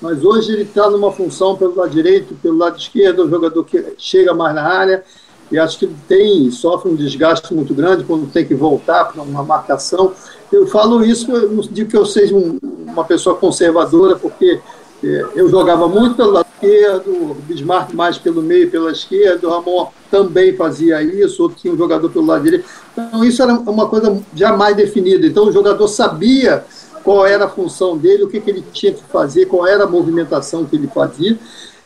mas 0.00 0.24
hoje 0.24 0.52
ele 0.52 0.62
está 0.62 0.90
numa 0.90 1.12
função 1.12 1.56
pelo 1.56 1.76
lado 1.76 1.90
direito, 1.90 2.34
pelo 2.42 2.56
lado 2.56 2.78
esquerdo, 2.78 3.24
o 3.24 3.30
jogador 3.30 3.64
que 3.64 3.94
chega 3.98 4.34
mais 4.34 4.54
na 4.54 4.62
área, 4.62 5.04
e 5.50 5.58
acho 5.58 5.78
que 5.78 5.84
ele 5.84 5.96
tem, 6.08 6.50
sofre 6.50 6.90
um 6.90 6.96
desgaste 6.96 7.52
muito 7.54 7.74
grande 7.74 8.04
quando 8.04 8.30
tem 8.32 8.44
que 8.44 8.54
voltar 8.54 9.04
para 9.04 9.22
uma 9.22 9.42
marcação. 9.42 10.12
Eu 10.50 10.66
falo 10.66 11.04
isso, 11.04 11.30
eu 11.30 11.50
não 11.50 11.60
digo 11.60 11.90
que 11.90 11.96
eu 11.96 12.06
seja 12.06 12.34
um, 12.34 12.58
uma 12.86 13.04
pessoa 13.04 13.36
conservadora, 13.36 14.16
porque 14.16 14.46
é, 14.54 14.60
eu 15.02 15.48
jogava 15.48 15.88
muito 15.88 16.14
pelo 16.14 16.30
lado 16.30 16.46
esquerdo, 16.54 17.10
o 17.10 17.34
Bismarck 17.34 17.92
mais 17.92 18.18
pelo 18.18 18.40
meio, 18.40 18.70
pela 18.70 18.92
esquerda, 18.92 19.48
o 19.48 19.50
Ramon 19.50 19.88
também 20.10 20.54
fazia 20.54 21.02
isso, 21.02 21.42
outro 21.42 21.58
tinha 21.60 21.74
um 21.74 21.76
jogador 21.76 22.08
pelo 22.10 22.26
lado 22.26 22.44
direito. 22.44 22.64
Então, 22.92 23.24
isso 23.24 23.42
era 23.42 23.54
uma 23.54 23.88
coisa 23.88 24.22
jamais 24.34 24.76
definida. 24.76 25.26
Então, 25.26 25.46
o 25.48 25.52
jogador 25.52 25.88
sabia 25.88 26.64
qual 27.02 27.26
era 27.26 27.46
a 27.46 27.48
função 27.48 27.96
dele, 27.96 28.22
o 28.22 28.28
que, 28.28 28.40
que 28.40 28.50
ele 28.50 28.64
tinha 28.72 28.92
que 28.92 29.02
fazer, 29.04 29.46
qual 29.46 29.66
era 29.66 29.84
a 29.84 29.88
movimentação 29.88 30.64
que 30.64 30.76
ele 30.76 30.86
fazia. 30.86 31.36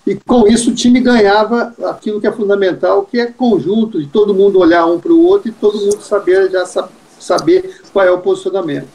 E 0.06 0.14
com 0.14 0.46
isso 0.46 0.70
o 0.70 0.74
time 0.74 1.00
ganhava 1.00 1.74
aquilo 1.84 2.20
que 2.20 2.26
é 2.26 2.32
fundamental, 2.32 3.04
que 3.04 3.18
é 3.18 3.26
conjunto, 3.26 4.00
de 4.00 4.06
todo 4.06 4.34
mundo 4.34 4.60
olhar 4.60 4.86
um 4.86 5.00
para 5.00 5.12
o 5.12 5.24
outro 5.24 5.48
e 5.48 5.52
todo 5.52 5.80
mundo 5.80 6.00
saber 6.00 6.50
já 6.50 6.64
saber 7.18 7.80
qual 7.92 8.04
é 8.04 8.10
o 8.10 8.18
posicionamento. 8.18 8.86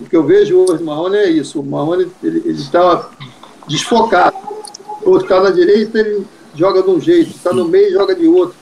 O 0.00 0.04
que 0.06 0.16
eu 0.16 0.24
vejo 0.24 0.58
hoje 0.58 0.82
no 0.82 0.86
Marrone 0.86 1.16
é 1.18 1.28
isso. 1.28 1.60
O 1.60 1.64
Marrone 1.64 2.10
ele 2.22 2.50
estava 2.50 3.10
desfocado. 3.70 4.36
O 5.02 5.10
outro 5.10 5.24
está 5.24 5.40
na 5.40 5.50
direita, 5.50 5.98
ele 5.98 6.26
joga 6.54 6.82
de 6.82 6.90
um 6.90 7.00
jeito, 7.00 7.30
está 7.30 7.52
no 7.52 7.66
meio, 7.66 7.92
joga 7.92 8.14
de 8.14 8.26
outro. 8.26 8.56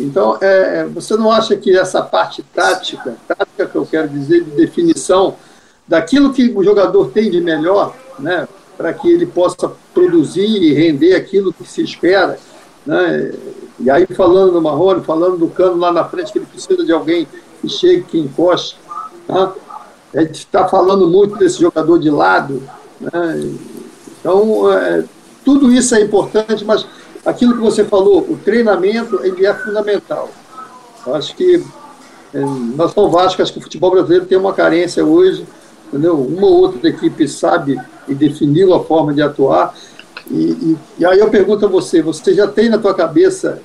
Então, 0.00 0.38
é, 0.40 0.84
você 0.86 1.16
não 1.16 1.30
acha 1.30 1.54
que 1.56 1.76
essa 1.76 2.02
parte 2.02 2.42
tática, 2.42 3.16
tática 3.26 3.66
que 3.66 3.76
eu 3.76 3.86
quero 3.86 4.08
dizer, 4.08 4.44
de 4.44 4.50
definição 4.52 5.36
daquilo 5.86 6.32
que 6.32 6.52
o 6.54 6.62
jogador 6.62 7.10
tem 7.10 7.30
de 7.30 7.40
melhor, 7.40 7.94
né, 8.18 8.48
para 8.76 8.92
que 8.92 9.10
ele 9.10 9.26
possa 9.26 9.72
produzir 9.92 10.46
e 10.46 10.72
render 10.72 11.14
aquilo 11.14 11.52
que 11.52 11.64
se 11.64 11.82
espera, 11.82 12.38
né, 12.86 13.32
e 13.80 13.90
aí 13.90 14.06
falando 14.06 14.52
do 14.52 14.62
Marrone, 14.62 15.02
falando 15.02 15.36
do 15.36 15.48
Cano 15.48 15.76
lá 15.76 15.92
na 15.92 16.04
frente, 16.04 16.32
que 16.32 16.38
ele 16.38 16.46
precisa 16.46 16.84
de 16.84 16.92
alguém 16.92 17.26
que 17.60 17.68
chegue, 17.68 18.02
que 18.02 18.18
encoste, 18.18 18.76
tá? 19.26 19.52
a 20.14 20.20
gente 20.20 20.38
está 20.38 20.68
falando 20.68 21.08
muito 21.08 21.36
desse 21.36 21.60
jogador 21.60 21.98
de 21.98 22.10
lado, 22.10 22.62
né, 23.00 23.50
então, 24.20 24.72
é, 24.72 25.04
tudo 25.44 25.72
isso 25.72 25.94
é 25.94 26.02
importante, 26.02 26.64
mas 26.64 26.86
aquilo 27.24 27.54
que 27.54 27.60
você 27.60 27.84
falou, 27.84 28.20
o 28.20 28.36
treinamento, 28.36 29.20
ele 29.22 29.46
é 29.46 29.54
fundamental. 29.54 30.30
Eu 31.06 31.14
acho 31.14 31.34
que 31.34 31.64
é, 32.34 32.40
nós 32.76 32.92
somos 32.92 33.12
Vasco, 33.12 33.42
acho 33.42 33.52
que 33.52 33.58
o 33.58 33.62
futebol 33.62 33.90
brasileiro 33.90 34.26
tem 34.26 34.36
uma 34.36 34.52
carência 34.52 35.04
hoje, 35.04 35.46
entendeu? 35.88 36.20
Uma 36.20 36.46
ou 36.46 36.54
outra 36.54 36.88
equipe 36.88 37.26
sabe 37.28 37.80
e 38.06 38.14
definiu 38.14 38.74
a 38.74 38.84
forma 38.84 39.14
de 39.14 39.22
atuar. 39.22 39.74
E, 40.30 40.34
e, 40.34 40.78
e 40.98 41.06
aí 41.06 41.18
eu 41.18 41.30
pergunto 41.30 41.64
a 41.64 41.68
você, 41.68 42.02
você 42.02 42.34
já 42.34 42.46
tem 42.46 42.68
na 42.68 42.78
tua 42.78 42.94
cabeça 42.94 43.62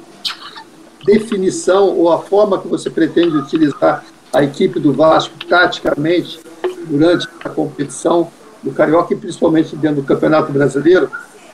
definição 1.05 1.89
ou 1.97 2.11
a 2.11 2.19
forma 2.19 2.59
que 2.59 2.67
você 2.67 2.89
pretende 2.89 3.35
utilizar 3.35 4.05
a 4.31 4.43
equipe 4.43 4.79
do 4.79 4.93
Vasco 4.93 5.33
taticamente 5.47 6.39
durante 6.87 7.27
a 7.43 7.49
competição 7.49 8.31
do 8.63 8.71
Carioca 8.71 9.13
e 9.13 9.17
principalmente 9.17 9.75
dentro 9.75 10.01
do 10.01 10.07
Campeonato 10.07 10.51
Brasileiro? 10.51 11.09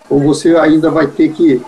Ou 0.10 0.20
você 0.20 0.56
ainda 0.56 0.90
vai 0.90 1.08
ter 1.08 1.32
que 1.34 1.62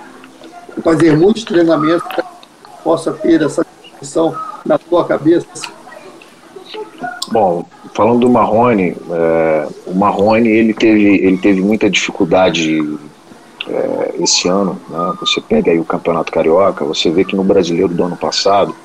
fazer 0.84 1.18
muitos 1.18 1.44
treinamentos 1.44 2.04
para 2.08 2.24
que 2.24 2.84
possa 2.84 3.12
ter 3.12 3.42
essa 3.42 3.66
definição 3.84 4.36
na 4.66 4.78
tua 4.78 5.06
cabeça? 5.06 5.48
Bom, 7.32 7.66
falando 7.94 8.22
do 8.22 8.30
Marrone, 8.30 8.96
é, 9.10 9.68
o 9.86 9.94
Marrone 9.94 10.50
ele 10.50 10.74
teve, 10.74 11.26
ele 11.26 11.38
teve 11.38 11.62
muita 11.62 11.90
dificuldade 11.90 13.00
é, 13.68 14.16
esse 14.20 14.48
ano. 14.48 14.80
Né? 14.90 15.14
Você 15.20 15.40
pega 15.42 15.72
aí 15.72 15.80
o 15.80 15.86
Campeonato 15.86 16.32
Carioca, 16.32 16.84
você 16.84 17.10
vê 17.10 17.24
que 17.24 17.36
no 17.36 17.44
Brasileiro 17.44 17.94
do 17.94 18.04
ano 18.04 18.18
passado, 18.18 18.76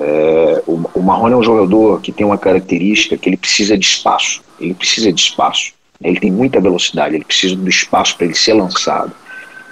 é, 0.00 0.62
o, 0.66 0.80
o 0.94 1.02
Marrone 1.02 1.34
é 1.34 1.36
um 1.36 1.42
jogador 1.42 2.00
que 2.00 2.12
tem 2.12 2.26
uma 2.26 2.38
característica 2.38 3.16
que 3.16 3.28
ele 3.28 3.36
precisa 3.36 3.76
de 3.76 3.84
espaço. 3.84 4.42
Ele 4.60 4.74
precisa 4.74 5.12
de 5.12 5.20
espaço. 5.20 5.72
Ele 6.02 6.20
tem 6.20 6.30
muita 6.30 6.60
velocidade, 6.60 7.14
ele 7.14 7.24
precisa 7.24 7.56
do 7.56 7.68
espaço 7.68 8.16
para 8.16 8.26
ele 8.26 8.34
ser 8.34 8.52
lançado. 8.52 9.12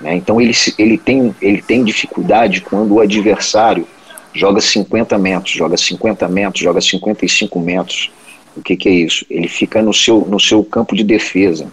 Né? 0.01 0.17
Então 0.17 0.41
ele, 0.41 0.55
ele, 0.79 0.99
tem, 0.99 1.35
ele 1.41 1.61
tem 1.61 1.85
dificuldade 1.85 2.61
quando 2.63 2.95
o 2.95 3.01
adversário 3.01 3.87
joga 4.33 4.61
50 4.61 5.17
metros, 5.19 5.53
joga 5.53 5.77
50 5.77 6.27
metros, 6.29 6.63
joga 6.63 6.81
55 6.81 7.61
metros. 7.61 8.11
O 8.57 8.63
que, 8.63 8.77
que 8.77 8.89
é 8.89 8.93
isso? 8.93 9.27
Ele 9.29 9.49
fica 9.49 9.83
no 9.83 9.93
seu, 9.93 10.21
no 10.21 10.41
seu 10.41 10.65
campo 10.65 10.95
de 10.97 11.05
defesa. 11.05 11.69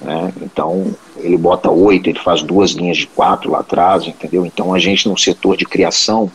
Né? 0.00 0.32
Então 0.42 0.94
ele 1.18 1.36
bota 1.36 1.70
oito, 1.70 2.08
ele 2.08 2.18
faz 2.18 2.42
duas 2.42 2.72
linhas 2.72 2.96
de 2.96 3.06
quatro 3.06 3.50
lá 3.50 3.60
atrás, 3.60 4.06
entendeu? 4.06 4.44
Então 4.46 4.74
a 4.74 4.78
gente 4.78 5.08
no 5.08 5.18
setor 5.18 5.56
de 5.56 5.64
criação 5.64 6.30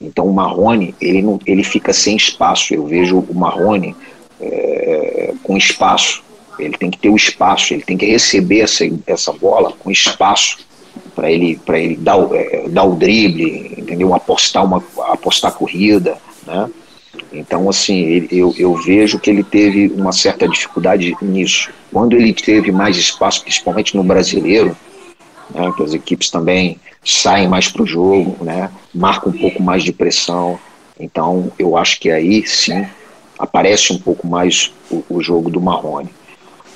Então 0.00 0.26
o 0.26 0.32
Marrone, 0.32 0.94
ele, 1.00 1.22
não, 1.22 1.38
ele 1.46 1.64
fica 1.64 1.92
sem 1.92 2.16
espaço. 2.16 2.74
Eu 2.74 2.86
vejo 2.86 3.18
o 3.18 3.34
Marrone 3.34 3.96
é, 4.40 5.32
com 5.42 5.56
espaço. 5.56 6.22
Ele 6.58 6.76
tem 6.76 6.90
que 6.90 6.98
ter 6.98 7.08
o 7.08 7.16
espaço, 7.16 7.72
ele 7.72 7.82
tem 7.82 7.96
que 7.96 8.06
receber 8.06 8.60
essa, 8.60 8.84
essa 9.06 9.32
bola 9.32 9.72
com 9.78 9.90
espaço 9.90 10.58
para 11.14 11.30
ele, 11.30 11.60
ele 11.68 11.96
dar, 11.96 12.18
é, 12.32 12.68
dar 12.68 12.84
o 12.84 12.96
drible, 12.96 13.74
entendeu? 13.76 14.14
Apostar, 14.14 14.64
uma, 14.64 14.82
apostar 15.12 15.52
corrida, 15.52 16.18
né? 16.46 16.68
Então, 17.32 17.68
assim, 17.68 17.98
ele, 17.98 18.28
eu, 18.30 18.54
eu 18.56 18.74
vejo 18.74 19.18
que 19.18 19.30
ele 19.30 19.42
teve 19.42 19.88
uma 19.88 20.12
certa 20.12 20.48
dificuldade 20.48 21.16
nisso. 21.20 21.70
Quando 21.92 22.16
ele 22.16 22.32
teve 22.32 22.72
mais 22.72 22.96
espaço, 22.96 23.42
principalmente 23.42 23.96
no 23.96 24.02
brasileiro, 24.02 24.76
né, 25.50 25.72
que 25.76 25.82
as 25.82 25.94
equipes 25.94 26.30
também 26.30 26.78
saem 27.04 27.48
mais 27.48 27.68
para 27.68 27.82
o 27.82 27.86
jogo, 27.86 28.36
né, 28.44 28.70
marcam 28.94 29.32
um 29.32 29.38
pouco 29.38 29.62
mais 29.62 29.82
de 29.82 29.92
pressão. 29.92 30.58
Então, 30.98 31.50
eu 31.58 31.76
acho 31.76 32.00
que 32.00 32.10
aí 32.10 32.46
sim 32.46 32.86
aparece 33.38 33.92
um 33.92 33.98
pouco 33.98 34.26
mais 34.26 34.72
o, 34.90 35.04
o 35.08 35.22
jogo 35.22 35.50
do 35.50 35.60
Marrone. 35.60 36.10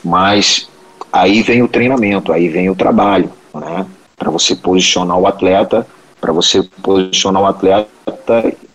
Mas 0.04 0.68
aí 1.12 1.42
vem 1.42 1.62
o 1.62 1.68
treinamento, 1.68 2.32
aí 2.32 2.48
vem 2.48 2.70
o 2.70 2.74
trabalho, 2.74 3.30
né, 3.54 3.86
para 4.16 4.30
você 4.30 4.54
posicionar 4.54 5.18
o 5.18 5.26
atleta, 5.26 5.86
para 6.20 6.32
você 6.32 6.62
posicionar 6.80 7.42
o 7.42 7.46
atleta 7.46 7.92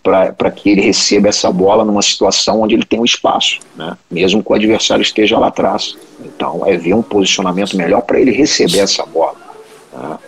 para 0.02 0.50
que 0.50 0.70
ele 0.70 0.80
receba 0.80 1.28
essa 1.28 1.50
bola 1.50 1.84
numa 1.84 2.02
situação 2.02 2.60
onde 2.60 2.74
ele 2.74 2.84
tem 2.84 3.00
um 3.00 3.04
espaço, 3.04 3.60
né? 3.76 3.96
mesmo 4.10 4.42
que 4.42 4.52
o 4.52 4.54
adversário 4.54 5.02
esteja 5.02 5.38
lá 5.38 5.48
atrás. 5.48 5.96
Então, 6.20 6.62
é 6.66 6.76
ver 6.76 6.94
um 6.94 7.02
posicionamento 7.02 7.76
melhor 7.76 8.02
para 8.02 8.20
ele 8.20 8.30
receber 8.30 8.80
essa 8.80 9.04
bola. 9.04 9.47
Né? 9.98 10.18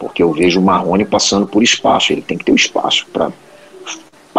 Porque 0.00 0.22
eu 0.22 0.32
vejo 0.32 0.60
o 0.60 0.62
Marrone 0.62 1.04
passando 1.04 1.46
por 1.46 1.62
espaço, 1.62 2.12
ele 2.12 2.22
tem 2.22 2.38
que 2.38 2.44
ter 2.44 2.52
o 2.52 2.54
um 2.54 2.56
espaço 2.56 3.06
para 3.12 3.32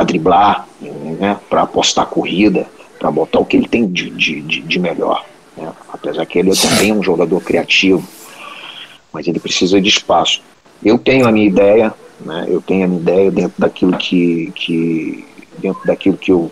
driblar, 0.04 0.68
né? 0.82 1.38
para 1.50 1.64
apostar 1.64 2.06
corrida, 2.06 2.66
para 2.98 3.12
botar 3.12 3.40
o 3.40 3.46
que 3.46 3.58
ele 3.58 3.68
tem 3.68 3.88
de, 3.88 4.10
de, 4.10 4.42
de, 4.42 4.62
de 4.62 4.80
melhor. 4.80 5.26
Né? 5.56 5.72
Apesar 5.92 6.26
que 6.26 6.40
ele 6.40 6.52
é 6.52 6.56
também 6.56 6.94
um 6.94 7.04
jogador 7.04 7.42
criativo, 7.42 8.08
mas 9.12 9.28
ele 9.28 9.40
precisa 9.40 9.82
de 9.82 9.90
espaço. 9.90 10.42
Eu 10.84 10.98
tenho 10.98 11.28
a 11.28 11.32
minha 11.32 11.48
ideia, 11.48 11.94
né? 12.22 12.46
Eu 12.48 12.62
tenho 12.62 12.86
a 12.86 12.88
minha 12.88 13.02
ideia 13.02 13.32
dentro 13.32 13.54
daquilo 13.58 13.98
que, 13.98 14.52
que 14.56 15.26
dentro 15.58 15.86
daquilo 15.86 16.18
que 16.18 16.32
eu 16.32 16.52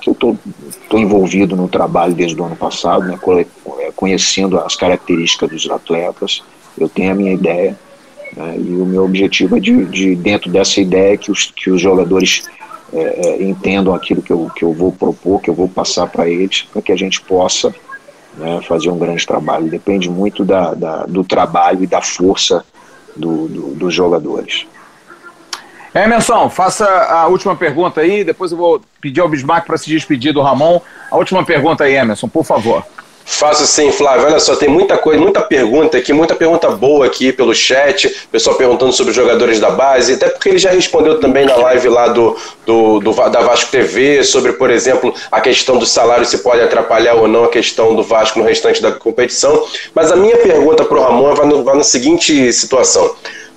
que 0.00 0.10
eu 0.10 0.12
estou 0.12 0.98
envolvido 0.98 1.54
no 1.54 1.68
trabalho 1.68 2.12
desde 2.12 2.40
o 2.40 2.44
ano 2.44 2.56
passado, 2.56 3.04
né, 3.04 3.16
é, 3.78 3.92
conhecendo 3.94 4.58
as 4.58 4.74
características 4.74 5.48
dos 5.48 5.70
atletas, 5.70 6.42
eu 6.78 6.88
tenho 6.88 7.12
a 7.12 7.14
minha 7.14 7.32
ideia 7.32 7.76
né, 8.36 8.56
e 8.58 8.74
o 8.74 8.86
meu 8.86 9.04
objetivo 9.04 9.56
é 9.56 9.60
de, 9.60 9.84
de, 9.86 10.14
dentro 10.16 10.50
dessa 10.50 10.80
ideia 10.80 11.16
que 11.16 11.30
os, 11.30 11.50
que 11.50 11.70
os 11.70 11.80
jogadores 11.80 12.44
é, 12.92 13.28
é, 13.28 13.42
entendam 13.42 13.94
aquilo 13.94 14.22
que 14.22 14.32
eu, 14.32 14.50
que 14.54 14.64
eu 14.64 14.72
vou 14.72 14.92
propor, 14.92 15.40
que 15.40 15.50
eu 15.50 15.54
vou 15.54 15.68
passar 15.68 16.06
para 16.06 16.28
eles, 16.28 16.62
para 16.72 16.82
que 16.82 16.92
a 16.92 16.96
gente 16.96 17.20
possa 17.20 17.74
né, 18.36 18.60
fazer 18.66 18.90
um 18.90 18.98
grande 18.98 19.26
trabalho. 19.26 19.68
Depende 19.68 20.10
muito 20.10 20.44
da, 20.44 20.74
da 20.74 21.06
do 21.06 21.24
trabalho 21.24 21.82
e 21.82 21.86
da 21.86 22.00
força 22.00 22.64
do, 23.16 23.48
do, 23.48 23.74
dos 23.74 23.94
jogadores. 23.94 24.66
Emerson, 25.94 26.48
faça 26.48 26.86
a 26.86 27.26
última 27.26 27.54
pergunta 27.54 28.00
aí, 28.00 28.24
depois 28.24 28.50
eu 28.50 28.56
vou 28.56 28.80
pedir 28.98 29.20
ao 29.20 29.28
Bismarck 29.28 29.66
para 29.66 29.76
se 29.76 29.90
despedir 29.90 30.32
do 30.32 30.40
Ramon. 30.40 30.80
A 31.10 31.18
última 31.18 31.44
pergunta 31.44 31.84
aí, 31.84 31.94
Emerson, 31.94 32.28
por 32.28 32.44
favor. 32.44 32.82
Faço 33.24 33.66
sim, 33.66 33.90
Flávio. 33.92 34.26
Olha 34.26 34.40
só, 34.40 34.56
tem 34.56 34.68
muita 34.68 34.98
coisa, 34.98 35.20
muita 35.20 35.40
pergunta 35.40 35.98
aqui, 35.98 36.12
muita 36.12 36.34
pergunta 36.34 36.70
boa 36.70 37.06
aqui 37.06 37.32
pelo 37.32 37.54
chat, 37.54 38.08
pessoal 38.30 38.56
perguntando 38.56 38.92
sobre 38.92 39.10
os 39.10 39.16
jogadores 39.16 39.60
da 39.60 39.70
base, 39.70 40.14
até 40.14 40.28
porque 40.28 40.48
ele 40.48 40.58
já 40.58 40.70
respondeu 40.70 41.20
também 41.20 41.44
na 41.44 41.56
live 41.56 41.88
lá 41.88 42.08
do, 42.08 42.36
do, 42.66 43.00
do, 43.00 43.12
da 43.30 43.40
Vasco 43.40 43.70
TV, 43.70 44.24
sobre, 44.24 44.52
por 44.54 44.70
exemplo, 44.70 45.14
a 45.30 45.40
questão 45.40 45.78
do 45.78 45.86
salário, 45.86 46.24
se 46.24 46.38
pode 46.38 46.60
atrapalhar 46.60 47.14
ou 47.14 47.28
não 47.28 47.44
a 47.44 47.48
questão 47.48 47.94
do 47.94 48.02
Vasco 48.02 48.38
no 48.38 48.44
restante 48.44 48.82
da 48.82 48.92
competição. 48.92 49.64
Mas 49.94 50.10
a 50.10 50.16
minha 50.16 50.36
pergunta 50.38 50.84
para 50.84 50.98
o 50.98 51.02
Ramon 51.02 51.34
vai, 51.34 51.46
no, 51.46 51.62
vai 51.62 51.76
na 51.76 51.84
seguinte 51.84 52.52
situação. 52.52 53.14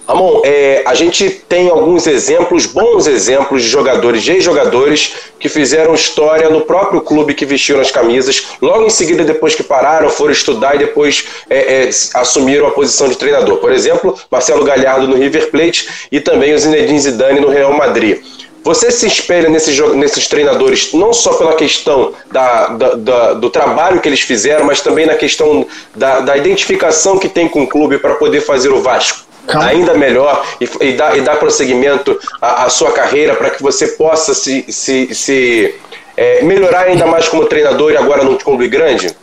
Ramon, 0.07 0.41
é, 0.45 0.83
a 0.85 0.93
gente 0.93 1.29
tem 1.29 1.67
alguns 1.69 2.05
exemplos, 2.05 2.67
bons 2.67 3.07
exemplos 3.07 3.63
de 3.63 3.69
jogadores, 3.69 4.21
de 4.21 4.39
jogadores 4.39 5.13
que 5.39 5.49
fizeram 5.49 5.95
história 5.95 6.49
no 6.49 6.61
próprio 6.61 7.01
clube 7.01 7.33
que 7.33 7.45
vestiram 7.45 7.81
as 7.81 7.89
camisas. 7.89 8.49
Logo 8.61 8.85
em 8.85 8.89
seguida, 8.89 9.23
depois 9.23 9.55
que 9.55 9.63
pararam, 9.63 10.09
foram 10.09 10.31
estudar 10.31 10.75
e 10.75 10.79
depois 10.79 11.25
é, 11.49 11.85
é, 11.85 11.89
assumiram 12.13 12.67
a 12.67 12.71
posição 12.71 13.09
de 13.09 13.15
treinador. 13.15 13.57
Por 13.57 13.71
exemplo, 13.71 14.15
Marcelo 14.29 14.63
Galhardo 14.63 15.07
no 15.07 15.15
River 15.15 15.49
Plate 15.49 15.89
e 16.11 16.19
também 16.19 16.53
o 16.53 16.59
Zinedine 16.59 16.99
Zidane 16.99 17.39
no 17.39 17.49
Real 17.49 17.73
Madrid. 17.73 18.21
Você 18.63 18.89
se 18.89 19.05
espelha 19.05 19.47
nesses, 19.47 19.77
nesses 19.93 20.27
treinadores 20.27 20.91
não 20.93 21.13
só 21.13 21.33
pela 21.33 21.53
questão 21.53 22.13
da, 22.31 22.67
da, 22.69 22.95
da, 22.95 23.33
do 23.33 23.49
trabalho 23.49 24.01
que 24.01 24.09
eles 24.09 24.21
fizeram, 24.21 24.65
mas 24.65 24.81
também 24.81 25.05
na 25.05 25.13
questão 25.13 25.67
da, 25.95 26.21
da 26.21 26.35
identificação 26.35 27.19
que 27.19 27.29
tem 27.29 27.47
com 27.47 27.61
o 27.61 27.67
clube 27.67 27.99
para 27.99 28.15
poder 28.15 28.41
fazer 28.41 28.69
o 28.69 28.81
Vasco? 28.81 29.24
Ainda 29.53 29.93
melhor 29.93 30.45
e, 30.59 30.69
e, 30.81 30.93
dar, 30.93 31.17
e 31.17 31.21
dar 31.21 31.37
prosseguimento 31.37 32.17
à, 32.41 32.65
à 32.65 32.69
sua 32.69 32.91
carreira 32.91 33.35
para 33.35 33.49
que 33.51 33.61
você 33.61 33.89
possa 33.89 34.33
se, 34.33 34.65
se, 34.71 35.13
se 35.13 35.75
é, 36.17 36.43
melhorar 36.43 36.85
ainda 36.85 37.05
mais 37.05 37.27
como 37.27 37.45
treinador 37.45 37.91
e 37.91 37.97
agora 37.97 38.23
num 38.23 38.37
clube 38.37 38.67
grande? 38.67 39.15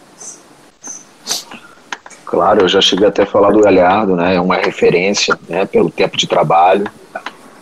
Claro, 2.24 2.62
eu 2.62 2.68
já 2.68 2.80
cheguei 2.80 3.06
até 3.06 3.24
a 3.24 3.26
falar 3.26 3.50
do 3.50 3.60
Galhardo, 3.60 4.16
né? 4.16 4.36
É 4.36 4.40
uma 4.40 4.56
referência, 4.56 5.38
né? 5.48 5.66
Pelo 5.66 5.90
tempo 5.90 6.16
de 6.16 6.26
trabalho, 6.26 6.86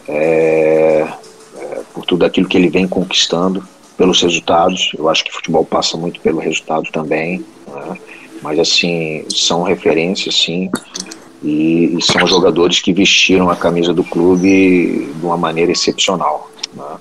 é, 0.07 1.07
é, 1.59 1.81
por 1.93 2.05
tudo 2.05 2.25
aquilo 2.25 2.49
que 2.49 2.57
ele 2.57 2.69
vem 2.69 2.87
conquistando, 2.87 3.67
pelos 3.97 4.23
resultados. 4.23 4.93
Eu 4.97 5.09
acho 5.09 5.25
que 5.25 5.33
futebol 5.33 5.65
passa 5.65 5.97
muito 5.97 6.21
pelo 6.21 6.39
resultado 6.39 6.89
também, 6.93 7.45
né? 7.67 7.99
mas 8.43 8.59
assim 8.59 9.25
são 9.29 9.63
referências, 9.63 10.37
sim 10.37 10.71
e, 11.43 11.97
são 12.03 12.27
jogadores 12.27 12.81
que 12.81 12.93
vestiram 12.93 13.49
a 13.51 13.57
camisa 13.57 13.93
do 13.93 14.05
clube 14.05 15.11
de 15.15 15.25
uma 15.27 15.37
maneira 15.37 15.73
excepcional. 15.73 16.51
Né? 16.75 16.97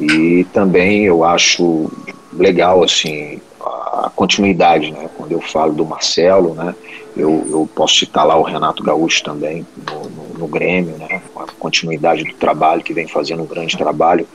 E 0.00 0.44
também 0.52 1.04
eu 1.04 1.24
acho 1.24 1.90
legal 2.32 2.82
assim 2.82 3.40
a 3.60 4.10
continuidade, 4.14 4.90
né? 4.92 5.10
Quando 5.16 5.32
eu 5.32 5.40
falo 5.40 5.72
do 5.72 5.84
Marcelo, 5.84 6.54
né? 6.54 6.74
Eu, 7.16 7.46
eu 7.50 7.68
posso 7.74 7.96
citar 7.96 8.26
lá 8.26 8.36
o 8.36 8.42
Renato 8.42 8.82
Gaúcho 8.82 9.22
também 9.22 9.66
no, 9.90 10.08
no, 10.08 10.38
no 10.38 10.46
Grêmio, 10.46 10.96
né? 10.96 11.20
A 11.36 11.44
continuidade 11.58 12.24
do 12.24 12.34
trabalho 12.34 12.82
que 12.82 12.94
vem 12.94 13.06
fazendo 13.06 13.42
um 13.42 13.46
grande 13.46 13.76
trabalho 13.76 14.26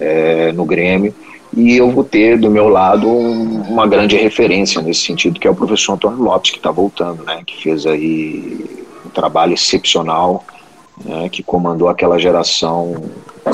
é, 0.00 0.52
no 0.52 0.64
Grêmio 0.64 1.14
e 1.56 1.74
eu 1.74 1.90
vou 1.90 2.04
ter 2.04 2.38
do 2.38 2.50
meu 2.50 2.68
lado 2.68 3.08
uma 3.08 3.86
grande 3.86 4.14
referência 4.14 4.82
nesse 4.82 5.00
sentido, 5.00 5.40
que 5.40 5.48
é 5.48 5.50
o 5.50 5.54
professor 5.54 5.94
Antônio 5.94 6.22
Lopes, 6.22 6.50
que 6.50 6.58
está 6.58 6.70
voltando, 6.70 7.24
né, 7.24 7.42
que 7.46 7.62
fez 7.62 7.86
aí 7.86 8.84
um 9.06 9.08
trabalho 9.08 9.54
excepcional, 9.54 10.44
né, 11.02 11.30
que 11.30 11.42
comandou 11.42 11.88
aquela 11.88 12.18
geração 12.18 13.02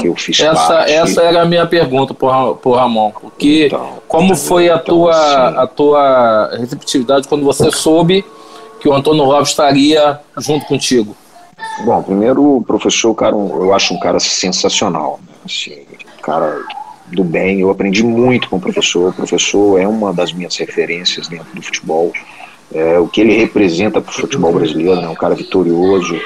que 0.01 0.09
eu 0.09 0.17
fiz 0.17 0.41
essa, 0.41 0.67
parte. 0.67 0.93
Essa 0.93 1.23
era 1.23 1.43
a 1.43 1.45
minha 1.45 1.65
pergunta 1.65 2.13
por, 2.13 2.75
Ramon, 2.75 3.13
porque 3.13 3.67
então, 3.67 3.99
como 4.09 4.35
foi 4.35 4.69
a, 4.69 4.75
então, 4.75 4.85
tua, 4.85 5.13
assim, 5.13 5.59
a 5.59 5.67
tua 5.69 6.57
receptividade 6.59 7.29
quando 7.29 7.45
você 7.45 7.71
soube 7.71 8.25
que 8.81 8.89
o 8.89 8.93
Antônio 8.93 9.23
Lopes 9.23 9.51
estaria 9.51 10.19
junto 10.39 10.67
contigo? 10.67 11.15
Bom, 11.85 12.03
primeiro 12.03 12.57
o 12.57 12.65
professor, 12.65 13.15
cara, 13.15 13.37
eu 13.37 13.73
acho 13.73 13.95
um 13.95 14.01
cara 14.01 14.19
sensacional, 14.19 15.21
né, 15.25 15.35
assim, 15.45 15.85
cara 16.21 16.59
do 17.07 17.25
bem. 17.25 17.61
Eu 17.61 17.71
aprendi 17.71 18.03
muito 18.03 18.49
com 18.49 18.57
o 18.57 18.61
professor. 18.61 19.11
O 19.11 19.13
professor 19.13 19.81
é 19.81 19.87
uma 19.87 20.13
das 20.13 20.33
minhas 20.33 20.57
referências 20.57 21.29
dentro 21.29 21.55
do 21.55 21.63
futebol. 21.63 22.13
É, 22.75 22.99
o 22.99 23.07
que 23.07 23.21
ele 23.21 23.37
representa 23.37 24.01
para 24.01 24.11
o 24.11 24.15
futebol 24.15 24.53
brasileiro, 24.53 25.01
é 25.01 25.03
né? 25.03 25.09
um 25.09 25.15
cara 25.15 25.35
vitorioso. 25.35 26.19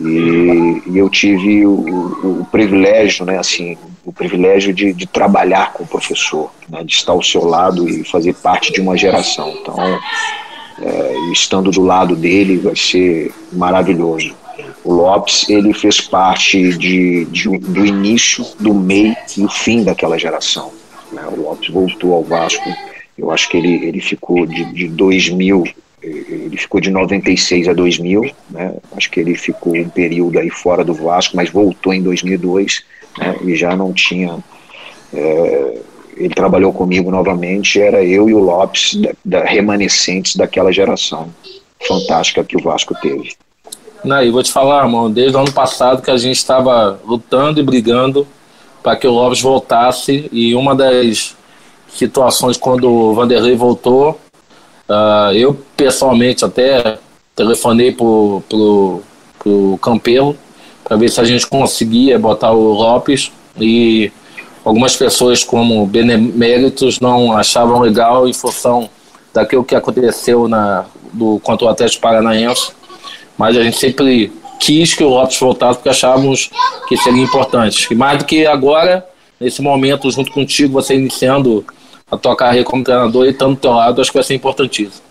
E, 0.00 0.82
e 0.86 0.98
eu 0.98 1.08
tive 1.08 1.64
o, 1.66 1.70
o, 1.70 2.40
o, 2.40 2.44
privilégio, 2.46 3.24
né, 3.24 3.38
assim, 3.38 3.78
o 4.04 4.12
privilégio 4.12 4.74
de, 4.74 4.92
de 4.92 5.06
trabalhar 5.06 5.72
com 5.72 5.84
o 5.84 5.86
professor, 5.86 6.50
né, 6.68 6.82
de 6.82 6.92
estar 6.92 7.12
ao 7.12 7.22
seu 7.22 7.44
lado 7.44 7.88
e 7.88 8.04
fazer 8.04 8.34
parte 8.34 8.72
de 8.72 8.80
uma 8.80 8.96
geração. 8.96 9.56
Então, 9.60 9.76
é, 10.82 11.14
estando 11.32 11.70
do 11.70 11.82
lado 11.82 12.16
dele 12.16 12.58
vai 12.58 12.76
ser 12.76 13.32
maravilhoso. 13.52 14.34
O 14.84 14.92
Lopes 14.92 15.48
ele 15.48 15.72
fez 15.72 16.00
parte 16.00 16.76
de, 16.76 17.24
de, 17.24 17.48
do 17.58 17.86
início, 17.86 18.44
do 18.60 18.74
meio 18.74 19.16
e 19.36 19.42
o 19.42 19.48
fim 19.48 19.82
daquela 19.82 20.18
geração. 20.18 20.70
Né? 21.10 21.22
O 21.26 21.40
Lopes 21.40 21.70
voltou 21.70 22.12
ao 22.12 22.22
Vasco, 22.22 22.68
eu 23.16 23.30
acho 23.30 23.48
que 23.48 23.56
ele, 23.56 23.86
ele 23.86 24.00
ficou 24.00 24.44
de, 24.44 24.64
de 24.72 24.88
2000, 24.88 25.64
ele 26.02 26.56
ficou 26.58 26.80
de 26.80 26.90
96 26.90 27.68
a 27.68 27.72
2000, 27.72 28.30
né? 28.50 28.74
acho 28.94 29.10
que 29.10 29.20
ele 29.20 29.34
ficou 29.34 29.74
um 29.74 29.88
período 29.88 30.38
aí 30.38 30.50
fora 30.50 30.84
do 30.84 30.92
Vasco, 30.92 31.34
mas 31.34 31.48
voltou 31.48 31.94
em 31.94 32.02
2002 32.02 32.84
né? 33.18 33.36
e 33.42 33.56
já 33.56 33.74
não 33.74 33.92
tinha... 33.92 34.38
É, 35.14 35.78
ele 36.16 36.34
trabalhou 36.34 36.72
comigo 36.72 37.10
novamente, 37.10 37.80
era 37.80 38.04
eu 38.04 38.28
e 38.28 38.34
o 38.34 38.38
Lopes, 38.38 38.94
da, 38.94 39.12
da, 39.24 39.44
remanescentes 39.44 40.36
daquela 40.36 40.72
geração 40.72 41.28
fantástica 41.88 42.44
que 42.44 42.56
o 42.56 42.62
Vasco 42.62 42.94
teve. 43.00 43.34
E 44.04 44.30
vou 44.30 44.42
te 44.42 44.52
falar, 44.52 44.84
irmão, 44.84 45.10
desde 45.10 45.36
o 45.36 45.40
ano 45.40 45.52
passado 45.52 46.02
que 46.02 46.10
a 46.10 46.16
gente 46.16 46.36
estava 46.36 47.00
lutando 47.06 47.58
e 47.58 47.62
brigando 47.62 48.26
para 48.82 48.96
que 48.96 49.06
o 49.06 49.10
Lopes 49.10 49.40
voltasse. 49.40 50.28
E 50.30 50.54
uma 50.54 50.74
das 50.74 51.34
situações 51.88 52.58
quando 52.58 52.90
o 52.90 53.14
Vanderlei 53.14 53.56
voltou, 53.56 54.20
uh, 54.88 55.32
eu 55.32 55.56
pessoalmente 55.74 56.44
até 56.44 56.98
telefonei 57.34 57.92
pro, 57.92 58.42
pro, 58.48 59.02
pro 59.38 59.78
Campelo 59.80 60.36
para 60.84 60.98
ver 60.98 61.08
se 61.08 61.20
a 61.20 61.24
gente 61.24 61.46
conseguia 61.46 62.18
botar 62.18 62.52
o 62.52 62.72
Lopes. 62.74 63.32
E 63.58 64.12
algumas 64.62 64.94
pessoas 64.96 65.42
como 65.42 65.86
beneméritos 65.86 67.00
não 67.00 67.34
achavam 67.34 67.80
legal 67.80 68.28
em 68.28 68.34
função 68.34 68.90
daquilo 69.32 69.64
que 69.64 69.74
aconteceu 69.74 70.46
na, 70.46 70.84
do, 71.12 71.40
contra 71.40 71.66
o 71.66 71.68
Atlético 71.70 72.02
Paranaense, 72.02 72.72
mas 73.36 73.56
a 73.56 73.62
gente 73.62 73.78
sempre 73.78 74.32
quis 74.58 74.94
que 74.94 75.04
o 75.04 75.08
Lopes 75.08 75.38
voltasse 75.38 75.78
porque 75.78 75.88
achávamos 75.88 76.50
que 76.88 76.96
seria 76.96 77.22
importante. 77.22 77.88
E 77.90 77.94
mais 77.94 78.18
do 78.18 78.24
que 78.24 78.46
agora, 78.46 79.06
nesse 79.40 79.60
momento, 79.60 80.10
junto 80.10 80.32
contigo, 80.32 80.72
você 80.72 80.94
iniciando 80.94 81.64
a 82.10 82.16
tua 82.16 82.36
carreira 82.36 82.64
como 82.64 82.84
treinador 82.84 83.26
e 83.26 83.30
estando 83.30 83.54
do 83.54 83.60
teu 83.60 83.72
lado, 83.72 84.00
acho 84.00 84.10
que 84.10 84.16
vai 84.16 84.24
ser 84.24 84.34
importantíssimo. 84.34 85.02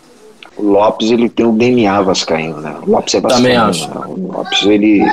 O 0.55 0.71
Lopes, 0.71 1.11
ele 1.11 1.29
tem 1.29 1.45
o 1.45 1.51
DNA 1.51 2.01
vascaíno, 2.01 2.57
né? 2.61 2.75
O 2.85 2.91
Lopes 2.91 3.15
é 3.15 3.19
vascaíno. 3.19 3.47
Também 3.47 3.57
acho. 3.57 3.89
Né? 3.89 4.01
O 4.07 4.31
Lopes, 4.31 4.65
ele... 4.65 5.03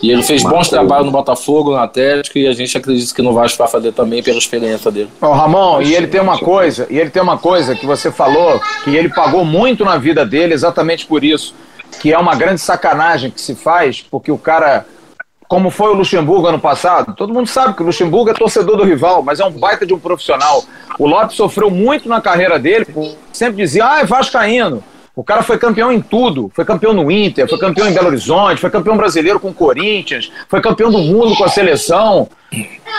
E 0.00 0.12
ele 0.12 0.22
fez 0.22 0.44
bons 0.44 0.68
trabalhos 0.68 1.06
no 1.06 1.10
Botafogo, 1.10 1.72
no 1.72 1.76
Atlético, 1.76 2.38
e 2.38 2.46
a 2.46 2.52
gente 2.52 2.76
acredita 2.78 3.12
que 3.12 3.20
no 3.20 3.32
Vasco 3.32 3.58
vai 3.58 3.66
fazer 3.66 3.90
também 3.92 4.22
pela 4.22 4.38
experiência 4.38 4.92
dele. 4.92 5.08
Ô, 5.20 5.32
Ramon, 5.32 5.82
e 5.82 5.92
ele 5.92 6.06
tem 6.06 6.20
uma 6.20 6.38
coisa, 6.38 6.86
e 6.88 6.96
ele 6.98 7.10
tem 7.10 7.20
uma 7.20 7.36
coisa 7.36 7.74
que 7.74 7.84
você 7.84 8.12
falou, 8.12 8.60
que 8.84 8.94
ele 8.94 9.08
pagou 9.08 9.44
muito 9.44 9.84
na 9.84 9.98
vida 9.98 10.24
dele 10.24 10.54
exatamente 10.54 11.04
por 11.04 11.24
isso, 11.24 11.52
que 12.00 12.12
é 12.12 12.18
uma 12.18 12.34
grande 12.34 12.60
sacanagem 12.60 13.30
que 13.30 13.40
se 13.40 13.54
faz, 13.54 14.00
porque 14.02 14.30
o 14.30 14.38
cara 14.38 14.86
como 15.48 15.70
foi 15.70 15.90
o 15.90 15.94
Luxemburgo 15.94 16.46
ano 16.46 16.58
passado, 16.58 17.14
todo 17.14 17.32
mundo 17.32 17.46
sabe 17.46 17.72
que 17.72 17.82
o 17.82 17.86
Luxemburgo 17.86 18.28
é 18.28 18.34
torcedor 18.34 18.76
do 18.76 18.84
rival, 18.84 19.22
mas 19.22 19.40
é 19.40 19.44
um 19.46 19.50
baita 19.50 19.86
de 19.86 19.94
um 19.94 19.98
profissional. 19.98 20.62
O 20.98 21.06
Lopes 21.06 21.36
sofreu 21.36 21.70
muito 21.70 22.06
na 22.06 22.20
carreira 22.20 22.58
dele, 22.58 22.86
sempre 23.32 23.56
dizia, 23.56 23.90
ah, 23.90 24.00
é 24.00 24.04
vascaíno. 24.04 24.84
O 25.18 25.24
cara 25.24 25.42
foi 25.42 25.58
campeão 25.58 25.90
em 25.90 26.00
tudo. 26.00 26.48
Foi 26.54 26.64
campeão 26.64 26.92
no 26.92 27.10
Inter, 27.10 27.48
foi 27.48 27.58
campeão 27.58 27.88
em 27.88 27.92
Belo 27.92 28.06
Horizonte, 28.06 28.60
foi 28.60 28.70
campeão 28.70 28.96
brasileiro 28.96 29.40
com 29.40 29.48
o 29.48 29.52
Corinthians, 29.52 30.30
foi 30.48 30.60
campeão 30.60 30.92
do 30.92 30.98
mundo 30.98 31.34
com 31.34 31.42
a 31.42 31.48
seleção. 31.48 32.28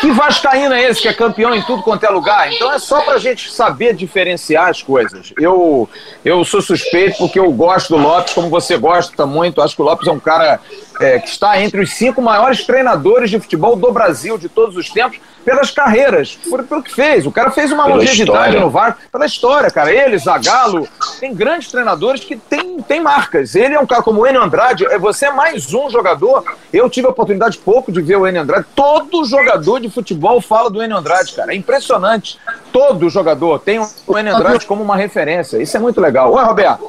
Que 0.01 0.11
Vascaíno 0.11 0.74
é 0.74 0.84
esse 0.84 1.01
que 1.01 1.07
é 1.07 1.13
campeão 1.13 1.55
em 1.55 1.61
tudo 1.61 1.82
quanto 1.82 2.03
é 2.03 2.09
lugar? 2.09 2.51
Então 2.51 2.74
é 2.74 2.78
só 2.78 2.99
pra 3.03 3.17
gente 3.20 3.49
saber 3.49 3.95
diferenciar 3.95 4.67
as 4.67 4.84
coisas. 4.84 5.32
Eu, 5.39 5.89
eu 6.26 6.43
sou 6.43 6.61
suspeito 6.61 7.20
porque 7.20 7.39
eu 7.39 7.49
gosto 7.53 7.95
do 7.95 8.01
Lopes, 8.01 8.34
como 8.34 8.49
você 8.49 8.76
gosta 8.76 9.26
muito. 9.26 9.61
Acho 9.61 9.78
que 9.78 9.82
o 9.82 9.86
Lopes 9.86 10.05
é 10.05 10.11
um 10.11 10.20
cara 10.20 10.59
é, 10.99 11.20
que 11.20 11.30
está 11.30 11.61
entre 11.61 11.80
os 11.80 11.93
cinco 11.93 12.22
maiores 12.22 12.65
treinadores 12.65 13.30
de 13.30 13.39
futebol 13.39 13.78
do 13.78 13.93
Brasil 13.93 14.38
de 14.38 14.49
todos 14.49 14.76
os 14.76 14.89
tempos 14.89 15.20
pelas 15.50 15.72
carreiras, 15.72 16.38
por, 16.47 16.64
pelo 16.64 16.84
que 16.84 16.93
fez. 16.93 17.26
O 17.26 17.32
cara 17.32 17.50
fez 17.50 17.72
uma 17.72 17.86
pela 17.86 17.95
longevidade 17.95 18.22
história. 18.22 18.60
no 18.60 18.70
VAR, 18.70 18.97
pela 19.12 19.26
história, 19.26 19.72
cara. 19.72 19.91
Ele, 19.91 20.16
Zagallo, 20.16 20.88
tem 21.20 21.34
grandes 21.34 21.72
treinadores 21.72 22.24
que 22.24 22.36
têm 22.36 22.80
tem 22.84 23.02
marcas. 23.02 23.56
Ele 23.56 23.74
é 23.74 23.80
um 23.80 23.86
cara 23.86 24.04
como 24.04 24.22
o 24.22 24.28
Enio 24.28 24.43
Andrade, 24.43 24.86
é, 24.86 25.00
você 25.00 25.26
é 25.26 25.32
mais 25.32 25.74
um 25.74 25.89
jogador. 25.89 26.43
Eu 26.72 26.88
tive 26.88 27.08
a 27.08 27.10
oportunidade 27.10 27.58
pouco 27.58 27.91
de 27.91 28.00
ver 28.00 28.18
o 28.18 28.28
Enio 28.28 28.43
Andrade. 28.43 28.68
Todo 28.76 29.26
jogador 29.26 29.80
de 29.80 29.89
futebol 29.89 30.39
fala 30.39 30.70
do 30.70 30.84
Enio 30.84 30.97
Andrade, 30.97 31.34
cara. 31.34 31.52
É 31.52 31.56
impressionante. 31.56 32.39
Todo 32.72 33.10
jogador 33.10 33.58
tem 33.60 33.80
o 33.80 34.18
Enio 34.20 34.36
Andrade 34.36 34.68
como 34.68 34.84
uma 34.84 34.95
referência. 34.95 35.58
Isso 35.58 35.76
é 35.76 35.80
muito 35.80 36.00
legal. 36.00 36.32
Oi, 36.32 36.43
Roberto. 36.43 36.86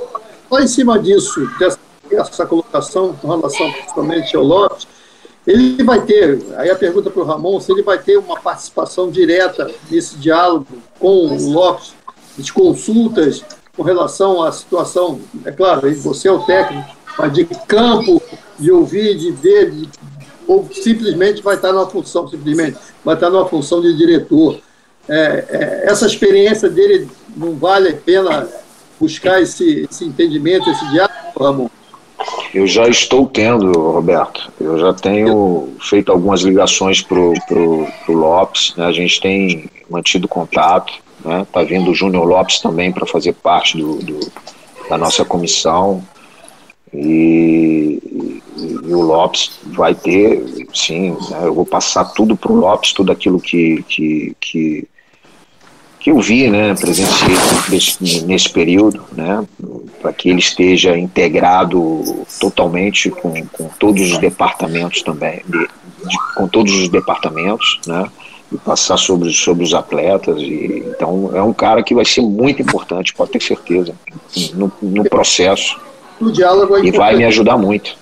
Só 0.50 0.60
em 0.60 0.68
cima 0.68 0.98
disso, 0.98 1.48
dessa, 1.58 1.78
dessa 2.10 2.44
colocação 2.44 3.14
com 3.14 3.28
relação 3.28 3.72
principalmente 3.72 4.36
ao 4.36 4.42
Lopes, 4.42 4.86
ele 5.46 5.82
vai 5.82 6.02
ter, 6.02 6.38
aí 6.56 6.70
a 6.70 6.76
pergunta 6.76 7.10
para 7.10 7.22
o 7.22 7.24
Ramon, 7.24 7.60
se 7.60 7.72
ele 7.72 7.82
vai 7.82 7.98
ter 7.98 8.18
uma 8.18 8.38
participação 8.38 9.10
direta 9.10 9.70
nesse 9.90 10.16
diálogo 10.16 10.66
com 10.98 11.26
o 11.26 11.50
Lopes, 11.50 11.94
de 12.36 12.52
consultas 12.52 13.42
com 13.76 13.82
relação 13.82 14.42
à 14.42 14.52
situação, 14.52 15.20
é 15.44 15.50
claro, 15.50 15.92
você 15.94 16.28
é 16.28 16.32
o 16.32 16.40
técnico, 16.40 16.88
mas 17.18 17.32
de 17.32 17.44
campo, 17.44 18.20
de 18.58 18.70
ouvir, 18.70 19.16
de 19.16 19.30
ver, 19.30 19.70
de, 19.70 19.88
ou 20.46 20.68
simplesmente 20.72 21.42
vai 21.42 21.56
estar 21.56 21.72
numa 21.72 21.88
função, 21.88 22.28
simplesmente, 22.28 22.76
vai 23.04 23.14
estar 23.14 23.30
numa 23.30 23.48
função 23.48 23.80
de 23.80 23.96
diretor. 23.96 24.60
É, 25.08 25.44
é, 25.48 25.82
essa 25.84 26.06
experiência 26.06 26.68
dele 26.68 27.08
não 27.36 27.56
vale 27.56 27.88
a 27.88 27.96
pena 27.96 28.48
buscar 28.98 29.40
esse, 29.40 29.88
esse 29.90 30.04
entendimento, 30.04 30.68
esse 30.68 30.86
diálogo, 30.90 31.14
Ramon? 31.38 31.70
Eu 32.52 32.66
já 32.66 32.88
estou 32.88 33.26
tendo, 33.26 33.72
Roberto. 33.72 34.50
Eu 34.60 34.78
já 34.78 34.92
tenho 34.92 35.68
feito 35.80 36.10
algumas 36.10 36.42
ligações 36.42 37.00
para 37.00 37.18
o 37.18 37.86
Lopes. 38.08 38.74
Né? 38.76 38.86
A 38.86 38.92
gente 38.92 39.20
tem 39.20 39.70
mantido 39.88 40.28
contato. 40.28 40.92
Né? 41.24 41.46
Tá 41.52 41.62
vindo 41.62 41.90
o 41.90 41.94
Júnior 41.94 42.26
Lopes 42.26 42.60
também 42.60 42.92
para 42.92 43.06
fazer 43.06 43.34
parte 43.34 43.78
do, 43.78 43.96
do, 43.96 44.32
da 44.88 44.98
nossa 44.98 45.24
comissão. 45.24 46.02
E, 46.92 48.00
e, 48.04 48.42
e, 48.56 48.94
o 48.94 49.00
Lopes 49.00 49.60
vai 49.66 49.94
ter, 49.94 50.66
sim, 50.74 51.16
né? 51.30 51.42
eu 51.44 51.54
vou 51.54 51.64
passar 51.64 52.04
tudo 52.06 52.36
para 52.36 52.50
o 52.50 52.56
Lopes, 52.56 52.92
tudo 52.92 53.12
aquilo 53.12 53.40
que, 53.40 53.84
que, 53.84 54.36
que 54.40 54.88
que 56.00 56.10
eu 56.10 56.18
vi, 56.18 56.48
né, 56.48 56.74
presenciei 56.74 57.36
nesse, 57.68 58.24
nesse 58.24 58.48
período, 58.48 59.04
né, 59.12 59.46
para 60.00 60.12
que 60.14 60.30
ele 60.30 60.38
esteja 60.38 60.96
integrado 60.96 62.26
totalmente 62.40 63.10
com, 63.10 63.46
com 63.46 63.68
todos 63.78 64.10
os 64.10 64.18
departamentos 64.18 65.02
também, 65.02 65.42
de, 65.46 65.58
de, 65.60 66.34
com 66.34 66.48
todos 66.48 66.72
os 66.72 66.88
departamentos, 66.88 67.78
né, 67.86 68.06
e 68.50 68.56
passar 68.56 68.96
sobre, 68.96 69.30
sobre 69.30 69.62
os 69.62 69.74
atletas. 69.74 70.40
E, 70.40 70.84
então 70.86 71.30
é 71.34 71.42
um 71.42 71.52
cara 71.52 71.82
que 71.82 71.94
vai 71.94 72.06
ser 72.06 72.22
muito 72.22 72.62
importante, 72.62 73.12
pode 73.12 73.32
ter 73.32 73.42
certeza, 73.42 73.94
no, 74.54 74.72
no 74.80 75.04
processo. 75.04 75.78
No 76.18 76.32
diálogo 76.32 76.78
é 76.78 76.84
e 76.84 76.90
vai 76.90 77.14
me 77.14 77.24
ajudar 77.26 77.58
muito. 77.58 77.94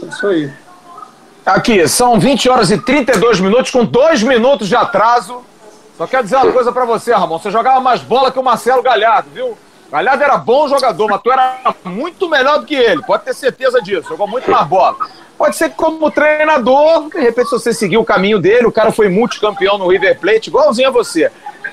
É 0.00 0.06
isso 0.06 0.26
aí. 0.26 0.50
Aqui, 1.44 1.88
são 1.88 2.20
20 2.20 2.48
horas 2.48 2.70
e 2.70 2.78
32 2.78 3.40
minutos, 3.40 3.72
com 3.72 3.84
dois 3.84 4.22
minutos 4.22 4.68
de 4.68 4.76
atraso. 4.76 5.42
Só 5.98 6.06
quero 6.06 6.22
dizer 6.22 6.36
uma 6.36 6.52
coisa 6.52 6.70
para 6.70 6.84
você, 6.84 7.12
Ramon. 7.12 7.40
Você 7.40 7.50
jogava 7.50 7.80
mais 7.80 8.00
bola 8.00 8.30
que 8.30 8.38
o 8.38 8.42
Marcelo 8.42 8.80
Galhardo, 8.84 9.30
viu? 9.34 9.58
Galhardo 9.90 10.22
era 10.22 10.38
bom 10.38 10.68
jogador, 10.68 11.08
mas 11.10 11.20
tu 11.20 11.32
era 11.32 11.74
muito 11.84 12.28
melhor 12.28 12.60
do 12.60 12.66
que 12.66 12.76
ele. 12.76 13.02
Pode 13.02 13.24
ter 13.24 13.34
certeza 13.34 13.82
disso. 13.82 14.08
Jogou 14.08 14.28
muito 14.28 14.48
mais 14.48 14.64
bola. 14.68 14.96
Pode 15.36 15.56
ser 15.56 15.70
que 15.70 15.76
como 15.76 16.08
treinador, 16.08 17.08
de 17.10 17.20
repente, 17.20 17.48
se 17.48 17.58
você 17.58 17.74
seguir 17.74 17.96
o 17.96 18.04
caminho 18.04 18.38
dele, 18.38 18.66
o 18.66 18.72
cara 18.72 18.92
foi 18.92 19.08
multicampeão 19.08 19.76
no 19.76 19.88
River 19.88 20.20
Plate, 20.20 20.50
igualzinho 20.50 20.86
a 20.86 20.92
você. 20.92 21.32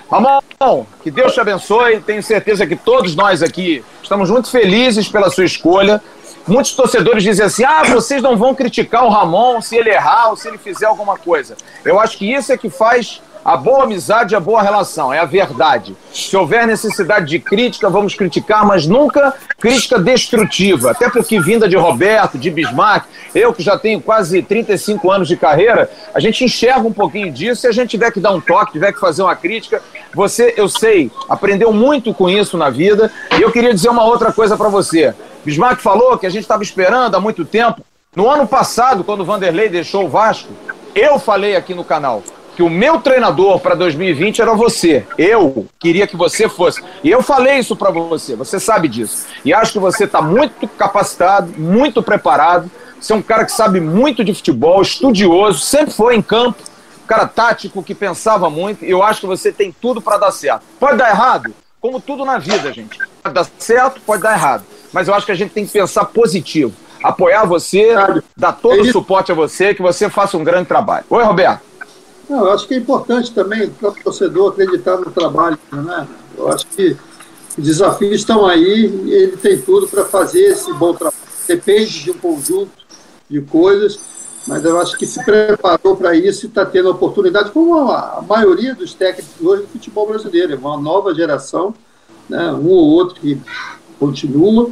Ramon, 0.09 0.85
que 1.03 1.11
Deus 1.11 1.31
te 1.31 1.39
abençoe. 1.39 1.99
Tenho 1.99 2.23
certeza 2.23 2.65
que 2.65 2.75
todos 2.75 3.15
nós 3.15 3.43
aqui 3.43 3.85
estamos 4.01 4.31
muito 4.31 4.49
felizes 4.49 5.07
pela 5.07 5.29
sua 5.29 5.45
escolha. 5.45 6.01
Muitos 6.47 6.73
torcedores 6.73 7.21
dizem 7.21 7.45
assim: 7.45 7.63
ah, 7.63 7.83
vocês 7.83 8.23
não 8.23 8.35
vão 8.35 8.55
criticar 8.55 9.05
o 9.05 9.09
Ramon 9.09 9.61
se 9.61 9.75
ele 9.75 9.91
errar 9.91 10.29
ou 10.29 10.35
se 10.35 10.47
ele 10.47 10.57
fizer 10.57 10.87
alguma 10.87 11.15
coisa. 11.15 11.55
Eu 11.83 11.99
acho 11.99 12.17
que 12.17 12.33
isso 12.33 12.51
é 12.51 12.57
que 12.57 12.71
faz 12.71 13.21
a 13.45 13.55
boa 13.55 13.83
amizade 13.83 14.33
e 14.33 14.35
a 14.35 14.39
boa 14.39 14.63
relação, 14.63 15.13
é 15.13 15.19
a 15.19 15.25
verdade. 15.25 15.95
Se 16.11 16.35
houver 16.35 16.65
necessidade 16.65 17.27
de 17.27 17.37
crítica, 17.37 17.87
vamos 17.87 18.15
criticar, 18.15 18.65
mas 18.65 18.87
nunca 18.87 19.35
crítica 19.59 19.99
destrutiva. 19.99 20.89
Até 20.89 21.07
porque, 21.11 21.39
vinda 21.39 21.69
de 21.69 21.75
Roberto, 21.75 22.39
de 22.39 22.49
Bismarck, 22.49 23.05
eu 23.35 23.53
que 23.53 23.61
já 23.61 23.77
tenho 23.77 24.01
quase 24.01 24.41
35 24.41 25.11
anos 25.11 25.27
de 25.27 25.37
carreira, 25.37 25.91
a 26.11 26.19
gente 26.19 26.43
enxerga 26.43 26.87
um 26.87 26.91
pouquinho 26.91 27.31
disso. 27.31 27.61
Se 27.61 27.67
a 27.67 27.71
gente 27.71 27.91
tiver 27.91 28.09
que 28.11 28.19
dar 28.19 28.31
um 28.31 28.41
toque, 28.41 28.71
tiver 28.71 28.91
que 28.91 28.99
fazer 28.99 29.21
uma 29.21 29.35
crítica, 29.35 29.79
você, 30.11 30.55
eu 30.57 30.67
sei, 30.67 31.11
aprendeu 31.29 31.71
muito 31.71 32.15
com 32.15 32.27
isso 32.27 32.57
na 32.57 32.71
vida. 32.71 33.11
E 33.37 33.43
eu 33.43 33.51
queria 33.51 33.71
dizer 33.71 33.89
uma 33.89 34.05
outra 34.05 34.33
coisa 34.33 34.57
para 34.57 34.69
você. 34.69 35.13
Bismarck 35.45 35.81
falou 35.81 36.17
que 36.17 36.25
a 36.25 36.31
gente 36.31 36.41
estava 36.41 36.63
esperando 36.63 37.13
há 37.13 37.19
muito 37.19 37.45
tempo. 37.45 37.85
No 38.15 38.27
ano 38.27 38.47
passado, 38.47 39.03
quando 39.03 39.21
o 39.21 39.25
Vanderlei 39.25 39.69
deixou 39.69 40.05
o 40.05 40.09
Vasco, 40.09 40.51
eu 40.95 41.19
falei 41.19 41.55
aqui 41.55 41.75
no 41.75 41.83
canal 41.83 42.23
que 42.55 42.63
o 42.63 42.69
meu 42.69 43.01
treinador 43.01 43.59
para 43.59 43.75
2020 43.75 44.41
era 44.41 44.53
você. 44.53 45.05
Eu 45.17 45.67
queria 45.79 46.07
que 46.07 46.15
você 46.15 46.47
fosse. 46.47 46.81
E 47.03 47.11
eu 47.11 47.21
falei 47.21 47.59
isso 47.59 47.75
para 47.75 47.91
você, 47.91 48.35
você 48.35 48.59
sabe 48.59 48.87
disso. 48.87 49.25
E 49.43 49.53
acho 49.53 49.73
que 49.73 49.79
você 49.79 50.05
está 50.05 50.21
muito 50.21 50.67
capacitado, 50.69 51.53
muito 51.57 52.01
preparado. 52.01 52.71
Você 52.99 53.13
é 53.13 53.15
um 53.15 53.21
cara 53.21 53.45
que 53.45 53.51
sabe 53.51 53.79
muito 53.79 54.23
de 54.23 54.33
futebol, 54.33 54.81
estudioso, 54.81 55.59
sempre 55.59 55.93
foi 55.93 56.15
em 56.15 56.21
campo, 56.21 56.63
um 57.03 57.07
cara 57.07 57.27
tático 57.27 57.83
que 57.83 57.93
pensava 57.93 58.49
muito. 58.49 58.85
E 58.85 58.89
eu 58.89 59.03
acho 59.03 59.19
que 59.19 59.27
você 59.27 59.51
tem 59.51 59.75
tudo 59.79 60.01
para 60.01 60.17
dar 60.17 60.31
certo. 60.31 60.63
Pode 60.79 60.97
dar 60.97 61.09
errado? 61.09 61.53
Como 61.81 61.99
tudo 61.99 62.25
na 62.25 62.39
vida, 62.39 62.71
gente. 62.73 62.97
Pode 63.21 63.35
dar 63.35 63.45
certo, 63.59 64.01
pode 64.01 64.23
dar 64.23 64.33
errado. 64.33 64.63
Mas 64.91 65.07
eu 65.07 65.13
acho 65.13 65.25
que 65.25 65.31
a 65.31 65.35
gente 65.35 65.51
tem 65.51 65.65
que 65.65 65.73
pensar 65.73 66.05
positivo. 66.05 66.73
Apoiar 67.03 67.45
você, 67.45 67.93
dar 68.35 68.53
todo 68.53 68.81
o 68.81 68.91
suporte 68.91 69.31
a 69.31 69.35
você, 69.35 69.75
que 69.75 69.81
você 69.81 70.09
faça 70.09 70.37
um 70.37 70.43
grande 70.43 70.67
trabalho. 70.67 71.05
Oi, 71.09 71.23
Roberto. 71.23 71.61
Não, 72.29 72.45
eu 72.45 72.51
acho 72.51 72.67
que 72.67 72.73
é 72.73 72.77
importante 72.77 73.31
também 73.31 73.69
para 73.69 73.89
o 73.89 73.93
torcedor 73.93 74.51
acreditar 74.51 74.97
no 74.97 75.11
trabalho, 75.11 75.57
né? 75.71 76.07
Eu 76.37 76.47
acho 76.49 76.65
que 76.67 76.97
os 77.57 77.63
desafios 77.63 78.15
estão 78.15 78.45
aí 78.45 78.87
e 79.05 79.13
ele 79.13 79.37
tem 79.37 79.61
tudo 79.61 79.87
para 79.87 80.05
fazer 80.05 80.45
esse 80.45 80.73
bom 80.73 80.93
trabalho. 80.93 81.23
Depende 81.47 82.03
de 82.03 82.11
um 82.11 82.17
conjunto, 82.17 82.85
de 83.29 83.41
coisas, 83.41 83.99
mas 84.47 84.63
eu 84.63 84.79
acho 84.79 84.97
que 84.97 85.05
se 85.05 85.23
preparou 85.23 85.95
para 85.95 86.15
isso 86.15 86.45
e 86.45 86.49
está 86.49 86.65
tendo 86.65 86.89
oportunidade, 86.89 87.51
como 87.51 87.79
a, 87.79 88.23
maioria 88.27 88.75
dos 88.75 88.93
técnicos 88.93 89.43
hoje 89.43 89.63
do 89.63 89.67
futebol 89.69 90.07
brasileiro, 90.07 90.53
é 90.53 90.55
uma 90.55 90.77
nova 90.77 91.13
geração, 91.13 91.73
né, 92.29 92.51
um 92.51 92.69
ou 92.69 92.87
outro 92.87 93.19
que 93.19 93.39
continua. 93.99 94.69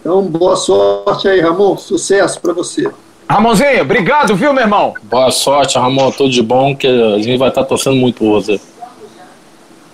Então, 0.00 0.22
boa 0.22 0.56
sorte 0.56 1.28
aí, 1.28 1.40
Ramon, 1.40 1.76
sucesso 1.76 2.40
para 2.40 2.52
você. 2.52 2.90
Ramonzinho, 3.28 3.82
obrigado, 3.82 4.36
viu, 4.36 4.52
meu 4.52 4.62
irmão? 4.62 4.94
Boa 5.02 5.30
sorte, 5.30 5.78
Ramon, 5.78 6.10
tudo 6.10 6.30
de 6.30 6.42
bom, 6.42 6.76
que 6.76 6.86
a 6.86 7.18
gente 7.18 7.38
vai 7.38 7.48
estar 7.48 7.64
torcendo 7.64 7.96
muito 7.96 8.18
por 8.18 8.32
você. 8.42 8.60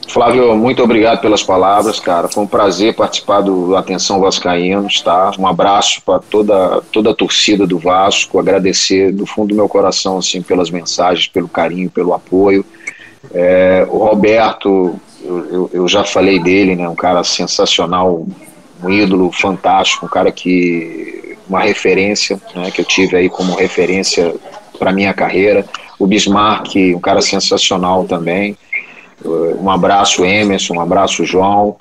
Flávio, 0.09 0.57
muito 0.57 0.83
obrigado 0.83 1.20
pelas 1.20 1.41
palavras, 1.41 2.01
cara. 2.01 2.26
Foi 2.26 2.43
um 2.43 2.47
prazer 2.47 2.97
participar 2.97 3.43
do 3.43 3.76
Atenção 3.76 4.18
Vascaínos, 4.20 5.01
tá? 5.03 5.31
Um 5.39 5.47
abraço 5.47 6.03
para 6.05 6.18
toda, 6.18 6.83
toda 6.93 7.11
a 7.11 7.14
torcida 7.14 7.64
do 7.64 7.78
Vasco, 7.78 8.41
agradecer 8.41 9.12
do 9.12 9.24
fundo 9.24 9.51
do 9.51 9.55
meu 9.55 9.68
coração, 9.68 10.18
assim, 10.18 10.43
pelas 10.43 10.68
mensagens, 10.68 11.28
pelo 11.28 11.49
carinho, 11.49 11.89
pelo 11.89 12.12
apoio. 12.12 12.64
É, 13.33 13.87
o 13.89 13.99
Roberto, 13.99 14.99
eu, 15.22 15.39
eu, 15.53 15.70
eu, 15.72 15.89
já 15.89 16.03
falei 16.03 16.41
dele, 16.41 16.74
né? 16.74 16.89
Um 16.89 16.97
cara 16.97 17.22
sensacional, 17.22 18.26
um 18.83 18.91
ídolo 18.91 19.31
fantástico, 19.31 20.07
um 20.07 20.09
cara 20.09 20.33
que 20.33 21.19
uma 21.51 21.61
referência, 21.61 22.40
né? 22.55 22.70
Que 22.70 22.80
eu 22.80 22.84
tive 22.84 23.16
aí 23.16 23.28
como 23.28 23.55
referência 23.55 24.34
para 24.78 24.92
minha 24.92 25.12
carreira. 25.12 25.66
O 25.98 26.07
Bismarck, 26.07 26.76
um 26.96 27.01
cara 27.01 27.20
sensacional 27.20 28.05
também. 28.05 28.57
Um 29.22 29.68
abraço, 29.68 30.24
Emerson, 30.24 30.74
um 30.76 30.80
abraço, 30.80 31.24
João. 31.26 31.76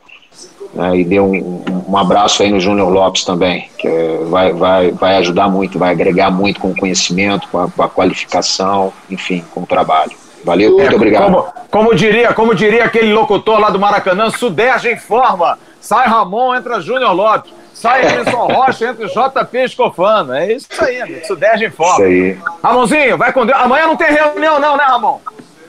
Né, 0.73 0.97
e 0.97 1.03
dê 1.03 1.19
um, 1.19 1.63
um, 1.87 1.97
abraço 1.97 2.43
aí 2.43 2.51
no 2.51 2.59
Júnior 2.59 2.89
Lopes 2.89 3.23
também, 3.23 3.67
que 3.75 3.87
é, 3.87 4.19
vai, 4.25 4.53
vai, 4.53 4.91
vai 4.91 5.15
ajudar 5.17 5.49
muito, 5.49 5.79
vai 5.79 5.89
agregar 5.89 6.29
muito 6.29 6.59
com 6.59 6.69
o 6.69 6.77
conhecimento, 6.77 7.47
com 7.47 7.57
a, 7.57 7.71
com 7.71 7.81
a 7.81 7.89
qualificação, 7.89 8.93
enfim, 9.09 9.43
com 9.51 9.61
o 9.61 9.65
trabalho. 9.65 10.11
Valeu, 10.43 10.77
muito 10.77 10.93
é, 10.93 10.95
obrigado. 10.95 11.23
Como, 11.23 11.53
como, 11.71 11.95
diria, 11.95 12.33
como 12.33 12.53
diria 12.53 12.85
aquele 12.85 13.11
locutor 13.13 13.59
lá 13.59 13.71
do 13.71 13.79
Maracanã, 13.79 14.29
Suderja 14.29 14.91
informa. 14.91 15.57
Sai 15.81 16.07
Ramon, 16.07 16.55
entra 16.55 16.79
Júnior 16.79 17.13
Lopes. 17.13 17.51
Sai 17.79 18.05
Emerson 18.05 18.45
Rocha, 18.45 18.87
entra 18.87 19.07
JP 19.07 19.57
Escofano. 19.63 20.33
É 20.33 20.51
isso 20.51 20.67
aí, 20.79 21.01
amigo. 21.01 21.25
Suderja 21.25 21.65
informa. 21.65 21.93
Isso 21.93 22.03
aí. 22.03 22.37
Ramonzinho, 22.61 23.17
vai 23.17 23.31
com 23.31 23.45
Deus. 23.45 23.57
Amanhã 23.57 23.87
não 23.87 23.95
tem 23.95 24.11
reunião, 24.11 24.59
não, 24.59 24.75
né, 24.75 24.83
Ramon? 24.83 25.21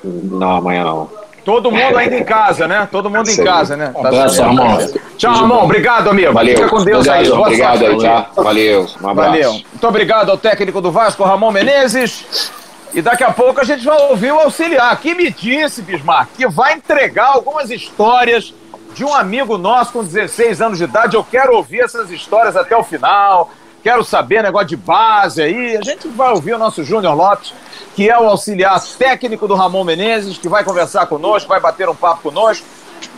Não, 0.02 0.56
amanhã 0.56 0.82
não. 0.82 1.08
Todo 1.44 1.70
mundo 1.70 1.96
ainda 1.96 2.16
em 2.16 2.24
casa, 2.24 2.66
né? 2.66 2.88
Todo 2.90 3.08
mundo 3.08 3.30
em 3.30 3.44
casa, 3.44 3.76
né? 3.76 3.92
Um 3.94 4.04
abraço, 4.04 4.42
Ramon. 4.42 4.78
Tchau, 5.16 5.32
Ramon. 5.32 5.62
Obrigado, 5.62 6.10
amigo. 6.10 6.32
Valeu. 6.32 6.56
Fica 6.56 6.68
com 6.68 6.82
Deus 6.82 7.06
obrigado, 7.06 7.20
aí. 7.20 7.28
Boa 7.28 7.40
obrigado 7.42 7.78
sorte, 7.78 7.94
aí, 7.94 8.02
tá? 8.02 8.42
Valeu. 8.42 8.86
Um 9.00 9.08
abraço. 9.08 9.30
Valeu. 9.30 9.52
Muito 9.52 9.86
obrigado 9.86 10.30
ao 10.30 10.36
técnico 10.36 10.80
do 10.80 10.90
Vasco, 10.90 11.22
Ramon 11.22 11.52
Menezes. 11.52 12.50
E 12.92 13.00
daqui 13.00 13.22
a 13.22 13.30
pouco 13.30 13.60
a 13.60 13.64
gente 13.64 13.84
vai 13.84 13.96
ouvir 14.08 14.32
o 14.32 14.40
auxiliar, 14.40 14.98
que 14.98 15.14
me 15.14 15.30
disse, 15.30 15.80
Bismarck, 15.80 16.30
que 16.36 16.48
vai 16.48 16.72
entregar 16.72 17.34
algumas 17.34 17.70
histórias 17.70 18.52
de 18.94 19.04
um 19.04 19.14
amigo 19.14 19.56
nosso 19.56 19.92
com 19.92 20.04
16 20.04 20.60
anos 20.60 20.78
de 20.78 20.84
idade. 20.84 21.16
Eu 21.16 21.24
quero 21.24 21.54
ouvir 21.54 21.80
essas 21.80 22.10
histórias 22.10 22.56
até 22.56 22.76
o 22.76 22.84
final. 22.84 23.50
Quero 23.82 24.04
saber 24.04 24.42
negócio 24.42 24.68
de 24.68 24.76
base 24.76 25.42
aí. 25.42 25.76
A 25.76 25.82
gente 25.82 26.08
vai 26.08 26.30
ouvir 26.30 26.54
o 26.54 26.58
nosso 26.58 26.84
Júnior 26.84 27.14
Lopes 27.14 27.54
que 27.94 28.08
é 28.08 28.18
o 28.18 28.28
auxiliar 28.28 28.80
técnico 28.98 29.46
do 29.46 29.54
Ramon 29.54 29.84
Menezes, 29.84 30.38
que 30.38 30.48
vai 30.48 30.64
conversar 30.64 31.06
conosco, 31.06 31.48
vai 31.48 31.60
bater 31.60 31.88
um 31.88 31.94
papo 31.94 32.22
conosco. 32.22 32.66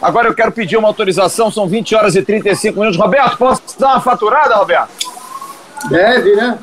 Agora 0.00 0.28
eu 0.28 0.34
quero 0.34 0.52
pedir 0.52 0.76
uma 0.76 0.88
autorização, 0.88 1.50
são 1.50 1.68
20 1.68 1.94
horas 1.94 2.16
e 2.16 2.22
35 2.22 2.78
minutos. 2.78 3.00
Roberto, 3.00 3.36
posso 3.36 3.62
dar 3.78 3.88
uma 3.88 4.00
faturada, 4.00 4.56
Roberto? 4.56 4.90
Deve, 5.88 6.34
né? 6.34 6.58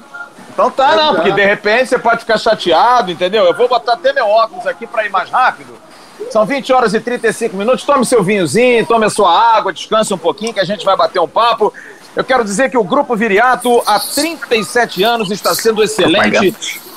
Então 0.51 0.71
tá, 0.71 0.95
não, 0.95 1.15
porque 1.15 1.31
de 1.31 1.45
repente 1.45 1.87
você 1.87 1.99
pode 1.99 2.19
ficar 2.19 2.37
chateado, 2.37 3.11
entendeu? 3.11 3.45
Eu 3.45 3.53
vou 3.53 3.69
botar 3.69 3.93
até 3.93 4.11
meu 4.11 4.27
óculos 4.27 4.67
aqui 4.67 4.85
para 4.85 5.05
ir 5.05 5.09
mais 5.09 5.29
rápido. 5.29 5.73
São 6.29 6.45
20 6.45 6.71
horas 6.71 6.93
e 6.93 6.99
35 6.99 7.57
minutos. 7.57 7.83
Tome 7.83 8.05
seu 8.05 8.23
vinhozinho, 8.23 8.85
tome 8.85 9.05
a 9.05 9.09
sua 9.09 9.31
água, 9.31 9.73
descanse 9.73 10.13
um 10.13 10.17
pouquinho 10.17 10.53
que 10.53 10.59
a 10.59 10.65
gente 10.65 10.85
vai 10.85 10.95
bater 10.95 11.19
um 11.19 11.27
papo. 11.27 11.73
Eu 12.15 12.23
quero 12.23 12.43
dizer 12.43 12.69
que 12.69 12.77
o 12.77 12.83
Grupo 12.83 13.15
Viriato, 13.15 13.81
há 13.85 13.99
37 13.99 15.03
anos, 15.03 15.31
está 15.31 15.53
sendo 15.55 15.83
excelente 15.83 16.53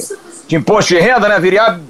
de 0.47 0.57
imposto 0.57 0.95
de 0.95 1.01
renda, 1.01 1.29
né? 1.29 1.37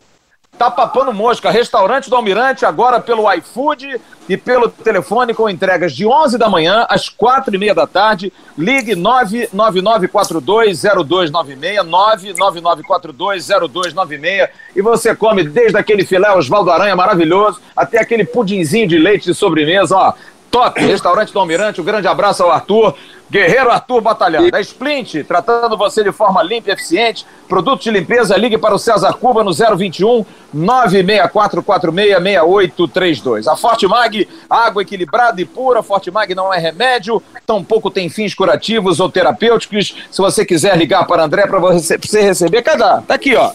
Tá 0.59 0.71
papando 0.71 1.13
mosca. 1.13 1.51
Restaurante 1.51 2.09
do 2.09 2.17
Almirante, 2.17 2.65
agora 2.65 2.99
pelo 2.99 3.31
iFood 3.35 4.01
e 4.27 4.39
pelo 4.39 4.69
telefone 4.69 5.35
com 5.35 5.51
entregas 5.51 5.95
de 5.95 6.07
11 6.07 6.39
da 6.39 6.49
manhã 6.49 6.87
às 6.89 7.11
4 7.11 7.55
e 7.55 7.59
meia 7.59 7.75
da 7.75 7.87
tarde. 7.87 8.33
Ligue 8.57 8.97
999420296, 8.97 11.31
999420296 11.85 14.49
e 14.75 14.81
você 14.81 15.15
come 15.15 15.45
desde 15.45 15.77
aquele 15.77 16.07
filé 16.07 16.33
Osvaldo 16.33 16.71
Aranha 16.71 16.97
maravilhoso 16.97 17.61
até 17.77 18.01
aquele 18.01 18.25
pudinzinho 18.25 18.89
de 18.89 18.97
leite 18.99 19.27
de 19.27 19.35
sobremesa, 19.35 19.95
ó. 19.95 20.15
Top, 20.51 20.81
restaurante 20.81 21.33
do 21.33 21.39
Almirante, 21.39 21.81
um 21.81 21.85
grande 21.85 22.09
abraço 22.09 22.43
ao 22.43 22.51
Arthur. 22.51 22.95
Guerreiro 23.29 23.69
Arthur 23.71 24.01
Batalhão, 24.01 24.49
da 24.51 24.61
Splint, 24.61 25.25
tratando 25.25 25.77
você 25.77 26.05
de 26.05 26.13
forma 26.13 26.41
limpa 26.43 26.71
e 26.71 26.73
eficiente. 26.73 27.27
Produto 27.49 27.83
de 27.83 27.91
limpeza, 27.91 28.37
ligue 28.37 28.57
para 28.57 28.73
o 28.75 28.79
César 28.79 29.15
Cuba 29.15 29.43
no 29.43 29.53
021 29.53 30.25
964466832. 30.55 33.49
A 33.49 33.57
Forte 33.57 33.89
Mag, 33.89 34.29
água 34.49 34.83
equilibrada 34.83 35.41
e 35.41 35.45
pura. 35.45 35.83
Forte 35.83 36.09
Mag 36.11 36.33
não 36.37 36.55
é 36.55 36.59
remédio, 36.59 37.21
tampouco 37.45 37.91
tem 37.91 38.09
fins 38.09 38.33
curativos 38.33 39.01
ou 39.01 39.11
terapêuticos. 39.11 39.97
Se 40.11 40.23
você 40.23 40.47
quiser 40.47 40.79
ligar 40.79 41.05
para 41.07 41.25
André 41.25 41.49
para 41.49 41.59
você, 41.59 41.99
você 41.99 42.23
receber, 42.23 42.63
cadê? 42.63 43.03
Tá 43.07 43.15
aqui, 43.15 43.35
ó. 43.35 43.51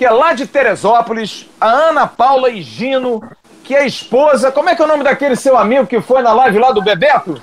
que 0.00 0.04
é 0.06 0.10
lá 0.10 0.32
de 0.32 0.46
Teresópolis, 0.46 1.46
a 1.60 1.68
Ana 1.68 2.06
Paula 2.06 2.48
Higino, 2.48 3.22
que 3.62 3.76
é 3.76 3.86
esposa. 3.86 4.50
Como 4.50 4.70
é 4.70 4.74
que 4.74 4.80
é 4.80 4.84
o 4.86 4.88
nome 4.88 5.04
daquele 5.04 5.36
seu 5.36 5.58
amigo 5.58 5.86
que 5.86 6.00
foi 6.00 6.22
na 6.22 6.32
live 6.32 6.58
lá 6.58 6.72
do 6.72 6.80
Bebeto? 6.80 7.38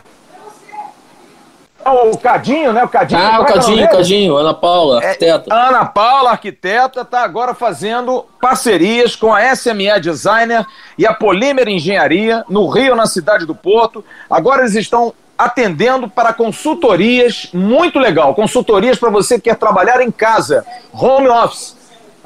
O 1.85 2.17
Cadinho, 2.17 2.73
né? 2.73 2.83
O 2.83 2.89
Cadinho. 2.89 3.21
Ah, 3.21 3.41
o 3.41 3.43
é 3.43 3.45
Cadinho, 3.45 3.85
o 3.85 3.89
Cadinho, 3.89 4.35
Ana 4.37 4.55
Paula, 4.55 5.03
é, 5.03 5.09
arquiteta. 5.09 5.53
Ana 5.53 5.85
Paula, 5.85 6.31
arquiteta, 6.31 7.01
está 7.01 7.21
agora 7.21 7.53
fazendo 7.53 8.25
parcerias 8.41 9.15
com 9.15 9.31
a 9.31 9.55
SME 9.55 10.01
Designer 10.01 10.65
e 10.97 11.05
a 11.05 11.13
Polímer 11.13 11.67
Engenharia, 11.67 12.43
no 12.49 12.67
Rio, 12.67 12.95
na 12.95 13.05
cidade 13.05 13.45
do 13.45 13.53
Porto. 13.53 14.03
Agora 14.27 14.63
eles 14.63 14.73
estão 14.73 15.13
atendendo 15.37 16.09
para 16.09 16.33
consultorias 16.33 17.49
muito 17.53 17.99
legal. 17.99 18.33
Consultorias 18.33 18.97
para 18.97 19.11
você 19.11 19.35
que 19.35 19.51
quer 19.51 19.57
trabalhar 19.57 20.01
em 20.01 20.09
casa, 20.09 20.65
home 20.91 21.27
office. 21.27 21.76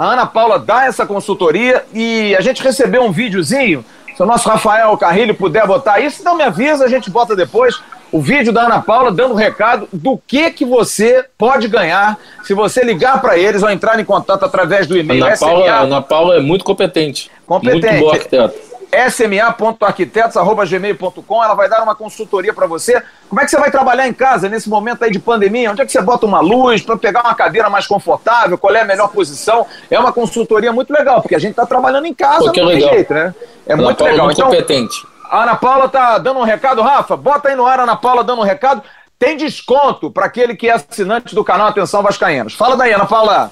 A 0.01 0.13
Ana 0.13 0.25
Paula 0.25 0.57
dá 0.57 0.85
essa 0.85 1.05
consultoria 1.05 1.85
e 1.93 2.35
a 2.35 2.41
gente 2.41 2.63
recebeu 2.63 3.03
um 3.03 3.11
videozinho. 3.11 3.85
Se 4.17 4.23
o 4.23 4.25
nosso 4.25 4.49
Rafael 4.49 4.97
Carrilho 4.97 5.35
puder 5.35 5.67
botar 5.67 5.99
isso, 5.99 6.21
então 6.21 6.35
me 6.35 6.41
avisa, 6.41 6.85
a 6.85 6.87
gente 6.87 7.07
bota 7.11 7.35
depois 7.35 7.79
o 8.11 8.19
vídeo 8.19 8.51
da 8.51 8.63
Ana 8.63 8.81
Paula 8.81 9.11
dando 9.11 9.35
um 9.35 9.37
recado 9.37 9.87
do 9.93 10.19
que 10.25 10.49
que 10.49 10.65
você 10.65 11.23
pode 11.37 11.67
ganhar 11.67 12.17
se 12.41 12.55
você 12.55 12.83
ligar 12.83 13.21
para 13.21 13.37
eles 13.37 13.61
ou 13.61 13.69
entrar 13.69 13.99
em 13.99 14.03
contato 14.03 14.43
através 14.43 14.87
do 14.87 14.97
e-mail. 14.97 15.23
Ana 15.23 15.37
Paula, 15.37 15.71
Ana 15.71 16.01
Paula 16.01 16.35
é 16.37 16.39
muito 16.39 16.65
competente. 16.65 17.29
Competente. 17.45 17.85
Muito 17.85 17.99
boa 17.99 18.13
arquiteta 18.15 18.70
sma.arquitetos.gmail.com, 18.91 21.43
ela 21.43 21.53
vai 21.53 21.69
dar 21.69 21.83
uma 21.83 21.95
consultoria 21.95 22.53
para 22.53 22.67
você. 22.67 23.01
Como 23.29 23.39
é 23.39 23.45
que 23.45 23.51
você 23.51 23.57
vai 23.57 23.71
trabalhar 23.71 24.05
em 24.07 24.13
casa 24.13 24.49
nesse 24.49 24.69
momento 24.69 25.03
aí 25.03 25.11
de 25.11 25.19
pandemia? 25.19 25.71
Onde 25.71 25.81
é 25.81 25.85
que 25.85 25.91
você 25.91 26.01
bota 26.01 26.25
uma 26.25 26.41
luz 26.41 26.81
para 26.81 26.97
pegar 26.97 27.21
uma 27.21 27.33
cadeira 27.33 27.69
mais 27.69 27.87
confortável? 27.87 28.57
Qual 28.57 28.75
é 28.75 28.81
a 28.81 28.85
melhor 28.85 29.07
posição? 29.09 29.65
É 29.89 29.97
uma 29.97 30.11
consultoria 30.11 30.73
muito 30.73 30.91
legal, 30.91 31.21
porque 31.21 31.35
a 31.35 31.39
gente 31.39 31.51
está 31.51 31.65
trabalhando 31.65 32.05
em 32.05 32.13
casa, 32.13 32.51
Pô, 32.51 32.57
não 32.57 32.65
legal. 32.65 32.89
tem 32.89 32.97
jeito, 32.97 33.13
né? 33.13 33.33
É 33.65 33.73
Ana 33.73 33.83
muito 33.83 33.97
Paula 33.97 34.11
legal. 34.11 34.25
muito 34.25 34.37
então, 34.37 34.49
competente. 34.49 35.07
a 35.29 35.43
Ana 35.43 35.55
Paula 35.55 35.87
tá 35.87 36.17
dando 36.17 36.39
um 36.39 36.43
recado, 36.43 36.81
Rafa, 36.81 37.15
bota 37.15 37.47
aí 37.49 37.55
no 37.55 37.65
ar 37.65 37.79
a 37.79 37.83
Ana 37.83 37.95
Paula 37.95 38.23
dando 38.23 38.41
um 38.41 38.45
recado. 38.45 38.81
Tem 39.17 39.37
desconto 39.37 40.09
para 40.09 40.25
aquele 40.25 40.55
que 40.55 40.67
é 40.67 40.73
assinante 40.73 41.35
do 41.35 41.43
canal 41.43 41.67
Atenção 41.67 42.01
Vascaínos. 42.01 42.55
Fala 42.55 42.75
daí, 42.75 42.91
Ana 42.91 43.05
Paula. 43.05 43.51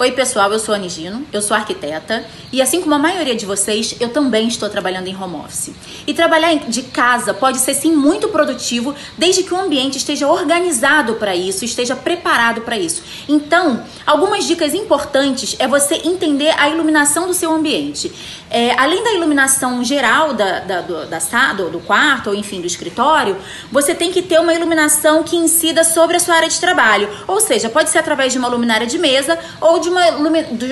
Oi, 0.00 0.12
pessoal, 0.12 0.52
eu 0.52 0.60
sou 0.60 0.72
a 0.72 0.78
Nigino, 0.78 1.26
eu 1.32 1.42
sou 1.42 1.56
arquiteta 1.56 2.24
e 2.52 2.62
assim 2.62 2.80
como 2.80 2.94
a 2.94 2.98
maioria 3.00 3.34
de 3.34 3.44
vocês, 3.44 3.96
eu 3.98 4.10
também 4.10 4.46
estou 4.46 4.68
trabalhando 4.68 5.08
em 5.08 5.16
home 5.16 5.34
office. 5.44 5.72
E 6.06 6.14
trabalhar 6.14 6.54
de 6.54 6.84
casa 6.84 7.34
pode 7.34 7.58
ser 7.58 7.74
sim 7.74 7.96
muito 7.96 8.28
produtivo, 8.28 8.94
desde 9.18 9.42
que 9.42 9.52
o 9.52 9.58
ambiente 9.58 9.98
esteja 9.98 10.28
organizado 10.28 11.14
para 11.14 11.34
isso, 11.34 11.64
esteja 11.64 11.96
preparado 11.96 12.60
para 12.60 12.78
isso. 12.78 13.02
Então, 13.28 13.82
algumas 14.06 14.44
dicas 14.44 14.72
importantes 14.72 15.56
é 15.58 15.66
você 15.66 15.96
entender 16.04 16.54
a 16.56 16.68
iluminação 16.68 17.26
do 17.26 17.34
seu 17.34 17.52
ambiente. 17.52 18.12
É, 18.50 18.72
além 18.78 19.02
da 19.02 19.12
iluminação 19.12 19.82
geral 19.82 20.32
da, 20.32 20.60
da, 20.60 20.80
do, 20.80 21.06
da, 21.06 21.18
do, 21.54 21.70
do 21.70 21.80
quarto 21.80 22.30
ou 22.30 22.36
enfim 22.36 22.60
do 22.60 22.68
escritório, 22.68 23.36
você 23.70 23.96
tem 23.96 24.12
que 24.12 24.22
ter 24.22 24.38
uma 24.38 24.54
iluminação 24.54 25.24
que 25.24 25.36
incida 25.36 25.82
sobre 25.82 26.16
a 26.16 26.20
sua 26.20 26.36
área 26.36 26.48
de 26.48 26.58
trabalho. 26.60 27.10
Ou 27.26 27.40
seja, 27.40 27.68
pode 27.68 27.90
ser 27.90 27.98
através 27.98 28.32
de 28.32 28.38
uma 28.38 28.48
luminária 28.48 28.86
de 28.86 28.96
mesa 28.96 29.36
ou 29.60 29.80
de 29.80 29.87
uma, 29.88 30.10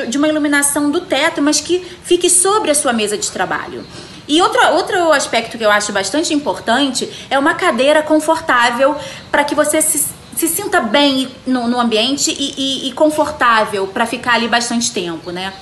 de 0.08 0.18
uma 0.18 0.28
iluminação 0.28 0.90
do 0.90 1.00
teto, 1.00 1.40
mas 1.42 1.60
que 1.60 1.84
fique 2.02 2.28
sobre 2.28 2.70
a 2.70 2.74
sua 2.74 2.92
mesa 2.92 3.16
de 3.16 3.30
trabalho. 3.30 3.84
E 4.28 4.42
outro, 4.42 4.60
outro 4.72 5.12
aspecto 5.12 5.56
que 5.56 5.64
eu 5.64 5.70
acho 5.70 5.92
bastante 5.92 6.34
importante 6.34 7.08
é 7.30 7.38
uma 7.38 7.54
cadeira 7.54 8.02
confortável 8.02 8.96
para 9.30 9.44
que 9.44 9.54
você 9.54 9.80
se, 9.80 10.04
se 10.36 10.48
sinta 10.48 10.80
bem 10.80 11.28
no, 11.46 11.68
no 11.68 11.78
ambiente 11.78 12.30
e, 12.30 12.54
e, 12.56 12.88
e 12.88 12.92
confortável 12.92 13.86
para 13.86 14.04
ficar 14.04 14.34
ali 14.34 14.48
bastante 14.48 14.90
tempo, 14.92 15.30
né? 15.30 15.52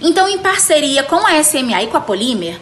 Então, 0.00 0.28
em 0.28 0.38
parceria 0.38 1.02
com 1.02 1.26
a 1.26 1.42
SMA 1.42 1.82
e 1.82 1.86
com 1.88 1.96
a 1.96 2.00
Polímer, 2.00 2.60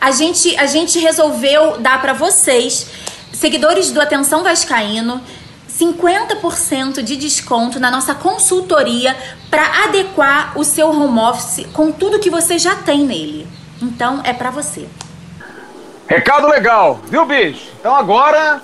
a 0.00 0.10
gente, 0.10 0.56
a 0.56 0.66
gente 0.66 0.98
resolveu 0.98 1.78
dar 1.78 2.00
para 2.00 2.12
vocês, 2.12 2.86
seguidores 3.32 3.90
do 3.90 4.00
Atenção 4.00 4.42
Vascaíno, 4.42 5.20
50% 5.78 7.02
de 7.02 7.16
desconto 7.16 7.78
na 7.78 7.90
nossa 7.90 8.14
consultoria 8.14 9.14
para 9.50 9.84
adequar 9.84 10.58
o 10.58 10.64
seu 10.64 10.88
home 10.88 11.18
office 11.18 11.66
com 11.72 11.92
tudo 11.92 12.18
que 12.18 12.30
você 12.30 12.58
já 12.58 12.76
tem 12.76 13.04
nele. 13.04 13.46
Então 13.80 14.22
é 14.24 14.32
para 14.32 14.50
você. 14.50 14.88
Recado 16.08 16.46
legal, 16.48 17.00
viu, 17.08 17.26
bicho? 17.26 17.70
Então 17.78 17.94
agora 17.94 18.62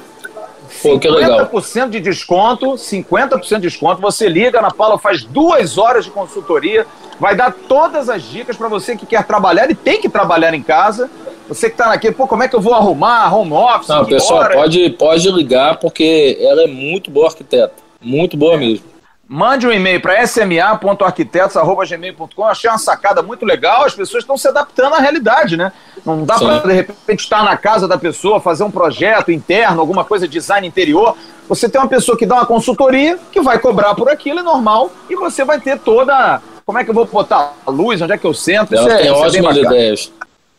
Pô, 0.81 0.99
que 0.99 1.09
legal. 1.09 1.47
50% 1.51 1.91
de 1.91 2.01
desconto, 2.01 2.75
50% 2.75 3.57
de 3.57 3.69
desconto. 3.69 4.01
Você 4.01 4.29
liga, 4.29 4.59
Ana 4.59 4.71
Paula 4.71 4.99
faz 4.99 5.23
duas 5.23 5.77
horas 5.77 6.05
de 6.05 6.11
consultoria, 6.11 6.87
vai 7.21 7.37
dar 7.37 7.53
todas 7.53 8.09
as 8.09 8.23
dicas 8.23 8.57
para 8.57 8.69
você 8.69 8.97
que 8.97 9.05
quer 9.05 9.25
trabalhar 9.25 9.71
e 9.71 9.75
tem 9.75 10.01
que 10.01 10.09
trabalhar 10.09 10.55
em 10.55 10.63
casa. 10.63 11.11
Você 11.49 11.69
que 11.69 11.75
está 11.75 11.93
aqui, 11.93 12.13
pô, 12.13 12.27
como 12.27 12.43
é 12.43 12.49
que 12.49 12.57
eu 12.57 12.61
vou 12.61 12.75
arrumar 12.75 13.33
home 13.35 13.53
office? 13.53 13.89
Não, 13.89 14.05
pessoal, 14.05 14.51
pode, 14.51 14.91
pode 14.91 15.31
ligar 15.31 15.79
porque 15.79 16.37
ela 16.41 16.63
é 16.63 16.67
muito 16.67 17.11
boa 17.11 17.29
arquiteta. 17.29 17.75
Muito 18.01 18.37
boa 18.37 18.57
mesmo. 18.57 18.93
Mande 19.29 19.67
um 19.67 19.73
e-mail 19.73 19.99
para 19.99 20.23
sma.arquitetos.gmail.com. 20.25 22.45
Achei 22.45 22.69
uma 22.69 22.77
sacada 22.77 23.23
muito 23.23 23.47
legal. 23.47 23.85
As 23.85 23.95
pessoas 23.95 24.25
estão 24.25 24.37
se 24.37 24.47
adaptando 24.47 24.95
à 24.95 24.99
realidade, 24.99 25.57
né? 25.57 25.73
Não 26.05 26.23
dá 26.25 26.39
para, 26.39 26.59
de 26.59 26.75
repente, 26.75 27.21
estar 27.21 27.43
na 27.43 27.57
casa 27.57 27.89
da 27.89 27.97
pessoa, 27.97 28.39
fazer 28.41 28.63
um 28.63 28.71
projeto 28.71 29.33
interno, 29.33 29.81
alguma 29.81 30.05
coisa, 30.05 30.29
design 30.29 30.67
interior. 30.67 31.17
Você 31.49 31.67
tem 31.67 31.81
uma 31.81 31.89
pessoa 31.89 32.19
que 32.19 32.27
dá 32.27 32.35
uma 32.35 32.45
consultoria, 32.45 33.19
que 33.33 33.41
vai 33.41 33.59
cobrar 33.59 33.95
por 33.95 34.11
aquilo, 34.11 34.41
é 34.41 34.43
normal, 34.43 34.91
e 35.09 35.17
você 35.17 35.47
vai 35.47 35.59
ter 35.59 35.79
toda. 35.79 36.43
Como 36.67 36.79
é 36.79 36.85
que 36.85 36.91
eu 36.91 36.95
vou 36.95 37.07
botar 37.07 37.55
a 37.67 37.71
luz? 37.71 38.03
Onde 38.03 38.13
é 38.13 38.19
que 38.19 38.27
eu 38.27 38.35
sento? 38.35 38.75
Ela 38.75 38.87
isso 38.87 38.99
tem 38.99 39.07
é, 39.07 39.13
ótimas 39.13 39.57
é 39.57 39.61
ideias. 39.61 40.13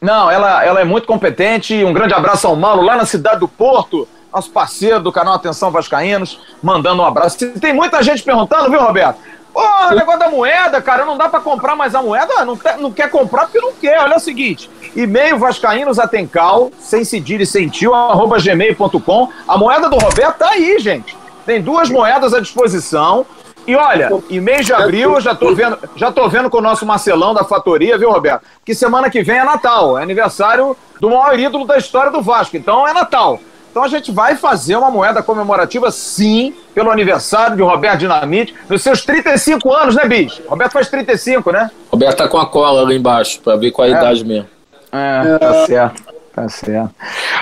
Não, 0.04 0.30
ela, 0.30 0.66
ela 0.66 0.82
é 0.82 0.84
muito 0.84 1.08
competente. 1.08 1.82
Um 1.82 1.93
grande 1.93 2.14
abraço 2.14 2.45
ao 2.45 2.58
Mauro, 2.58 2.82
lá 2.82 2.97
na 2.97 3.06
cidade 3.06 3.39
do 3.39 3.47
Porto 3.47 4.06
nosso 4.34 4.49
parceiro 4.49 4.99
do 4.99 5.12
canal 5.12 5.36
Atenção 5.36 5.72
Vascaínos, 5.72 6.39
mandando 6.62 7.04
um 7.04 7.06
abraço. 7.06 7.38
Tem 7.60 7.72
muita 7.72 8.01
gente 8.01 8.24
perguntando, 8.24 8.70
viu, 8.70 8.82
Roberto? 8.82 9.20
Pô, 9.54 9.62
o 9.62 9.91
negócio 9.91 10.20
da 10.20 10.30
moeda, 10.30 10.82
cara, 10.82 11.05
não 11.05 11.16
dá 11.16 11.30
para 11.30 11.39
comprar 11.39 11.75
mais 11.75 11.93
a 11.93 12.01
moeda? 12.01 12.43
Não, 12.43 12.58
não 12.80 12.92
quer 12.92 13.09
comprar 13.12 13.43
porque 13.43 13.62
não 13.62 13.71
quer. 13.71 14.00
Olha 14.00 14.17
o 14.17 14.20
seguinte: 14.20 14.70
e-mail 14.96 15.38
vascaínos 15.38 16.00
atencal, 16.00 16.71
sem 16.80 17.05
cedilha 17.05 17.43
e 17.43 17.46
sem 17.46 17.70
tio, 17.70 17.93
arroba 17.93 18.39
gmail.com. 18.39 19.30
A 19.47 19.58
moeda 19.58 19.88
do 19.88 19.97
Roberto 19.97 20.38
tá 20.38 20.50
aí, 20.50 20.80
gente. 20.80 21.16
Tem 21.46 21.62
duas 21.62 21.89
moedas 21.89 22.34
à 22.34 22.42
disposição. 22.42 23.25
E 23.65 23.75
olha, 23.75 24.09
em 24.29 24.39
mês 24.39 24.65
de 24.65 24.73
abril 24.73 25.13
eu 25.13 25.21
já 25.21 25.33
tô 25.33 25.53
vendo, 25.55 25.77
já 25.95 26.11
tô 26.11 26.27
vendo 26.27 26.49
com 26.49 26.57
o 26.57 26.61
nosso 26.61 26.85
Marcelão 26.85 27.33
da 27.33 27.43
Fatoria, 27.43 27.97
viu, 27.97 28.11
Roberto? 28.11 28.43
Que 28.65 28.75
semana 28.75 29.09
que 29.09 29.23
vem 29.23 29.37
é 29.37 29.43
Natal, 29.43 29.97
é 29.97 30.03
aniversário 30.03 30.75
do 30.99 31.09
maior 31.09 31.37
ídolo 31.39 31.65
da 31.65 31.77
história 31.77 32.11
do 32.11 32.21
Vasco. 32.21 32.57
Então 32.57 32.87
é 32.87 32.93
Natal. 32.93 33.39
Então 33.71 33.83
a 33.83 33.87
gente 33.87 34.11
vai 34.11 34.35
fazer 34.35 34.75
uma 34.75 34.91
moeda 34.91 35.23
comemorativa, 35.23 35.89
sim, 35.89 36.53
pelo 36.75 36.91
aniversário 36.91 37.55
de 37.55 37.63
Roberto 37.63 38.01
Dinamite, 38.01 38.53
nos 38.69 38.83
seus 38.83 39.03
35 39.03 39.73
anos, 39.73 39.95
né, 39.95 40.05
bicho? 40.05 40.43
Roberto 40.47 40.73
faz 40.73 40.89
35, 40.89 41.51
né? 41.51 41.71
Roberto 41.91 42.17
tá 42.17 42.27
com 42.27 42.37
a 42.37 42.45
cola 42.45 42.83
lá 42.83 42.93
embaixo, 42.93 43.39
pra 43.41 43.55
ver 43.55 43.71
qual 43.71 43.87
a 43.87 43.91
é. 43.91 43.93
idade 43.95 44.23
mesmo. 44.23 44.47
É, 44.91 45.37
tá 45.39 45.65
certo, 45.65 46.03
tá 46.35 46.49
certo. 46.49 46.93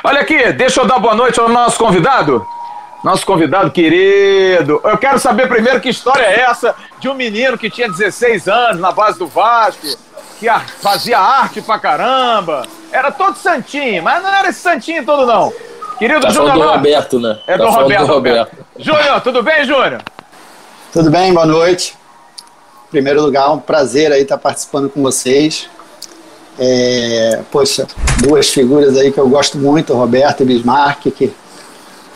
Olha 0.06 0.22
aqui, 0.22 0.54
deixa 0.54 0.80
eu 0.80 0.88
dar 0.88 1.00
boa 1.00 1.14
noite 1.14 1.38
ao 1.38 1.50
nosso 1.50 1.78
convidado. 1.78 2.48
Nosso 3.04 3.26
convidado 3.26 3.72
querido. 3.72 4.80
Eu 4.84 4.98
quero 4.98 5.18
saber 5.18 5.48
primeiro 5.48 5.82
que 5.82 5.90
história 5.90 6.24
é 6.24 6.42
essa 6.42 6.76
de 7.00 7.10
um 7.10 7.16
menino 7.16 7.58
que 7.58 7.70
tinha 7.70 7.90
16 7.90 8.48
anos 8.48 8.80
na 8.80 8.92
base 8.92 9.18
do 9.18 9.26
Vasco, 9.26 9.82
que 10.40 10.48
fazia 10.80 11.18
arte 11.18 11.62
pra 11.62 11.80
caramba. 11.80 12.64
Era 12.92 13.12
todo 13.12 13.38
santinho, 13.38 14.04
mas 14.04 14.22
não 14.22 14.30
era 14.30 14.50
esse 14.50 14.60
santinho 14.60 15.04
todo, 15.04 15.26
não. 15.26 15.52
Querido 15.98 16.22
tá 16.22 16.30
Júnior 16.30 16.54
do 16.54 16.72
Roberto, 16.72 17.20
né? 17.20 17.40
É 17.48 17.58
tá 17.58 17.64
do 17.64 17.72
Roberto, 17.72 18.08
do 18.08 18.14
Roberto. 18.14 18.58
Júnior, 18.78 19.22
tudo 19.22 19.42
bem, 19.42 19.66
Júnior? 19.66 20.02
Tudo 20.94 21.10
bem, 21.10 21.34
boa 21.34 21.46
noite. 21.46 21.96
Em 22.88 22.92
primeiro 22.92 23.22
lugar, 23.22 23.52
um 23.52 23.60
prazer 23.60 24.12
aí 24.12 24.22
estar 24.22 24.38
participando 24.38 24.90
com 24.90 25.02
vocês. 25.02 25.70
É, 26.60 27.40
poxa, 27.52 27.88
duas 28.20 28.50
figuras 28.50 28.96
aí 28.98 29.12
que 29.12 29.20
eu 29.20 29.28
gosto 29.28 29.58
muito, 29.58 29.94
Roberto 29.94 30.44
e 30.44 30.46
Bismarck, 30.46 31.10
que 31.12 31.34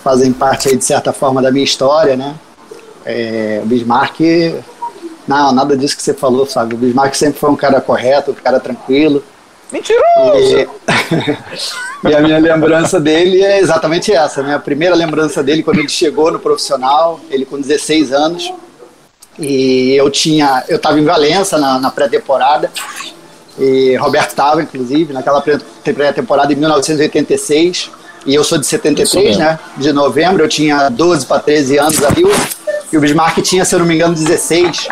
fazem 0.05 0.31
parte 0.31 0.69
aí 0.69 0.77
de 0.77 0.85
certa 0.85 1.11
forma 1.11 1.41
da 1.41 1.51
minha 1.51 1.65
história, 1.65 2.15
né? 2.15 2.35
É, 3.03 3.59
Bismarck, 3.65 4.19
não, 5.27 5.51
nada 5.51 5.75
disso 5.75 5.97
que 5.97 6.03
você 6.03 6.13
falou, 6.13 6.45
sabe? 6.45 6.75
O 6.75 6.77
Bismarck 6.77 7.15
sempre 7.15 7.39
foi 7.39 7.49
um 7.49 7.55
cara 7.55 7.81
correto, 7.81 8.29
um 8.29 8.35
cara 8.35 8.59
tranquilo. 8.59 9.23
Mentiroso! 9.71 10.05
E, 10.37 10.69
e 12.07 12.13
a 12.13 12.21
minha 12.21 12.37
lembrança 12.37 12.99
dele 12.99 13.41
é 13.41 13.59
exatamente 13.59 14.13
essa, 14.13 14.43
né? 14.43 14.53
A 14.53 14.59
primeira 14.59 14.93
lembrança 14.93 15.41
dele 15.41 15.63
quando 15.63 15.79
ele 15.79 15.89
chegou 15.89 16.31
no 16.31 16.37
profissional, 16.37 17.19
ele 17.31 17.43
com 17.43 17.59
16 17.59 18.13
anos, 18.13 18.53
e 19.39 19.95
eu 19.95 20.11
tinha, 20.11 20.63
eu 20.69 20.77
estava 20.77 20.99
em 20.99 21.03
Valença 21.03 21.57
na, 21.57 21.79
na 21.79 21.89
pré-temporada 21.89 22.71
e 23.57 23.95
Roberto 23.95 24.29
estava, 24.29 24.61
inclusive, 24.61 25.13
naquela 25.13 25.41
pré-temporada 25.41 26.53
em 26.53 26.57
1986. 26.57 28.04
E 28.25 28.33
eu 28.33 28.43
sou 28.43 28.57
de 28.57 28.65
73, 28.65 29.37
né? 29.37 29.59
De 29.77 29.93
novembro, 29.93 30.43
eu 30.43 30.49
tinha 30.49 30.89
12 30.89 31.25
para 31.25 31.39
13 31.39 31.77
anos 31.77 32.03
ali. 32.03 32.23
E 32.91 32.97
o 32.97 33.01
Bismarck 33.01 33.41
tinha, 33.41 33.63
se 33.63 33.75
eu 33.75 33.79
não 33.79 33.85
me 33.85 33.95
engano, 33.95 34.13
16. 34.13 34.87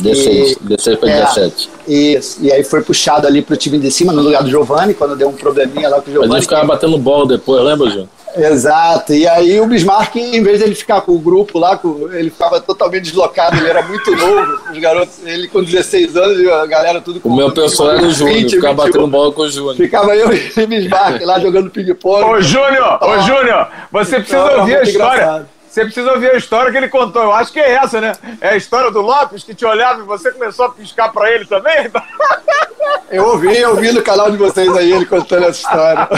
16, 0.00 0.58
16 0.60 0.98
para 0.98 1.08
17. 1.08 1.70
Isso. 1.86 2.38
E 2.40 2.52
aí 2.52 2.64
foi 2.64 2.82
puxado 2.82 3.26
ali 3.26 3.42
pro 3.42 3.56
time 3.56 3.78
de 3.78 3.90
cima, 3.90 4.12
no 4.12 4.22
lugar 4.22 4.42
do 4.42 4.50
Giovanni, 4.50 4.92
quando 4.92 5.14
deu 5.14 5.28
um 5.28 5.32
probleminha 5.32 5.88
lá 5.88 6.00
com 6.00 6.10
o 6.10 6.12
Giovanni. 6.12 6.28
Mas 6.30 6.38
ele 6.38 6.42
ficava 6.46 6.66
batendo 6.66 6.98
bola 6.98 7.28
depois, 7.28 7.62
lembra, 7.64 7.90
João? 7.90 8.08
Exato, 8.36 9.12
e 9.12 9.28
aí 9.28 9.60
o 9.60 9.66
Bismarck, 9.66 10.16
em 10.16 10.42
vez 10.42 10.58
de 10.58 10.64
ele 10.64 10.74
ficar 10.74 11.00
com 11.02 11.12
o 11.12 11.18
grupo 11.18 11.58
lá, 11.58 11.78
ele 12.12 12.30
ficava 12.30 12.60
totalmente 12.60 13.04
deslocado, 13.04 13.56
ele 13.56 13.68
era 13.68 13.82
muito 13.82 14.10
novo, 14.10 14.60
os 14.72 14.78
garotos, 14.78 15.18
ele 15.24 15.46
com 15.48 15.62
16 15.62 16.16
anos, 16.16 16.48
a 16.48 16.66
galera 16.66 17.00
tudo 17.00 17.20
com 17.20 17.28
O 17.28 17.36
meu 17.36 17.52
pessoal 17.52 17.92
era 17.92 18.02
o 18.02 18.10
Júnior, 18.10 18.50
ficava 18.50 18.74
batendo 18.74 19.06
bola 19.06 19.32
com 19.32 19.42
o 19.42 19.50
Júnior. 19.50 19.76
Ficava 19.76 20.16
eu 20.16 20.32
e 20.32 20.62
o 20.62 20.66
Bismarck 20.66 21.22
lá 21.24 21.38
jogando 21.38 21.70
ping-pong. 21.70 22.24
Ô 22.24 22.40
Júnior, 22.40 22.98
ô 23.02 23.20
Júnior, 23.20 23.68
você 23.92 24.16
precisa 24.16 24.56
ouvir 24.56 24.76
a 24.76 24.82
história. 24.82 25.22
Engraçado. 25.22 25.54
Você 25.74 25.82
precisa 25.82 26.12
ouvir 26.12 26.30
a 26.30 26.36
história 26.36 26.70
que 26.70 26.78
ele 26.78 26.88
contou. 26.88 27.20
Eu 27.20 27.32
acho 27.32 27.52
que 27.52 27.58
é 27.58 27.72
essa, 27.72 28.00
né? 28.00 28.12
É 28.40 28.50
a 28.50 28.56
história 28.56 28.92
do 28.92 29.00
Lopes 29.00 29.42
que 29.42 29.56
te 29.56 29.64
olhava 29.64 30.02
e 30.02 30.04
você 30.04 30.30
começou 30.30 30.66
a 30.66 30.70
piscar 30.70 31.12
pra 31.12 31.28
ele 31.32 31.46
também? 31.46 31.90
Eu 33.10 33.28
ouvi, 33.28 33.56
eu 33.56 33.70
ouvi 33.70 33.92
no 33.92 34.02
canal 34.02 34.30
de 34.30 34.36
vocês 34.36 34.74
aí 34.76 34.92
ele 34.92 35.06
contando 35.06 35.44
essa 35.44 35.60
história. 35.60 36.08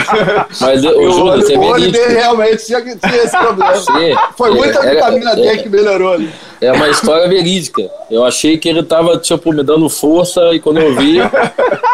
Mas 0.61 0.83
o 0.83 1.11
Júnior, 1.11 1.41
você 1.41 1.55
O 1.55 1.61
olho 1.61 1.91
dele 1.91 2.13
realmente 2.13 2.65
tinha, 2.65 2.81
tinha 2.81 3.23
esse 3.23 3.37
problema. 3.37 3.75
Sim, 3.75 4.15
Foi 4.35 4.51
muita 4.51 4.79
é, 4.79 4.95
vitamina 4.95 5.35
D 5.35 5.47
é, 5.47 5.57
que 5.57 5.69
melhorou 5.69 6.13
ali. 6.13 6.31
É 6.59 6.71
uma 6.71 6.89
história 6.89 7.27
verídica. 7.27 7.83
Eu 8.09 8.25
achei 8.25 8.57
que 8.57 8.67
ele 8.67 8.81
tava, 8.81 9.17
tipo, 9.17 9.53
me 9.53 9.63
dando 9.63 9.87
força 9.89 10.41
e 10.53 10.59
quando 10.59 10.79
eu 10.79 10.95
vi, 10.95 11.17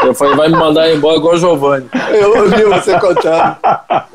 eu 0.05 0.15
falei, 0.15 0.35
vai 0.35 0.47
me 0.47 0.55
mandar 0.55 0.89
embora 0.89 1.17
igual 1.17 1.33
o 1.33 1.37
Giovanni. 1.37 1.89
Eu 2.11 2.37
ouvi 2.37 2.63
você 2.63 2.97
contando. 2.97 3.57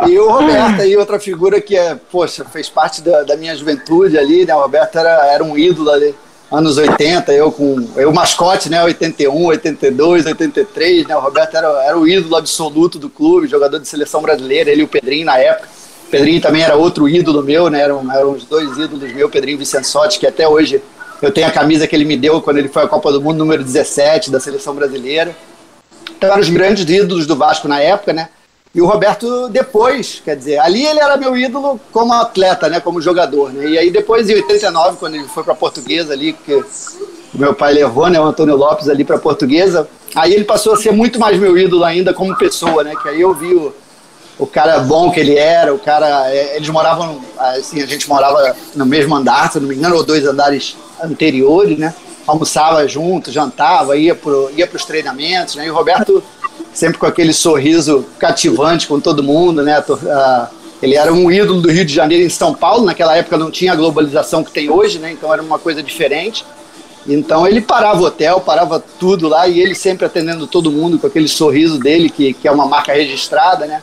E 0.06 0.18
o 0.18 0.30
Roberto 0.30 0.80
aí, 0.80 0.96
outra 0.96 1.20
figura 1.20 1.60
que 1.60 1.76
é, 1.76 1.96
poxa, 2.10 2.46
fez 2.46 2.68
parte 2.70 3.02
da, 3.02 3.24
da 3.24 3.36
minha 3.36 3.54
juventude 3.54 4.16
ali, 4.16 4.46
né? 4.46 4.54
O 4.54 4.62
Roberto 4.62 4.96
era, 4.96 5.26
era 5.26 5.44
um 5.44 5.58
ídolo 5.58 5.90
ali 5.90 6.14
anos 6.50 6.78
80, 6.78 7.32
eu 7.32 7.52
com 7.52 7.88
eu 7.96 8.12
mascote, 8.12 8.70
né, 8.70 8.82
81, 8.82 9.44
82, 9.46 10.26
83, 10.26 11.06
né, 11.06 11.16
o 11.16 11.20
Roberto 11.20 11.56
era, 11.56 11.68
era 11.84 11.98
o 11.98 12.08
ídolo 12.08 12.36
absoluto 12.36 12.98
do 12.98 13.10
clube, 13.10 13.46
jogador 13.46 13.78
de 13.78 13.86
seleção 13.86 14.22
brasileira, 14.22 14.70
ele 14.70 14.80
e 14.80 14.84
o 14.84 14.88
Pedrinho 14.88 15.26
na 15.26 15.38
época. 15.38 15.68
O 16.06 16.10
Pedrinho 16.10 16.40
também 16.40 16.62
era 16.62 16.74
outro 16.74 17.08
ídolo 17.08 17.42
meu, 17.42 17.68
né, 17.68 17.82
eram, 17.82 18.10
eram 18.10 18.32
os 18.32 18.44
dois 18.44 18.78
ídolos 18.78 19.12
meus, 19.12 19.30
Pedrinho 19.30 19.58
Vicençotti, 19.58 20.18
que 20.18 20.26
até 20.26 20.48
hoje 20.48 20.82
eu 21.20 21.30
tenho 21.30 21.46
a 21.46 21.50
camisa 21.50 21.86
que 21.86 21.94
ele 21.94 22.04
me 22.04 22.16
deu 22.16 22.40
quando 22.40 22.58
ele 22.58 22.68
foi 22.68 22.84
à 22.84 22.88
Copa 22.88 23.12
do 23.12 23.20
Mundo 23.20 23.38
número 23.38 23.62
17 23.62 24.30
da 24.30 24.40
seleção 24.40 24.74
brasileira. 24.74 25.36
Então 26.16 26.30
eram 26.30 26.40
os 26.40 26.48
grandes 26.48 26.88
ídolos 26.88 27.26
do 27.26 27.36
Vasco 27.36 27.68
na 27.68 27.80
época, 27.80 28.12
né? 28.12 28.28
E 28.78 28.80
o 28.80 28.86
Roberto 28.86 29.48
depois, 29.48 30.22
quer 30.24 30.36
dizer, 30.36 30.60
ali 30.60 30.86
ele 30.86 31.00
era 31.00 31.16
meu 31.16 31.36
ídolo 31.36 31.80
como 31.90 32.12
atleta, 32.12 32.68
né, 32.68 32.78
como 32.78 33.00
jogador, 33.00 33.52
né? 33.52 33.70
E 33.70 33.76
aí 33.76 33.90
depois 33.90 34.30
em 34.30 34.36
89, 34.36 34.98
quando 34.98 35.16
ele 35.16 35.26
foi 35.26 35.42
para 35.42 35.52
Portuguesa 35.52 36.12
ali, 36.12 36.32
que 36.32 36.62
meu 37.34 37.52
pai 37.54 37.74
levou, 37.74 38.08
né, 38.08 38.20
o 38.20 38.22
Antônio 38.22 38.54
Lopes 38.54 38.88
ali 38.88 39.02
para 39.02 39.18
Portuguesa, 39.18 39.88
aí 40.14 40.32
ele 40.32 40.44
passou 40.44 40.74
a 40.74 40.76
ser 40.76 40.92
muito 40.92 41.18
mais 41.18 41.36
meu 41.40 41.58
ídolo 41.58 41.82
ainda 41.82 42.14
como 42.14 42.38
pessoa, 42.38 42.84
né? 42.84 42.94
Que 43.02 43.08
aí 43.08 43.20
eu 43.20 43.34
vi 43.34 43.52
o, 43.52 43.74
o 44.38 44.46
cara 44.46 44.78
bom 44.78 45.10
que 45.10 45.18
ele 45.18 45.36
era, 45.36 45.74
o 45.74 45.78
cara, 45.80 46.30
é, 46.30 46.54
eles 46.54 46.68
moravam, 46.68 47.20
assim, 47.36 47.82
a 47.82 47.86
gente 47.86 48.08
morava 48.08 48.54
no 48.76 48.86
mesmo 48.86 49.12
andar, 49.12 49.50
se 49.50 49.58
não 49.58 49.66
me 49.66 49.74
engano, 49.74 49.96
ou 49.96 50.04
dois 50.04 50.24
andares 50.24 50.76
anteriores, 51.02 51.76
né? 51.76 51.92
Almoçava 52.24 52.86
junto, 52.86 53.32
jantava, 53.32 53.96
ia 53.96 54.14
para 54.14 54.32
ia 54.56 54.70
os 54.72 54.84
treinamentos, 54.84 55.56
né? 55.56 55.66
E 55.66 55.70
o 55.70 55.74
Roberto 55.74 56.22
sempre 56.78 56.96
com 56.96 57.06
aquele 57.06 57.32
sorriso 57.32 58.06
cativante 58.20 58.86
com 58.86 59.00
todo 59.00 59.20
mundo, 59.20 59.62
né? 59.64 59.82
Ele 60.80 60.94
era 60.94 61.12
um 61.12 61.28
ídolo 61.28 61.60
do 61.60 61.70
Rio 61.70 61.84
de 61.84 61.92
Janeiro 61.92 62.24
em 62.24 62.28
São 62.28 62.54
Paulo, 62.54 62.84
naquela 62.84 63.16
época 63.16 63.36
não 63.36 63.50
tinha 63.50 63.72
a 63.72 63.76
globalização 63.76 64.44
que 64.44 64.52
tem 64.52 64.70
hoje, 64.70 65.00
né? 65.00 65.10
Então 65.10 65.32
era 65.32 65.42
uma 65.42 65.58
coisa 65.58 65.82
diferente. 65.82 66.44
Então 67.04 67.46
ele 67.48 67.60
parava 67.60 68.00
o 68.00 68.04
hotel, 68.04 68.40
parava 68.40 68.78
tudo 68.78 69.26
lá 69.26 69.48
e 69.48 69.58
ele 69.60 69.74
sempre 69.74 70.06
atendendo 70.06 70.46
todo 70.46 70.70
mundo 70.70 70.98
com 71.00 71.06
aquele 71.08 71.26
sorriso 71.26 71.80
dele, 71.80 72.08
que, 72.08 72.32
que 72.32 72.46
é 72.46 72.52
uma 72.52 72.66
marca 72.66 72.92
registrada, 72.92 73.66
né? 73.66 73.82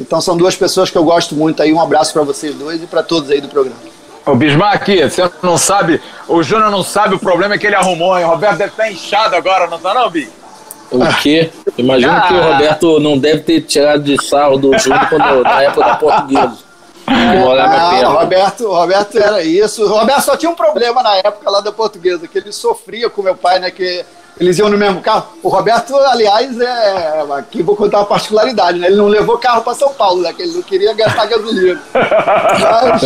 Então 0.00 0.18
são 0.18 0.34
duas 0.34 0.56
pessoas 0.56 0.88
que 0.88 0.96
eu 0.96 1.04
gosto 1.04 1.34
muito 1.34 1.62
aí. 1.62 1.70
Um 1.74 1.80
abraço 1.80 2.10
para 2.14 2.22
vocês 2.22 2.54
dois 2.54 2.82
e 2.82 2.86
para 2.86 3.02
todos 3.02 3.30
aí 3.30 3.42
do 3.42 3.48
programa. 3.48 3.76
Ô 4.24 4.34
Bismarck, 4.34 4.86
você 4.86 5.30
não 5.42 5.58
sabe, 5.58 6.00
o 6.26 6.42
Júnior 6.42 6.70
não 6.70 6.82
sabe 6.82 7.16
o 7.16 7.18
problema 7.18 7.58
que 7.58 7.66
ele 7.66 7.74
arrumou, 7.74 8.18
hein? 8.18 8.24
O 8.24 8.28
Roberto 8.28 8.56
deve 8.56 8.70
estar 8.70 8.90
inchado 8.90 9.36
agora, 9.36 9.66
não 9.66 9.78
tá 9.78 9.92
não, 9.92 10.08
Bi? 10.08 10.39
O 10.90 11.22
quê? 11.22 11.50
Imagino 11.78 12.12
ah. 12.12 12.20
que 12.22 12.34
o 12.34 12.42
Roberto 12.42 13.00
não 13.00 13.18
deve 13.18 13.40
ter 13.40 13.60
tirado 13.62 14.02
de 14.02 14.22
sarro 14.24 14.58
do 14.58 14.76
Júnior 14.78 15.08
quando, 15.08 15.42
na 15.42 15.62
época 15.62 15.86
da 15.86 15.96
portuguesa. 15.96 16.70
É, 17.06 18.02
não, 18.02 18.12
Roberto, 18.14 18.68
Roberto 18.68 19.18
era 19.18 19.42
isso. 19.42 19.84
O 19.84 19.88
Roberto 19.88 20.22
só 20.22 20.36
tinha 20.36 20.50
um 20.50 20.54
problema 20.54 21.02
na 21.02 21.16
época 21.16 21.50
lá 21.50 21.60
da 21.60 21.72
portuguesa, 21.72 22.28
que 22.28 22.38
ele 22.38 22.52
sofria 22.52 23.10
com 23.10 23.22
meu 23.22 23.34
pai, 23.34 23.58
né? 23.58 23.70
Que 23.70 24.04
eles 24.38 24.58
iam 24.58 24.68
no 24.68 24.78
mesmo 24.78 25.00
carro. 25.00 25.26
O 25.42 25.48
Roberto, 25.48 25.94
aliás, 25.96 26.60
é. 26.60 27.24
Aqui 27.36 27.62
vou 27.62 27.76
contar 27.76 27.98
uma 27.98 28.06
particularidade, 28.06 28.78
né? 28.78 28.86
Ele 28.86 28.96
não 28.96 29.08
levou 29.08 29.38
carro 29.38 29.62
para 29.62 29.74
São 29.74 29.92
Paulo, 29.92 30.22
né? 30.22 30.32
Que 30.32 30.42
ele 30.42 30.54
não 30.54 30.62
queria 30.62 30.94
gastar 30.94 31.26
gasolina. 31.26 31.80
Mas, 31.92 33.02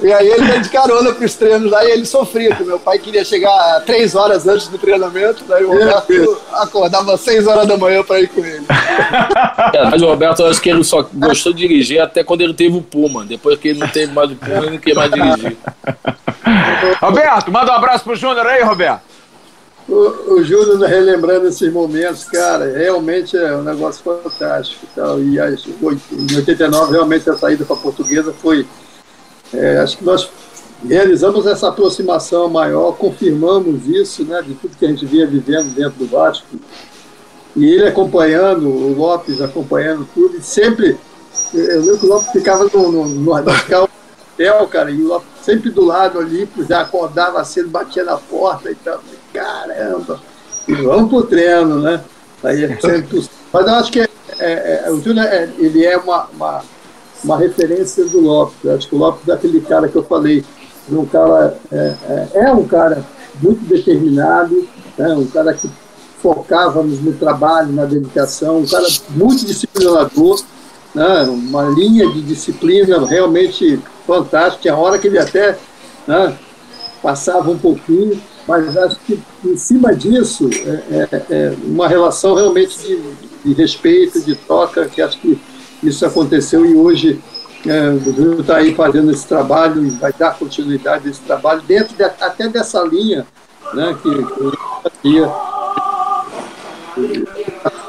e 0.00 0.12
aí 0.12 0.28
ele 0.28 0.46
ia 0.46 0.60
de 0.60 0.68
carona 0.68 1.12
para 1.12 1.24
os 1.24 1.34
treinos 1.34 1.70
lá 1.70 1.84
e 1.84 1.90
ele 1.90 2.06
sofria, 2.06 2.54
que 2.54 2.62
meu 2.62 2.78
pai 2.78 2.98
queria 2.98 3.24
chegar 3.24 3.82
três 3.84 4.14
horas 4.14 4.46
antes 4.46 4.68
do 4.68 4.78
treinamento, 4.78 5.44
daí 5.48 5.64
o 5.64 5.72
Roberto 5.72 6.40
acordava 6.52 7.16
seis 7.16 7.46
horas 7.46 7.66
da 7.66 7.76
manhã 7.76 8.04
para 8.04 8.20
ir 8.20 8.28
com 8.28 8.44
ele. 8.44 8.66
É, 9.74 9.84
mas 9.84 10.00
o 10.02 10.06
Roberto, 10.06 10.40
eu 10.40 10.46
acho 10.46 10.60
que 10.60 10.70
ele 10.70 10.84
só 10.84 11.02
gostou 11.12 11.52
de 11.52 11.66
dirigir 11.66 12.00
até 12.00 12.22
quando 12.24 12.40
ele 12.40 12.54
teve 12.54 12.76
o 12.76 12.82
Puma. 12.82 13.24
Depois 13.24 13.58
que 13.58 13.68
ele 13.68 13.78
não 13.78 13.88
teve 13.88 14.12
mais 14.12 14.30
o 14.30 14.36
Puma, 14.36 14.58
ele 14.58 14.70
não 14.70 14.78
quer 14.78 14.94
mais 14.94 15.10
dirigir. 15.10 15.56
Roberto, 17.00 17.50
manda 17.50 17.72
um 17.72 17.74
abraço 17.74 18.04
pro 18.04 18.16
Júnior 18.16 18.46
aí, 18.46 18.62
Roberto. 18.62 19.02
O, 19.88 20.34
o 20.34 20.44
Júnior 20.44 20.78
relembrando 20.80 21.48
esses 21.48 21.72
momentos, 21.72 22.24
cara, 22.24 22.66
realmente 22.76 23.36
é 23.36 23.56
um 23.56 23.62
negócio 23.62 24.02
fantástico. 24.02 24.86
Então, 24.90 25.22
e 25.22 25.40
as, 25.40 25.64
em 25.66 26.36
89, 26.36 26.92
realmente 26.92 27.28
a 27.28 27.36
saída 27.36 27.64
para 27.64 27.76
a 27.76 27.80
portuguesa 27.80 28.32
foi 28.32 28.66
é, 29.52 29.78
acho 29.78 29.98
que 29.98 30.04
nós 30.04 30.30
realizamos 30.86 31.46
essa 31.46 31.68
aproximação 31.68 32.48
maior, 32.48 32.92
confirmamos 32.92 33.86
isso, 33.86 34.24
né, 34.24 34.42
de 34.42 34.54
tudo 34.54 34.76
que 34.76 34.84
a 34.84 34.88
gente 34.88 35.04
vinha 35.06 35.26
vivendo 35.26 35.74
dentro 35.74 35.98
do 35.98 36.06
Vasco. 36.06 36.46
E 37.56 37.66
ele 37.66 37.88
acompanhando, 37.88 38.68
o 38.68 38.96
Lopes 38.96 39.40
acompanhando 39.40 40.06
tudo, 40.14 40.36
e 40.36 40.42
sempre, 40.42 40.96
eu 41.52 41.80
lembro 41.80 41.98
que 41.98 42.06
o 42.06 42.08
Lopes 42.08 42.30
ficava 42.30 42.64
no, 42.72 42.92
no, 42.92 43.08
no 43.08 43.32
hotel, 43.34 43.88
cara, 44.68 44.90
e 44.90 45.02
o 45.02 45.08
Lopes 45.08 45.28
sempre 45.42 45.70
do 45.70 45.84
lado 45.84 46.18
ali, 46.18 46.48
já 46.68 46.82
acordava 46.82 47.42
cedo, 47.44 47.70
batia 47.70 48.04
na 48.04 48.16
porta 48.16 48.70
e 48.70 48.74
tal. 48.74 49.00
Caramba! 49.32 50.20
E 50.68 50.74
vamos 50.74 51.08
pro 51.08 51.22
treino, 51.22 51.80
né? 51.80 52.04
Aí 52.44 52.78
sempre, 52.80 53.26
mas 53.50 53.66
eu 53.66 53.74
acho 53.74 53.90
que 53.90 54.00
é, 54.00 54.08
é, 54.38 54.82
é, 54.84 54.90
o 54.90 55.00
Júnior, 55.00 55.26
é, 55.26 55.48
ele 55.58 55.84
é 55.84 55.96
uma, 55.96 56.26
uma 56.26 56.62
uma 57.24 57.38
referência 57.38 58.04
do 58.04 58.20
Lopes. 58.20 58.56
Eu 58.62 58.74
acho 58.74 58.88
que 58.88 58.94
o 58.94 58.98
Lopes 58.98 59.28
é 59.28 59.32
aquele 59.32 59.60
cara 59.60 59.88
que 59.88 59.96
eu 59.96 60.04
falei, 60.04 60.44
um 60.90 61.04
cara, 61.04 61.56
é, 61.70 61.94
é, 62.08 62.28
é 62.34 62.52
um 62.52 62.66
cara 62.66 63.04
muito 63.40 63.64
determinado, 63.64 64.66
é 64.98 65.08
um 65.08 65.26
cara 65.26 65.52
que 65.52 65.68
focava 66.20 66.82
no, 66.82 67.12
trabalho, 67.14 67.72
na 67.72 67.84
dedicação, 67.84 68.58
um 68.58 68.66
cara 68.66 68.86
muito 69.10 69.44
disciplinador, 69.44 70.42
né, 70.94 71.22
uma 71.24 71.64
linha 71.64 72.10
de 72.10 72.22
disciplina 72.22 73.06
realmente 73.06 73.78
fantástica. 74.06 74.72
A 74.72 74.76
hora 74.76 74.98
que 74.98 75.06
ele 75.06 75.18
até 75.18 75.56
né, 76.06 76.36
passava 77.02 77.50
um 77.50 77.58
pouquinho, 77.58 78.20
mas 78.46 78.76
acho 78.76 78.98
que 79.00 79.20
em 79.44 79.56
cima 79.56 79.94
disso 79.94 80.48
é, 80.50 81.08
é, 81.12 81.22
é 81.30 81.54
uma 81.64 81.86
relação 81.86 82.34
realmente 82.34 82.78
de, 82.78 83.00
de 83.44 83.52
respeito, 83.52 84.20
de 84.20 84.34
troca, 84.34 84.86
que 84.86 85.00
acho 85.00 85.20
que 85.20 85.38
isso 85.82 86.04
aconteceu 86.04 86.64
e 86.64 86.74
hoje 86.74 87.20
É, 87.66 87.90
o 87.90 87.98
Júnior 87.98 88.40
está 88.40 88.58
aí 88.58 88.72
fazendo 88.72 89.10
esse 89.10 89.26
trabalho 89.26 89.84
e 89.84 89.90
vai 89.90 90.12
dar 90.12 90.38
continuidade 90.38 91.08
desse 91.08 91.20
trabalho 91.22 91.60
dentro 91.62 91.92
de, 91.96 92.04
até 92.04 92.48
dessa 92.48 92.80
linha 92.84 93.26
né, 93.74 93.96
que, 94.00 94.08
eu 94.08 94.52
fazia 94.82 95.28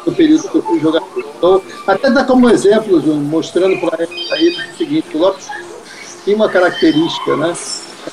no 0.05 0.13
período 0.13 0.49
que 0.49 0.55
eu 0.57 0.63
fui 0.63 0.79
jogador. 0.79 1.07
Então, 1.37 1.61
até 1.87 2.09
dar 2.09 2.25
como 2.25 2.49
exemplo, 2.49 2.99
mostrando 3.17 3.79
para 3.79 4.03
ele 4.41 4.57
o 4.73 4.77
seguinte, 4.77 5.07
o 5.13 5.19
Lopes 5.19 5.47
tinha 6.23 6.35
uma 6.35 6.49
característica, 6.49 7.37
né? 7.37 7.53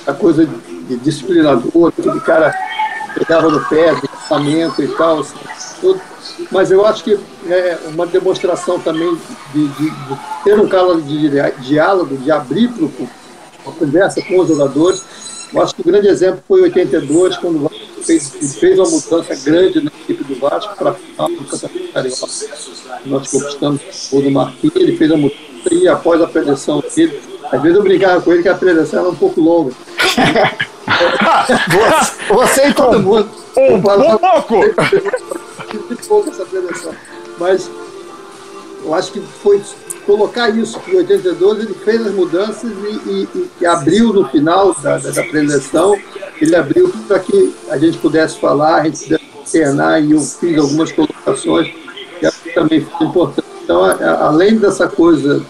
A 0.06 0.12
coisa 0.12 0.46
de 0.46 0.96
disciplinador, 0.98 1.88
aquele 1.88 2.20
cara 2.20 2.54
pegava 3.14 3.48
no 3.48 3.64
pé, 3.66 3.94
de 3.94 4.08
pensamento 4.08 4.82
e 4.82 4.88
tal, 4.88 5.20
assim, 5.20 5.38
tudo. 5.80 6.00
Mas 6.50 6.70
eu 6.70 6.84
acho 6.84 7.02
que 7.02 7.18
é 7.48 7.78
uma 7.88 8.06
demonstração 8.06 8.78
também 8.78 9.16
de, 9.54 9.68
de, 9.68 9.90
de 9.90 10.18
ter 10.44 10.58
um 10.58 10.68
canal 10.68 11.00
de 11.00 11.30
diálogo, 11.62 12.16
de 12.16 12.30
abrir 12.30 12.68
para 12.68 12.84
uma 13.64 13.72
conversa 13.72 14.22
com 14.22 14.40
os 14.40 14.48
jogadores. 14.48 15.02
Eu 15.52 15.62
acho 15.62 15.74
que 15.74 15.80
o 15.80 15.84
grande 15.84 16.08
exemplo 16.08 16.42
foi 16.46 16.62
82, 16.62 17.38
quando 17.38 17.56
o 17.56 17.60
Vasco 17.60 17.78
fez, 18.02 18.56
fez 18.58 18.78
uma 18.78 18.88
mudança 18.88 19.34
grande 19.44 19.82
na 19.82 19.90
equipe 20.02 20.24
do 20.24 20.38
Vasco 20.38 20.76
para 20.76 20.90
a 20.90 20.94
final 20.94 21.28
do 21.28 21.44
Campeonato 21.44 21.92
Carioca. 21.92 22.26
Nós 23.06 23.30
conquistamos 23.30 23.80
o 24.12 24.20
do 24.20 24.30
Marquinhos, 24.30 24.76
ele 24.76 24.96
fez 24.96 25.10
a 25.10 25.16
mudança 25.16 25.46
e 25.70 25.88
após 25.88 26.20
a 26.20 26.26
preleção 26.26 26.82
dele, 26.94 27.20
às 27.50 27.62
vezes 27.62 27.76
eu 27.76 27.82
brincava 27.82 28.20
com 28.20 28.32
ele 28.32 28.42
que 28.42 28.48
a 28.48 28.54
preleção 28.54 29.00
era 29.00 29.08
um 29.08 29.14
pouco 29.14 29.40
longa. 29.40 29.72
você, 31.68 32.34
você 32.34 32.68
e 32.68 32.74
todo 32.74 33.00
mundo. 33.00 33.28
Um 33.56 33.80
pouco! 33.80 34.60
pouco 36.08 36.30
essa 36.30 36.44
preleção. 36.44 36.94
Mas 37.38 37.70
eu 38.84 38.94
acho 38.94 39.12
que 39.12 39.20
foi 39.20 39.60
colocar 40.06 40.48
isso, 40.50 40.78
que 40.80 40.92
em 40.92 40.98
82 40.98 41.58
ele 41.60 41.74
fez 41.74 42.06
as 42.06 42.14
mudanças 42.14 42.70
e, 42.70 43.10
e, 43.10 43.50
e 43.60 43.66
abriu 43.66 44.12
no 44.12 44.28
final 44.28 44.72
da, 44.74 44.98
da, 44.98 45.22
preleção, 45.24 45.98
ele 46.40 46.54
abriu 46.54 46.92
para 47.08 47.18
que 47.18 47.54
a 47.68 47.76
gente 47.76 47.98
pudesse 47.98 48.38
falar, 48.38 48.82
a 48.82 48.84
gente 48.84 49.02
pudesse 49.02 49.24
internar 49.40 50.02
e 50.02 50.12
eu 50.12 50.20
fiz 50.20 50.56
algumas 50.58 50.92
colocações 50.92 51.74
que 52.42 52.54
também 52.54 52.80
foi 52.80 53.06
importante. 53.06 53.48
Então, 53.64 53.84
a, 53.84 53.94
a, 53.94 54.26
além 54.28 54.56
dessa 54.56 54.86
coisa 54.86 55.44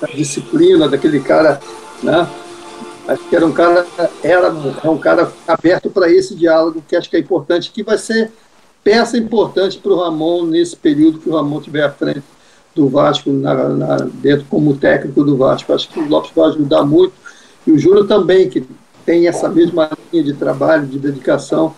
da 0.00 0.08
disciplina, 0.08 0.88
daquele 0.88 1.20
cara, 1.20 1.60
né? 2.02 2.28
Acho 3.06 3.22
que 3.28 3.36
era 3.36 3.44
um 3.44 3.52
cara, 3.52 3.86
era 4.22 4.52
é 4.82 4.88
um 4.88 4.98
cara 4.98 5.30
aberto 5.46 5.90
para 5.90 6.10
esse 6.10 6.34
diálogo 6.34 6.82
que 6.88 6.96
acho 6.96 7.10
que 7.10 7.16
é 7.16 7.20
importante, 7.20 7.70
que 7.70 7.82
vai 7.82 7.98
ser 7.98 8.32
peça 8.84 9.16
importante 9.16 9.78
para 9.78 9.92
o 9.92 10.00
Ramon 10.00 10.44
nesse 10.44 10.76
período 10.76 11.18
que 11.18 11.28
o 11.28 11.34
Ramon 11.34 11.58
estiver 11.58 11.84
à 11.84 11.90
frente 11.90 12.22
do 12.74 12.88
Vasco, 12.88 13.30
na, 13.32 13.54
na, 13.70 13.96
dentro 14.14 14.44
como 14.50 14.76
técnico 14.76 15.24
do 15.24 15.36
Vasco. 15.36 15.72
Acho 15.72 15.88
que 15.88 15.98
o 15.98 16.08
Lopes 16.08 16.30
vai 16.36 16.50
ajudar 16.50 16.84
muito. 16.84 17.14
E 17.66 17.72
o 17.72 17.78
Júlio 17.78 18.04
também, 18.04 18.48
que 18.50 18.66
tem 19.06 19.26
essa 19.26 19.48
mesma 19.48 19.90
linha 20.12 20.24
de 20.24 20.34
trabalho, 20.34 20.86
de 20.86 20.98
dedicação. 20.98 21.74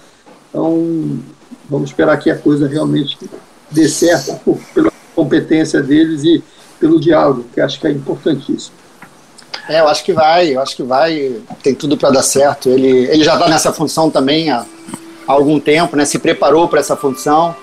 Então, 0.50 1.20
vamos 1.70 1.90
esperar 1.90 2.18
que 2.18 2.30
a 2.30 2.36
coisa 2.36 2.66
realmente 2.66 3.16
dê 3.70 3.88
certo 3.88 4.34
por, 4.44 4.58
pela 4.74 4.92
competência 5.14 5.82
deles 5.82 6.24
e 6.24 6.42
pelo 6.80 7.00
diálogo, 7.00 7.44
que 7.54 7.60
acho 7.60 7.80
que 7.80 7.86
é 7.86 7.90
importantíssimo. 7.90 8.74
É, 9.68 9.80
eu 9.80 9.88
acho 9.88 10.04
que 10.04 10.12
vai, 10.12 10.54
eu 10.54 10.60
acho 10.60 10.76
que 10.76 10.82
vai, 10.82 11.40
tem 11.62 11.74
tudo 11.74 11.96
para 11.96 12.10
dar 12.10 12.22
certo. 12.22 12.68
Ele, 12.68 13.06
ele 13.06 13.24
já 13.24 13.34
está 13.34 13.48
nessa 13.48 13.72
função 13.72 14.10
também 14.10 14.50
há, 14.50 14.64
há 15.26 15.32
algum 15.32 15.58
tempo, 15.58 15.96
né? 15.96 16.04
Se 16.04 16.18
preparou 16.18 16.68
para 16.68 16.80
essa 16.80 16.96
função. 16.96 17.54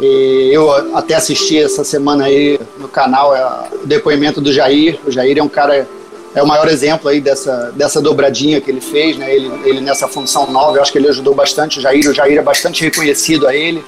E 0.00 0.50
eu 0.52 0.70
até 0.94 1.14
assisti 1.14 1.58
essa 1.58 1.82
semana 1.82 2.26
aí 2.26 2.60
no 2.78 2.88
canal 2.88 3.34
é, 3.34 3.68
o 3.82 3.86
depoimento 3.86 4.40
do 4.40 4.52
Jair. 4.52 4.98
O 5.06 5.10
Jair 5.10 5.38
é 5.38 5.42
um 5.42 5.48
cara 5.48 5.86
é 6.34 6.42
o 6.42 6.46
maior 6.46 6.68
exemplo 6.68 7.08
aí 7.08 7.18
dessa, 7.18 7.72
dessa 7.74 7.98
dobradinha 7.98 8.60
que 8.60 8.70
ele 8.70 8.80
fez, 8.80 9.16
né? 9.16 9.34
Ele, 9.34 9.50
ele 9.64 9.80
nessa 9.80 10.06
função 10.06 10.50
nova, 10.50 10.76
eu 10.76 10.82
acho 10.82 10.92
que 10.92 10.98
ele 10.98 11.08
ajudou 11.08 11.34
bastante 11.34 11.78
o 11.78 11.82
Jair. 11.82 12.10
O 12.10 12.12
Jair 12.12 12.38
é 12.38 12.42
bastante 12.42 12.84
reconhecido 12.84 13.46
a 13.46 13.56
ele. 13.56 13.82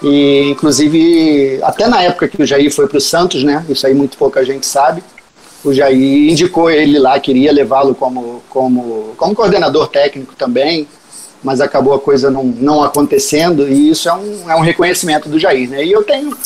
E 0.00 0.50
inclusive 0.50 1.58
até 1.62 1.88
na 1.88 2.02
época 2.02 2.28
que 2.28 2.40
o 2.40 2.46
Jair 2.46 2.72
foi 2.72 2.86
para 2.86 2.98
o 2.98 3.00
Santos, 3.00 3.42
né? 3.42 3.66
Isso 3.68 3.84
aí 3.84 3.94
muito 3.94 4.16
pouca 4.16 4.44
gente 4.44 4.64
sabe. 4.64 5.02
O 5.64 5.74
Jair 5.74 6.30
indicou 6.30 6.70
ele 6.70 7.00
lá, 7.00 7.18
queria 7.18 7.52
levá-lo 7.52 7.96
como, 7.96 8.42
como, 8.48 9.14
como 9.16 9.34
coordenador 9.34 9.88
técnico 9.88 10.36
também 10.36 10.86
mas 11.42 11.60
acabou 11.60 11.94
a 11.94 12.00
coisa 12.00 12.30
não, 12.30 12.44
não 12.44 12.82
acontecendo 12.82 13.68
e 13.68 13.90
isso 13.90 14.08
é 14.08 14.14
um, 14.14 14.50
é 14.50 14.56
um 14.56 14.60
reconhecimento 14.60 15.28
do 15.28 15.38
Jair, 15.38 15.68
né? 15.68 15.84
E 15.84 15.92
eu 15.92 16.02
tenho 16.02 16.36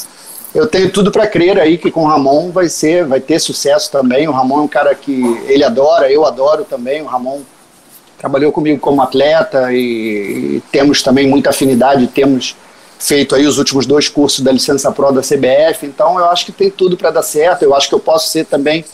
eu 0.52 0.66
tenho 0.66 0.90
tudo 0.90 1.12
para 1.12 1.28
crer 1.28 1.60
aí 1.60 1.78
que 1.78 1.90
com 1.90 2.02
o 2.02 2.06
Ramon 2.06 2.50
vai 2.50 2.68
ser, 2.68 3.06
vai 3.06 3.20
ter 3.20 3.38
sucesso 3.38 3.90
também. 3.90 4.26
O 4.26 4.32
Ramon 4.32 4.58
é 4.58 4.62
um 4.62 4.68
cara 4.68 4.94
que 4.96 5.22
ele 5.46 5.62
adora, 5.62 6.10
eu 6.10 6.26
adoro 6.26 6.64
também. 6.64 7.00
O 7.02 7.06
Ramon 7.06 7.42
trabalhou 8.18 8.50
comigo 8.50 8.80
como 8.80 9.00
atleta 9.00 9.72
e, 9.72 10.56
e 10.56 10.62
temos 10.72 11.02
também 11.02 11.28
muita 11.28 11.50
afinidade, 11.50 12.06
temos 12.08 12.56
feito 12.98 13.34
aí 13.34 13.46
os 13.46 13.58
últimos 13.58 13.86
dois 13.86 14.08
cursos 14.08 14.40
da 14.40 14.52
licença 14.52 14.90
pro 14.92 15.10
da 15.10 15.22
CBF, 15.22 15.86
então 15.86 16.18
eu 16.18 16.26
acho 16.26 16.44
que 16.44 16.52
tem 16.52 16.70
tudo 16.70 16.96
para 16.96 17.10
dar 17.10 17.22
certo. 17.22 17.62
Eu 17.62 17.74
acho 17.74 17.88
que 17.88 17.94
eu 17.94 18.00
posso 18.00 18.28
ser 18.28 18.44
também 18.44 18.84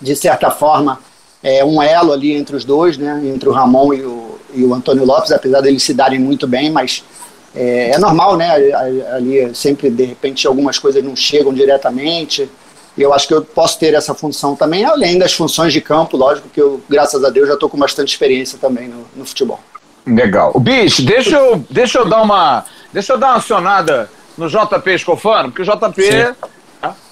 de 0.00 0.14
certa 0.16 0.50
forma 0.50 0.98
é, 1.42 1.64
um 1.64 1.80
elo 1.80 2.12
ali 2.12 2.34
entre 2.34 2.56
os 2.56 2.64
dois, 2.64 2.98
né? 2.98 3.22
Entre 3.24 3.48
o 3.48 3.52
Ramon 3.52 3.94
e 3.94 4.02
o 4.02 4.23
e 4.54 4.64
o 4.64 4.74
Antônio 4.74 5.04
Lopes, 5.04 5.32
apesar 5.32 5.60
deles 5.60 5.82
se 5.82 5.92
darem 5.92 6.18
muito 6.18 6.46
bem, 6.46 6.70
mas 6.70 7.04
é, 7.54 7.90
é, 7.90 7.98
normal, 7.98 8.36
né? 8.36 8.50
Ali 9.14 9.54
sempre, 9.54 9.90
de 9.90 10.04
repente, 10.04 10.46
algumas 10.46 10.78
coisas 10.78 11.02
não 11.02 11.14
chegam 11.14 11.52
diretamente. 11.52 12.48
E 12.96 13.02
eu 13.02 13.12
acho 13.12 13.26
que 13.26 13.34
eu 13.34 13.44
posso 13.44 13.78
ter 13.78 13.94
essa 13.94 14.14
função 14.14 14.54
também, 14.54 14.84
além 14.84 15.18
das 15.18 15.32
funções 15.32 15.72
de 15.72 15.80
campo, 15.80 16.16
lógico 16.16 16.48
que 16.48 16.60
eu, 16.60 16.80
graças 16.88 17.24
a 17.24 17.30
Deus, 17.30 17.48
já 17.48 17.54
estou 17.54 17.68
com 17.68 17.76
bastante 17.76 18.08
experiência 18.08 18.56
também 18.60 18.88
no, 18.88 19.04
no 19.16 19.24
futebol. 19.24 19.58
Legal. 20.06 20.52
O 20.54 20.60
Bicho, 20.60 21.02
deixa 21.02 21.36
eu, 21.36 21.64
deixa 21.70 21.98
eu 21.98 22.08
dar 22.08 22.22
uma. 22.22 22.64
Deixa 22.92 23.14
eu 23.14 23.18
dar 23.18 23.28
uma 23.28 23.36
acionada 23.36 24.08
no 24.36 24.48
JP 24.48 24.90
Escofano, 24.94 25.50
porque 25.50 25.62
o 25.62 25.64
JP 25.64 26.02
Sim. 26.02 26.34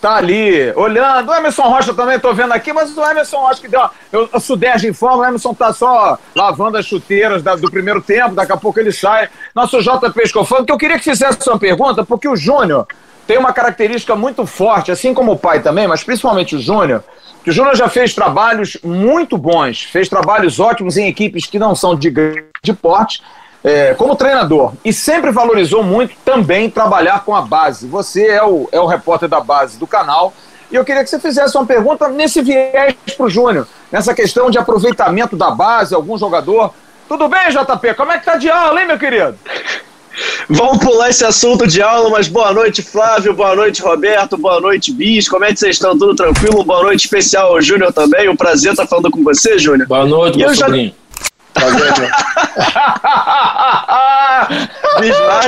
Tá 0.01 0.17
ali, 0.17 0.73
olhando. 0.75 1.31
O 1.31 1.35
Emerson 1.35 1.63
Rocha 1.63 1.95
também 1.95 2.19
tô 2.19 2.33
vendo 2.35 2.53
aqui, 2.53 2.73
mas 2.73 2.97
o 2.97 3.03
Emerson 3.03 3.39
Rocha 3.39 3.61
que 3.61 3.69
deu. 3.69 3.89
Eu, 4.11 4.29
o 4.33 4.41
Sudeste 4.41 4.87
informa, 4.87 5.23
o 5.23 5.27
Emerson 5.27 5.55
tá 5.55 5.73
só 5.73 6.19
lavando 6.35 6.77
as 6.77 6.87
chuteiras 6.87 7.43
da, 7.43 7.55
do 7.55 7.71
primeiro 7.71 8.03
tempo, 8.03 8.35
daqui 8.35 8.53
a 8.53 8.57
pouco 8.57 8.81
ele 8.81 8.93
sai. 8.93 9.29
Nosso 9.55 9.81
JP 9.81 10.21
Escofano, 10.23 10.67
que 10.67 10.73
eu 10.73 10.79
queria 10.79 10.99
que 10.99 11.05
fizesse 11.05 11.49
uma 11.49 11.59
pergunta, 11.59 12.05
porque 12.05 12.29
o 12.29 12.37
Júnior 12.37 12.87
tem 13.27 13.39
uma 13.39 13.53
característica 13.53 14.17
muito 14.17 14.45
forte, 14.47 14.91
assim 14.91 15.15
como 15.15 15.33
o 15.33 15.39
pai 15.39 15.63
também, 15.63 15.87
mas 15.87 16.03
principalmente 16.03 16.57
o 16.57 16.61
Júnior, 16.61 17.03
que 17.45 17.51
o 17.51 17.53
Júnior 17.53 17.77
já 17.77 17.89
fez 17.89 18.15
trabalhos 18.15 18.77
muito 18.83 19.39
bons, 19.39 19.83
fez 19.83 20.09
trabalhos 20.09 20.59
ótimos 20.61 20.97
em 20.97 21.07
equipes 21.09 21.47
que 21.47 21.59
não 21.59 21.75
são 21.75 21.95
de 21.95 22.11
grande 22.11 22.73
porte, 22.81 23.23
é, 23.65 23.95
como 23.95 24.17
treinador 24.17 24.73
e 24.85 24.93
sempre 24.93 25.31
valorizou 25.31 25.83
muito 25.83 26.15
também 26.25 26.69
trabalhar 26.69 27.25
com 27.25 27.35
a 27.35 27.43
base. 27.43 27.87
Você 27.87 28.27
é 28.27 28.43
o, 28.43 28.69
é 28.73 28.81
o 28.81 28.87
repórter 28.87 29.29
da 29.29 29.41
base 29.41 29.79
do 29.79 29.87
canal 29.87 30.33
e 30.71 30.75
eu 30.75 30.85
queria 30.85 31.05
que 31.05 31.11
você 31.11 31.21
fizesse 31.21 31.57
uma 31.57 31.67
pergunta 31.67 32.09
nesse 32.09 32.41
viés 32.41 32.95
para 33.17 33.27
o 33.27 33.31
Júnior, 33.31 33.69
nessa 33.91 34.15
questão 34.15 34.51
de 34.51 34.59
aproveitamento 34.59 35.37
da 35.37 35.51
base, 35.51 35.95
algum 35.95 36.17
jogador. 36.17 36.73
Tudo 37.07 37.29
bem, 37.29 37.51
JP? 37.51 37.95
Como 37.95 38.11
é 38.11 38.19
que 38.19 38.25
tá 38.25 38.37
de 38.37 38.49
aula, 38.49 38.81
hein, 38.81 38.87
meu 38.87 38.99
querido? 38.99 39.37
Vamos 40.49 40.79
pular 40.79 41.09
esse 41.09 41.25
assunto 41.25 41.67
de 41.67 41.81
aula, 41.81 42.11
mas 42.11 42.29
boa 42.29 42.53
noite, 42.53 42.83
Flávio, 42.83 43.33
boa 43.33 43.55
noite, 43.55 43.81
Roberto, 43.81 44.37
boa 44.37 44.61
noite, 44.61 44.93
Bis. 44.93 45.29
Como 45.29 45.45
é 45.45 45.53
que 45.53 45.59
vocês 45.59 45.77
estão? 45.77 45.97
Tudo 45.97 46.15
tranquilo? 46.15 46.65
Boa 46.65 46.83
noite 46.83 47.05
especial 47.05 47.53
ao 47.53 47.63
Júnior 47.63 47.93
também. 47.93 48.29
Um 48.29 48.37
prazer 48.37 48.73
estar 48.73 48.87
falando 48.87 49.11
com 49.11 49.23
você, 49.23 49.59
Júnior. 49.59 49.89
Boa 49.89 50.05
noite, 50.05 50.39
meu 50.39 50.55
sobrinho. 50.55 50.89
Já... 50.89 51.02
Fazendo. 51.63 52.13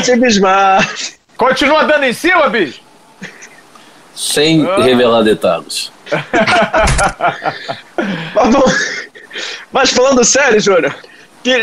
É 0.09 0.17
Bismart. 0.17 1.13
Continua 1.37 1.85
dando 1.85 2.05
em 2.05 2.13
cima, 2.13 2.49
bicho? 2.49 2.81
Sem 4.15 4.67
ah. 4.67 4.83
revelar 4.83 5.23
detalhes. 5.23 5.93
mas, 8.35 9.09
mas 9.73 9.91
falando 9.91 10.25
sério, 10.25 10.61
Júnior, 10.61 10.95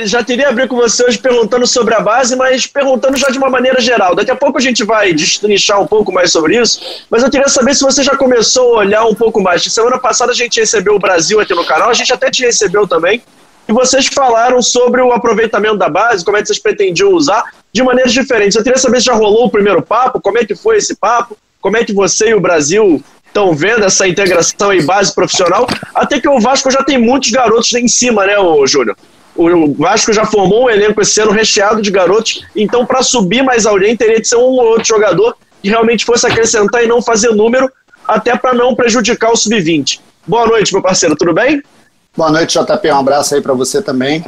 já 0.06 0.24
queria 0.24 0.50
abrir 0.50 0.68
com 0.68 0.76
você 0.76 1.04
hoje 1.04 1.18
perguntando 1.18 1.66
sobre 1.66 1.96
a 1.96 2.00
base, 2.00 2.36
mas 2.36 2.68
perguntando 2.68 3.18
já 3.18 3.30
de 3.30 3.38
uma 3.38 3.50
maneira 3.50 3.80
geral. 3.80 4.14
Daqui 4.14 4.30
a 4.30 4.36
pouco 4.36 4.58
a 4.58 4.62
gente 4.62 4.84
vai 4.84 5.14
destrinchar 5.14 5.82
um 5.82 5.88
pouco 5.88 6.12
mais 6.12 6.32
sobre 6.32 6.60
isso, 6.60 6.82
mas 7.10 7.24
eu 7.24 7.32
queria 7.32 7.48
saber 7.48 7.74
se 7.74 7.84
você 7.84 8.04
já 8.04 8.16
começou 8.16 8.76
a 8.76 8.80
olhar 8.80 9.06
um 9.06 9.16
pouco 9.16 9.42
mais. 9.42 9.64
Semana 9.64 9.98
passada 9.98 10.32
a 10.32 10.36
gente 10.36 10.60
recebeu 10.60 10.96
o 10.96 11.00
Brasil 11.00 11.40
aqui 11.40 11.56
no 11.56 11.66
canal, 11.66 11.90
a 11.90 11.94
gente 11.94 12.14
até 12.14 12.30
te 12.30 12.44
recebeu 12.44 12.88
também. 12.88 13.24
E 13.72 13.74
vocês 13.74 14.08
falaram 14.08 14.62
sobre 14.62 15.02
o 15.02 15.14
aproveitamento 15.14 15.78
da 15.78 15.88
base, 15.88 16.26
como 16.26 16.36
é 16.36 16.42
que 16.42 16.48
vocês 16.48 16.60
pretendiam 16.60 17.14
usar 17.14 17.42
de 17.72 17.82
maneiras 17.82 18.12
diferentes. 18.12 18.58
Eu 18.58 18.64
queria 18.64 18.78
saber 18.78 19.00
se 19.00 19.06
já 19.06 19.14
rolou 19.14 19.46
o 19.46 19.50
primeiro 19.50 19.82
papo, 19.82 20.20
como 20.20 20.38
é 20.38 20.44
que 20.44 20.54
foi 20.54 20.76
esse 20.76 20.94
papo, 20.94 21.38
como 21.62 21.78
é 21.78 21.86
que 21.86 21.94
você 21.94 22.32
e 22.32 22.34
o 22.34 22.42
Brasil 22.42 23.02
estão 23.26 23.56
vendo 23.56 23.86
essa 23.86 24.06
integração 24.06 24.74
em 24.74 24.86
base 24.86 25.16
profissional, 25.16 25.66
até 25.96 26.20
que 26.20 26.28
o 26.28 26.38
Vasco 26.38 26.70
já 26.70 26.84
tem 26.84 26.98
muitos 26.98 27.32
garotos 27.32 27.72
em 27.72 27.88
cima, 27.88 28.26
né, 28.26 28.38
ô 28.38 28.68
Júnior? 28.68 28.98
O 29.38 29.74
Vasco 29.76 30.12
já 30.12 30.26
formou 30.26 30.66
um 30.66 30.70
elenco 30.70 31.00
esse 31.00 31.22
ano 31.22 31.32
recheado 31.32 31.82
de 31.82 31.92
garotos, 31.92 32.46
então 32.54 32.86
para 32.86 33.02
subir 33.02 33.42
mais 33.42 33.66
alguém 33.66 33.96
teria 33.96 34.20
de 34.20 34.28
ser 34.28 34.36
um 34.36 34.42
ou 34.42 34.66
outro 34.66 34.84
jogador 34.84 35.38
que 35.64 35.70
realmente 35.70 36.04
fosse 36.04 36.28
acrescentar 36.28 36.84
e 36.84 36.88
não 36.88 37.02
fazer 37.02 37.30
número, 37.30 37.72
até 38.06 38.36
para 38.36 38.54
não 38.54 38.76
prejudicar 38.76 39.32
o 39.32 39.38
sub-20. 39.38 40.02
Boa 40.28 40.46
noite, 40.46 40.74
meu 40.74 40.82
parceiro, 40.82 41.16
tudo 41.16 41.34
bem? 41.34 41.64
Boa 42.18 42.30
noite, 42.30 42.60
JP. 42.60 42.92
Um 42.92 42.98
abraço 42.98 43.34
aí 43.34 43.40
para 43.42 43.54
você 43.54 43.82
também. 43.82 44.22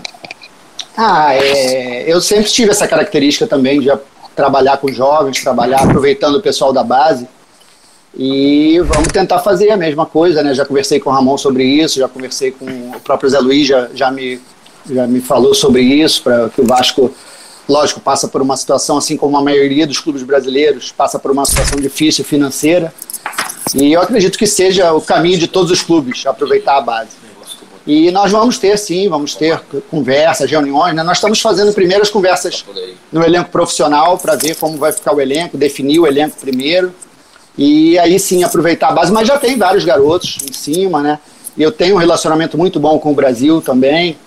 Ah, 0.96 1.36
é, 1.36 2.06
eu 2.10 2.22
sempre 2.22 2.50
tive 2.50 2.72
essa 2.72 2.88
característica 2.88 3.46
também 3.46 3.82
de 3.82 3.92
trabalhar 4.34 4.78
com 4.78 4.90
jovens, 4.90 5.44
trabalhar 5.44 5.84
aproveitando 5.84 6.36
o 6.36 6.42
pessoal 6.42 6.72
da 6.72 6.82
base. 6.82 7.28
E 8.16 8.80
vamos 8.86 9.10
tentar 9.10 9.40
fazer 9.40 9.70
a 9.70 9.76
mesma 9.76 10.06
coisa, 10.06 10.42
né? 10.42 10.54
Já 10.54 10.64
conversei 10.64 10.98
com 10.98 11.10
o 11.10 11.14
Ramon 11.14 11.38
sobre 11.38 11.66
isso, 11.66 12.00
já 12.00 12.08
conversei 12.08 12.52
com 12.52 12.66
o 12.66 13.02
próprio 13.02 13.30
Zé 13.30 13.40
Luiz, 13.40 13.68
já, 13.68 13.90
já, 13.94 14.10
me, 14.10 14.40
já 14.90 15.06
me 15.06 15.20
falou 15.20 15.54
sobre 15.54 15.82
isso, 15.82 16.24
para 16.24 16.48
que 16.52 16.62
o 16.62 16.66
Vasco, 16.66 17.14
lógico, 17.68 18.00
passa 18.00 18.30
por 18.30 18.42
uma 18.42 18.56
situação, 18.56 18.98
assim 18.98 19.18
como 19.18 19.36
a 19.36 19.42
maioria 19.42 19.86
dos 19.86 20.00
clubes 20.00 20.24
brasileiros, 20.24 20.94
passa 20.94 21.20
por 21.20 21.32
uma 21.32 21.46
situação 21.46 21.78
difícil 21.82 22.24
financeira. 22.24 22.94
E 23.76 23.92
eu 23.92 24.00
acredito 24.00 24.38
que 24.38 24.48
seja 24.48 24.94
o 24.94 25.02
caminho 25.02 25.38
de 25.38 25.50
todos 25.50 25.70
os 25.70 25.82
clubes, 25.82 26.26
aproveitar 26.26 26.78
a 26.78 26.82
base. 26.82 27.23
E 27.86 28.12
nós 28.12 28.32
vamos 28.32 28.58
ter, 28.58 28.78
sim, 28.78 29.10
vamos 29.10 29.36
ter 29.36 29.60
conversas, 29.92 30.50
reuniões. 30.50 30.96
Né? 30.96 31.04
Nós 31.04 31.18
estamos 31.18 31.42
fazendo 31.42 31.74
primeiras 31.74 32.10
conversas 32.10 32.64
no 33.12 33.24
elenco 33.24 33.50
profissional 33.50 34.18
para 34.18 34.36
ver 34.36 34.56
como 34.56 34.78
vai 34.78 34.94
ficar 34.94 35.14
o 35.14 35.20
elenco, 35.20 35.58
definir 35.58 36.00
o 36.00 36.08
elenco 36.08 36.38
primeiro. 36.40 36.94
E 37.58 38.00
aí 38.00 38.18
sim 38.20 38.44
aproveitar 38.44 38.90
a 38.90 38.92
base. 38.94 39.12
Mas 39.12 39.28
já 39.28 39.38
tem 39.38 39.58
vários 39.58 39.84
garotos 39.84 40.38
em 40.50 40.54
cima, 40.54 41.02
né? 41.02 41.20
E 41.58 41.62
eu 41.62 41.72
tenho 41.72 41.96
um 41.96 42.00
relacionamento 42.00 42.58
muito 42.58 42.80
bom 42.80 42.98
com 42.98 43.12
o 43.12 43.16
Brasil 43.16 43.62
também. 43.62 44.18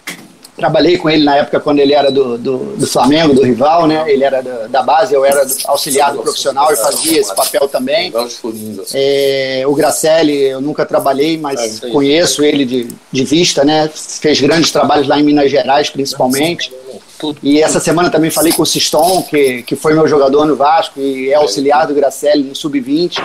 Trabalhei 0.56 0.96
com 0.96 1.10
ele 1.10 1.22
na 1.22 1.36
época 1.36 1.60
quando 1.60 1.80
ele 1.80 1.92
era 1.92 2.10
do, 2.10 2.38
do, 2.38 2.58
do 2.76 2.86
Flamengo, 2.86 3.34
do 3.34 3.42
rival, 3.42 3.86
né? 3.86 4.04
Ele 4.06 4.24
era 4.24 4.42
da, 4.42 4.66
da 4.66 4.82
base, 4.82 5.12
eu 5.12 5.24
era 5.24 5.46
auxiliar 5.66 6.12
do 6.12 6.22
profissional 6.22 6.72
e 6.72 6.76
fazia 6.76 7.20
esse 7.20 7.34
papel 7.34 7.68
também. 7.68 8.10
É, 8.94 9.64
o 9.66 9.74
Gracelli, 9.74 10.44
eu 10.44 10.60
nunca 10.62 10.86
trabalhei, 10.86 11.36
mas 11.36 11.80
conheço 11.80 12.42
ele 12.42 12.64
de, 12.64 12.88
de 13.12 13.24
vista, 13.24 13.64
né? 13.64 13.90
Fez 13.94 14.40
grandes 14.40 14.70
trabalhos 14.70 15.06
lá 15.06 15.20
em 15.20 15.22
Minas 15.22 15.50
Gerais, 15.50 15.90
principalmente. 15.90 16.72
E 17.42 17.60
essa 17.60 17.80
semana 17.80 18.10
também 18.10 18.30
falei 18.30 18.52
com 18.52 18.62
o 18.62 18.66
Siston, 18.66 19.22
que, 19.22 19.62
que 19.62 19.76
foi 19.76 19.92
meu 19.92 20.08
jogador 20.08 20.46
no 20.46 20.56
Vasco 20.56 21.00
e 21.00 21.30
é 21.30 21.34
auxiliar 21.34 21.86
do 21.86 21.94
Gracelli 21.94 22.44
no 22.44 22.54
Sub-20. 22.54 23.22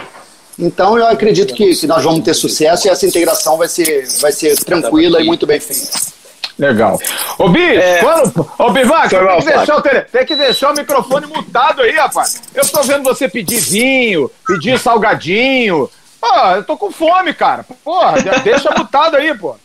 Então 0.59 0.97
eu 0.97 1.07
acredito 1.07 1.53
que, 1.53 1.73
que 1.75 1.87
nós 1.87 2.03
vamos 2.03 2.23
ter 2.23 2.33
sucesso 2.33 2.87
e 2.87 2.89
essa 2.89 3.05
integração 3.05 3.57
vai 3.57 3.67
ser, 3.67 4.07
vai 4.19 4.31
ser 4.31 4.57
tranquila 4.63 5.21
e 5.21 5.25
muito 5.25 5.47
bem 5.47 5.59
feita. 5.59 6.20
Legal. 6.61 6.99
Ô, 7.39 7.49
Bi, 7.49 7.75
é... 7.75 7.97
quando... 7.97 8.47
Ô, 8.59 8.69
Bivac, 8.69 9.09
tem, 9.09 9.19
que 9.19 9.45
deixar 9.45 9.77
o 9.77 9.81
tele... 9.81 10.01
tem 10.01 10.25
que 10.27 10.35
deixar 10.35 10.71
o 10.71 10.75
microfone 10.75 11.25
mutado 11.25 11.81
aí, 11.81 11.95
rapaz. 11.95 12.43
Eu 12.53 12.63
tô 12.67 12.83
vendo 12.83 13.03
você 13.03 13.27
pedir 13.27 13.59
vinho, 13.59 14.29
pedir 14.45 14.77
salgadinho. 14.77 15.89
Pô, 16.19 16.27
eu 16.55 16.63
tô 16.63 16.77
com 16.77 16.91
fome, 16.91 17.33
cara. 17.33 17.65
Porra, 17.83 18.13
deixa 18.45 18.69
mutado 18.77 19.17
aí, 19.17 19.35
pô. 19.35 19.55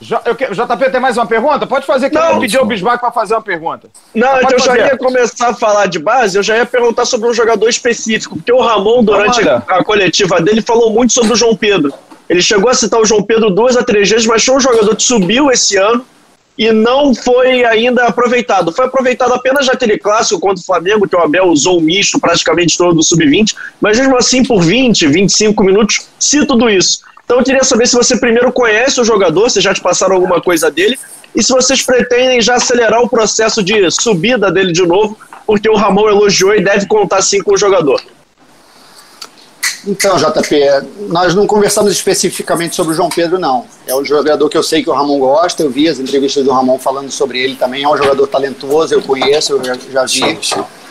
JP, 0.00 0.90
tem 0.90 1.00
mais 1.00 1.16
uma 1.16 1.26
pergunta? 1.26 1.68
Pode 1.68 1.86
fazer 1.86 2.10
que 2.10 2.16
não, 2.16 2.32
eu 2.32 2.40
pedi 2.40 2.56
ao 2.56 2.64
Bismarck 2.64 3.00
para 3.00 3.12
fazer 3.12 3.34
uma 3.34 3.42
pergunta. 3.42 3.88
Não, 4.12 4.40
então 4.40 4.50
eu 4.52 4.58
já 4.58 4.76
ia 4.76 4.98
começar 4.98 5.50
a 5.50 5.54
falar 5.54 5.86
de 5.86 6.00
base, 6.00 6.36
eu 6.36 6.42
já 6.42 6.56
ia 6.56 6.66
perguntar 6.66 7.04
sobre 7.04 7.28
um 7.28 7.34
jogador 7.34 7.68
específico, 7.68 8.34
porque 8.34 8.50
o 8.50 8.60
Ramon, 8.60 9.04
durante 9.04 9.46
a 9.48 9.84
coletiva 9.84 10.40
dele, 10.40 10.62
falou 10.62 10.90
muito 10.90 11.12
sobre 11.12 11.34
o 11.34 11.36
João 11.36 11.54
Pedro. 11.54 11.92
Ele 12.28 12.40
chegou 12.42 12.70
a 12.70 12.74
citar 12.74 12.98
o 12.98 13.04
João 13.04 13.22
Pedro 13.22 13.50
duas 13.50 13.76
a 13.76 13.84
três 13.84 14.08
vezes, 14.08 14.26
mas 14.26 14.44
foi 14.44 14.56
um 14.56 14.60
jogador 14.60 14.96
que 14.96 15.02
subiu 15.02 15.50
esse 15.50 15.76
ano, 15.76 16.04
e 16.60 16.70
não 16.72 17.14
foi 17.14 17.64
ainda 17.64 18.04
aproveitado. 18.04 18.70
Foi 18.70 18.84
aproveitado 18.84 19.32
apenas 19.32 19.66
naquele 19.66 19.96
clássico 19.96 20.38
contra 20.38 20.60
o 20.60 20.66
Flamengo, 20.66 21.08
que 21.08 21.16
o 21.16 21.18
Abel 21.18 21.46
usou 21.46 21.78
o 21.78 21.80
misto 21.80 22.20
praticamente 22.20 22.76
todo 22.76 22.96
do 22.96 23.02
sub-20, 23.02 23.56
mas 23.80 23.98
mesmo 23.98 24.14
assim 24.14 24.44
por 24.44 24.62
20, 24.62 25.06
25 25.06 25.64
minutos, 25.64 26.06
se 26.18 26.44
tudo 26.44 26.68
isso. 26.68 27.00
Então 27.24 27.38
eu 27.38 27.44
queria 27.44 27.64
saber 27.64 27.88
se 27.88 27.96
você 27.96 28.14
primeiro 28.18 28.52
conhece 28.52 29.00
o 29.00 29.04
jogador, 29.04 29.48
se 29.48 29.58
já 29.58 29.72
te 29.72 29.80
passaram 29.80 30.16
alguma 30.16 30.38
coisa 30.38 30.70
dele, 30.70 30.98
e 31.34 31.42
se 31.42 31.50
vocês 31.50 31.80
pretendem 31.80 32.42
já 32.42 32.56
acelerar 32.56 33.00
o 33.00 33.08
processo 33.08 33.62
de 33.62 33.90
subida 33.90 34.52
dele 34.52 34.72
de 34.72 34.86
novo, 34.86 35.16
porque 35.46 35.70
o 35.70 35.76
Ramon 35.76 36.10
elogiou 36.10 36.54
e 36.54 36.62
deve 36.62 36.84
contar 36.86 37.22
sim 37.22 37.42
com 37.42 37.54
o 37.54 37.56
jogador. 37.56 38.02
Então, 39.86 40.16
JP, 40.16 40.56
nós 41.08 41.34
não 41.34 41.46
conversamos 41.46 41.92
especificamente 41.92 42.76
sobre 42.76 42.92
o 42.92 42.96
João 42.96 43.08
Pedro, 43.08 43.38
não. 43.38 43.64
É 43.86 43.94
um 43.94 44.04
jogador 44.04 44.48
que 44.48 44.56
eu 44.56 44.62
sei 44.62 44.82
que 44.82 44.90
o 44.90 44.92
Ramon 44.92 45.18
gosta, 45.18 45.62
eu 45.62 45.70
vi 45.70 45.88
as 45.88 45.98
entrevistas 45.98 46.44
do 46.44 46.52
Ramon 46.52 46.78
falando 46.78 47.10
sobre 47.10 47.40
ele 47.40 47.56
também. 47.56 47.84
É 47.84 47.88
um 47.88 47.96
jogador 47.96 48.26
talentoso, 48.26 48.92
eu 48.92 49.02
conheço, 49.02 49.54
eu 49.54 49.64
já, 49.64 49.74
já 49.90 50.04
vi. 50.04 50.38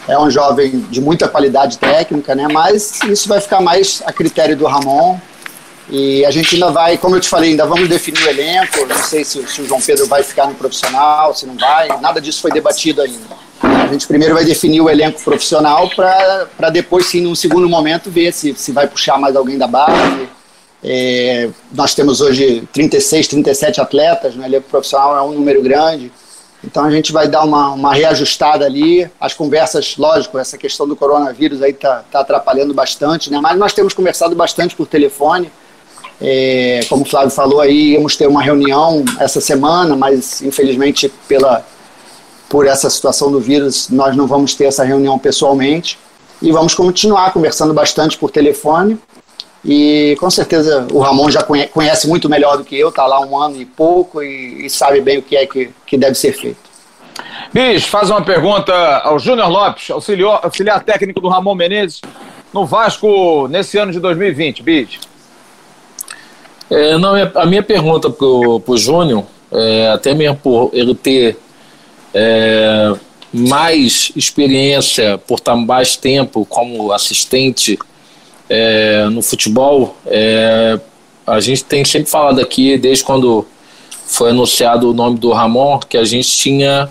É 0.08 0.18
um 0.18 0.30
jovem 0.30 0.80
de 0.90 1.00
muita 1.00 1.28
qualidade 1.28 1.78
técnica, 1.78 2.34
né? 2.34 2.48
Mas 2.52 3.00
isso 3.04 3.30
vai 3.30 3.40
ficar 3.40 3.62
mais 3.62 4.02
a 4.06 4.12
critério 4.12 4.58
do 4.58 4.66
Ramon. 4.66 5.20
E 5.92 6.26
a 6.26 6.32
gente 6.32 6.56
ainda 6.56 6.72
vai, 6.72 6.98
como 6.98 7.16
eu 7.16 7.20
te 7.20 7.30
falei, 7.30 7.52
ainda 7.52 7.66
vamos 7.66 7.88
definir 7.88 8.24
o 8.24 8.30
elenco. 8.30 8.86
Não 8.88 9.04
sei 9.04 9.24
se, 9.24 9.46
se 9.48 9.62
o 9.62 9.68
João 9.68 9.82
Pedro 9.82 10.08
vai 10.08 10.24
ficar 10.24 10.48
no 10.48 10.56
profissional, 10.56 11.36
se 11.36 11.46
não 11.46 11.56
vai. 11.56 11.88
Nada 12.00 12.20
disso 12.20 12.42
foi 12.42 12.52
debatido 12.52 13.02
ainda. 13.02 13.49
Gente 13.92 14.08
primeiro 14.08 14.34
vai 14.34 14.46
definir 14.46 14.82
o 14.82 14.90
elenco 14.90 15.22
profissional 15.24 15.90
para 15.90 16.70
depois, 16.72 17.06
sim, 17.08 17.22
num 17.22 17.36
segundo 17.36 17.68
momento, 17.68 18.10
ver 18.10 18.32
se, 18.34 18.54
se 18.56 18.72
vai 18.72 18.88
puxar 18.88 19.18
mais 19.18 19.36
alguém 19.36 19.58
da 19.58 19.68
base. 19.68 20.30
É, 20.84 21.50
nós 21.72 21.94
temos 21.94 22.22
hoje 22.22 22.68
36, 22.72 23.28
37 23.28 23.82
atletas 23.82 24.36
no 24.36 24.46
elenco 24.46 24.70
profissional, 24.70 25.18
é 25.18 25.22
um 25.22 25.34
número 25.34 25.62
grande. 25.62 26.12
Então 26.64 26.84
a 26.84 26.92
gente 26.92 27.12
vai 27.12 27.28
dar 27.28 27.44
uma, 27.44 27.72
uma 27.72 27.94
reajustada 27.94 28.66
ali. 28.66 29.10
As 29.20 29.34
conversas, 29.34 29.96
lógico, 29.98 30.38
essa 30.38 30.58
questão 30.58 30.88
do 30.88 30.96
coronavírus 30.96 31.62
aí 31.62 31.72
está 31.72 32.04
tá 32.12 32.20
atrapalhando 32.20 32.74
bastante, 32.74 33.32
né? 33.32 33.40
mas 33.42 33.58
nós 33.58 33.74
temos 33.74 33.94
conversado 33.94 34.36
bastante 34.36 34.76
por 34.76 34.88
telefone. 34.88 35.52
É, 36.22 36.82
como 36.90 37.04
o 37.04 37.06
Flávio 37.06 37.30
falou 37.30 37.62
aí, 37.62 37.94
íamos 37.94 38.18
ter 38.18 38.28
uma 38.28 38.44
reunião 38.44 39.06
essa 39.20 39.40
semana, 39.40 39.96
mas 39.96 40.42
infelizmente 40.42 41.10
pela 41.28 41.66
por 42.50 42.66
essa 42.66 42.90
situação 42.90 43.32
do 43.32 43.40
vírus, 43.40 43.90
nós 43.90 44.18
não 44.18 44.26
vamos 44.26 44.56
ter 44.56 44.66
essa 44.66 44.84
reunião 44.84 45.20
pessoalmente 45.20 46.00
e 46.42 46.52
vamos 46.52 46.74
continuar 46.74 47.32
conversando 47.32 47.74
bastante 47.74 48.18
por 48.18 48.32
telefone. 48.32 48.98
E 49.64 50.16
com 50.20 50.30
certeza 50.30 50.88
o 50.92 51.00
Ramon 51.00 51.30
já 51.30 51.44
conhece 51.44 52.08
muito 52.08 52.30
melhor 52.30 52.58
do 52.58 52.64
que 52.64 52.78
eu, 52.78 52.90
está 52.90 53.06
lá 53.06 53.20
um 53.20 53.38
ano 53.38 53.62
e 53.62 53.66
pouco 53.66 54.24
e, 54.24 54.66
e, 54.66 54.70
sabe 54.70 55.02
bem 55.02 55.18
o 55.18 55.22
que 55.22 55.36
é 55.36 55.46
que, 55.46 55.70
que 55.86 55.98
deve 55.98 56.16
ser 56.16 56.32
feito. 56.32 56.58
Bicho, 57.54 57.90
faz 57.90 58.10
uma 58.10 58.24
pergunta 58.24 58.74
ao 59.00 59.20
Júnior 59.20 59.50
Lopes, 59.50 59.92
auxiliar, 59.92 60.40
auxiliar 60.44 60.82
técnico 60.84 61.20
do 61.20 61.28
Ramon 61.28 61.56
Menezes, 61.56 62.02
no 62.54 62.66
Vasco 62.66 63.48
nesse 63.50 63.78
ano 63.78 63.92
de 63.92 64.00
2020. 64.00 64.64
Bicho. 64.64 65.00
É, 66.70 66.98
não, 66.98 67.14
a 67.36 67.46
minha 67.46 67.64
pergunta 67.64 68.10
para 68.10 68.26
o 68.26 68.78
Júnior, 68.78 69.26
é, 69.52 69.90
até 69.90 70.14
mesmo 70.14 70.38
por 70.38 70.70
ele 70.72 70.96
ter 70.96 71.38
é, 72.14 72.94
mais 73.34 74.12
experiência 74.16 75.18
por 75.18 75.38
estar 75.38 75.56
mais 75.56 75.96
tempo 75.96 76.46
como 76.46 76.92
assistente 76.92 77.78
é, 78.50 79.06
no 79.06 79.22
futebol, 79.22 79.96
é, 80.08 80.80
a 81.26 81.40
gente 81.40 81.64
tem 81.64 81.86
sempre 81.86 82.10
falado 82.10 82.42
aqui, 82.42 82.78
desde 82.78 83.04
quando 83.04 83.46
foi 84.08 84.32
anunciado 84.32 84.90
o 84.90 84.94
nome 84.94 85.20
do 85.20 85.32
Ramon, 85.32 85.80
que 85.80 85.98
a 85.98 86.04
gente 86.04 86.30
tinha 86.30 86.90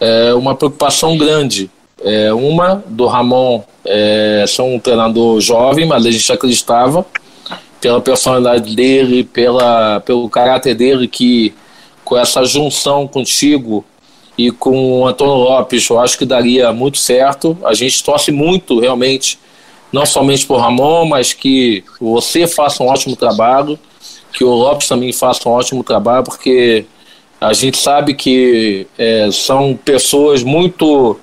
é, 0.00 0.32
uma 0.32 0.54
preocupação 0.54 1.16
grande. 1.18 1.70
É, 2.02 2.32
uma, 2.32 2.82
do 2.86 3.06
Ramon 3.06 3.62
é, 3.84 4.44
ser 4.46 4.62
um 4.62 4.78
treinador 4.78 5.40
jovem, 5.40 5.86
mas 5.86 6.06
a 6.06 6.10
gente 6.10 6.30
acreditava 6.32 7.04
pela 7.80 8.00
personalidade 8.00 8.74
dele, 8.74 9.24
pela, 9.24 10.00
pelo 10.00 10.28
caráter 10.28 10.74
dele, 10.74 11.06
que 11.06 11.54
com 12.04 12.16
essa 12.16 12.44
junção 12.44 13.06
contigo 13.06 13.84
e 14.38 14.50
com 14.50 15.00
o 15.00 15.06
Antônio 15.06 15.34
Lopes, 15.34 15.88
eu 15.88 15.98
acho 15.98 16.18
que 16.18 16.26
daria 16.26 16.72
muito 16.72 16.98
certo. 16.98 17.56
A 17.64 17.72
gente 17.72 18.04
torce 18.04 18.30
muito, 18.30 18.78
realmente, 18.78 19.38
não 19.90 20.04
somente 20.04 20.44
por 20.44 20.60
Ramon, 20.60 21.06
mas 21.06 21.32
que 21.32 21.82
você 21.98 22.46
faça 22.46 22.82
um 22.82 22.88
ótimo 22.88 23.16
trabalho, 23.16 23.78
que 24.32 24.44
o 24.44 24.50
Lopes 24.50 24.88
também 24.88 25.12
faça 25.12 25.48
um 25.48 25.52
ótimo 25.52 25.82
trabalho, 25.82 26.24
porque 26.24 26.84
a 27.40 27.54
gente 27.54 27.78
sabe 27.78 28.14
que 28.14 28.86
é, 28.98 29.30
são 29.32 29.74
pessoas 29.82 30.42
muito 30.42 31.18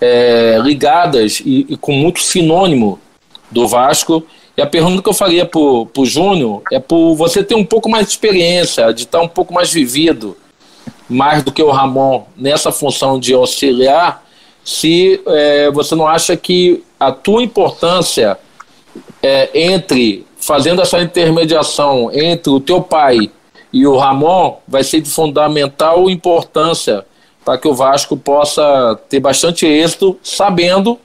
é, 0.00 0.58
ligadas 0.62 1.40
e, 1.44 1.66
e, 1.68 1.76
com 1.76 1.92
muito 1.92 2.20
sinônimo 2.20 2.98
do 3.50 3.68
Vasco. 3.68 4.24
E 4.56 4.62
a 4.62 4.66
pergunta 4.66 5.02
que 5.02 5.08
eu 5.08 5.14
faria 5.14 5.44
para 5.44 5.60
o 5.60 6.04
Júnior 6.04 6.62
é 6.72 6.78
por 6.78 7.14
você 7.14 7.42
ter 7.42 7.56
um 7.56 7.64
pouco 7.64 7.90
mais 7.90 8.06
de 8.06 8.12
experiência, 8.12 8.92
de 8.94 9.02
estar 9.02 9.20
um 9.20 9.28
pouco 9.28 9.52
mais 9.52 9.70
vivido 9.70 10.36
mais 11.08 11.42
do 11.42 11.52
que 11.52 11.62
o 11.62 11.70
Ramon 11.70 12.24
nessa 12.36 12.72
função 12.72 13.18
de 13.18 13.34
auxiliar, 13.34 14.24
se 14.64 15.20
é, 15.26 15.70
você 15.70 15.94
não 15.94 16.06
acha 16.06 16.36
que 16.36 16.82
a 16.98 17.12
tua 17.12 17.42
importância 17.42 18.38
é, 19.22 19.50
entre 19.54 20.26
fazendo 20.38 20.82
essa 20.82 21.00
intermediação 21.00 22.10
entre 22.12 22.50
o 22.50 22.60
teu 22.60 22.80
pai 22.80 23.30
e 23.72 23.86
o 23.86 23.96
Ramon 23.96 24.58
vai 24.68 24.84
ser 24.84 25.00
de 25.00 25.10
fundamental 25.10 26.08
importância 26.08 27.04
para 27.44 27.58
que 27.58 27.68
o 27.68 27.74
Vasco 27.74 28.16
possa 28.16 28.98
ter 29.08 29.20
bastante 29.20 29.66
êxito, 29.66 30.18
sabendo 30.22 30.98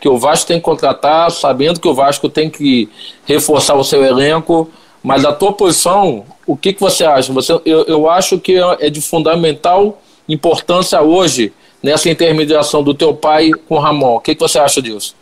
que 0.00 0.08
o 0.08 0.18
Vasco 0.18 0.46
tem 0.46 0.58
que 0.58 0.64
contratar, 0.64 1.30
sabendo 1.30 1.80
que 1.80 1.88
o 1.88 1.94
Vasco 1.94 2.28
tem 2.28 2.48
que 2.48 2.88
reforçar 3.26 3.74
o 3.74 3.84
seu 3.84 4.04
elenco, 4.04 4.70
mas 5.04 5.22
a 5.22 5.34
tua 5.34 5.52
posição, 5.52 6.24
o 6.46 6.56
que, 6.56 6.72
que 6.72 6.80
você 6.80 7.04
acha? 7.04 7.30
Você, 7.34 7.52
eu, 7.66 7.84
eu 7.84 8.08
acho 8.08 8.38
que 8.40 8.56
é 8.80 8.88
de 8.88 9.02
fundamental 9.02 10.00
importância 10.26 11.02
hoje 11.02 11.52
nessa 11.82 12.08
intermediação 12.08 12.82
do 12.82 12.94
teu 12.94 13.14
pai 13.14 13.50
com 13.68 13.74
o 13.74 13.78
Ramon. 13.78 14.16
O 14.16 14.20
que, 14.20 14.34
que 14.34 14.40
você 14.40 14.58
acha 14.58 14.80
disso? 14.80 15.14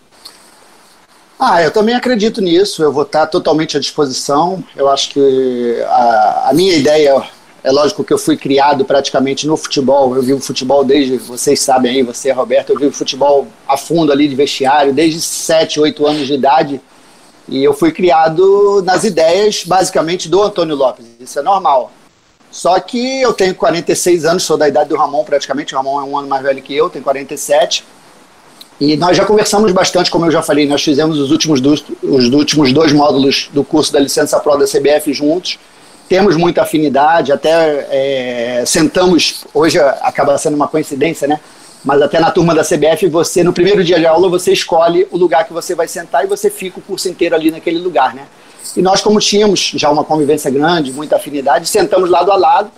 Ah, 1.37 1.61
eu 1.61 1.73
também 1.73 1.97
acredito 1.97 2.41
nisso. 2.41 2.81
Eu 2.81 2.93
vou 2.93 3.03
estar 3.03 3.27
totalmente 3.27 3.77
à 3.77 3.81
disposição. 3.81 4.63
Eu 4.77 4.89
acho 4.89 5.11
que 5.11 5.83
a, 5.89 6.51
a 6.51 6.55
minha 6.55 6.75
ideia 6.75 7.21
é 7.65 7.73
lógico 7.73 8.05
que 8.05 8.13
eu 8.13 8.19
fui 8.19 8.37
criado 8.37 8.85
praticamente 8.85 9.49
no 9.49 9.57
futebol. 9.57 10.15
Eu 10.15 10.23
vi 10.23 10.33
o 10.33 10.39
futebol 10.39 10.85
desde, 10.85 11.17
vocês 11.17 11.59
sabem 11.59 11.91
aí, 11.91 12.03
você, 12.05 12.31
Roberto, 12.31 12.71
eu 12.71 12.79
vi 12.79 12.87
o 12.87 12.93
futebol 12.93 13.49
a 13.67 13.77
fundo 13.77 14.13
ali 14.13 14.29
de 14.29 14.37
vestiário, 14.37 14.93
desde 14.93 15.21
7, 15.21 15.81
8 15.81 16.07
anos 16.07 16.29
de 16.29 16.35
idade. 16.35 16.81
E 17.53 17.63
eu 17.63 17.75
fui 17.75 17.93
criado 17.93 18.83
nas 18.83 19.05
ideias, 19.05 19.63
basicamente, 19.63 20.27
do 20.27 20.43
Antônio 20.43 20.75
Lopes. 20.75 21.05
Isso 21.21 21.39
é 21.39 21.43
normal. 21.43 21.93
Só 22.51 22.81
que 22.81 23.21
eu 23.21 23.35
tenho 23.35 23.55
46 23.55 24.25
anos, 24.25 24.43
sou 24.43 24.57
da 24.57 24.67
idade 24.67 24.89
do 24.89 24.97
Ramon 24.97 25.23
praticamente. 25.23 25.75
O 25.75 25.77
Ramon 25.77 26.01
é 26.01 26.03
um 26.03 26.17
ano 26.17 26.29
mais 26.29 26.43
velho 26.43 26.63
que 26.63 26.75
eu, 26.75 26.89
tem 26.89 27.03
47. 27.03 27.85
E 28.81 28.97
nós 28.97 29.19
já 29.19 29.27
conversamos 29.27 29.71
bastante, 29.71 30.11
como 30.11 30.25
eu 30.25 30.31
já 30.31 30.41
falei, 30.41 30.67
nós 30.67 30.83
fizemos 30.83 31.19
os 31.19 31.31
últimos, 31.31 31.61
dois, 31.61 31.85
os 32.03 32.31
últimos 32.31 32.73
dois 32.73 32.91
módulos 32.91 33.51
do 33.53 33.63
curso 33.63 33.93
da 33.93 34.01
licença 34.01 34.41
Pro 34.41 34.57
da 34.57 34.65
CBF 34.65 35.13
juntos. 35.13 35.59
Temos 36.09 36.39
muita 36.39 36.63
afinidade, 36.63 37.33
até 37.33 37.87
é, 37.91 38.65
sentamos, 38.65 39.45
hoje 39.53 39.79
acaba 39.79 40.39
sendo 40.39 40.55
uma 40.55 40.69
coincidência, 40.69 41.29
né? 41.29 41.39
Mas 41.85 42.01
até 42.01 42.21
na 42.21 42.31
turma 42.31 42.55
da 42.55 42.63
CBF, 42.63 43.09
você, 43.09 43.43
no 43.43 43.53
primeiro 43.53 43.83
dia 43.83 43.99
de 43.99 44.07
aula, 44.07 44.29
você 44.29 44.53
escolhe 44.53 45.07
o 45.11 45.17
lugar 45.17 45.45
que 45.45 45.53
você 45.53 45.75
vai 45.75 45.89
sentar 45.89 46.25
e 46.25 46.29
você 46.29 46.49
fica 46.49 46.79
o 46.79 46.83
curso 46.83 47.09
inteiro 47.09 47.35
ali 47.35 47.51
naquele 47.51 47.79
lugar, 47.79 48.15
né? 48.15 48.27
E 48.77 48.81
nós, 48.81 49.01
como 49.01 49.19
tínhamos 49.19 49.73
já 49.75 49.91
uma 49.91 50.05
convivência 50.05 50.51
grande, 50.51 50.93
muita 50.93 51.17
afinidade, 51.17 51.69
sentamos 51.69 52.09
lado 52.09 52.31
a 52.31 52.37
lado 52.37 52.71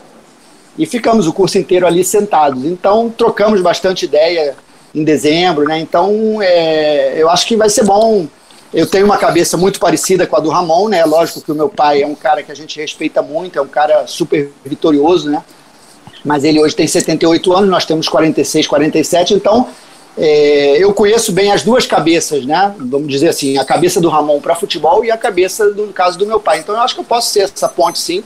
e 0.78 0.86
ficamos 0.86 1.26
o 1.26 1.32
curso 1.32 1.58
inteiro 1.58 1.86
ali 1.86 2.02
sentados. 2.02 2.64
Então, 2.64 3.12
trocamos 3.16 3.60
bastante 3.60 4.06
ideia 4.06 4.56
em 4.94 5.04
dezembro, 5.04 5.64
né? 5.64 5.78
Então, 5.78 6.40
é, 6.40 7.14
eu 7.16 7.28
acho 7.28 7.46
que 7.46 7.56
vai 7.56 7.68
ser 7.68 7.84
bom. 7.84 8.26
Eu 8.72 8.86
tenho 8.86 9.04
uma 9.04 9.18
cabeça 9.18 9.56
muito 9.56 9.78
parecida 9.78 10.26
com 10.26 10.36
a 10.36 10.40
do 10.40 10.48
Ramon, 10.48 10.88
né? 10.88 11.04
Lógico 11.04 11.42
que 11.42 11.52
o 11.52 11.54
meu 11.54 11.68
pai 11.68 12.02
é 12.02 12.06
um 12.06 12.14
cara 12.14 12.42
que 12.42 12.50
a 12.50 12.56
gente 12.56 12.80
respeita 12.80 13.20
muito, 13.20 13.58
é 13.58 13.62
um 13.62 13.68
cara 13.68 14.06
super 14.06 14.50
vitorioso, 14.64 15.30
né? 15.30 15.44
Mas 16.24 16.44
ele 16.44 16.58
hoje 16.58 16.74
tem 16.74 16.86
78 16.86 17.52
anos, 17.52 17.68
nós 17.68 17.84
temos 17.84 18.08
46, 18.08 18.66
47, 18.66 19.34
então 19.34 19.68
é, 20.16 20.82
eu 20.82 20.92
conheço 20.94 21.32
bem 21.32 21.52
as 21.52 21.62
duas 21.62 21.86
cabeças, 21.86 22.46
né? 22.46 22.74
Vamos 22.78 23.08
dizer 23.08 23.28
assim, 23.28 23.58
a 23.58 23.64
cabeça 23.64 24.00
do 24.00 24.08
Ramon 24.08 24.40
para 24.40 24.54
futebol 24.54 25.04
e 25.04 25.10
a 25.10 25.16
cabeça 25.16 25.70
do 25.70 25.86
no 25.86 25.92
caso 25.92 26.18
do 26.18 26.26
meu 26.26 26.38
pai. 26.38 26.60
Então 26.60 26.74
eu 26.74 26.80
acho 26.80 26.94
que 26.94 27.00
eu 27.00 27.04
posso 27.04 27.30
ser 27.30 27.40
essa 27.40 27.68
ponte, 27.68 27.98
sim, 27.98 28.22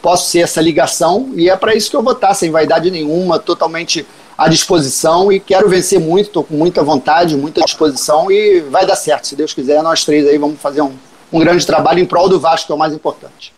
posso 0.00 0.30
ser 0.30 0.40
essa 0.40 0.60
ligação 0.60 1.30
e 1.34 1.50
é 1.50 1.56
para 1.56 1.74
isso 1.74 1.90
que 1.90 1.96
eu 1.96 2.02
vou 2.02 2.12
estar, 2.12 2.32
sem 2.34 2.50
vaidade 2.50 2.90
nenhuma, 2.90 3.38
totalmente 3.38 4.06
à 4.38 4.48
disposição 4.48 5.32
e 5.32 5.38
quero 5.38 5.68
vencer 5.68 6.00
muito, 6.00 6.26
estou 6.28 6.44
com 6.44 6.54
muita 6.54 6.82
vontade, 6.82 7.36
muita 7.36 7.60
disposição 7.62 8.30
e 8.30 8.60
vai 8.60 8.86
dar 8.86 8.96
certo, 8.96 9.26
se 9.26 9.36
Deus 9.36 9.52
quiser, 9.52 9.82
nós 9.82 10.04
três 10.04 10.26
aí 10.26 10.38
vamos 10.38 10.60
fazer 10.60 10.80
um, 10.80 10.92
um 11.32 11.38
grande 11.38 11.66
trabalho 11.66 11.98
em 11.98 12.06
prol 12.06 12.28
do 12.28 12.40
Vasco, 12.40 12.66
que 12.66 12.72
é 12.72 12.74
o 12.74 12.78
mais 12.78 12.92
importante. 12.92 13.52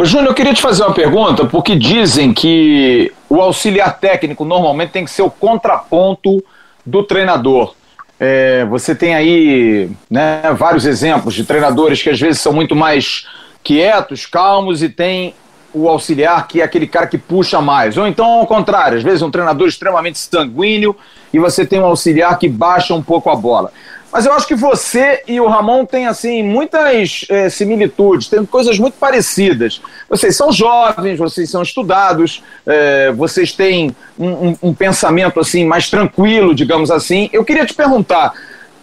Júnior, 0.00 0.28
eu 0.28 0.34
queria 0.34 0.54
te 0.54 0.60
fazer 0.60 0.82
uma 0.82 0.94
pergunta, 0.94 1.44
porque 1.46 1.74
dizem 1.74 2.32
que 2.32 3.12
o 3.28 3.40
auxiliar 3.40 3.98
técnico 3.98 4.44
normalmente 4.44 4.90
tem 4.90 5.04
que 5.04 5.10
ser 5.10 5.22
o 5.22 5.30
contraponto 5.30 6.42
do 6.84 7.02
treinador. 7.02 7.74
É, 8.18 8.64
você 8.66 8.94
tem 8.94 9.14
aí 9.14 9.90
né, 10.10 10.42
vários 10.56 10.86
exemplos 10.86 11.34
de 11.34 11.44
treinadores 11.44 12.02
que 12.02 12.10
às 12.10 12.20
vezes 12.20 12.40
são 12.40 12.52
muito 12.52 12.74
mais 12.74 13.26
quietos, 13.62 14.26
calmos 14.26 14.82
e 14.82 14.88
tem 14.88 15.34
o 15.74 15.88
auxiliar, 15.88 16.46
que 16.48 16.62
é 16.62 16.64
aquele 16.64 16.86
cara 16.86 17.06
que 17.06 17.18
puxa 17.18 17.60
mais. 17.60 17.98
Ou 17.98 18.06
então, 18.06 18.24
ao 18.24 18.46
contrário, 18.46 18.96
às 18.96 19.04
vezes 19.04 19.20
um 19.20 19.30
treinador 19.30 19.68
extremamente 19.68 20.18
sanguíneo 20.18 20.96
e 21.32 21.38
você 21.38 21.66
tem 21.66 21.80
um 21.80 21.84
auxiliar 21.84 22.38
que 22.38 22.48
baixa 22.48 22.94
um 22.94 23.02
pouco 23.02 23.28
a 23.28 23.36
bola. 23.36 23.70
Mas 24.16 24.24
eu 24.24 24.32
acho 24.32 24.46
que 24.46 24.54
você 24.54 25.22
e 25.28 25.38
o 25.38 25.46
Ramon 25.46 25.84
têm, 25.84 26.06
assim, 26.06 26.42
muitas 26.42 27.26
é, 27.28 27.50
similitudes, 27.50 28.28
têm 28.28 28.46
coisas 28.46 28.78
muito 28.78 28.94
parecidas. 28.94 29.82
Vocês 30.08 30.34
são 30.34 30.50
jovens, 30.50 31.18
vocês 31.18 31.50
são 31.50 31.60
estudados, 31.60 32.42
é, 32.64 33.12
vocês 33.12 33.52
têm 33.52 33.94
um, 34.18 34.28
um, 34.30 34.58
um 34.62 34.74
pensamento, 34.74 35.38
assim, 35.38 35.66
mais 35.66 35.90
tranquilo, 35.90 36.54
digamos 36.54 36.90
assim. 36.90 37.28
Eu 37.30 37.44
queria 37.44 37.66
te 37.66 37.74
perguntar, 37.74 38.32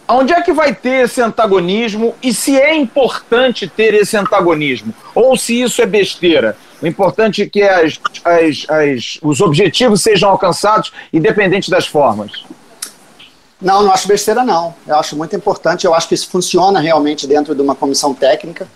Onde 0.08 0.34
é 0.34 0.42
que 0.42 0.52
vai 0.52 0.76
ter 0.76 1.06
esse 1.06 1.22
antagonismo 1.22 2.14
e 2.22 2.34
se 2.34 2.56
é 2.60 2.76
importante 2.76 3.68
ter 3.68 3.94
esse 3.96 4.16
antagonismo? 4.16 4.94
Ou 5.16 5.36
se 5.36 5.60
isso 5.60 5.82
é 5.82 5.86
besteira? 5.88 6.58
O 6.80 6.86
importante 6.86 7.42
é 7.42 7.46
que 7.48 7.64
as, 7.64 8.00
as, 8.24 8.66
as, 8.70 9.18
os 9.24 9.42
objetivos 9.42 10.04
sejam 10.04 10.30
alcançados, 10.30 10.92
independente 11.12 11.72
das 11.72 11.88
formas. 11.88 12.44
Não, 13.64 13.82
não 13.82 13.94
acho 13.94 14.08
besteira, 14.08 14.44
não. 14.44 14.76
Eu 14.86 14.98
acho 14.98 15.16
muito 15.16 15.36
importante. 15.36 15.86
Eu 15.86 15.94
acho 15.94 16.08
que 16.08 16.14
isso 16.14 16.30
funciona 16.30 16.80
realmente 16.82 17.26
dentro 17.26 17.56
de 17.56 17.62
uma 17.62 17.74
comissão 17.74 18.14
técnica. 18.14 18.68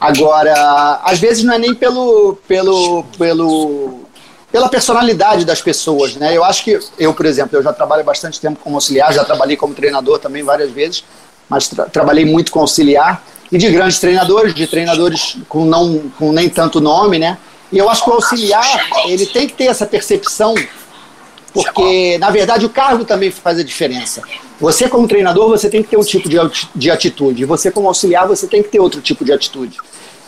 Agora, 0.00 1.00
às 1.04 1.18
vezes 1.18 1.44
não 1.44 1.54
é 1.54 1.58
nem 1.58 1.74
pelo, 1.74 2.36
pelo, 2.46 3.04
pelo, 3.16 4.00
pela 4.52 4.68
personalidade 4.68 5.44
das 5.44 5.62
pessoas, 5.62 6.16
né? 6.16 6.36
Eu 6.36 6.44
acho 6.44 6.64
que 6.64 6.78
eu, 6.98 7.14
por 7.14 7.24
exemplo, 7.24 7.56
eu 7.56 7.62
já 7.62 7.72
trabalho 7.72 8.04
bastante 8.04 8.40
tempo 8.40 8.58
como 8.62 8.76
auxiliar, 8.76 9.12
já 9.14 9.24
trabalhei 9.24 9.56
como 9.56 9.72
treinador 9.74 10.18
também 10.18 10.42
várias 10.42 10.70
vezes, 10.70 11.04
mas 11.48 11.68
tra 11.68 11.86
trabalhei 11.86 12.26
muito 12.26 12.52
com 12.52 12.60
auxiliar 12.60 13.24
e 13.50 13.56
de 13.56 13.70
grandes 13.70 13.98
treinadores, 13.98 14.54
de 14.54 14.66
treinadores 14.66 15.38
com 15.48 15.64
não 15.64 16.10
com 16.18 16.30
nem 16.30 16.48
tanto 16.48 16.80
nome, 16.80 17.18
né? 17.18 17.38
E 17.72 17.78
eu 17.78 17.88
acho 17.88 18.04
que 18.04 18.10
o 18.10 18.12
auxiliar, 18.12 18.86
ele 19.06 19.26
tem 19.26 19.46
que 19.46 19.54
ter 19.54 19.64
essa 19.64 19.86
percepção, 19.86 20.54
porque 21.64 22.18
na 22.18 22.30
verdade 22.30 22.66
o 22.66 22.70
cargo 22.70 23.04
também 23.04 23.30
faz 23.30 23.58
a 23.58 23.62
diferença. 23.62 24.22
Você 24.60 24.88
como 24.88 25.08
treinador, 25.08 25.48
você 25.48 25.68
tem 25.68 25.82
que 25.82 25.88
ter 25.88 25.96
um 25.96 26.04
tipo 26.04 26.28
de, 26.28 26.36
de 26.74 26.90
atitude, 26.90 27.44
você 27.44 27.70
como 27.70 27.88
auxiliar, 27.88 28.26
você 28.26 28.46
tem 28.46 28.62
que 28.62 28.68
ter 28.68 28.80
outro 28.80 29.00
tipo 29.00 29.24
de 29.24 29.32
atitude. 29.32 29.76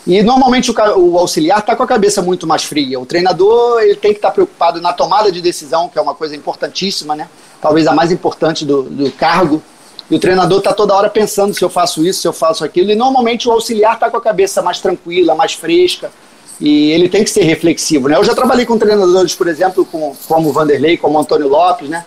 E 0.07 0.23
normalmente 0.23 0.71
o, 0.71 0.75
o 0.97 1.17
auxiliar 1.17 1.59
está 1.59 1.75
com 1.75 1.83
a 1.83 1.87
cabeça 1.87 2.21
muito 2.21 2.47
mais 2.47 2.63
fria. 2.63 2.99
O 2.99 3.05
treinador 3.05 3.81
ele 3.81 3.95
tem 3.95 4.11
que 4.11 4.17
estar 4.17 4.29
tá 4.29 4.33
preocupado 4.33 4.81
na 4.81 4.93
tomada 4.93 5.31
de 5.31 5.41
decisão, 5.41 5.89
que 5.89 5.99
é 5.99 6.01
uma 6.01 6.15
coisa 6.15 6.35
importantíssima, 6.35 7.15
né? 7.15 7.27
Talvez 7.61 7.85
a 7.87 7.93
mais 7.93 8.11
importante 8.11 8.65
do, 8.65 8.83
do 8.83 9.11
cargo. 9.11 9.61
E 10.09 10.15
o 10.15 10.19
treinador 10.19 10.59
está 10.59 10.73
toda 10.73 10.95
hora 10.95 11.09
pensando 11.09 11.53
se 11.53 11.63
eu 11.63 11.69
faço 11.69 12.03
isso, 12.03 12.21
se 12.21 12.27
eu 12.27 12.33
faço 12.33 12.63
aquilo. 12.63 12.89
E 12.91 12.95
normalmente 12.95 13.47
o 13.47 13.51
auxiliar 13.51 13.93
está 13.93 14.09
com 14.09 14.17
a 14.17 14.21
cabeça 14.21 14.61
mais 14.61 14.79
tranquila, 14.79 15.35
mais 15.35 15.53
fresca. 15.53 16.11
E 16.59 16.91
ele 16.91 17.07
tem 17.07 17.23
que 17.23 17.29
ser 17.29 17.43
reflexivo, 17.43 18.09
né? 18.09 18.17
Eu 18.17 18.23
já 18.23 18.35
trabalhei 18.35 18.65
com 18.65 18.77
treinadores, 18.77 19.33
por 19.33 19.47
exemplo, 19.47 19.85
com, 19.85 20.15
como 20.27 20.51
Vanderlei, 20.51 20.97
como 20.97 21.17
Antônio 21.17 21.47
Lopes, 21.47 21.89
né? 21.89 22.05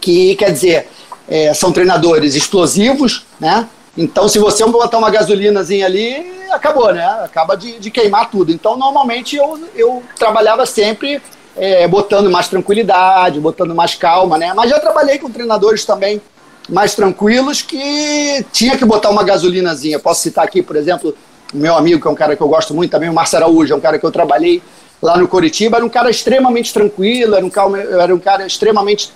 Que, 0.00 0.36
quer 0.36 0.52
dizer, 0.52 0.88
é, 1.26 1.54
são 1.54 1.72
treinadores 1.72 2.34
explosivos, 2.34 3.24
né? 3.40 3.66
Então, 3.96 4.28
se 4.28 4.38
você 4.38 4.64
botar 4.66 4.98
uma 4.98 5.10
gasolinazinha 5.10 5.86
ali, 5.86 6.30
acabou, 6.50 6.92
né? 6.92 7.04
Acaba 7.24 7.56
de, 7.56 7.78
de 7.78 7.90
queimar 7.90 8.30
tudo. 8.30 8.52
Então, 8.52 8.76
normalmente, 8.76 9.36
eu, 9.36 9.58
eu 9.74 10.02
trabalhava 10.16 10.66
sempre 10.66 11.20
é, 11.56 11.88
botando 11.88 12.30
mais 12.30 12.48
tranquilidade, 12.48 13.40
botando 13.40 13.74
mais 13.74 13.94
calma, 13.94 14.38
né? 14.38 14.52
Mas 14.54 14.70
já 14.70 14.78
trabalhei 14.78 15.18
com 15.18 15.30
treinadores 15.30 15.84
também 15.84 16.20
mais 16.68 16.94
tranquilos 16.94 17.62
que 17.62 18.44
tinha 18.52 18.76
que 18.76 18.84
botar 18.84 19.10
uma 19.10 19.24
gasolinazinha. 19.24 19.98
Posso 19.98 20.22
citar 20.22 20.44
aqui, 20.44 20.62
por 20.62 20.76
exemplo, 20.76 21.16
o 21.52 21.56
meu 21.56 21.76
amigo, 21.76 22.00
que 22.00 22.06
é 22.06 22.10
um 22.10 22.14
cara 22.14 22.36
que 22.36 22.42
eu 22.42 22.48
gosto 22.48 22.74
muito 22.74 22.90
também, 22.90 23.08
o 23.08 23.14
Márcio 23.14 23.38
Araújo, 23.38 23.72
é 23.72 23.76
um 23.76 23.80
cara 23.80 23.98
que 23.98 24.04
eu 24.04 24.10
trabalhei 24.10 24.62
lá 25.00 25.16
no 25.16 25.28
Curitiba, 25.28 25.76
era 25.76 25.86
um 25.86 25.88
cara 25.88 26.10
extremamente 26.10 26.72
tranquilo, 26.72 27.34
era 27.34 27.44
um, 27.44 27.50
calmo, 27.50 27.76
era 27.76 28.14
um 28.14 28.18
cara 28.18 28.46
extremamente 28.46 29.12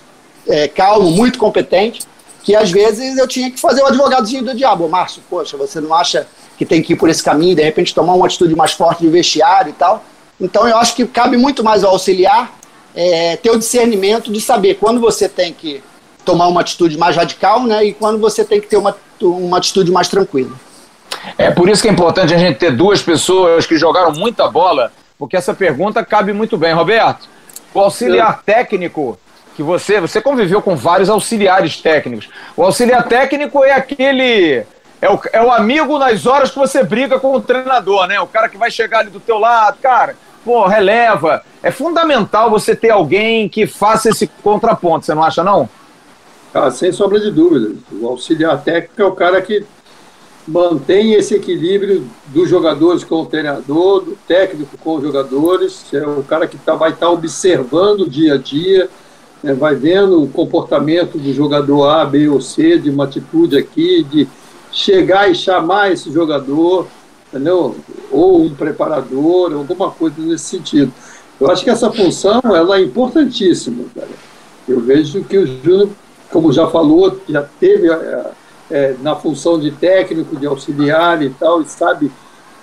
é, 0.47 0.67
calmo, 0.67 1.11
muito 1.11 1.37
competente, 1.37 2.01
que 2.43 2.55
às 2.55 2.71
vezes 2.71 3.17
eu 3.17 3.27
tinha 3.27 3.51
que 3.51 3.59
fazer 3.59 3.81
o 3.81 3.85
advogadozinho 3.85 4.43
do 4.43 4.55
diabo. 4.55 4.87
Márcio, 4.89 5.21
poxa, 5.29 5.55
você 5.57 5.79
não 5.79 5.93
acha 5.93 6.27
que 6.57 6.65
tem 6.65 6.81
que 6.81 6.93
ir 6.93 6.95
por 6.95 7.09
esse 7.09 7.23
caminho, 7.23 7.55
de 7.55 7.63
repente 7.63 7.93
tomar 7.93 8.13
uma 8.13 8.25
atitude 8.25 8.55
mais 8.55 8.73
forte 8.73 9.01
de 9.01 9.09
vestiário 9.09 9.69
e 9.69 9.73
tal? 9.73 10.03
Então 10.39 10.67
eu 10.67 10.77
acho 10.77 10.95
que 10.95 11.05
cabe 11.05 11.37
muito 11.37 11.63
mais 11.63 11.83
ao 11.83 11.91
auxiliar 11.91 12.57
é, 12.95 13.37
ter 13.37 13.51
o 13.51 13.57
discernimento 13.57 14.31
de 14.31 14.41
saber 14.41 14.75
quando 14.75 14.99
você 14.99 15.29
tem 15.29 15.53
que 15.53 15.81
tomar 16.25 16.47
uma 16.47 16.61
atitude 16.61 16.97
mais 16.97 17.15
radical, 17.15 17.63
né? 17.63 17.85
E 17.85 17.93
quando 17.93 18.19
você 18.19 18.43
tem 18.43 18.59
que 18.59 18.67
ter 18.67 18.77
uma, 18.77 18.95
uma 19.21 19.57
atitude 19.57 19.91
mais 19.91 20.07
tranquila. 20.07 20.51
É 21.37 21.51
por 21.51 21.69
isso 21.69 21.81
que 21.81 21.87
é 21.87 21.91
importante 21.91 22.33
a 22.33 22.37
gente 22.37 22.57
ter 22.57 22.71
duas 22.71 23.01
pessoas 23.01 23.65
que 23.65 23.77
jogaram 23.77 24.11
muita 24.11 24.47
bola, 24.47 24.91
porque 25.17 25.37
essa 25.37 25.53
pergunta 25.53 26.03
cabe 26.03 26.33
muito 26.33 26.57
bem. 26.57 26.73
Roberto, 26.73 27.27
o 27.73 27.79
auxiliar 27.79 28.39
Eu... 28.39 28.53
técnico 28.53 29.19
que 29.55 29.63
você, 29.63 29.99
você 29.99 30.21
conviveu 30.21 30.61
com 30.61 30.75
vários 30.75 31.09
auxiliares 31.09 31.77
técnicos. 31.77 32.29
O 32.57 32.63
auxiliar 32.63 33.03
técnico 33.07 33.63
é 33.63 33.71
aquele 33.71 34.65
é 35.01 35.09
o, 35.09 35.19
é 35.33 35.41
o 35.41 35.51
amigo 35.51 35.99
nas 35.99 36.25
horas 36.25 36.49
que 36.49 36.57
você 36.57 36.81
briga 36.81 37.19
com 37.19 37.35
o 37.35 37.41
treinador, 37.41 38.07
né? 38.07 38.21
O 38.21 38.27
cara 38.27 38.47
que 38.47 38.57
vai 38.57 38.71
chegar 38.71 38.99
ali 38.99 39.09
do 39.09 39.19
teu 39.19 39.37
lado, 39.37 39.77
cara, 39.81 40.15
pô, 40.45 40.65
releva. 40.65 41.43
É 41.61 41.71
fundamental 41.71 42.49
você 42.49 42.73
ter 42.73 42.89
alguém 42.89 43.49
que 43.49 43.67
faça 43.67 44.09
esse 44.09 44.27
contraponto, 44.27 45.05
você 45.05 45.13
não 45.13 45.23
acha 45.23 45.43
não? 45.43 45.69
Ah, 46.53 46.71
sem 46.71 46.91
sombra 46.91 47.19
de 47.19 47.31
dúvida. 47.31 47.75
O 47.91 48.07
auxiliar 48.07 48.61
técnico 48.61 49.01
é 49.01 49.05
o 49.05 49.11
cara 49.11 49.41
que 49.41 49.65
mantém 50.47 51.13
esse 51.13 51.35
equilíbrio 51.35 52.05
dos 52.27 52.49
jogadores 52.49 53.03
com 53.03 53.21
o 53.21 53.25
treinador, 53.25 54.01
do 54.01 54.17
técnico 54.27 54.77
com 54.77 54.95
os 54.97 55.03
jogadores. 55.03 55.85
É 55.93 56.05
o 56.05 56.23
cara 56.23 56.47
que 56.47 56.57
tá, 56.57 56.75
vai 56.75 56.91
estar 56.91 57.07
tá 57.07 57.11
observando 57.11 58.01
o 58.01 58.09
dia 58.09 58.35
a 58.35 58.37
dia, 58.37 58.89
né, 59.41 59.53
vai 59.53 59.75
vendo 59.75 60.21
o 60.21 60.27
comportamento 60.27 61.17
do 61.17 61.33
jogador 61.33 61.87
A, 61.87 62.05
B 62.05 62.27
ou 62.27 62.41
C, 62.41 62.77
de 62.77 62.89
uma 62.89 63.05
atitude 63.05 63.57
aqui, 63.57 64.03
de 64.03 64.27
chegar 64.71 65.29
e 65.29 65.35
chamar 65.35 65.91
esse 65.91 66.11
jogador, 66.11 66.87
entendeu? 67.27 67.75
Ou 68.11 68.43
um 68.43 68.53
preparador, 68.53 69.53
alguma 69.53 69.91
coisa 69.91 70.15
nesse 70.19 70.45
sentido. 70.45 70.91
Eu 71.39 71.49
acho 71.51 71.63
que 71.63 71.69
essa 71.69 71.91
função 71.91 72.41
ela 72.43 72.77
é 72.77 72.81
importantíssima, 72.81 73.83
cara. 73.95 74.09
Eu 74.67 74.79
vejo 74.79 75.23
que 75.23 75.37
o 75.37 75.45
Júnior, 75.45 75.89
como 76.31 76.51
já 76.51 76.67
falou, 76.67 77.19
já 77.27 77.43
teve 77.59 77.89
é, 77.89 78.31
é, 78.73 78.95
na 79.03 79.15
função 79.15 79.59
de 79.59 79.69
técnico, 79.69 80.35
de 80.35 80.47
auxiliar 80.47 81.21
e 81.21 81.29
tal, 81.29 81.61
e 81.61 81.65
sabe 81.65 82.11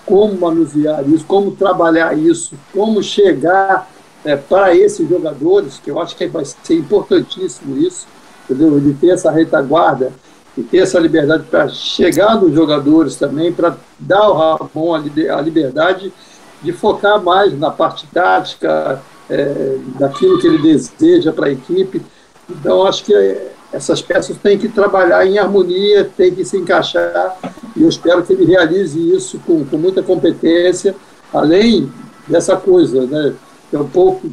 como 0.05 0.35
manusear 0.35 1.09
isso, 1.09 1.25
como 1.25 1.53
trabalhar 1.53 2.19
isso, 2.19 2.57
como 2.75 3.01
chegar 3.01 3.89
é, 4.25 4.35
para 4.35 4.75
esses 4.75 5.09
jogadores, 5.09 5.79
que 5.79 5.89
eu 5.89 6.01
acho 6.01 6.17
que 6.17 6.27
vai 6.27 6.45
ser 6.45 6.75
importantíssimo 6.75 7.79
isso, 7.79 8.09
entendeu? 8.43 8.77
Ele 8.77 8.93
ter 9.01 9.11
essa 9.11 9.31
retaguarda 9.31 10.13
e 10.59 10.65
ter 10.65 10.79
essa 10.79 10.99
liberdade 10.99 11.45
para 11.49 11.69
chegar 11.69 12.35
nos 12.35 12.53
jogadores 12.55 13.15
também, 13.15 13.53
para 13.53 13.77
dar 13.97 14.19
ao 14.19 14.57
Ramon 14.57 14.95
a 14.97 15.41
liberdade 15.41 16.13
de 16.61 16.73
focar 16.73 17.23
mais 17.23 17.57
na 17.57 17.71
parte 17.71 18.05
tática, 18.09 19.01
é, 19.31 19.79
daquilo 19.97 20.41
que 20.41 20.49
ele 20.49 20.59
deseja 20.59 21.33
para 21.33 21.47
a 21.47 21.53
equipe. 21.53 22.03
Então, 22.51 22.85
acho 22.85 23.05
que 23.05 23.15
é, 23.15 23.53
essas 23.73 24.03
peças 24.03 24.37
têm 24.37 24.59
que 24.59 24.69
trabalhar 24.69 25.25
em 25.25 25.39
harmonia, 25.39 26.11
têm 26.17 26.35
que 26.35 26.45
se 26.45 26.57
encaixar, 26.57 27.37
e 27.77 27.83
eu 27.83 27.89
espero 27.89 28.23
que 28.23 28.33
ele 28.33 28.45
realize 28.45 28.99
isso 29.15 29.39
com, 29.47 29.65
com 29.65 29.77
muita 29.77 30.03
competência, 30.03 30.95
além 31.33 31.91
dessa 32.27 32.57
coisa, 32.57 33.07
né, 33.07 33.35
que 33.69 33.77
é 33.77 33.79
um 33.79 33.89
pouco 33.89 34.31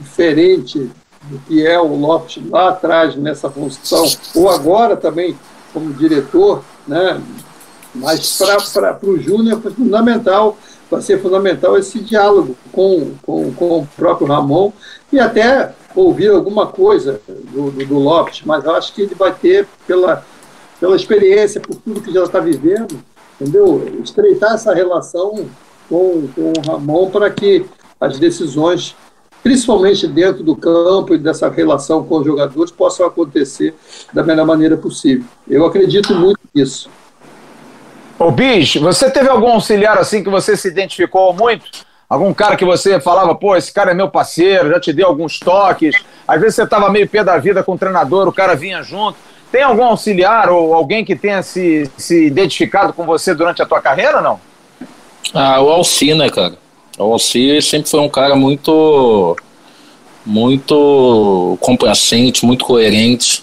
diferente 0.00 0.90
do 1.24 1.38
que 1.46 1.64
é 1.64 1.78
o 1.78 1.94
Lopes 1.94 2.42
lá 2.50 2.70
atrás 2.70 3.14
nessa 3.14 3.48
função, 3.48 4.04
ou 4.34 4.50
agora 4.50 4.96
também 4.96 5.36
como 5.72 5.92
diretor, 5.94 6.62
né, 6.86 7.20
mas 7.94 8.38
para 8.72 8.98
o 9.02 9.18
Júnior 9.18 9.60
foi 9.60 9.70
fundamental, 9.72 10.56
vai 10.90 11.00
ser 11.00 11.22
fundamental 11.22 11.78
esse 11.78 12.00
diálogo 12.00 12.56
com, 12.72 13.12
com, 13.22 13.52
com 13.52 13.78
o 13.80 13.88
próprio 13.96 14.26
Ramon 14.26 14.72
e 15.12 15.20
até 15.20 15.72
ouvir 15.94 16.30
alguma 16.30 16.66
coisa 16.66 17.20
do, 17.26 17.70
do, 17.70 17.86
do 17.86 17.98
Lopes, 17.98 18.42
mas 18.44 18.66
acho 18.66 18.94
que 18.94 19.02
ele 19.02 19.14
vai 19.14 19.32
ter, 19.32 19.66
pela, 19.86 20.24
pela 20.80 20.96
experiência, 20.96 21.60
por 21.60 21.76
tudo 21.76 22.00
que 22.00 22.12
já 22.12 22.22
está 22.24 22.40
vivendo, 22.40 22.98
entendeu? 23.40 24.00
Estreitar 24.02 24.54
essa 24.54 24.74
relação 24.74 25.46
com, 25.88 26.28
com 26.34 26.52
o 26.52 26.60
Ramon 26.66 27.10
para 27.10 27.30
que 27.30 27.66
as 28.00 28.18
decisões, 28.18 28.96
principalmente 29.42 30.06
dentro 30.06 30.42
do 30.42 30.56
campo 30.56 31.14
e 31.14 31.18
dessa 31.18 31.48
relação 31.48 32.04
com 32.04 32.18
os 32.18 32.26
jogadores, 32.26 32.70
possam 32.70 33.06
acontecer 33.06 33.74
da 34.12 34.22
melhor 34.22 34.46
maneira 34.46 34.76
possível. 34.76 35.24
Eu 35.48 35.64
acredito 35.66 36.14
muito 36.14 36.40
nisso. 36.54 36.90
Ô, 38.18 38.30
Bis, 38.30 38.76
você 38.76 39.10
teve 39.10 39.28
algum 39.28 39.48
auxiliar 39.48 39.98
assim 39.98 40.22
que 40.22 40.30
você 40.30 40.56
se 40.56 40.68
identificou 40.68 41.32
muito? 41.32 41.64
Algum 42.12 42.34
cara 42.34 42.56
que 42.56 42.64
você 42.66 43.00
falava, 43.00 43.34
pô, 43.34 43.56
esse 43.56 43.72
cara 43.72 43.92
é 43.92 43.94
meu 43.94 44.06
parceiro, 44.06 44.68
já 44.68 44.78
te 44.78 44.92
deu 44.92 45.06
alguns 45.06 45.38
toques. 45.38 45.96
Às 46.28 46.38
vezes 46.38 46.56
você 46.56 46.64
estava 46.64 46.90
meio 46.90 47.08
pé 47.08 47.24
da 47.24 47.38
vida 47.38 47.62
com 47.62 47.72
o 47.72 47.78
treinador, 47.78 48.28
o 48.28 48.32
cara 48.32 48.54
vinha 48.54 48.82
junto. 48.82 49.16
Tem 49.50 49.62
algum 49.62 49.84
auxiliar 49.84 50.50
ou 50.50 50.74
alguém 50.74 51.06
que 51.06 51.16
tenha 51.16 51.42
se, 51.42 51.90
se 51.96 52.26
identificado 52.26 52.92
com 52.92 53.06
você 53.06 53.34
durante 53.34 53.62
a 53.62 53.66
tua 53.66 53.80
carreira 53.80 54.20
não? 54.20 54.38
Ah, 55.32 55.62
o 55.62 55.70
Alci, 55.70 56.12
né, 56.12 56.28
cara? 56.28 56.52
O 56.98 57.14
Alci 57.14 57.62
sempre 57.62 57.88
foi 57.88 58.00
um 58.00 58.10
cara 58.10 58.36
muito, 58.36 59.34
muito 60.26 61.56
complacente, 61.62 62.44
muito 62.44 62.66
coerente. 62.66 63.42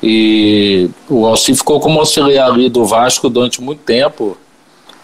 E 0.00 0.88
o 1.10 1.26
Alci 1.26 1.52
ficou 1.52 1.80
como 1.80 1.98
auxiliar 1.98 2.48
ali 2.48 2.70
do 2.70 2.84
Vasco 2.84 3.28
durante 3.28 3.60
muito 3.60 3.82
tempo 3.82 4.38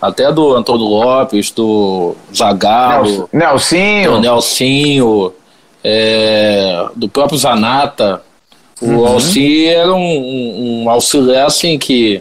até 0.05 0.31
do 0.31 0.55
Antônio 0.55 0.85
Lopes, 0.85 1.51
do 1.51 2.14
Zagallo, 2.35 3.28
Nelsinho, 3.32 4.12
do 4.12 4.20
Nelsinho, 4.20 5.32
é, 5.82 6.86
do 6.94 7.09
próprio 7.09 7.39
Zanata. 7.39 8.22
O 8.82 8.86
uhum. 8.86 9.06
Alci 9.06 9.66
era 9.66 9.94
um, 9.94 9.98
um, 9.98 10.82
um, 10.82 10.90
auxiliar 10.90 11.47
assim 11.47 11.78
que 11.78 12.20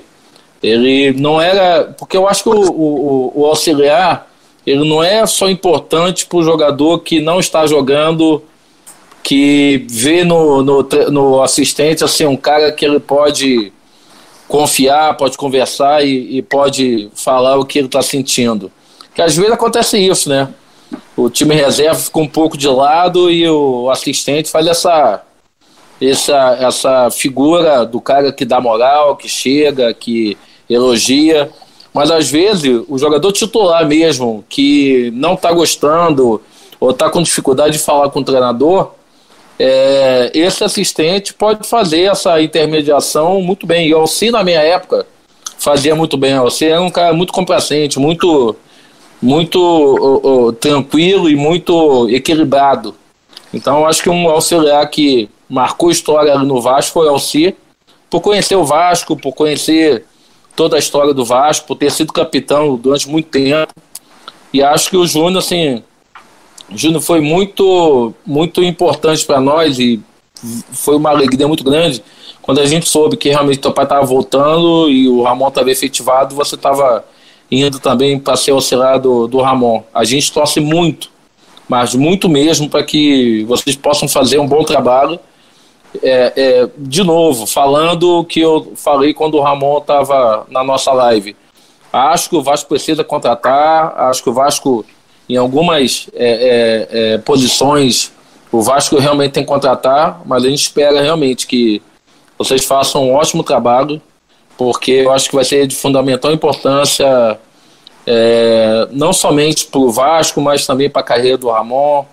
ele 0.61 1.11
não 1.19 1.41
era. 1.41 1.93
Porque 1.97 2.15
eu 2.15 2.27
acho 2.27 2.43
que 2.43 2.49
o, 2.49 2.71
o, 2.71 3.33
o 3.35 3.45
auxiliar 3.45 4.27
ele 4.65 4.87
não 4.87 5.03
é 5.03 5.25
só 5.25 5.49
importante 5.49 6.25
para 6.25 6.37
o 6.37 6.43
jogador 6.43 6.99
que 6.99 7.19
não 7.19 7.37
está 7.37 7.67
jogando, 7.67 8.41
que 9.21 9.85
vê 9.89 10.23
no, 10.23 10.63
no, 10.63 10.87
no 11.11 11.41
assistente 11.41 12.01
assim, 12.01 12.25
um 12.25 12.37
cara 12.37 12.71
que 12.71 12.85
ele 12.85 12.99
pode 12.99 13.73
confiar, 14.47 15.15
pode 15.17 15.37
conversar 15.37 16.05
e, 16.05 16.37
e 16.37 16.41
pode 16.41 17.09
falar 17.15 17.57
o 17.57 17.65
que 17.65 17.79
ele 17.79 17.87
está 17.87 18.01
sentindo. 18.01 18.71
Que 19.13 19.21
às 19.21 19.35
vezes 19.35 19.51
acontece 19.51 19.97
isso, 19.97 20.29
né? 20.29 20.49
O 21.15 21.29
time 21.29 21.55
reserva 21.55 21.95
fica 21.95 22.19
um 22.19 22.27
pouco 22.27 22.57
de 22.57 22.67
lado 22.67 23.29
e 23.29 23.47
o 23.47 23.89
assistente 23.89 24.49
faz 24.49 24.67
essa, 24.67 25.21
essa, 26.01 26.57
essa 26.59 27.11
figura 27.11 27.85
do 27.85 28.01
cara 28.01 28.31
que 28.31 28.45
dá 28.45 28.59
moral, 28.59 29.15
que 29.15 29.29
chega, 29.29 29.93
que 29.93 30.37
elogia. 30.69 31.49
Mas 31.93 32.09
às 32.09 32.29
vezes 32.29 32.83
o 32.87 32.97
jogador 32.97 33.31
titular 33.31 33.85
mesmo, 33.87 34.43
que 34.49 35.11
não 35.15 35.35
está 35.35 35.51
gostando 35.51 36.41
ou 36.79 36.89
está 36.89 37.09
com 37.09 37.21
dificuldade 37.21 37.73
de 37.73 37.83
falar 37.83 38.09
com 38.09 38.19
o 38.19 38.25
treinador, 38.25 38.91
é, 39.59 40.31
esse 40.33 40.63
assistente 40.63 41.33
pode 41.33 41.67
fazer 41.67 42.03
essa 42.03 42.41
intermediação 42.41 43.41
muito 43.41 43.65
bem. 43.65 43.87
E 43.87 43.93
o 43.93 43.99
Alci, 43.99 44.31
na 44.31 44.43
minha 44.43 44.61
época, 44.61 45.05
fazia 45.57 45.95
muito 45.95 46.17
bem. 46.17 46.37
O 46.37 46.41
Alci 46.41 46.65
era 46.65 46.81
um 46.81 46.89
cara 46.89 47.13
muito 47.13 47.31
complacente, 47.31 47.99
muito, 47.99 48.55
muito 49.21 49.59
uh, 49.59 50.47
uh, 50.47 50.53
tranquilo 50.53 51.29
e 51.29 51.35
muito 51.35 52.09
equilibrado. 52.09 52.95
Então, 53.53 53.85
acho 53.85 54.01
que 54.01 54.09
um 54.09 54.27
auxiliar 54.29 54.89
que 54.89 55.29
marcou 55.47 55.91
história 55.91 56.35
no 56.39 56.59
Vasco 56.59 56.93
foi 56.93 57.07
o 57.07 57.11
Alci, 57.11 57.55
por 58.09 58.21
conhecer 58.21 58.55
o 58.55 58.65
Vasco, 58.65 59.15
por 59.15 59.33
conhecer 59.33 60.05
toda 60.55 60.75
a 60.75 60.79
história 60.79 61.13
do 61.13 61.23
Vasco, 61.23 61.67
por 61.67 61.75
ter 61.75 61.91
sido 61.91 62.11
capitão 62.11 62.75
durante 62.75 63.07
muito 63.07 63.29
tempo. 63.29 63.73
E 64.51 64.61
acho 64.61 64.89
que 64.89 64.97
o 64.97 65.05
Júnior, 65.05 65.39
assim, 65.39 65.83
Júnior 66.75 67.01
foi 67.01 67.21
muito, 67.21 68.13
muito 68.25 68.63
importante 68.63 69.25
para 69.25 69.39
nós 69.39 69.79
e 69.79 70.01
foi 70.71 70.95
uma 70.95 71.09
alegria 71.09 71.47
muito 71.47 71.63
grande 71.63 72.03
quando 72.43 72.59
a 72.59 72.65
gente 72.65 72.89
soube 72.89 73.15
que 73.15 73.29
realmente 73.29 73.59
teu 73.59 73.71
pai 73.71 73.85
estava 73.85 74.05
voltando 74.05 74.89
e 74.89 75.07
o 75.07 75.23
Ramon 75.23 75.47
estava 75.47 75.71
efetivado, 75.71 76.35
você 76.35 76.55
estava 76.55 77.05
indo 77.49 77.79
também 77.79 78.19
para 78.19 78.35
ser 78.35 78.51
auxiliar 78.51 78.99
do, 78.99 79.27
do 79.27 79.39
Ramon. 79.39 79.81
A 79.93 80.03
gente 80.03 80.31
torce 80.31 80.59
muito, 80.59 81.09
mas 81.69 81.95
muito 81.95 82.27
mesmo 82.27 82.69
para 82.69 82.83
que 82.83 83.45
vocês 83.45 83.77
possam 83.77 84.09
fazer 84.09 84.39
um 84.39 84.47
bom 84.47 84.61
trabalho. 84.65 85.17
É, 86.01 86.33
é, 86.35 86.69
de 86.77 87.01
novo, 87.01 87.45
falando 87.45 88.25
que 88.25 88.41
eu 88.41 88.73
falei 88.75 89.13
quando 89.13 89.35
o 89.35 89.41
Ramon 89.41 89.77
estava 89.77 90.45
na 90.49 90.65
nossa 90.65 90.91
live. 90.91 91.37
Acho 91.93 92.29
que 92.29 92.35
o 92.35 92.43
Vasco 92.43 92.67
precisa 92.67 93.05
contratar, 93.05 93.93
acho 94.09 94.21
que 94.21 94.29
o 94.29 94.33
Vasco 94.33 94.83
em 95.29 95.37
algumas 95.37 96.07
é, 96.13 96.25
é, 96.25 97.13
é, 97.13 97.17
posições 97.19 98.11
o 98.53 98.61
Vasco 98.61 98.99
realmente 98.99 99.31
tem 99.31 99.43
que 99.43 99.49
contratar, 99.49 100.21
mas 100.25 100.45
a 100.45 100.47
gente 100.47 100.61
espera 100.61 101.01
realmente 101.01 101.47
que 101.47 101.81
vocês 102.37 102.63
façam 102.63 103.09
um 103.09 103.15
ótimo 103.15 103.43
trabalho, 103.43 103.99
porque 104.55 104.91
eu 104.91 105.11
acho 105.11 105.27
que 105.27 105.35
vai 105.35 105.43
ser 105.43 105.65
de 105.65 105.75
fundamental 105.75 106.31
importância 106.31 107.39
é, 108.05 108.87
não 108.91 109.11
somente 109.11 109.65
para 109.65 109.79
o 109.79 109.91
Vasco, 109.91 110.39
mas 110.39 110.67
também 110.67 110.87
para 110.87 111.01
a 111.01 111.05
carreira 111.05 111.37
do 111.37 111.49
Ramon. 111.49 112.05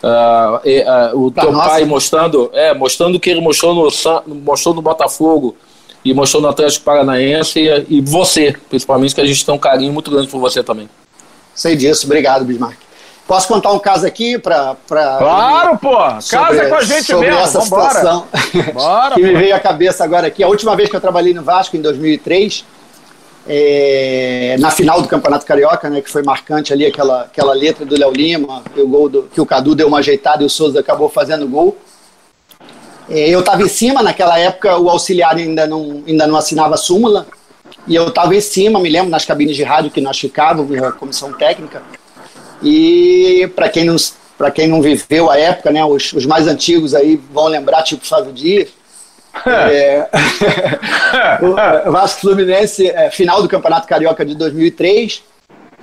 Uh, 0.00 1.14
uh, 1.14 1.26
o 1.26 1.30
teu 1.30 1.50
nossa. 1.50 1.70
pai 1.70 1.84
mostrando, 1.84 2.50
é, 2.52 2.72
mostrando 2.72 3.16
o 3.16 3.20
que 3.20 3.30
ele 3.30 3.40
mostrou 3.40 3.74
no, 3.74 3.88
mostrou 4.44 4.72
no 4.72 4.80
Botafogo 4.80 5.56
e 6.04 6.14
mostrou 6.14 6.40
no 6.40 6.48
Atlético 6.48 6.84
Paranaense 6.84 7.60
e, 7.60 7.98
e 7.98 8.00
você, 8.00 8.54
principalmente, 8.68 9.14
que 9.14 9.20
a 9.20 9.26
gente 9.26 9.44
tem 9.44 9.54
um 9.54 9.58
carinho 9.58 9.92
muito 9.92 10.10
grande 10.10 10.28
por 10.28 10.40
você 10.40 10.62
também. 10.62 10.88
Sei 11.58 11.74
disso, 11.74 12.06
obrigado, 12.06 12.44
Bismarck. 12.44 12.78
Posso 13.26 13.48
contar 13.48 13.72
um 13.72 13.80
caso 13.80 14.06
aqui 14.06 14.38
para. 14.38 14.76
Claro, 14.86 15.76
pô! 15.76 15.96
Casa 16.30 16.66
com 16.68 16.74
a 16.76 16.82
gente 16.84 17.02
sobre 17.02 17.26
mesmo. 17.26 17.42
essa 17.42 17.58
Vambora. 17.58 17.90
situação 17.90 18.26
Bora, 18.72 19.16
que 19.16 19.20
me 19.20 19.34
veio 19.34 19.56
à 19.56 19.58
cabeça 19.58 20.04
agora 20.04 20.28
aqui. 20.28 20.44
A 20.44 20.46
última 20.46 20.76
vez 20.76 20.88
que 20.88 20.94
eu 20.94 21.00
trabalhei 21.00 21.34
no 21.34 21.42
Vasco, 21.42 21.76
em 21.76 21.82
2003, 21.82 22.64
é, 23.48 24.56
na 24.60 24.70
final 24.70 25.02
do 25.02 25.08
Campeonato 25.08 25.44
Carioca, 25.44 25.90
né, 25.90 26.00
que 26.00 26.08
foi 26.08 26.22
marcante 26.22 26.72
ali 26.72 26.86
aquela, 26.86 27.22
aquela 27.22 27.52
letra 27.52 27.84
do 27.84 27.98
Léo 27.98 28.12
Lima, 28.12 28.62
que 28.72 28.80
o, 28.80 28.86
gol 28.86 29.08
do, 29.08 29.22
que 29.24 29.40
o 29.40 29.44
Cadu 29.44 29.74
deu 29.74 29.88
uma 29.88 29.98
ajeitada 29.98 30.44
e 30.44 30.46
o 30.46 30.50
Souza 30.50 30.78
acabou 30.78 31.08
fazendo 31.08 31.48
gol. 31.48 31.76
É, 33.10 33.28
eu 33.28 33.40
estava 33.40 33.60
em 33.62 33.68
cima, 33.68 34.00
naquela 34.00 34.38
época 34.38 34.78
o 34.78 34.88
auxiliar 34.88 35.34
ainda 35.34 35.66
não, 35.66 36.04
ainda 36.06 36.24
não 36.24 36.36
assinava 36.36 36.76
súmula, 36.76 37.26
e 37.88 37.94
eu 37.94 38.08
estava 38.08 38.36
em 38.36 38.40
cima, 38.40 38.78
me 38.78 38.88
lembro, 38.88 39.10
nas 39.10 39.24
cabines 39.24 39.56
de 39.56 39.62
rádio 39.62 39.90
que 39.90 40.00
nós 40.00 40.18
ficávamos, 40.18 40.80
a 40.82 40.92
comissão 40.92 41.32
técnica, 41.32 41.82
e 42.62 43.50
para 43.56 43.68
quem, 43.68 43.84
não, 43.84 43.96
quem 44.54 44.68
não 44.68 44.82
viveu 44.82 45.30
a 45.30 45.38
época, 45.38 45.70
né, 45.70 45.84
os, 45.84 46.12
os 46.12 46.26
mais 46.26 46.46
antigos 46.46 46.94
aí 46.94 47.16
vão 47.32 47.46
lembrar, 47.46 47.82
tipo 47.82 48.06
Flávio 48.06 48.32
Dias, 48.32 48.68
é, 49.46 50.08
o 51.88 51.92
Vasco 51.92 52.20
Fluminense, 52.20 52.88
é, 52.88 53.10
final 53.10 53.40
do 53.40 53.48
Campeonato 53.48 53.88
Carioca 53.88 54.24
de 54.24 54.34
2003, 54.34 55.22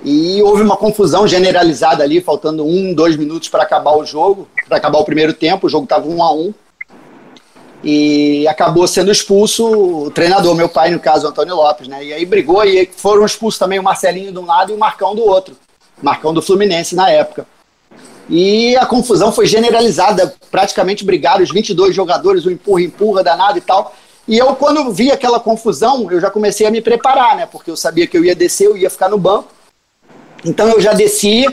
e 0.04 0.40
houve 0.42 0.62
uma 0.62 0.76
confusão 0.76 1.26
generalizada 1.26 2.04
ali, 2.04 2.20
faltando 2.20 2.64
um, 2.64 2.94
dois 2.94 3.16
minutos 3.16 3.48
para 3.48 3.64
acabar 3.64 3.96
o 3.96 4.04
jogo, 4.04 4.46
para 4.68 4.76
acabar 4.76 4.98
o 4.98 5.04
primeiro 5.04 5.32
tempo, 5.32 5.66
o 5.66 5.70
jogo 5.70 5.84
estava 5.84 6.06
um 6.06 6.22
a 6.22 6.32
um, 6.32 6.54
e 7.88 8.48
acabou 8.48 8.84
sendo 8.88 9.12
expulso 9.12 9.64
o 9.64 10.10
treinador, 10.10 10.56
meu 10.56 10.68
pai, 10.68 10.90
no 10.90 10.98
caso, 10.98 11.28
Antônio 11.28 11.54
Lopes, 11.54 11.86
né? 11.86 12.04
E 12.04 12.12
aí 12.12 12.26
brigou 12.26 12.64
e 12.64 12.90
foram 12.96 13.24
expulsos 13.24 13.60
também 13.60 13.78
o 13.78 13.82
Marcelinho 13.82 14.32
de 14.32 14.38
um 14.40 14.44
lado 14.44 14.72
e 14.72 14.74
o 14.74 14.78
Marcão 14.78 15.14
do 15.14 15.22
outro. 15.22 15.56
Marcão 16.02 16.34
do 16.34 16.42
Fluminense 16.42 16.96
na 16.96 17.08
época. 17.08 17.46
E 18.28 18.76
a 18.76 18.84
confusão 18.86 19.30
foi 19.30 19.46
generalizada, 19.46 20.34
praticamente 20.50 21.04
brigaram 21.04 21.44
os 21.44 21.52
22 21.52 21.94
jogadores, 21.94 22.44
o 22.44 22.50
empurra-empurra 22.50 23.22
danado 23.22 23.58
e 23.58 23.60
tal. 23.60 23.94
E 24.26 24.36
eu, 24.36 24.56
quando 24.56 24.92
vi 24.92 25.12
aquela 25.12 25.38
confusão, 25.38 26.10
eu 26.10 26.20
já 26.20 26.28
comecei 26.28 26.66
a 26.66 26.72
me 26.72 26.80
preparar, 26.80 27.36
né? 27.36 27.46
Porque 27.46 27.70
eu 27.70 27.76
sabia 27.76 28.08
que 28.08 28.18
eu 28.18 28.24
ia 28.24 28.34
descer, 28.34 28.66
eu 28.66 28.76
ia 28.76 28.90
ficar 28.90 29.08
no 29.08 29.16
banco. 29.16 29.52
Então 30.44 30.68
eu 30.68 30.80
já 30.80 30.92
desci 30.92 31.46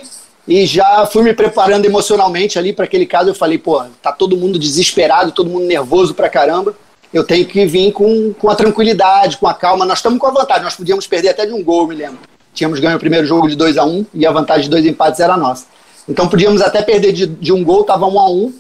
e 0.48 0.66
já 0.66 1.06
fui 1.06 1.24
me 1.24 1.34
preparando 1.34 1.86
emocionalmente 1.86 2.60
ali 2.60 2.74
para 2.74 2.86
aquele 2.86 3.06
caso. 3.06 3.30
Eu 3.30 3.36
falei, 3.36 3.58
pô, 3.58 3.84
tá 4.02 4.12
todo 4.12 4.36
mundo 4.36 4.60
desesperado, 4.60 5.32
todo 5.32 5.50
mundo 5.50 5.66
nervoso 5.66 6.14
pra 6.14 6.30
caramba. 6.30 6.76
Eu 7.14 7.24
tenho 7.24 7.46
que 7.46 7.66
vir 7.66 7.92
com, 7.92 8.34
com 8.34 8.50
a 8.50 8.56
tranquilidade, 8.56 9.38
com 9.38 9.48
a 9.48 9.54
calma. 9.54 9.86
Nós 9.86 10.00
estamos 10.00 10.20
com 10.20 10.28
a 10.28 10.32
vantagem, 10.32 10.64
nós 10.64 10.76
podíamos 10.76 11.08
perder 11.08 11.30
até 11.30 11.46
de 11.46 11.54
um 11.54 11.64
gol, 11.64 11.88
me 11.88 11.96
lembro. 11.96 12.20
Tínhamos 12.54 12.80
ganho 12.80 12.98
o 12.98 13.00
primeiro 13.00 13.26
jogo 13.26 13.48
de 13.48 13.56
2 13.56 13.78
a 13.78 13.86
1 13.86 13.90
um, 13.90 14.06
e 14.14 14.26
a 14.26 14.32
vantagem 14.32 14.64
de 14.64 14.70
dois 14.70 14.86
empates 14.86 15.20
era 15.20 15.38
nossa. 15.38 15.66
Então 16.08 16.28
podíamos 16.28 16.62
até 16.62 16.82
perder 16.82 17.14
de, 17.14 17.26
de 17.26 17.54
um 17.54 17.64
gol, 17.64 17.82
estava 17.82 18.06
um 18.06 18.20
a 18.20 18.30
um, 18.30 18.54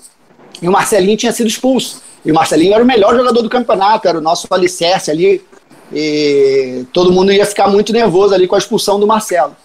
e 0.61 0.67
o 0.67 0.71
Marcelinho 0.71 1.17
tinha 1.17 1.31
sido 1.31 1.47
expulso. 1.47 2.01
E 2.23 2.31
o 2.31 2.35
Marcelinho 2.35 2.73
era 2.73 2.83
o 2.83 2.87
melhor 2.87 3.15
jogador 3.15 3.41
do 3.41 3.49
campeonato, 3.49 4.07
era 4.07 4.17
o 4.17 4.21
nosso 4.21 4.47
alicerce 4.49 5.11
ali. 5.11 5.43
E 5.91 6.85
todo 6.93 7.11
mundo 7.11 7.31
ia 7.31 7.45
ficar 7.45 7.67
muito 7.67 7.91
nervoso 7.91 8.33
ali 8.33 8.47
com 8.47 8.55
a 8.55 8.57
expulsão 8.57 8.99
do 8.99 9.05
Marcelo. 9.05 9.55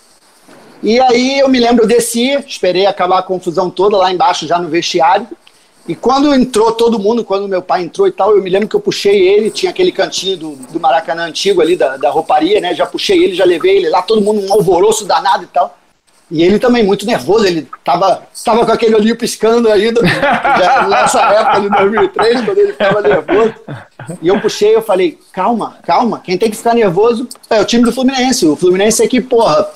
E 0.83 1.01
aí 1.01 1.41
eu 1.41 1.49
me 1.49 1.59
lembro, 1.59 1.85
eu 1.85 1.89
desci, 1.89 2.39
esperei 2.47 2.87
acabar 2.87 3.19
a 3.19 3.23
confusão 3.23 3.69
toda 3.69 3.97
lá 3.97 4.13
embaixo, 4.13 4.47
já 4.47 4.59
no 4.59 4.69
vestiário. 4.69 5.27
E 5.89 5.95
quando 5.95 6.35
entrou 6.35 6.73
todo 6.73 6.99
mundo, 6.99 7.25
quando 7.25 7.49
meu 7.49 7.63
pai 7.63 7.83
entrou 7.83 8.07
e 8.07 8.13
tal, 8.13 8.37
eu 8.37 8.43
me 8.43 8.51
lembro 8.51 8.69
que 8.69 8.77
eu 8.77 8.81
puxei 8.81 9.27
ele, 9.27 9.51
tinha 9.51 9.71
aquele 9.71 9.91
cantinho 9.91 10.37
do, 10.37 10.51
do 10.51 10.79
Maracanã 10.79 11.25
antigo 11.25 11.63
ali, 11.63 11.77
da, 11.77 11.97
da 11.97 12.11
rouparia, 12.11 12.61
né? 12.61 12.75
Já 12.75 12.85
puxei 12.85 13.25
ele, 13.25 13.35
já 13.35 13.45
levei 13.45 13.79
ele 13.79 13.89
lá, 13.89 14.03
todo 14.03 14.21
mundo 14.21 14.47
um 14.47 14.53
alvoroço 14.53 15.07
danado 15.07 15.45
e 15.45 15.47
tal. 15.47 15.79
E 16.31 16.43
ele 16.43 16.59
também 16.59 16.85
muito 16.85 17.07
nervoso, 17.07 17.47
ele 17.47 17.67
tava, 17.83 18.23
tava 18.45 18.67
com 18.67 18.73
aquele 18.73 18.95
olhinho 18.95 19.17
piscando 19.17 19.67
já, 19.67 20.87
nessa 20.87 21.23
época 21.23 21.61
de 21.63 21.71
2003, 21.71 22.45
quando 22.45 22.59
ele 22.59 22.73
ficava 22.73 23.01
nervoso. 23.01 23.55
E 24.21 24.29
eu 24.29 24.39
puxei, 24.39 24.77
eu 24.77 24.83
falei, 24.83 25.19
calma, 25.33 25.79
calma, 25.87 26.21
quem 26.23 26.37
tem 26.37 26.51
que 26.51 26.57
ficar 26.57 26.75
nervoso 26.75 27.27
é 27.49 27.59
o 27.63 27.65
time 27.65 27.83
do 27.83 27.93
Fluminense. 27.93 28.47
O 28.47 28.57
Fluminense 28.57 29.03
é 29.03 29.09
que, 29.09 29.23
porra, 29.23 29.71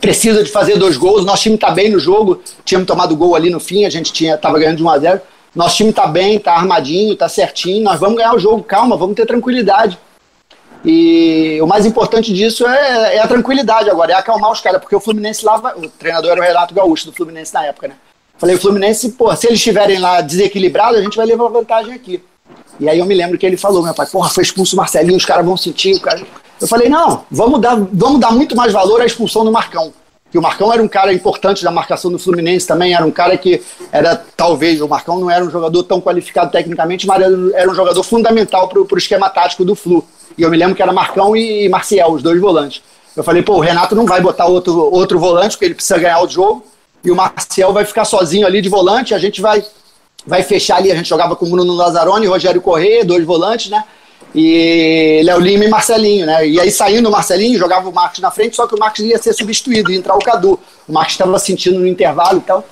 precisa 0.00 0.42
de 0.42 0.50
fazer 0.50 0.78
dois 0.78 0.96
gols. 0.96 1.24
Nosso 1.24 1.42
time 1.42 1.58
tá 1.58 1.70
bem 1.70 1.90
no 1.90 1.98
jogo. 1.98 2.40
Tínhamos 2.64 2.86
tomado 2.86 3.16
gol 3.16 3.34
ali 3.34 3.50
no 3.50 3.60
fim, 3.60 3.84
a 3.84 3.90
gente 3.90 4.12
tinha, 4.12 4.36
tava 4.36 4.58
ganhando 4.58 4.76
de 4.76 4.82
1 4.82 4.90
a 4.90 4.98
0 4.98 5.20
Nosso 5.54 5.76
time 5.76 5.92
tá 5.92 6.06
bem, 6.06 6.38
tá 6.38 6.54
armadinho, 6.54 7.14
tá 7.16 7.28
certinho. 7.28 7.82
Nós 7.82 7.98
vamos 7.98 8.16
ganhar 8.16 8.34
o 8.34 8.38
jogo, 8.38 8.62
calma, 8.62 8.96
vamos 8.96 9.16
ter 9.16 9.26
tranquilidade. 9.26 9.98
E 10.84 11.58
o 11.60 11.66
mais 11.66 11.84
importante 11.84 12.32
disso 12.32 12.66
é, 12.66 13.16
é 13.16 13.18
a 13.18 13.26
tranquilidade 13.26 13.90
agora, 13.90 14.12
é 14.12 14.14
acalmar 14.14 14.52
os 14.52 14.60
caras, 14.60 14.80
porque 14.80 14.94
o 14.94 15.00
Fluminense 15.00 15.44
lá, 15.44 15.74
o 15.76 15.88
treinador 15.88 16.30
era 16.32 16.40
o 16.40 16.44
Renato 16.44 16.72
Gaúcho 16.72 17.06
do 17.06 17.12
Fluminense 17.12 17.52
na 17.52 17.66
época, 17.66 17.88
né? 17.88 17.94
Falei, 18.38 18.54
o 18.54 18.60
Fluminense, 18.60 19.10
pô, 19.10 19.34
se 19.34 19.48
eles 19.48 19.58
estiverem 19.58 19.98
lá 19.98 20.20
desequilibrados, 20.20 21.00
a 21.00 21.02
gente 21.02 21.16
vai 21.16 21.26
levar 21.26 21.48
vantagem 21.48 21.92
aqui. 21.92 22.22
E 22.78 22.88
aí 22.88 23.00
eu 23.00 23.06
me 23.06 23.14
lembro 23.14 23.36
que 23.36 23.44
ele 23.44 23.56
falou, 23.56 23.82
meu 23.82 23.92
pai, 23.92 24.06
porra, 24.06 24.30
foi 24.30 24.44
expulso 24.44 24.76
o 24.76 24.78
Marcelinho, 24.78 25.16
os 25.16 25.24
caras 25.24 25.44
vão 25.44 25.56
sentir, 25.56 25.96
o 25.96 26.00
cara... 26.00 26.22
Eu 26.60 26.66
falei, 26.66 26.88
não, 26.88 27.24
vamos 27.30 27.60
dar, 27.60 27.76
vamos 27.92 28.20
dar 28.20 28.32
muito 28.32 28.56
mais 28.56 28.72
valor 28.72 29.00
à 29.00 29.06
expulsão 29.06 29.44
do 29.44 29.52
Marcão 29.52 29.92
que 30.30 30.38
o 30.38 30.42
Marcão 30.42 30.72
era 30.72 30.82
um 30.82 30.88
cara 30.88 31.12
importante 31.12 31.64
da 31.64 31.70
marcação 31.70 32.10
do 32.10 32.18
Fluminense 32.18 32.66
também, 32.66 32.94
era 32.94 33.04
um 33.04 33.10
cara 33.10 33.36
que 33.38 33.62
era, 33.90 34.22
talvez, 34.36 34.80
o 34.80 34.88
Marcão 34.88 35.18
não 35.18 35.30
era 35.30 35.44
um 35.44 35.50
jogador 35.50 35.82
tão 35.84 36.00
qualificado 36.00 36.50
tecnicamente, 36.50 37.06
mas 37.06 37.22
era 37.54 37.70
um 37.70 37.74
jogador 37.74 38.02
fundamental 38.02 38.68
para 38.68 38.80
o 38.80 38.98
esquema 38.98 39.30
tático 39.30 39.64
do 39.64 39.74
Flu. 39.74 40.04
E 40.36 40.42
eu 40.42 40.50
me 40.50 40.56
lembro 40.56 40.74
que 40.74 40.82
era 40.82 40.92
Marcão 40.92 41.34
e 41.34 41.68
Marcial, 41.68 42.12
os 42.12 42.22
dois 42.22 42.40
volantes. 42.40 42.82
Eu 43.16 43.24
falei, 43.24 43.42
pô, 43.42 43.54
o 43.54 43.60
Renato 43.60 43.94
não 43.94 44.04
vai 44.04 44.20
botar 44.20 44.46
outro, 44.46 44.78
outro 44.92 45.18
volante, 45.18 45.56
porque 45.56 45.64
ele 45.64 45.74
precisa 45.74 45.98
ganhar 45.98 46.22
o 46.22 46.28
jogo, 46.28 46.64
e 47.02 47.10
o 47.10 47.16
Marcial 47.16 47.72
vai 47.72 47.84
ficar 47.84 48.04
sozinho 48.04 48.46
ali 48.46 48.60
de 48.60 48.68
volante, 48.68 49.14
a 49.14 49.18
gente 49.18 49.40
vai, 49.40 49.64
vai 50.26 50.42
fechar 50.42 50.76
ali, 50.76 50.92
a 50.92 50.94
gente 50.94 51.08
jogava 51.08 51.34
com 51.34 51.46
o 51.46 51.50
Bruno 51.50 51.72
Lazzaroni, 51.72 52.26
Rogério 52.26 52.60
Corrêa, 52.60 53.04
dois 53.04 53.24
volantes, 53.24 53.70
né? 53.70 53.82
E 54.34 55.22
Léo 55.24 55.40
Lima 55.40 55.64
e 55.64 55.68
Marcelinho, 55.68 56.26
né? 56.26 56.46
E 56.46 56.60
aí 56.60 56.70
saindo 56.70 57.08
o 57.08 57.12
Marcelinho, 57.12 57.58
jogava 57.58 57.88
o 57.88 57.92
Marcos 57.92 58.20
na 58.20 58.30
frente, 58.30 58.56
só 58.56 58.66
que 58.66 58.74
o 58.74 58.78
Marcos 58.78 59.00
ia 59.00 59.18
ser 59.18 59.32
substituído, 59.32 59.90
ia 59.90 59.98
entrar 59.98 60.14
o 60.14 60.18
Cadu. 60.18 60.58
O 60.86 60.92
Marcos 60.92 61.14
estava 61.14 61.38
sentindo 61.38 61.78
no 61.78 61.86
intervalo 61.86 62.38
e 62.38 62.42
tal. 62.42 62.64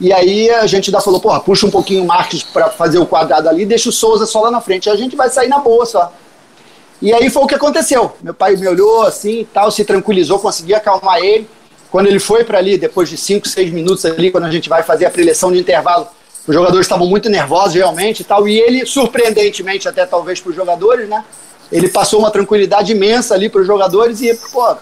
E 0.00 0.12
aí 0.12 0.50
a 0.50 0.66
gente 0.66 0.88
ainda 0.88 1.00
falou, 1.00 1.20
porra, 1.20 1.40
puxa 1.40 1.66
um 1.66 1.70
pouquinho 1.70 2.02
o 2.02 2.06
Marcos 2.06 2.42
para 2.42 2.70
fazer 2.70 2.98
o 2.98 3.06
quadrado 3.06 3.48
ali, 3.48 3.66
deixa 3.66 3.88
o 3.88 3.92
Souza 3.92 4.24
só 4.26 4.40
lá 4.40 4.50
na 4.50 4.60
frente. 4.60 4.88
A 4.88 4.96
gente 4.96 5.14
vai 5.14 5.28
sair 5.28 5.48
na 5.48 5.58
boa 5.58 5.84
só. 5.84 6.12
E 7.02 7.12
aí 7.12 7.30
foi 7.30 7.42
o 7.42 7.46
que 7.46 7.54
aconteceu. 7.54 8.12
Meu 8.22 8.34
pai 8.34 8.56
me 8.56 8.68
olhou 8.68 9.02
assim 9.02 9.40
e 9.40 9.44
tal, 9.44 9.70
se 9.70 9.84
tranquilizou, 9.84 10.38
consegui 10.38 10.74
acalmar 10.74 11.18
ele. 11.18 11.48
Quando 11.90 12.06
ele 12.06 12.18
foi 12.18 12.44
para 12.44 12.58
ali, 12.58 12.78
depois 12.78 13.08
de 13.08 13.16
5, 13.16 13.48
6 13.48 13.72
minutos 13.72 14.04
ali, 14.04 14.30
quando 14.30 14.44
a 14.44 14.50
gente 14.50 14.68
vai 14.68 14.82
fazer 14.82 15.06
a 15.06 15.10
preleção 15.10 15.50
de 15.50 15.58
intervalo, 15.58 16.06
os 16.46 16.54
jogadores 16.54 16.86
estavam 16.86 17.06
muito 17.06 17.28
nervosos 17.28 17.74
realmente 17.74 18.20
e 18.20 18.24
tal, 18.24 18.48
e 18.48 18.58
ele, 18.58 18.86
surpreendentemente 18.86 19.88
até 19.88 20.06
talvez 20.06 20.40
para 20.40 20.50
os 20.50 20.56
jogadores, 20.56 21.08
né? 21.08 21.24
Ele 21.70 21.88
passou 21.88 22.18
uma 22.18 22.30
tranquilidade 22.30 22.92
imensa 22.92 23.34
ali 23.34 23.48
para 23.48 23.60
os 23.60 23.66
jogadores 23.66 24.20
e, 24.20 24.34
pô, 24.52 24.76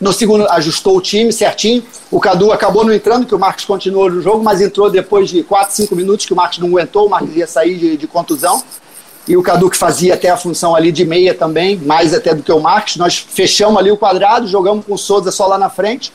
no 0.00 0.12
segundo 0.12 0.48
ajustou 0.48 0.96
o 0.96 1.00
time 1.00 1.32
certinho. 1.32 1.84
O 2.10 2.18
Cadu 2.18 2.50
acabou 2.50 2.84
não 2.84 2.92
entrando, 2.92 3.26
que 3.26 3.34
o 3.34 3.38
Marcos 3.38 3.64
continuou 3.64 4.10
no 4.10 4.22
jogo, 4.22 4.42
mas 4.42 4.60
entrou 4.60 4.90
depois 4.90 5.28
de 5.28 5.42
4, 5.42 5.74
5 5.74 5.94
minutos 5.94 6.26
que 6.26 6.32
o 6.32 6.36
Marcos 6.36 6.58
não 6.58 6.68
aguentou, 6.68 7.06
o 7.06 7.10
Marcos 7.10 7.36
ia 7.36 7.46
sair 7.46 7.76
de, 7.76 7.96
de 7.96 8.06
contusão. 8.06 8.62
E 9.28 9.36
o 9.36 9.42
Cadu 9.42 9.70
que 9.70 9.76
fazia 9.76 10.14
até 10.14 10.30
a 10.30 10.36
função 10.36 10.74
ali 10.74 10.90
de 10.90 11.04
meia 11.04 11.32
também, 11.32 11.76
mais 11.76 12.12
até 12.12 12.34
do 12.34 12.42
que 12.42 12.50
o 12.50 12.58
Marcos. 12.58 12.96
Nós 12.96 13.16
fechamos 13.16 13.78
ali 13.78 13.90
o 13.90 13.96
quadrado, 13.96 14.48
jogamos 14.48 14.84
com 14.84 14.94
o 14.94 14.98
Souza 14.98 15.30
só 15.30 15.46
lá 15.46 15.56
na 15.56 15.70
frente. 15.70 16.12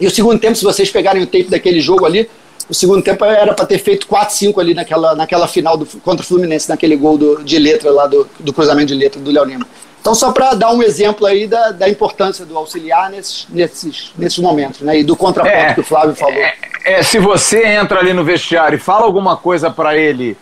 E 0.00 0.06
o 0.06 0.10
segundo 0.10 0.40
tempo, 0.40 0.56
se 0.56 0.64
vocês 0.64 0.90
pegarem 0.90 1.22
o 1.22 1.26
tempo 1.26 1.50
daquele 1.50 1.80
jogo 1.80 2.06
ali, 2.06 2.30
o 2.68 2.74
segundo 2.74 3.02
tempo 3.02 3.24
era 3.24 3.52
para 3.52 3.66
ter 3.66 3.78
feito 3.78 4.06
4-5 4.06 4.58
ali 4.58 4.74
naquela, 4.74 5.14
naquela 5.14 5.46
final 5.46 5.76
do, 5.76 5.86
contra 6.00 6.24
o 6.24 6.26
Fluminense, 6.26 6.68
naquele 6.68 6.96
gol 6.96 7.18
do, 7.18 7.42
de 7.44 7.58
letra 7.58 7.90
lá, 7.90 8.06
do, 8.06 8.28
do 8.40 8.52
cruzamento 8.52 8.88
de 8.88 8.94
letra 8.94 9.20
do 9.20 9.30
Léo 9.30 9.44
Lima. 9.44 9.66
Então, 10.00 10.14
só 10.14 10.32
para 10.32 10.52
dar 10.52 10.70
um 10.70 10.82
exemplo 10.82 11.26
aí 11.26 11.46
da, 11.46 11.70
da 11.70 11.88
importância 11.88 12.44
do 12.44 12.58
auxiliar 12.58 13.10
nesses, 13.10 13.46
nesses, 13.48 14.12
nesses 14.18 14.38
momentos, 14.38 14.82
né? 14.82 14.98
E 14.98 15.02
do 15.02 15.16
contraponto 15.16 15.56
é, 15.56 15.72
que 15.72 15.80
o 15.80 15.84
Flávio 15.84 16.14
falou. 16.14 16.34
É, 16.34 16.54
é, 16.84 17.02
se 17.02 17.18
você 17.18 17.66
entra 17.66 18.00
ali 18.00 18.12
no 18.12 18.22
vestiário 18.22 18.76
e 18.76 18.78
fala 18.78 19.06
alguma 19.06 19.34
coisa 19.34 19.70
para 19.70 19.96
ele 19.96 20.36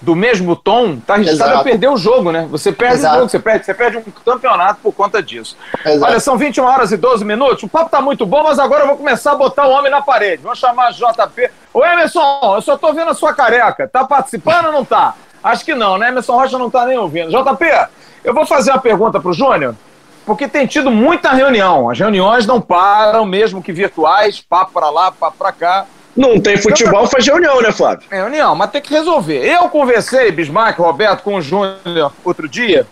do 0.00 0.14
mesmo 0.14 0.54
tom, 0.54 0.96
tá 0.98 1.14
arriscado 1.14 1.58
a 1.58 1.64
perder 1.64 1.88
o 1.88 1.96
jogo, 1.96 2.30
né? 2.30 2.46
Você 2.50 2.70
perde 2.70 2.98
Exato. 2.98 3.14
o 3.14 3.18
jogo, 3.18 3.30
você 3.30 3.38
perde, 3.38 3.66
você 3.66 3.74
perde 3.74 3.96
um 3.96 4.02
campeonato 4.02 4.80
por 4.82 4.92
conta 4.92 5.22
disso. 5.22 5.56
Exato. 5.84 6.04
Olha, 6.04 6.20
são 6.20 6.38
21 6.38 6.64
horas 6.64 6.92
e 6.92 6.96
12 6.96 7.24
minutos, 7.24 7.62
o 7.64 7.68
papo 7.68 7.90
tá 7.90 8.00
muito 8.00 8.24
bom, 8.24 8.42
mas 8.44 8.58
agora 8.58 8.84
eu 8.84 8.88
vou 8.88 8.96
começar 8.96 9.32
a 9.32 9.36
botar 9.36 9.66
o 9.66 9.70
homem 9.70 9.90
na 9.90 10.00
parede. 10.00 10.42
Vou 10.42 10.54
chamar 10.54 10.92
JP. 10.92 11.50
Ô 11.74 11.84
Emerson, 11.84 12.54
eu 12.54 12.62
só 12.62 12.76
tô 12.76 12.92
vendo 12.92 13.10
a 13.10 13.14
sua 13.14 13.34
careca. 13.34 13.88
Tá 13.88 14.04
participando 14.04 14.66
ou 14.66 14.72
não 14.72 14.84
tá? 14.84 15.14
Acho 15.42 15.64
que 15.64 15.74
não, 15.74 15.98
né? 15.98 16.08
Emerson 16.08 16.34
Rocha 16.34 16.58
não 16.58 16.70
tá 16.70 16.84
nem 16.86 16.98
ouvindo. 16.98 17.30
JP, 17.30 17.64
eu 18.24 18.34
vou 18.34 18.46
fazer 18.46 18.70
uma 18.70 18.80
pergunta 18.80 19.20
pro 19.20 19.32
Júnior, 19.32 19.74
porque 20.24 20.46
tem 20.46 20.66
tido 20.66 20.90
muita 20.90 21.30
reunião. 21.30 21.90
As 21.90 21.98
reuniões 21.98 22.46
não 22.46 22.60
param, 22.60 23.24
mesmo 23.24 23.62
que 23.62 23.72
virtuais, 23.72 24.40
papo 24.40 24.72
para 24.72 24.90
lá, 24.90 25.10
papo 25.10 25.38
para 25.38 25.52
cá. 25.52 25.86
Não 26.18 26.40
tem 26.40 26.56
futebol, 26.56 27.06
faz 27.06 27.24
reunião, 27.24 27.62
né, 27.62 27.70
Flávio? 27.70 28.04
É 28.10 28.16
reunião, 28.16 28.52
mas 28.56 28.72
tem 28.72 28.82
que 28.82 28.92
resolver. 28.92 29.38
Eu 29.38 29.68
conversei, 29.68 30.32
Bismarck, 30.32 30.76
Roberto, 30.76 31.22
com 31.22 31.36
o 31.36 31.40
Júnior 31.40 32.12
outro 32.24 32.48
dia 32.48 32.84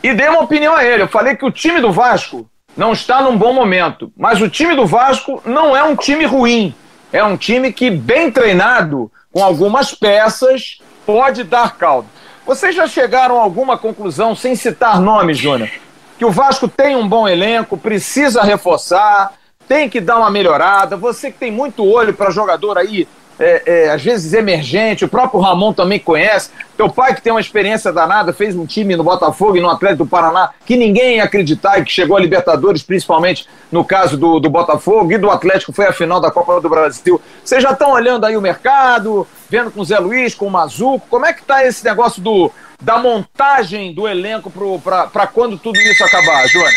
e 0.00 0.14
dei 0.14 0.28
uma 0.28 0.42
opinião 0.42 0.72
a 0.72 0.84
ele. 0.84 1.02
Eu 1.02 1.08
falei 1.08 1.34
que 1.34 1.44
o 1.44 1.50
time 1.50 1.80
do 1.80 1.90
Vasco 1.90 2.48
não 2.76 2.92
está 2.92 3.20
num 3.20 3.36
bom 3.36 3.52
momento, 3.52 4.12
mas 4.16 4.40
o 4.40 4.48
time 4.48 4.76
do 4.76 4.86
Vasco 4.86 5.42
não 5.44 5.76
é 5.76 5.82
um 5.82 5.96
time 5.96 6.24
ruim. 6.24 6.72
É 7.12 7.22
um 7.24 7.36
time 7.36 7.72
que, 7.72 7.90
bem 7.90 8.30
treinado, 8.30 9.10
com 9.32 9.42
algumas 9.42 9.92
peças, 9.92 10.78
pode 11.04 11.42
dar 11.42 11.76
caldo. 11.76 12.08
Vocês 12.46 12.76
já 12.76 12.86
chegaram 12.86 13.38
a 13.38 13.42
alguma 13.42 13.76
conclusão, 13.76 14.36
sem 14.36 14.54
citar 14.54 15.00
nomes, 15.00 15.36
Júnior? 15.36 15.68
Que 16.16 16.24
o 16.24 16.30
Vasco 16.30 16.68
tem 16.68 16.94
um 16.94 17.08
bom 17.08 17.28
elenco, 17.28 17.76
precisa 17.76 18.42
reforçar, 18.42 19.32
tem 19.68 19.88
que 19.88 20.00
dar 20.00 20.18
uma 20.18 20.30
melhorada. 20.30 20.96
Você 20.96 21.30
que 21.30 21.38
tem 21.38 21.50
muito 21.50 21.84
olho 21.84 22.12
para 22.14 22.30
jogador 22.30 22.78
aí 22.78 23.06
é, 23.38 23.62
é, 23.66 23.90
às 23.90 24.02
vezes 24.02 24.32
emergente, 24.32 25.04
o 25.04 25.08
próprio 25.08 25.40
Ramon 25.40 25.72
também 25.72 25.98
conhece. 25.98 26.50
Teu 26.76 26.88
pai, 26.88 27.14
que 27.14 27.22
tem 27.22 27.32
uma 27.32 27.40
experiência 27.40 27.92
danada, 27.92 28.32
fez 28.32 28.54
um 28.54 28.66
time 28.66 28.94
no 28.94 29.02
Botafogo 29.02 29.56
e 29.56 29.60
no 29.60 29.68
Atlético 29.68 30.04
do 30.04 30.10
Paraná 30.10 30.50
que 30.64 30.76
ninguém 30.76 31.16
ia 31.16 31.24
acreditar 31.24 31.78
e 31.78 31.84
que 31.84 31.90
chegou 31.90 32.16
a 32.16 32.20
Libertadores, 32.20 32.82
principalmente 32.82 33.48
no 33.70 33.84
caso 33.84 34.16
do, 34.16 34.38
do 34.38 34.48
Botafogo 34.48 35.12
e 35.12 35.18
do 35.18 35.30
Atlético, 35.30 35.72
foi 35.72 35.86
a 35.86 35.92
final 35.92 36.20
da 36.20 36.30
Copa 36.30 36.60
do 36.60 36.68
Brasil. 36.68 37.20
Vocês 37.44 37.62
já 37.62 37.72
estão 37.72 37.92
olhando 37.92 38.24
aí 38.24 38.36
o 38.36 38.40
mercado, 38.40 39.26
vendo 39.48 39.70
com 39.70 39.80
o 39.80 39.84
Zé 39.84 39.98
Luiz, 39.98 40.34
com 40.34 40.46
o 40.46 40.50
Mazuco, 40.50 41.06
como 41.08 41.26
é 41.26 41.32
que 41.32 41.42
tá 41.42 41.66
esse 41.66 41.84
negócio 41.84 42.22
do, 42.22 42.50
da 42.80 42.98
montagem 42.98 43.92
do 43.94 44.06
elenco 44.06 44.52
para 44.80 45.26
quando 45.26 45.58
tudo 45.58 45.78
isso 45.80 46.04
acabar, 46.04 46.46
Júnior? 46.46 46.70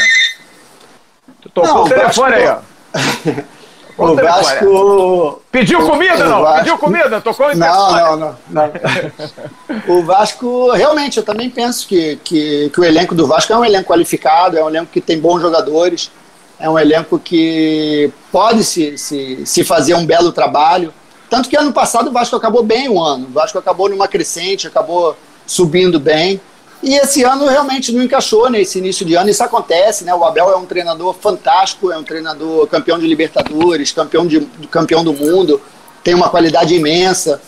Tocou 1.54 1.74
não, 1.74 1.84
o 1.84 1.90
telefone 1.90 2.36
aí, 2.36 2.48
ó. 2.48 2.75
O, 3.98 4.14
Vasco. 4.14 5.42
Pediu 5.50 5.88
comida, 5.88 6.26
não? 6.26 6.42
Vasco... 6.42 6.58
Pediu 6.60 6.78
comida? 6.78 7.22
Tocou 7.22 7.48
o 7.48 7.56
não, 7.56 7.92
não, 7.92 8.18
não, 8.18 8.38
não. 8.50 8.72
o 9.88 10.04
Vasco, 10.04 10.72
realmente, 10.72 11.18
eu 11.18 11.24
também 11.24 11.50
penso 11.50 11.88
que, 11.88 12.18
que, 12.18 12.70
que 12.72 12.80
o 12.80 12.84
elenco 12.84 13.16
do 13.16 13.26
Vasco 13.26 13.54
é 13.54 13.58
um 13.58 13.64
elenco 13.64 13.90
qualificado, 13.90 14.58
é 14.58 14.64
um 14.64 14.68
elenco 14.68 14.92
que 14.92 15.00
tem 15.00 15.18
bons 15.18 15.40
jogadores, 15.40 16.12
é 16.60 16.70
um 16.70 16.78
elenco 16.78 17.18
que 17.18 18.12
pode 18.32 18.66
se, 18.66 18.98
se, 18.98 19.46
se 19.46 19.64
fazer 19.64 19.94
um 19.94 20.06
belo 20.06 20.34
trabalho. 20.34 20.94
Tanto 21.30 21.48
que 21.48 21.58
ano 21.58 21.72
passado 21.72 22.10
o 22.10 22.12
Vasco 22.12 22.36
acabou 22.36 22.64
bem 22.64 22.90
o 22.90 23.02
ano. 23.02 23.28
O 23.28 23.32
Vasco 23.32 23.58
acabou 23.58 23.88
numa 23.88 24.10
crescente, 24.10 24.68
acabou 24.68 25.18
subindo 25.48 26.00
bem. 26.02 26.42
E 26.86 26.94
esse 26.98 27.24
ano 27.24 27.48
realmente 27.48 27.92
não 27.92 28.04
encaixou 28.04 28.48
nesse 28.48 28.78
início 28.78 29.04
de 29.04 29.16
ano, 29.16 29.28
isso 29.28 29.44
acontece, 29.44 30.04
né? 30.04 30.14
O 30.14 30.24
Abel 30.24 30.52
é 30.52 30.56
um 30.56 30.68
treinador 30.68 31.16
fantástico, 31.16 31.92
é 31.92 31.98
um 31.98 32.04
treinador 32.04 32.68
campeão 32.68 33.00
de 33.00 33.08
Libertadores, 33.08 33.92
campeão, 33.92 34.28
de, 34.28 34.42
campeão 34.70 35.04
do 35.04 35.12
mundo, 35.12 35.60
tem 36.04 36.14
uma 36.14 36.30
qualidade 36.30 36.76
imensa. 36.76 37.42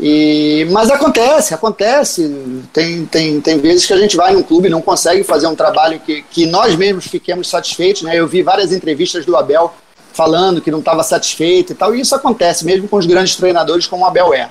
E, 0.00 0.66
mas 0.70 0.90
acontece, 0.90 1.52
acontece. 1.52 2.62
Tem, 2.72 3.04
tem, 3.04 3.38
tem 3.42 3.58
vezes 3.58 3.84
que 3.84 3.92
a 3.92 3.98
gente 3.98 4.16
vai 4.16 4.32
num 4.32 4.42
clube 4.42 4.68
e 4.68 4.70
não 4.70 4.80
consegue 4.80 5.22
fazer 5.24 5.46
um 5.46 5.54
trabalho 5.54 6.00
que, 6.00 6.22
que 6.22 6.46
nós 6.46 6.74
mesmos 6.74 7.06
fiquemos 7.06 7.50
satisfeitos. 7.50 8.00
Né? 8.00 8.18
Eu 8.18 8.26
vi 8.26 8.42
várias 8.42 8.72
entrevistas 8.72 9.26
do 9.26 9.36
Abel 9.36 9.74
falando 10.14 10.62
que 10.62 10.70
não 10.70 10.78
estava 10.78 11.02
satisfeito 11.02 11.72
e 11.72 11.76
tal, 11.76 11.94
e 11.94 12.00
isso 12.00 12.14
acontece 12.14 12.64
mesmo 12.64 12.88
com 12.88 12.96
os 12.96 13.04
grandes 13.04 13.36
treinadores 13.36 13.86
como 13.86 14.04
o 14.04 14.06
Abel 14.06 14.32
é. 14.32 14.48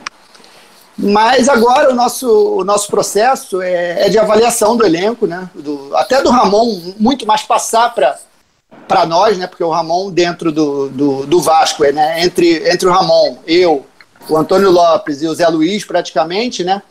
Mas 1.02 1.48
agora 1.48 1.92
o 1.92 1.96
nosso, 1.96 2.30
o 2.58 2.64
nosso 2.66 2.90
processo 2.90 3.62
é, 3.62 4.08
é 4.08 4.10
de 4.10 4.20
avaliação 4.20 4.76
do 4.76 4.86
elenco, 4.86 5.26
né? 5.26 5.50
Do, 5.56 5.96
até 5.96 6.22
do 6.22 6.30
Ramon, 6.30 6.94
muito 7.00 7.26
mais 7.26 7.42
passar 7.42 7.94
para 7.94 9.06
nós, 9.06 9.38
né? 9.38 9.48
Porque 9.48 9.64
o 9.64 9.70
Ramon 9.70 10.12
dentro 10.12 10.52
do, 10.52 10.90
do, 10.90 11.26
do 11.26 11.42
Vasco, 11.42 11.86
é, 11.86 11.94
né? 11.94 12.22
entre, 12.22 12.70
entre 12.70 12.86
o 12.86 12.92
Ramon, 12.92 13.38
eu, 13.48 13.86
o 14.28 14.36
Antônio 14.36 14.70
Lopes 14.70 15.22
e 15.22 15.28
o 15.28 15.34
Zé 15.34 15.48
Luiz, 15.48 15.86
praticamente, 15.86 16.66
né? 16.66 16.82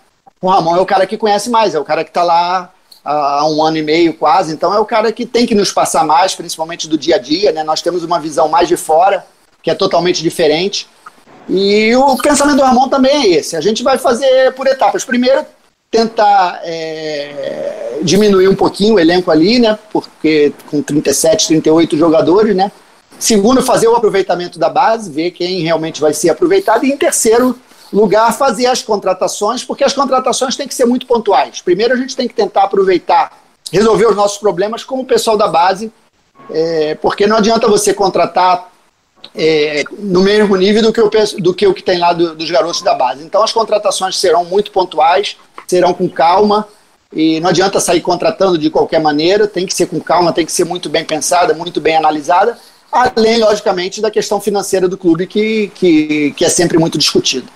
O 0.40 0.48
Ramon 0.48 0.76
é 0.76 0.80
o 0.80 0.86
cara 0.86 1.06
que 1.06 1.18
conhece 1.18 1.50
mais, 1.50 1.74
é 1.74 1.78
o 1.78 1.84
cara 1.84 2.02
que 2.02 2.10
está 2.10 2.22
lá 2.22 2.72
há 3.04 3.46
um 3.46 3.62
ano 3.62 3.76
e 3.76 3.82
meio 3.82 4.14
quase, 4.14 4.52
então 4.52 4.72
é 4.72 4.78
o 4.78 4.84
cara 4.84 5.12
que 5.12 5.26
tem 5.26 5.46
que 5.46 5.54
nos 5.54 5.72
passar 5.72 6.04
mais, 6.04 6.34
principalmente 6.34 6.88
do 6.88 6.96
dia 6.96 7.16
a 7.16 7.18
dia, 7.18 7.52
né? 7.52 7.62
Nós 7.62 7.82
temos 7.82 8.02
uma 8.02 8.18
visão 8.18 8.48
mais 8.48 8.68
de 8.68 8.76
fora, 8.76 9.26
que 9.62 9.70
é 9.70 9.74
totalmente 9.74 10.22
diferente. 10.22 10.88
E 11.48 11.94
o 11.96 12.16
pensamento 12.18 12.56
do 12.56 12.62
Ramon 12.62 12.88
também 12.88 13.12
é 13.12 13.38
esse. 13.38 13.56
A 13.56 13.60
gente 13.60 13.82
vai 13.82 13.96
fazer 13.96 14.52
por 14.54 14.66
etapas. 14.66 15.04
Primeiro, 15.04 15.46
tentar 15.90 16.60
é, 16.62 17.98
diminuir 18.02 18.48
um 18.48 18.54
pouquinho 18.54 18.94
o 18.94 19.00
elenco 19.00 19.30
ali, 19.30 19.58
né? 19.58 19.78
Porque 19.90 20.52
com 20.70 20.82
37, 20.82 21.48
38 21.48 21.96
jogadores, 21.96 22.54
né? 22.54 22.70
Segundo, 23.18 23.62
fazer 23.62 23.88
o 23.88 23.96
aproveitamento 23.96 24.58
da 24.58 24.68
base, 24.68 25.10
ver 25.10 25.30
quem 25.32 25.62
realmente 25.62 26.00
vai 26.00 26.12
ser 26.12 26.30
aproveitado. 26.30 26.84
E 26.84 26.92
em 26.92 26.96
terceiro 26.96 27.58
lugar, 27.92 28.36
fazer 28.36 28.66
as 28.66 28.82
contratações, 28.82 29.64
porque 29.64 29.82
as 29.82 29.92
contratações 29.92 30.54
têm 30.54 30.68
que 30.68 30.74
ser 30.74 30.84
muito 30.84 31.06
pontuais. 31.06 31.60
Primeiro, 31.62 31.94
a 31.94 31.96
gente 31.96 32.14
tem 32.14 32.28
que 32.28 32.34
tentar 32.34 32.64
aproveitar, 32.64 33.32
resolver 33.72 34.06
os 34.06 34.16
nossos 34.16 34.38
problemas 34.38 34.84
com 34.84 35.00
o 35.00 35.04
pessoal 35.04 35.36
da 35.36 35.48
base, 35.48 35.90
é, 36.50 36.94
porque 36.96 37.26
não 37.26 37.36
adianta 37.36 37.66
você 37.66 37.92
contratar 37.92 38.70
é, 39.34 39.84
no 39.98 40.22
mesmo 40.22 40.56
nível 40.56 40.82
do 40.82 40.92
que, 40.92 41.00
eu, 41.00 41.10
do 41.38 41.54
que 41.54 41.66
o 41.66 41.74
que 41.74 41.82
tem 41.82 41.98
lá 41.98 42.12
do, 42.12 42.34
dos 42.34 42.50
garotos 42.50 42.82
da 42.82 42.94
base. 42.94 43.24
Então 43.24 43.42
as 43.42 43.52
contratações 43.52 44.18
serão 44.18 44.44
muito 44.44 44.70
pontuais, 44.70 45.36
serão 45.66 45.92
com 45.94 46.08
calma, 46.08 46.66
e 47.12 47.40
não 47.40 47.48
adianta 47.50 47.80
sair 47.80 48.00
contratando 48.00 48.58
de 48.58 48.68
qualquer 48.68 49.00
maneira, 49.00 49.46
tem 49.46 49.66
que 49.66 49.74
ser 49.74 49.86
com 49.86 50.00
calma, 50.00 50.32
tem 50.32 50.44
que 50.44 50.52
ser 50.52 50.64
muito 50.64 50.88
bem 50.88 51.04
pensada, 51.04 51.54
muito 51.54 51.80
bem 51.80 51.96
analisada, 51.96 52.58
além, 52.92 53.38
logicamente, 53.38 54.00
da 54.00 54.10
questão 54.10 54.40
financeira 54.40 54.88
do 54.88 54.98
clube, 54.98 55.26
que, 55.26 55.70
que, 55.74 56.32
que 56.36 56.44
é 56.44 56.48
sempre 56.48 56.78
muito 56.78 56.98
discutido. 56.98 57.48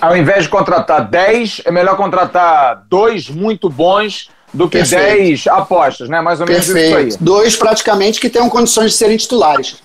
Ao 0.00 0.16
invés 0.16 0.44
de 0.44 0.48
contratar 0.48 1.08
10, 1.08 1.62
é 1.64 1.70
melhor 1.70 1.96
contratar 1.96 2.84
dois 2.88 3.28
muito 3.28 3.70
bons 3.70 4.28
do 4.52 4.68
que 4.68 4.82
10 4.82 5.48
apostas, 5.48 6.08
né? 6.08 6.20
Mais 6.20 6.40
ou 6.40 6.46
menos 6.46 6.66
Perfeito. 6.66 7.08
isso 7.08 7.16
aí. 7.16 7.24
Dois 7.24 7.56
praticamente 7.56 8.20
que 8.20 8.30
tenham 8.30 8.48
condições 8.48 8.92
de 8.92 8.96
serem 8.96 9.16
titulares. 9.16 9.76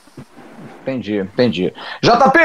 Entendi, 0.82 1.18
entendi. 1.18 1.74
JP, 2.02 2.40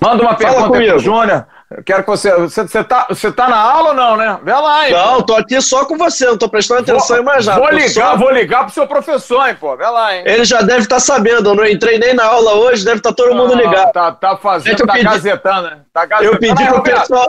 manda 0.00 0.22
uma 0.22 0.34
pergunta 0.34 0.60
Fala 0.60 0.68
comigo. 0.68 0.92
pro 0.92 0.98
Júnior. 0.98 1.46
quero 1.84 2.02
que 2.02 2.10
você. 2.10 2.32
Você, 2.36 2.62
você, 2.62 2.84
tá, 2.84 3.06
você 3.08 3.32
tá 3.32 3.48
na 3.48 3.58
aula 3.58 3.90
ou 3.90 3.94
não, 3.94 4.16
né? 4.16 4.38
Vê 4.42 4.52
lá, 4.52 4.88
hein? 4.88 4.94
Não, 4.94 5.22
tô 5.22 5.34
aqui 5.34 5.60
só 5.60 5.84
com 5.84 5.96
você, 5.96 6.26
não 6.26 6.38
tô 6.38 6.48
prestando 6.48 6.80
atenção 6.80 7.16
vou, 7.16 7.18
em 7.18 7.24
mais 7.24 7.46
nada. 7.46 7.60
Vou 7.60 7.70
ligar, 7.70 7.90
só... 7.90 8.16
vou 8.16 8.30
ligar 8.30 8.64
pro 8.64 8.74
seu 8.74 8.86
professor, 8.86 9.48
hein, 9.48 9.56
pô. 9.58 9.76
Vê 9.76 9.86
lá, 9.86 10.16
hein? 10.16 10.22
Ele 10.26 10.44
já 10.44 10.62
deve 10.62 10.80
estar 10.80 10.96
tá 10.96 11.00
sabendo, 11.00 11.50
eu 11.50 11.54
não 11.54 11.66
entrei 11.66 11.98
nem 11.98 12.14
na 12.14 12.24
aula 12.24 12.54
hoje, 12.54 12.84
deve 12.84 12.98
estar 12.98 13.10
tá 13.10 13.16
todo 13.16 13.34
mundo 13.34 13.54
ligado. 13.54 13.92
Tá, 13.92 14.12
tá 14.12 14.36
fazendo, 14.36 14.86
tá 14.86 14.92
pedi... 14.92 15.04
gazetando, 15.04 15.62
né? 15.62 15.78
Tá 15.92 16.06
gazetando. 16.06 16.34
Eu 16.34 16.38
pedi 16.38 16.66
pro 16.66 16.82
pessoal. 16.82 17.28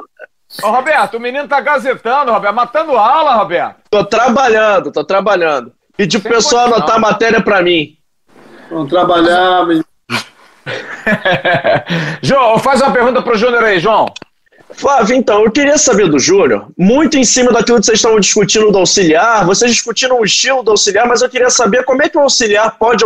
Ô, 0.64 0.70
Roberto, 0.70 1.16
o 1.16 1.20
menino 1.20 1.48
tá 1.48 1.62
gazetando, 1.62 2.32
Roberto, 2.32 2.56
matando 2.56 2.98
aula, 2.98 3.36
Roberto. 3.36 3.78
Tô 3.90 4.04
trabalhando, 4.04 4.92
tô 4.92 5.04
trabalhando. 5.04 5.72
Pedi 5.96 6.20
pro 6.20 6.32
pessoal 6.32 6.66
anotar 6.66 6.96
a 6.96 7.00
matéria 7.00 7.42
pra 7.42 7.62
mim. 7.62 7.98
Vamos 8.70 8.90
trabalhar, 8.90 9.66
menino. 9.66 9.86
João, 12.22 12.60
faz 12.60 12.82
uma 12.82 12.92
pergunta 12.92 13.22
pro 13.22 13.38
Júnior 13.38 13.64
aí, 13.64 13.80
João. 13.80 14.06
Flávio, 14.74 15.16
então, 15.16 15.44
eu 15.44 15.52
queria 15.52 15.78
saber 15.78 16.10
do 16.10 16.18
Júnior, 16.18 16.68
muito 16.78 17.18
em 17.18 17.24
cima 17.24 17.52
daquilo 17.52 17.80
que 17.80 17.86
vocês 17.86 17.98
estavam 17.98 18.20
discutindo 18.20 18.72
do 18.72 18.78
auxiliar, 18.78 19.46
vocês 19.46 19.72
discutiram 19.72 20.20
o 20.20 20.26
estilo 20.26 20.64
do 20.64 20.72
auxiliar, 20.72 21.08
mas 21.08 21.22
eu 21.22 21.30
queria 21.30 21.50
saber 21.50 21.84
como 21.84 22.02
é 22.02 22.10
que 22.10 22.18
o 22.18 22.22
auxiliar 22.22 22.78
pode, 22.80 23.04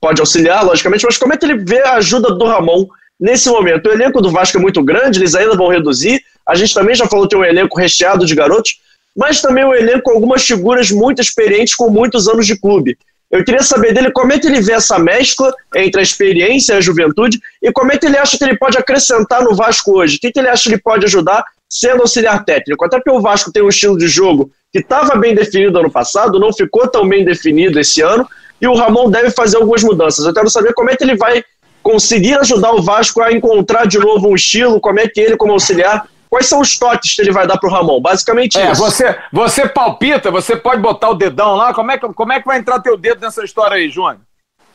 pode 0.00 0.20
auxiliar, 0.20 0.64
logicamente, 0.64 1.04
mas 1.04 1.18
como 1.18 1.34
é 1.34 1.36
que 1.36 1.44
ele 1.44 1.64
vê 1.64 1.82
a 1.82 1.94
ajuda 1.94 2.32
do 2.32 2.46
Ramon 2.46 2.86
nesse 3.18 3.50
momento. 3.50 3.88
O 3.88 3.92
elenco 3.92 4.22
do 4.22 4.30
Vasco 4.30 4.56
é 4.56 4.60
muito 4.60 4.82
grande, 4.82 5.18
eles 5.18 5.34
ainda 5.34 5.56
vão 5.56 5.68
reduzir, 5.68 6.22
a 6.46 6.54
gente 6.54 6.72
também 6.72 6.94
já 6.94 7.06
falou 7.06 7.28
que 7.28 7.34
é 7.34 7.38
um 7.38 7.44
elenco 7.44 7.78
recheado 7.78 8.24
de 8.24 8.34
garotos, 8.34 8.78
mas 9.16 9.42
também 9.42 9.64
um 9.64 9.74
elenco 9.74 10.02
com 10.04 10.12
algumas 10.12 10.46
figuras 10.46 10.90
muito 10.90 11.20
experientes 11.20 11.74
com 11.74 11.90
muitos 11.90 12.28
anos 12.28 12.46
de 12.46 12.58
clube. 12.58 12.96
Eu 13.30 13.44
queria 13.44 13.62
saber 13.62 13.94
dele 13.94 14.10
como 14.10 14.32
é 14.32 14.38
que 14.38 14.48
ele 14.48 14.60
vê 14.60 14.72
essa 14.72 14.98
mescla 14.98 15.54
entre 15.76 16.00
a 16.00 16.02
experiência 16.02 16.74
e 16.74 16.76
a 16.78 16.80
juventude 16.80 17.40
e 17.62 17.70
como 17.70 17.92
é 17.92 17.96
que 17.96 18.06
ele 18.06 18.18
acha 18.18 18.36
que 18.36 18.42
ele 18.42 18.58
pode 18.58 18.76
acrescentar 18.76 19.44
no 19.44 19.54
Vasco 19.54 19.98
hoje. 19.98 20.16
O 20.16 20.20
que, 20.20 20.32
que 20.32 20.40
ele 20.40 20.48
acha 20.48 20.64
que 20.64 20.70
ele 20.70 20.82
pode 20.82 21.06
ajudar 21.06 21.44
sendo 21.68 22.00
auxiliar 22.00 22.44
técnico? 22.44 22.84
Até 22.84 22.96
porque 22.96 23.10
o 23.10 23.20
Vasco 23.20 23.52
tem 23.52 23.62
um 23.62 23.68
estilo 23.68 23.96
de 23.96 24.08
jogo 24.08 24.50
que 24.72 24.80
estava 24.80 25.14
bem 25.16 25.34
definido 25.34 25.78
ano 25.78 25.90
passado, 25.90 26.40
não 26.40 26.52
ficou 26.52 26.88
tão 26.88 27.08
bem 27.08 27.24
definido 27.24 27.78
esse 27.78 28.00
ano, 28.00 28.28
e 28.60 28.66
o 28.66 28.74
Ramon 28.74 29.10
deve 29.10 29.30
fazer 29.30 29.56
algumas 29.56 29.82
mudanças. 29.82 30.26
Eu 30.26 30.34
quero 30.34 30.50
saber 30.50 30.74
como 30.74 30.90
é 30.90 30.96
que 30.96 31.04
ele 31.04 31.16
vai 31.16 31.42
conseguir 31.82 32.34
ajudar 32.34 32.72
o 32.72 32.82
Vasco 32.82 33.22
a 33.22 33.32
encontrar 33.32 33.86
de 33.86 33.98
novo 33.98 34.28
um 34.28 34.34
estilo, 34.34 34.80
como 34.80 35.00
é 35.00 35.08
que 35.08 35.20
ele, 35.20 35.36
como 35.36 35.52
auxiliar, 35.52 36.06
Quais 36.30 36.46
são 36.46 36.60
os 36.60 36.78
toques 36.78 37.16
que 37.16 37.22
ele 37.22 37.32
vai 37.32 37.44
dar 37.44 37.58
pro 37.58 37.68
Ramon? 37.68 38.00
Basicamente 38.00 38.56
é, 38.56 38.70
isso. 38.70 38.80
Você, 38.80 39.18
você 39.32 39.68
palpita, 39.68 40.30
você 40.30 40.54
pode 40.54 40.80
botar 40.80 41.10
o 41.10 41.14
dedão 41.14 41.56
lá. 41.56 41.74
Como 41.74 41.90
é, 41.90 41.98
que, 41.98 42.08
como 42.14 42.32
é 42.32 42.40
que 42.40 42.46
vai 42.46 42.58
entrar 42.58 42.78
teu 42.78 42.96
dedo 42.96 43.20
nessa 43.20 43.44
história 43.44 43.76
aí, 43.76 43.90
João? 43.90 44.16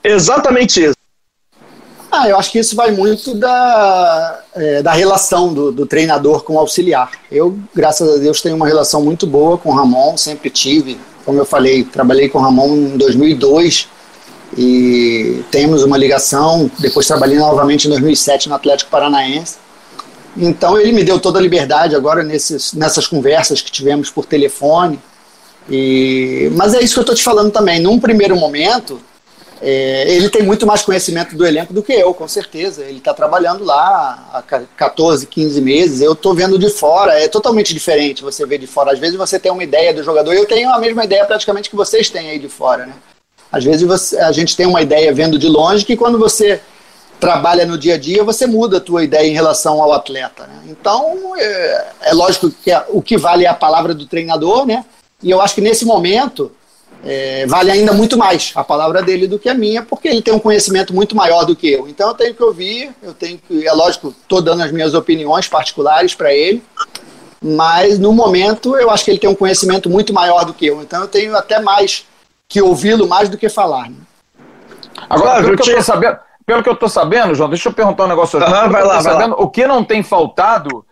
Exatamente 0.03 0.84
isso. 0.84 0.95
Ah, 2.11 2.30
eu 2.30 2.38
acho 2.38 2.52
que 2.52 2.60
isso 2.60 2.76
vai 2.76 2.91
muito 2.91 3.36
da, 3.36 4.41
é, 4.53 4.82
da 4.82 4.91
relação 4.91 5.53
do, 5.53 5.72
do, 5.72 5.86
treinador 5.86 6.44
com 6.44 6.56
o 6.56 6.60
auxiliar. 6.60 7.11
Eu, 7.32 7.57
graças 7.73 8.15
a 8.15 8.18
Deus, 8.19 8.41
tenho 8.41 8.56
uma 8.56 8.68
relação 8.68 9.02
muito 9.03 9.26
boa 9.26 9.57
com 9.57 9.69
o 9.69 9.76
Ramon, 9.76 10.18
sempre 10.18 10.49
tive. 10.49 10.99
Como 11.26 11.40
eu 11.40 11.45
falei, 11.45 11.84
trabalhei 11.84 12.30
com 12.30 12.38
o 12.38 12.41
Ramon 12.41 12.76
em 12.76 12.98
2002 12.98 13.90
e 14.57 15.44
temos 15.52 15.84
uma 15.84 15.98
ligação. 15.98 16.69
Depois 16.80 17.07
trabalhei 17.07 17.38
novamente 17.38 17.88
em 17.88 17.90
2007 17.90 18.49
no 18.49 18.56
Atlético 18.56 18.91
Paranaense. 18.91 19.57
Então 20.38 20.78
ele 20.78 20.91
me 20.91 21.03
deu 21.03 21.20
toda 21.20 21.40
a 21.40 21.41
liberdade 21.41 21.95
agora 21.95 22.24
nesses, 22.24 22.74
nessas 22.74 23.07
conversas 23.07 23.62
que 23.62 23.72
tivemos 23.72 24.10
por 24.10 24.26
telefone. 24.26 24.99
E, 25.70 26.49
mas 26.53 26.74
é 26.74 26.82
isso 26.82 26.94
que 26.94 26.99
eu 26.99 27.03
estou 27.03 27.16
te 27.16 27.24
falando 27.24 27.52
também. 27.52 27.80
Num 27.80 27.99
primeiro 27.99 28.36
momento, 28.36 28.99
é, 29.62 30.14
ele 30.14 30.30
tem 30.30 30.44
muito 30.44 30.68
mais 30.68 30.82
conhecimento 30.82 31.36
do 31.36 31.45
elenco 31.45 31.74
do 31.74 31.82
que 31.82 31.94
eu, 31.94 32.14
com 32.14 32.28
certeza. 32.28 32.84
Ele 32.84 32.98
está 32.98 33.14
trabalhando 33.14 33.64
lá 33.64 34.30
há 34.34 34.44
14, 34.76 35.26
15 35.26 35.62
meses. 35.62 36.02
Eu 36.02 36.14
estou 36.14 36.34
vendo 36.34 36.60
de 36.60 36.70
fora, 36.70 37.20
é 37.20 37.28
totalmente 37.28 37.74
diferente 37.74 38.22
você 38.22 38.45
ver 38.45 38.57
de 38.57 38.68
fora. 38.68 38.91
Às 38.91 38.99
vezes 38.99 39.16
você 39.16 39.40
tem 39.40 39.52
uma 39.52 39.64
ideia 39.64 39.94
do 39.94 40.03
jogador, 40.03 40.34
eu 40.34 40.45
tenho 40.45 40.70
a 40.72 40.80
mesma 40.80 41.06
ideia 41.06 41.26
praticamente 41.26 41.70
que 41.70 41.76
vocês 41.76 42.10
têm 42.10 42.30
aí 42.30 42.40
de 42.40 42.49
fora. 42.49 42.86
Né? 42.86 42.94
Às 43.52 43.64
vezes 43.64 43.84
você, 43.84 44.18
a 44.18 44.32
gente 44.32 44.56
tem 44.56 44.66
uma 44.66 44.82
ideia 44.82 45.14
vendo 45.14 45.40
de 45.40 45.48
longe 45.48 45.86
que 45.86 45.95
quando 45.95 46.20
você 46.20 46.62
trabalha 47.20 47.66
no 47.66 47.78
dia 47.78 47.96
a 47.96 47.98
dia, 47.98 48.24
você 48.24 48.46
muda 48.46 48.78
a 48.78 48.82
tua 48.82 49.04
ideia 49.04 49.28
em 49.28 49.34
relação 49.34 49.82
ao 49.82 49.94
atleta. 49.94 50.46
Né? 50.48 50.62
Então, 50.70 51.34
é, 51.38 51.86
é 52.04 52.14
lógico 52.14 52.52
que 52.52 52.72
a, 52.72 52.86
o 52.90 53.02
que 53.02 53.18
vale 53.18 53.46
é 53.46 53.48
a 53.48 53.54
palavra 53.54 53.94
do 53.94 54.06
treinador, 54.06 54.66
né? 54.66 54.86
E 55.24 55.32
eu 55.32 55.42
acho 55.42 55.56
que 55.56 55.62
nesse 55.62 55.86
momento 55.86 56.52
é, 57.04 57.46
vale 57.48 57.72
ainda 57.72 57.94
muito 57.94 58.18
mais 58.18 58.52
a 58.56 58.64
palavra 58.64 59.02
dele 59.02 59.28
do 59.28 59.40
que 59.40 59.48
a 59.48 59.54
minha, 59.54 59.84
porque 59.84 60.08
ele 60.08 60.22
tem 60.22 60.34
um 60.34 60.40
conhecimento 60.40 60.94
muito 60.94 61.16
maior 61.16 61.46
do 61.46 61.56
que 61.56 61.72
eu. 61.72 61.88
Então 61.88 62.10
eu 62.10 62.14
tenho 62.16 62.34
que 62.34 62.44
ouvir, 62.44 62.92
eu 63.02 63.14
tenho 63.14 63.38
que, 63.38 63.68
é 63.68 63.72
lógico, 63.72 64.10
estou 64.10 64.42
dando 64.42 64.64
as 64.64 64.72
minhas 64.72 64.94
opiniões 64.94 65.48
particulares 65.48 66.14
para 66.14 66.34
ele, 66.34 66.64
mas 67.42 68.00
no 68.00 68.12
momento 68.12 68.76
eu 68.76 68.90
acho 68.90 69.06
que 69.06 69.12
ele 69.12 69.20
tem 69.20 69.30
um 69.30 69.36
conhecimento 69.36 69.90
muito 69.90 70.14
maior 70.14 70.46
do 70.46 70.54
que 70.54 70.66
eu. 70.66 70.82
Então 70.82 71.02
eu 71.02 71.08
tenho 71.08 71.36
até 71.36 71.60
mais 71.60 72.06
que 72.48 72.62
ouvi-lo 72.62 73.08
mais 73.08 73.30
do 73.30 73.38
que 73.38 73.50
falar. 73.50 73.90
Né? 73.90 73.98
Agora, 75.10 75.56
que 75.56 75.72
eu 75.72 75.84
sabendo, 75.84 76.18
pelo 76.46 76.62
que 76.62 76.70
eu 76.70 76.74
estou 76.74 76.88
sabendo, 76.88 77.34
João, 77.34 77.50
deixa 77.50 77.70
eu 77.70 77.74
perguntar 77.74 78.06
um 78.06 78.10
negócio. 78.10 78.40
Uhum, 78.40 78.46
vai 78.70 78.84
lá, 78.84 78.94
vai 78.94 79.02
sabendo, 79.02 79.36
lá. 79.36 79.42
O 79.42 79.50
que 79.50 79.66
não 79.66 79.84
tem 79.84 80.04
faltado 80.04 80.86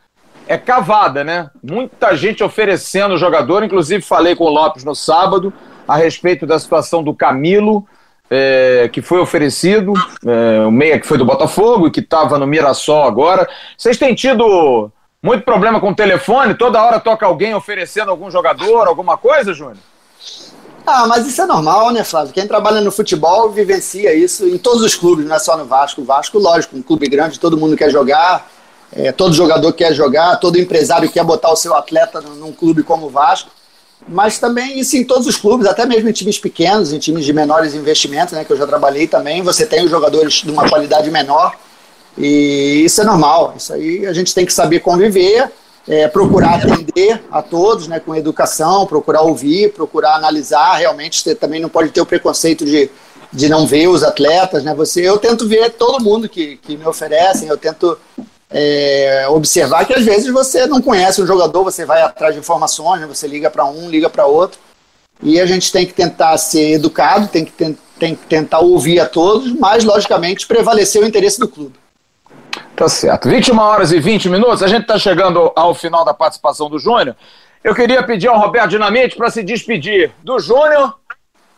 é 0.48 0.58
cavada, 0.58 1.24
né? 1.24 1.50
Muita 1.64 2.16
gente 2.16 2.44
oferecendo 2.44 3.14
o 3.14 3.18
jogador, 3.18 3.64
inclusive 3.64 4.04
falei 4.04 4.36
com 4.36 4.46
o 4.46 4.50
Lopes 4.50 4.84
no 4.84 4.96
sábado 4.96 5.54
a 5.88 5.96
respeito 5.96 6.46
da 6.46 6.58
situação 6.58 7.04
do 7.04 7.14
Camilo, 7.14 7.86
é, 8.30 8.90
que 8.92 9.02
foi 9.02 9.20
oferecido, 9.20 9.94
é, 10.26 10.66
o 10.66 10.72
meia 10.72 11.00
que 11.00 11.06
foi 11.06 11.18
do 11.18 11.26
Botafogo 11.26 11.88
e 11.88 11.92
que 11.92 12.00
estava 12.00 12.38
no 12.38 12.48
Mirassol 12.48 13.04
agora. 13.04 13.48
Vocês 13.78 13.98
têm 13.98 14.16
tido 14.16 14.92
muito 15.22 15.44
problema 15.44 15.80
com 15.80 15.92
o 15.92 15.96
telefone? 15.96 16.56
Toda 16.56 16.84
hora 16.84 17.00
toca 17.00 17.26
alguém 17.26 17.54
oferecendo 17.54 18.10
algum 18.10 18.32
jogador, 18.32 18.88
alguma 18.88 19.18
coisa, 19.18 19.54
Júnior? 19.54 19.78
Ah, 20.86 21.08
mas 21.08 21.26
isso 21.26 21.42
é 21.42 21.46
normal, 21.46 21.92
né, 21.92 22.04
Flávio? 22.04 22.34
Quem 22.34 22.46
trabalha 22.46 22.82
no 22.82 22.92
futebol 22.92 23.50
vivencia 23.50 24.14
isso 24.14 24.48
em 24.48 24.58
todos 24.58 24.82
os 24.82 24.96
clubes, 24.96 25.26
não 25.26 25.36
é 25.36 25.40
só 25.40 25.58
no 25.58 25.66
Vasco. 25.66 26.02
O 26.02 26.06
Vasco, 26.06 26.38
lógico, 26.38 26.76
um 26.76 26.82
clube 26.82 27.08
grande, 27.08 27.40
todo 27.40 27.58
mundo 27.58 27.78
quer 27.78 27.90
jogar, 27.90 28.52
é, 28.92 29.12
todo 29.12 29.34
jogador 29.34 29.72
quer 29.74 29.94
jogar, 29.94 30.36
todo 30.38 30.60
empresário 30.60 31.10
quer 31.10 31.24
botar 31.24 31.52
o 31.52 31.56
seu 31.56 31.74
atleta 31.74 32.20
num 32.20 32.52
clube 32.52 32.84
como 32.84 33.08
o 33.08 33.10
Vasco. 33.10 33.50
Mas 34.08 34.38
também 34.38 34.78
isso 34.78 34.98
em 34.98 35.06
todos 35.06 35.26
os 35.26 35.38
clubes, 35.38 35.66
até 35.66 35.86
mesmo 35.86 36.10
em 36.10 36.12
times 36.12 36.38
pequenos, 36.38 36.92
em 36.92 37.00
times 37.00 37.24
de 37.24 37.32
menores 37.32 37.74
investimentos, 37.74 38.34
né, 38.34 38.44
que 38.44 38.52
eu 38.52 38.58
já 38.58 38.68
trabalhei 38.68 39.08
também, 39.08 39.42
você 39.42 39.66
tem 39.66 39.86
os 39.86 39.90
jogadores 39.90 40.34
de 40.34 40.52
uma 40.52 40.68
qualidade 40.68 41.10
menor 41.10 41.56
e 42.18 42.84
isso 42.84 43.02
é 43.02 43.06
normal. 43.06 43.54
Isso 43.58 43.74
aí 43.74 44.06
a 44.06 44.12
gente 44.12 44.36
tem 44.36 44.46
que 44.46 44.54
saber 44.54 44.82
conviver, 44.82 45.50
é, 45.88 46.08
procurar 46.08 46.64
atender 46.64 47.22
a 47.32 47.42
todos, 47.42 47.88
né, 47.88 48.00
com 48.00 48.16
educação, 48.16 48.86
procurar 48.86 49.22
ouvir, 49.22 49.74
procurar 49.74 50.16
analisar. 50.16 50.76
Realmente, 50.76 51.22
você 51.22 51.36
também 51.36 51.60
não 51.60 51.70
pode 51.70 51.90
ter 51.90 52.02
o 52.02 52.06
preconceito 52.06 52.66
de, 52.66 52.90
de 53.32 53.50
não 53.50 53.68
ver 53.68 53.88
os 53.88 54.04
atletas, 54.04 54.64
né? 54.64 54.74
Você, 54.76 55.02
eu 55.02 55.18
tento 55.18 55.48
ver 55.48 55.72
todo 55.72 56.04
mundo 56.04 56.30
que, 56.30 56.58
que 56.58 56.78
me 56.78 56.86
oferecem, 56.86 57.50
eu 57.50 57.58
tento 57.58 57.98
é, 58.50 59.26
observar 59.30 59.86
que 59.86 59.94
às 59.94 60.06
vezes 60.06 60.32
você 60.32 60.68
não 60.68 60.82
conhece 60.82 61.22
um 61.22 61.28
jogador, 61.28 61.64
você 61.64 61.86
vai 61.86 62.02
atrás 62.02 62.34
de 62.34 62.40
informações, 62.40 63.02
né? 63.02 63.08
você 63.08 63.28
liga 63.28 63.50
para 63.50 63.66
um, 63.66 63.90
liga 63.90 64.10
para 64.10 64.26
outro. 64.26 64.60
E 65.22 65.40
a 65.40 65.46
gente 65.46 65.72
tem 65.72 65.86
que 65.86 65.94
tentar 65.94 66.38
ser 66.38 66.74
educado, 66.74 67.28
tem 67.28 67.46
que, 67.46 67.52
tem, 67.52 67.78
tem 67.98 68.16
que 68.16 68.26
tentar 68.26 68.60
ouvir 68.60 69.00
a 69.00 69.08
todos, 69.08 69.54
mas, 69.54 69.84
logicamente, 69.84 70.46
prevalecer 70.46 71.02
o 71.02 71.06
interesse 71.06 71.40
do 71.40 71.48
clube. 71.48 71.83
Tá 72.76 72.90
certo. 72.90 73.30
21 73.30 73.60
horas 73.60 73.91
e 73.91 74.00
20 74.00 74.30
minutos, 74.30 74.64
a 74.64 74.68
gente 74.68 74.82
está 74.82 74.98
chegando 74.98 75.52
ao 75.56 75.76
final 75.76 76.04
da 76.04 76.14
participação 76.14 76.70
do 76.70 76.80
Júnior. 76.80 77.16
Eu 77.64 77.76
queria 77.76 78.02
pedir 78.04 78.28
ao 78.28 78.40
Roberto 78.40 78.72
Dinamite 78.72 79.16
para 79.16 79.30
se 79.30 79.44
despedir 79.44 80.12
do 80.24 80.40
Júnior 80.40 80.95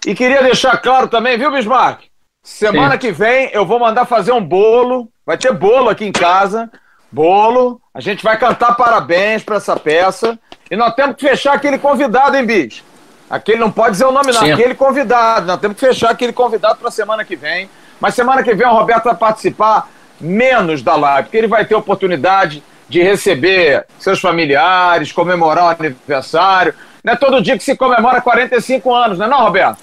e 0.06 0.14
queria 0.14 0.44
deixar 0.44 0.78
claro 0.78 1.08
também, 1.08 1.38
viu, 1.38 1.52
Bismarck? 1.52 2.02
Semana 2.44 2.94
Sim. 2.94 3.00
que 3.00 3.12
vem 3.12 3.50
eu 3.54 3.66
vou 3.66 3.80
mandar 3.80 4.06
fazer 4.06 4.32
um 4.32 4.44
bolo, 4.44 5.10
vai 5.26 5.38
ter 5.38 5.52
bolo 5.54 5.90
aqui 5.90 6.06
em 6.06 6.12
casa, 6.12 6.70
bolo, 7.12 7.82
a 7.94 8.02
gente 8.02 8.24
vai 8.24 8.38
cantar 8.38 8.76
parabéns 8.76 9.42
para 9.42 9.56
essa 9.56 9.76
peça 9.78 10.38
e 10.70 10.76
nós 10.76 10.94
temos 10.94 11.16
que 11.16 11.28
fechar 11.28 11.54
aquele 11.54 11.80
convidado, 11.80 12.36
hein, 12.36 12.46
bicho? 12.46 12.84
Aquele 13.30 13.58
não 13.58 13.72
pode 13.72 13.94
dizer 13.94 14.06
o 14.06 14.12
nome, 14.12 14.32
não, 14.32 14.42
Sim. 14.42 14.52
aquele 14.52 14.76
convidado, 14.76 15.48
nós 15.48 15.60
temos 15.60 15.80
que 15.80 15.88
fechar 15.88 16.12
aquele 16.12 16.34
convidado 16.34 16.78
para 16.78 16.92
semana 16.92 17.24
que 17.26 17.36
vem. 17.36 17.70
Mas 18.00 18.14
semana 18.14 18.44
que 18.44 18.54
vem 18.54 18.68
o 18.68 18.74
Roberto 18.74 19.06
vai 19.06 19.16
participar 19.16 19.90
menos 20.20 20.82
da 20.82 20.96
live, 20.96 21.24
porque 21.24 21.38
ele 21.38 21.48
vai 21.48 21.66
ter 21.66 21.76
oportunidade 21.76 22.64
de 22.88 23.02
receber 23.02 23.86
seus 24.00 24.20
familiares, 24.20 25.12
comemorar 25.12 25.66
o 25.66 25.84
aniversário. 25.84 26.74
Não 27.04 27.14
é 27.14 27.16
todo 27.16 27.42
dia 27.42 27.58
que 27.58 27.64
se 27.64 27.76
comemora 27.76 28.22
45 28.22 28.94
anos, 28.94 29.18
não 29.18 29.26
é 29.26 29.30
não, 29.30 29.44
Roberto? 29.44 29.80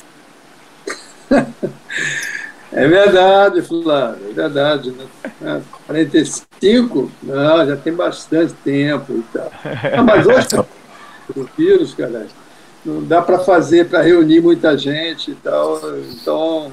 É 2.74 2.88
verdade, 2.88 3.60
Flávio, 3.60 4.30
é 4.30 4.32
verdade. 4.32 4.94
Né? 5.40 5.62
45? 5.86 7.12
Não, 7.22 7.66
já 7.66 7.76
tem 7.76 7.92
bastante 7.92 8.54
tempo 8.64 9.12
e 9.12 9.22
tal. 9.30 9.52
Ah, 9.94 10.02
mas 10.02 10.26
hoje, 10.26 10.46
o 11.36 11.44
vírus, 11.56 11.92
cara, 11.92 12.26
não 12.84 13.04
dá 13.04 13.20
para 13.20 13.38
fazer, 13.38 13.88
para 13.88 14.00
reunir 14.00 14.40
muita 14.40 14.76
gente 14.76 15.32
e 15.32 15.34
tal. 15.34 15.80
Então, 16.10 16.72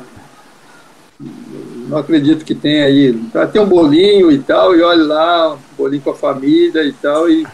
não 1.20 1.98
acredito 1.98 2.46
que 2.46 2.56
tenha 2.56 2.86
aí. 2.86 3.14
Tem 3.52 3.62
um 3.62 3.68
bolinho 3.68 4.32
e 4.32 4.40
tal, 4.40 4.76
e 4.76 4.82
olha 4.82 5.04
lá, 5.04 5.58
bolinho 5.78 6.02
com 6.02 6.12
a 6.12 6.16
família 6.16 6.84
e 6.84 6.94
tal, 6.94 7.30
e, 7.30 7.46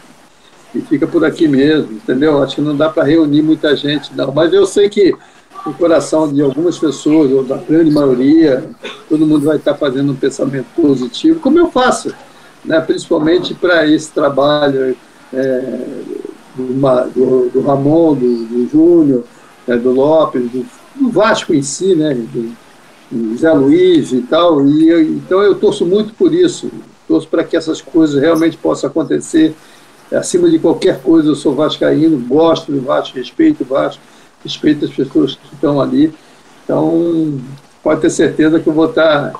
e 0.73 0.81
fica 0.81 1.07
por 1.07 1.25
aqui 1.25 1.47
mesmo, 1.47 1.93
entendeu? 1.93 2.43
Acho 2.43 2.55
que 2.55 2.61
não 2.61 2.75
dá 2.75 2.89
para 2.89 3.03
reunir 3.03 3.41
muita 3.41 3.75
gente, 3.75 4.15
não. 4.15 4.31
Mas 4.31 4.53
eu 4.53 4.65
sei 4.65 4.89
que 4.89 5.15
o 5.65 5.73
coração 5.73 6.31
de 6.31 6.41
algumas 6.41 6.77
pessoas, 6.77 7.31
ou 7.31 7.43
da 7.43 7.57
grande 7.57 7.89
maioria, 7.89 8.69
todo 9.09 9.25
mundo 9.25 9.45
vai 9.45 9.57
estar 9.57 9.73
fazendo 9.73 10.11
um 10.11 10.15
pensamento 10.15 10.67
positivo, 10.75 11.39
como 11.39 11.57
eu 11.57 11.71
faço, 11.71 12.13
né? 12.63 12.79
principalmente 12.81 13.55
para 13.55 13.87
esse 13.87 14.11
trabalho 14.11 14.95
é, 15.33 15.79
do, 16.55 16.65
do, 17.13 17.49
do, 17.49 17.61
Ramon, 17.61 18.13
do, 18.13 18.45
do 18.45 18.69
Júnior, 18.69 19.23
é, 19.67 19.75
do 19.75 19.91
Lopes, 19.91 20.51
do, 20.51 20.65
do 20.95 21.09
Vasco 21.09 21.51
em 21.51 21.63
si, 21.63 21.95
né? 21.95 22.13
Do, 22.13 22.64
Zé 23.37 23.51
Luiz 23.51 24.11
e 24.11 24.21
tal. 24.21 24.65
E 24.65 24.89
eu, 24.89 25.01
então 25.01 25.41
eu 25.41 25.55
torço 25.55 25.85
muito 25.85 26.13
por 26.13 26.33
isso, 26.33 26.71
torço 27.07 27.27
para 27.27 27.43
que 27.43 27.55
essas 27.55 27.81
coisas 27.81 28.21
realmente 28.21 28.57
possam 28.57 28.89
acontecer. 28.89 29.55
Acima 30.11 30.49
de 30.49 30.59
qualquer 30.59 31.01
coisa, 31.01 31.29
eu 31.29 31.35
sou 31.35 31.55
vascaíno, 31.55 32.17
gosto 32.19 32.71
do 32.71 32.81
Vasco, 32.81 33.17
respeito 33.17 33.63
o 33.63 33.65
Vasco, 33.65 34.01
respeito 34.43 34.85
as 34.85 34.91
pessoas 34.91 35.35
que 35.35 35.55
estão 35.55 35.81
ali. 35.81 36.13
Então, 36.63 37.39
pode 37.81 38.01
ter 38.01 38.09
certeza 38.09 38.59
que 38.59 38.67
eu 38.67 38.73
vou 38.73 38.85
estar 38.85 39.33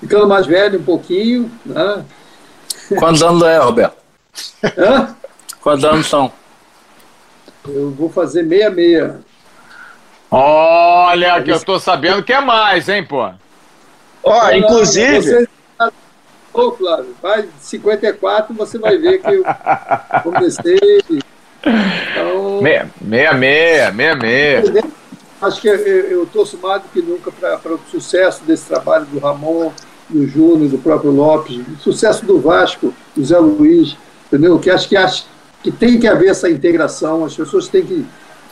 ficando 0.00 0.26
mais 0.26 0.46
velho 0.46 0.80
um 0.80 0.82
pouquinho. 0.82 1.50
Né? 1.64 2.04
Quantos 2.98 3.22
anos 3.22 3.42
é, 3.42 3.58
Roberto? 3.58 3.96
Hã? 4.76 5.16
Quantos 5.60 5.84
anos 5.84 6.06
são? 6.06 6.32
Eu 7.66 7.90
vou 7.90 8.08
fazer 8.08 8.42
meia-meia. 8.42 9.20
Olha, 10.30 11.42
que 11.42 11.50
eu 11.50 11.60
tô 11.60 11.78
sabendo 11.78 12.22
que 12.22 12.32
é 12.32 12.40
mais, 12.40 12.88
hein, 12.88 13.04
pô? 13.04 13.30
Ó, 14.22 14.50
inclusive. 14.52 15.22
Você... 15.22 15.48
Ô, 16.52 16.72
Flávio, 16.72 17.14
vai 17.22 17.48
54, 17.60 18.54
você 18.54 18.78
vai 18.78 18.98
ver 18.98 19.20
que 19.20 19.30
eu 19.30 19.44
comecei. 20.22 20.78
Então... 21.64 22.60
Meia, 22.60 22.90
meia, 23.00 23.32
meia, 23.32 23.92
meia, 23.92 24.16
meia. 24.16 24.62
Acho 25.40 25.60
que 25.60 25.68
eu, 25.68 25.76
eu 25.76 26.26
torço 26.26 26.58
mais 26.58 26.82
do 26.82 26.88
que 26.88 27.00
nunca 27.00 27.30
para 27.30 27.72
o 27.72 27.80
sucesso 27.90 28.42
desse 28.44 28.66
trabalho 28.66 29.06
do 29.06 29.18
Ramon, 29.18 29.72
do 30.08 30.26
Júnior, 30.26 30.68
do 30.68 30.78
próprio 30.78 31.10
Lopes, 31.10 31.58
o 31.58 31.76
sucesso 31.80 32.24
do 32.24 32.40
Vasco, 32.40 32.92
do 33.14 33.24
Zé 33.24 33.38
Luiz, 33.38 33.96
entendeu? 34.26 34.58
Que 34.58 34.70
acho 34.70 34.88
que, 34.88 34.96
acho 34.96 35.26
que 35.62 35.70
tem 35.70 36.00
que 36.00 36.08
haver 36.08 36.30
essa 36.30 36.50
integração, 36.50 37.24
as 37.24 37.36
pessoas 37.36 37.68
têm 37.68 37.84
que 37.84 38.06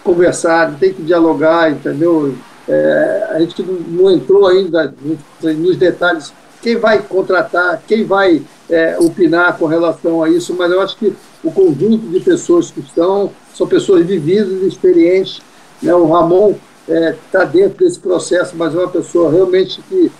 conversar, 0.06 0.78
tem 0.78 0.94
que 0.94 1.02
dialogar, 1.02 1.70
entendeu? 1.70 2.34
É, 2.68 3.26
a 3.30 3.40
gente 3.40 3.62
não 3.62 4.10
entrou 4.10 4.46
ainda 4.46 4.94
nos 5.42 5.76
detalhes 5.76 6.32
quem 6.62 6.76
vai 6.76 7.00
contratar, 7.00 7.82
quem 7.86 8.04
vai 8.04 8.42
é, 8.68 8.96
opinar 8.98 9.56
com 9.58 9.66
relação 9.66 10.22
a 10.22 10.28
isso, 10.28 10.54
mas 10.54 10.70
eu 10.70 10.80
acho 10.80 10.96
que 10.96 11.14
o 11.44 11.50
conjunto 11.52 12.08
de 12.08 12.20
pessoas 12.20 12.70
que 12.70 12.80
estão 12.80 13.30
são 13.54 13.66
pessoas 13.66 14.04
vividas, 14.04 14.62
experientes. 14.62 15.40
Né? 15.82 15.94
O 15.94 16.10
Ramon 16.10 16.54
está 16.88 17.42
é, 17.42 17.46
dentro 17.46 17.84
desse 17.84 17.98
processo, 17.98 18.56
mas 18.56 18.74
é 18.74 18.78
uma 18.78 18.88
pessoa 18.88 19.30
realmente 19.30 19.80
que 19.88 20.10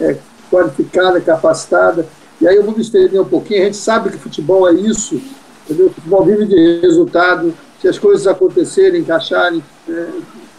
é 0.00 0.16
qualificada, 0.50 1.20
capacitada. 1.20 2.06
E 2.40 2.48
aí 2.48 2.56
eu 2.56 2.64
vou 2.64 2.74
me 2.74 2.80
estender 2.80 3.20
um 3.20 3.26
pouquinho. 3.26 3.62
A 3.62 3.64
gente 3.66 3.76
sabe 3.76 4.10
que 4.10 4.16
futebol 4.16 4.68
é 4.68 4.72
isso, 4.72 5.20
entendeu? 5.64 5.88
O 5.88 5.90
futebol 5.90 6.24
vive 6.24 6.46
de 6.46 6.80
resultado, 6.80 7.52
se 7.80 7.88
as 7.88 7.98
coisas 7.98 8.26
acontecerem, 8.26 9.00
encaixarem, 9.00 9.62
é, 9.88 10.06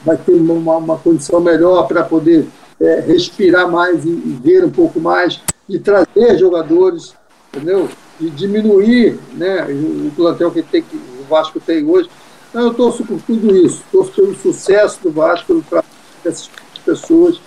vai 0.04 0.18
ter 0.18 0.34
uma, 0.34 0.78
uma 0.78 0.98
condição 0.98 1.40
melhor 1.40 1.88
para 1.88 2.04
poder 2.04 2.48
é, 2.80 3.00
respirar 3.00 3.70
mais 3.70 4.04
e, 4.04 4.10
e, 4.10 4.40
ver 4.42 4.66
um 4.66 4.72
pouco 4.72 5.00
mais, 5.00 5.40
de 5.70 5.78
trazer 5.78 6.38
jogadores, 6.40 7.14
entendeu? 7.54 7.88
De 8.20 8.30
diminuir 8.32 9.20
né, 9.34 9.66
o, 9.66 10.08
o 10.08 10.12
plantel 10.16 10.52
que, 10.52 10.64
tem, 10.64 10.82
que 10.82 10.96
o 10.96 11.24
Vasco 11.30 11.60
tem 11.60 11.88
hoje. 11.88 12.10
Então, 12.50 12.64
eu 12.64 12.74
torço 12.74 13.06
por 13.06 13.22
tudo 13.22 13.56
isso, 13.56 13.84
torço 13.92 14.12
pelo 14.14 14.36
sucesso 14.36 15.00
do 15.04 15.12
Vasco, 15.12 15.48
pelo 15.48 15.62
trabalho 15.62 15.88
dessas 16.24 16.50
pessoas. 16.84 17.40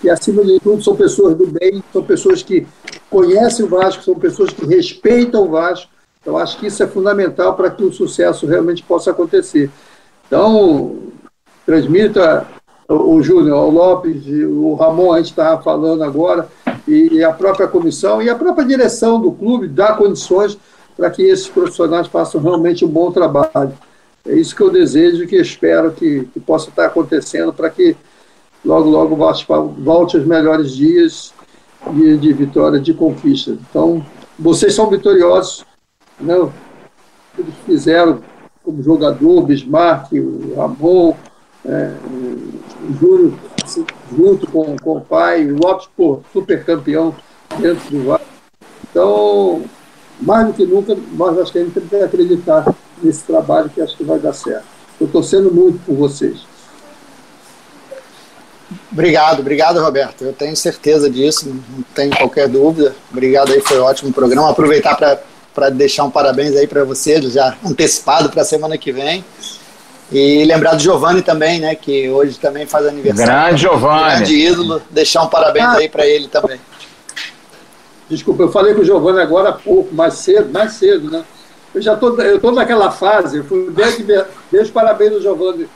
que, 0.00 0.08
acima 0.08 0.42
de 0.42 0.58
tudo, 0.60 0.82
são 0.82 0.96
pessoas 0.96 1.34
do 1.34 1.46
bem, 1.46 1.84
são 1.92 2.02
pessoas 2.02 2.42
que 2.42 2.66
conhecem 3.10 3.66
o 3.66 3.68
Vasco, 3.68 4.02
são 4.02 4.14
pessoas 4.14 4.50
que 4.50 4.64
respeitam 4.64 5.44
o 5.44 5.50
Vasco. 5.50 5.90
Eu 6.24 6.36
acho 6.36 6.58
que 6.58 6.66
isso 6.66 6.82
é 6.82 6.86
fundamental 6.86 7.54
para 7.54 7.70
que 7.70 7.82
o 7.82 7.92
sucesso 7.92 8.46
realmente 8.46 8.82
possa 8.82 9.10
acontecer. 9.10 9.70
Então, 10.26 10.98
transmita 11.64 12.46
o 12.88 13.22
Júnior, 13.22 13.66
o 13.66 13.70
Lopes, 13.70 14.26
o 14.26 14.74
Ramon, 14.74 15.12
a 15.12 15.18
gente 15.18 15.30
estava 15.30 15.62
falando 15.62 16.02
agora, 16.02 16.48
e 16.86 17.22
a 17.22 17.32
própria 17.32 17.68
comissão 17.68 18.20
e 18.20 18.28
a 18.28 18.34
própria 18.34 18.66
direção 18.66 19.20
do 19.20 19.32
clube 19.32 19.68
dá 19.68 19.94
condições 19.94 20.58
para 20.96 21.10
que 21.10 21.22
esses 21.22 21.48
profissionais 21.48 22.08
façam 22.08 22.40
realmente 22.40 22.84
um 22.84 22.88
bom 22.88 23.10
trabalho. 23.12 23.72
É 24.26 24.34
isso 24.34 24.54
que 24.54 24.62
eu 24.62 24.70
desejo 24.70 25.22
e 25.22 25.26
que 25.26 25.36
espero 25.36 25.92
que, 25.92 26.24
que 26.32 26.40
possa 26.40 26.68
estar 26.68 26.86
acontecendo 26.86 27.52
para 27.52 27.70
que 27.70 27.96
logo, 28.64 28.90
logo 28.90 29.16
volte 29.16 30.16
aos 30.16 30.26
melhores 30.26 30.72
dias 30.72 31.32
de, 31.92 32.18
de 32.18 32.32
vitória, 32.32 32.78
de 32.78 32.92
conquista. 32.92 33.52
Então, 33.52 34.04
vocês 34.38 34.74
são 34.74 34.90
vitoriosos, 34.90 35.64
né? 36.20 36.50
eles 37.38 37.54
fizeram 37.64 38.20
como 38.62 38.82
jogador, 38.82 39.42
Bismarck, 39.42 40.12
o 40.12 40.54
Ramon, 40.56 41.14
é, 41.64 41.92
o 42.88 42.94
Júlio, 42.98 43.38
junto 44.14 44.46
com, 44.50 44.76
com 44.76 44.96
o 44.96 45.00
pai, 45.00 45.46
o 45.46 45.56
Lopes, 45.56 45.88
pô, 45.96 46.20
super 46.32 46.64
campeão 46.64 47.14
dentro 47.58 47.90
do 47.90 48.04
VAR. 48.04 48.20
Então, 48.90 49.62
mais 50.20 50.46
do 50.46 50.52
que 50.52 50.66
nunca, 50.66 50.96
nós 51.12 51.38
acho 51.38 51.52
que 51.52 51.58
a 51.58 51.64
gente 51.64 51.80
tem 51.80 51.88
que 51.88 51.96
acreditar 51.96 52.74
nesse 53.02 53.24
trabalho 53.24 53.70
que 53.70 53.80
acho 53.80 53.96
que 53.96 54.04
vai 54.04 54.18
dar 54.18 54.32
certo. 54.32 54.64
Estou 54.92 55.08
torcendo 55.08 55.50
muito 55.50 55.78
por 55.84 55.94
vocês. 55.94 56.44
Obrigado, 58.92 59.40
obrigado, 59.40 59.80
Roberto. 59.80 60.24
Eu 60.24 60.32
tenho 60.32 60.56
certeza 60.56 61.08
disso, 61.08 61.48
não 61.48 61.82
tenho 61.94 62.16
qualquer 62.16 62.48
dúvida. 62.48 62.94
Obrigado 63.10 63.52
aí, 63.52 63.60
foi 63.60 63.80
um 63.80 63.84
ótimo 63.84 64.12
programa. 64.12 64.50
Aproveitar 64.50 64.96
para 64.96 65.20
deixar 65.72 66.04
um 66.04 66.10
parabéns 66.10 66.56
aí 66.56 66.66
para 66.66 66.84
você, 66.84 67.20
já 67.22 67.56
antecipado 67.64 68.30
para 68.30 68.42
a 68.42 68.44
semana 68.44 68.78
que 68.78 68.92
vem. 68.92 69.24
E 70.12 70.44
lembrar 70.44 70.74
do 70.74 70.82
Giovanni 70.82 71.22
também, 71.22 71.60
né, 71.60 71.74
que 71.74 72.08
hoje 72.10 72.38
também 72.38 72.66
faz 72.66 72.86
aniversário. 72.86 73.32
Grande 73.32 73.60
Giovanni. 73.60 74.16
Grande 74.16 74.34
ídolo. 74.34 74.82
Deixar 74.90 75.22
um 75.22 75.28
parabéns 75.28 75.66
ah, 75.66 75.76
aí 75.76 75.88
para 75.88 76.04
ele 76.04 76.26
também. 76.26 76.60
Desculpa, 78.08 78.42
eu 78.42 78.50
falei 78.50 78.74
com 78.74 78.80
o 78.80 78.84
Giovanni 78.84 79.20
agora 79.20 79.50
há 79.50 79.52
pouco, 79.52 79.94
mais 79.94 80.14
cedo, 80.14 80.52
mais 80.52 80.72
cedo, 80.72 81.08
né? 81.10 81.24
Eu 81.72 81.80
já 81.80 81.94
tô, 81.94 82.20
eu 82.20 82.40
tô 82.40 82.50
naquela 82.50 82.90
fase, 82.90 83.38
eu 83.38 83.44
fui 83.44 83.70
desde, 83.70 84.04
desde 84.50 84.72
parabéns 84.72 85.12
ao 85.12 85.20
Giovanni 85.20 85.68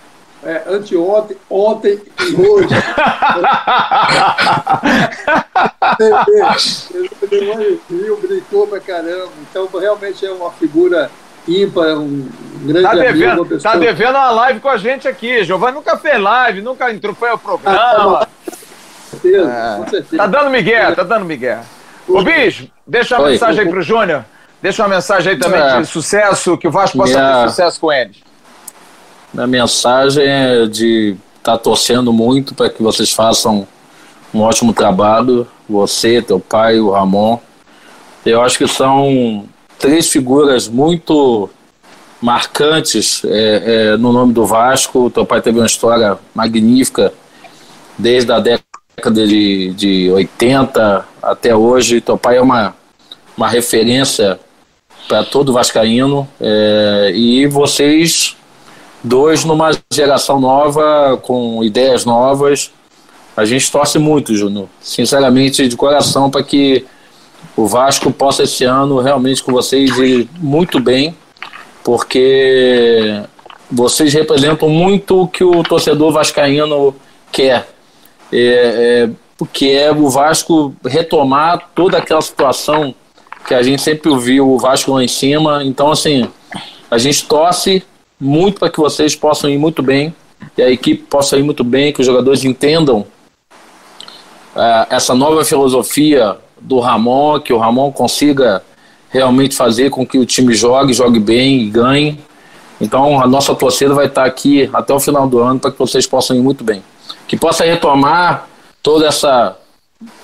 é, 0.45 0.63
anteontem, 0.69 1.37
ontem 1.49 2.01
e 2.21 2.35
hoje. 2.37 2.69
ele 7.31 7.81
viu, 7.89 8.17
brincou 8.19 8.67
pra 8.67 8.81
caramba. 8.81 9.31
Então, 9.51 9.69
realmente 9.79 10.25
é 10.25 10.31
uma 10.31 10.51
figura 10.53 11.11
ímpar, 11.47 11.99
um 11.99 12.29
grande 12.63 12.83
tá 12.83 12.95
devendo, 12.95 13.31
amigo. 13.31 13.47
Pessoa... 13.47 13.73
Tá 13.73 13.79
devendo 13.79 14.17
uma 14.17 14.31
live 14.31 14.61
com 14.61 14.69
a 14.69 14.77
gente 14.77 15.09
aqui. 15.09 15.45
Giovanni 15.45 15.75
nunca 15.75 15.97
fez 15.97 16.21
live, 16.21 16.61
nunca 16.63 16.93
entrou, 16.93 17.15
foi 17.15 17.31
ao 17.31 17.39
programa. 17.39 18.21
Ah, 18.21 18.27
com 19.11 19.19
certeza, 19.19 19.51
é. 19.51 19.77
com 19.77 19.91
certeza. 19.91 20.17
Tá 20.17 20.27
dando 20.27 20.51
migué, 20.51 20.93
tá 20.93 21.03
dando 21.03 21.25
migué. 21.25 21.61
Ô, 22.09 22.23
bicho, 22.23 22.69
deixa 22.87 23.17
uma 23.17 23.25
Oi. 23.25 23.33
mensagem 23.33 23.65
aí 23.65 23.69
pro 23.69 23.83
Júnior. 23.83 24.25
Deixa 24.61 24.83
uma 24.83 24.95
mensagem 24.95 25.33
aí 25.33 25.39
também 25.39 25.61
é. 25.61 25.81
de 25.81 25.87
sucesso, 25.87 26.57
que 26.57 26.67
o 26.67 26.71
Vasco 26.71 26.97
possa 26.97 27.15
ter 27.15 27.49
sucesso 27.51 27.81
com 27.81 27.93
eles. 27.93 28.24
Minha 29.35 29.49
mensagem 29.49 30.25
é 30.25 30.67
de 30.67 31.17
estar 31.39 31.53
tá 31.53 31.59
torcendo 31.59 32.13
muito 32.13 32.55
para 32.55 32.71
que 32.71 32.81
vocês 32.81 33.11
façam 33.11 33.67
um 34.33 34.41
ótimo 34.41 34.73
trabalho. 34.73 35.45
Você, 35.69 36.23
teu 36.23 36.39
pai, 36.39 36.79
o 36.79 36.93
Ramon. 36.93 37.41
Eu 38.25 38.41
acho 38.43 38.57
que 38.57 38.69
são 38.69 39.45
três 39.77 40.09
figuras 40.09 40.69
muito 40.69 41.51
marcantes 42.23 43.25
é, 43.25 43.63
é, 43.95 43.97
no 43.97 44.13
nome 44.13 44.33
do 44.33 44.47
Vasco. 44.47 45.11
Teu 45.11 45.27
pai 45.27 45.43
teve 45.43 45.59
uma 45.59 45.67
história 45.67 46.17
magnífica 46.33 47.13
desde 47.99 48.31
a 48.31 48.39
década 48.39 49.27
de, 49.27 49.75
de 49.75 50.13
80 50.13 51.09
até 51.21 51.57
hoje. 51.57 52.01
Teu 52.01 52.17
pai 52.17 52.37
é 52.37 52.41
uma, 52.41 52.73
uma 53.37 53.49
referência 53.49 54.39
para 55.09 55.25
todo 55.25 55.53
vascaíno 55.53 56.29
é, 56.41 57.11
e 57.13 57.49
vocês 57.49 58.37
dois 59.05 59.45
numa 59.45 59.71
geração 59.93 60.41
nova 60.41 61.21
com 61.23 61.63
ideias 61.63 62.07
novas. 62.07 62.73
A 63.37 63.45
gente 63.45 63.71
torce 63.71 63.99
muito, 63.99 64.35
Júnior, 64.35 64.69
sinceramente, 64.81 65.69
de 65.69 65.77
coração, 65.77 66.31
para 66.31 66.43
que 66.43 66.87
o 67.57 67.67
Vasco 67.67 68.11
possa 68.11 68.45
esse 68.45 68.65
ano 68.65 69.01
realmente 69.01 69.43
com 69.43 69.53
vocês 69.53 69.97
ir 69.99 70.29
muito 70.39 70.81
bem, 70.81 71.15
porque 71.83 73.23
vocês 73.71 74.15
representam 74.15 74.69
muito 74.69 75.23
o 75.23 75.29
que 75.29 75.45
o 75.45 75.63
torcedor 75.63 76.13
vascaíno 76.13 76.95
quer. 77.31 77.69
É, 78.33 79.09
é, 79.63 79.67
é 79.67 79.93
o 79.93 80.09
Vasco 80.09 80.75
retomar 80.85 81.71
toda 81.75 81.99
aquela 81.99 82.23
situação 82.23 82.95
que 83.47 83.53
a 83.53 83.63
gente 83.63 83.83
sempre 83.83 84.09
ouviu 84.09 84.49
o 84.49 84.59
Vasco 84.59 84.93
lá 84.93 85.05
em 85.05 85.09
cima. 85.09 85.63
Então, 85.65 85.91
assim, 85.91 86.29
a 86.91 86.99
gente 86.99 87.27
torce 87.27 87.85
muito 88.25 88.59
para 88.59 88.71
que 88.71 88.81
vocês 88.81 89.15
possam 89.15 89.51
ir 89.51 89.59
muito 89.59 89.83
bem 89.83 90.15
e 90.57 90.63
a 90.63 90.71
equipe 90.71 91.03
possa 91.03 91.37
ir 91.37 91.43
muito 91.43 91.63
bem, 91.63 91.93
que 91.93 92.01
os 92.01 92.07
jogadores 92.07 92.45
entendam 92.45 93.07
uh, 94.57 94.87
essa 94.89 95.15
nova 95.15 95.45
filosofia 95.45 96.37
do 96.61 96.81
Ramon, 96.81 97.41
que 97.41 97.53
o 97.53 97.59
Ramon 97.59 97.93
consiga 97.93 98.63
realmente 99.11 99.55
fazer 99.55 99.91
com 99.91 100.07
que 100.07 100.19
o 100.19 100.25
time 100.25 100.55
jogue, 100.55 100.95
jogue 100.95 101.21
bem 101.21 101.61
e 101.63 101.71
ganhe. 101.71 102.19
Então 102.81 103.21
a 103.21 103.27
nossa 103.27 103.55
torcida 103.55 103.95
vai 103.95 104.07
estar 104.07 104.25
aqui 104.25 104.69
até 104.73 104.93
o 104.93 105.01
final 105.01 105.29
do 105.29 105.41
ano 105.41 105.61
para 105.61 105.71
que 105.71 105.79
vocês 105.79 106.07
possam 106.07 106.37
ir 106.37 106.41
muito 106.41 106.65
bem. 106.65 106.83
Que 107.29 107.37
possa 107.37 107.65
retomar 107.65 108.49
toda 108.83 109.07
essa 109.07 109.57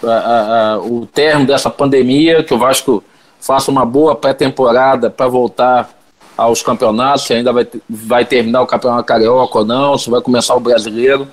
a, 0.02 0.10
a, 0.10 0.72
a, 0.72 0.78
o 0.78 1.06
termo 1.06 1.46
dessa 1.46 1.70
pandemia, 1.70 2.42
que 2.42 2.54
o 2.54 2.58
Vasco 2.58 3.04
faça 3.40 3.70
uma 3.70 3.86
boa 3.86 4.14
pré-temporada 4.14 5.10
para 5.10 5.28
voltar 5.28 5.99
aos 6.40 6.62
campeonatos, 6.62 7.26
se 7.26 7.34
ainda 7.34 7.52
vai, 7.52 7.68
vai 7.86 8.24
terminar 8.24 8.62
o 8.62 8.66
campeonato 8.66 9.04
carioca 9.04 9.58
ou 9.58 9.64
não, 9.64 9.98
se 9.98 10.08
vai 10.08 10.22
começar 10.22 10.54
o 10.54 10.60
brasileiro. 10.60 11.28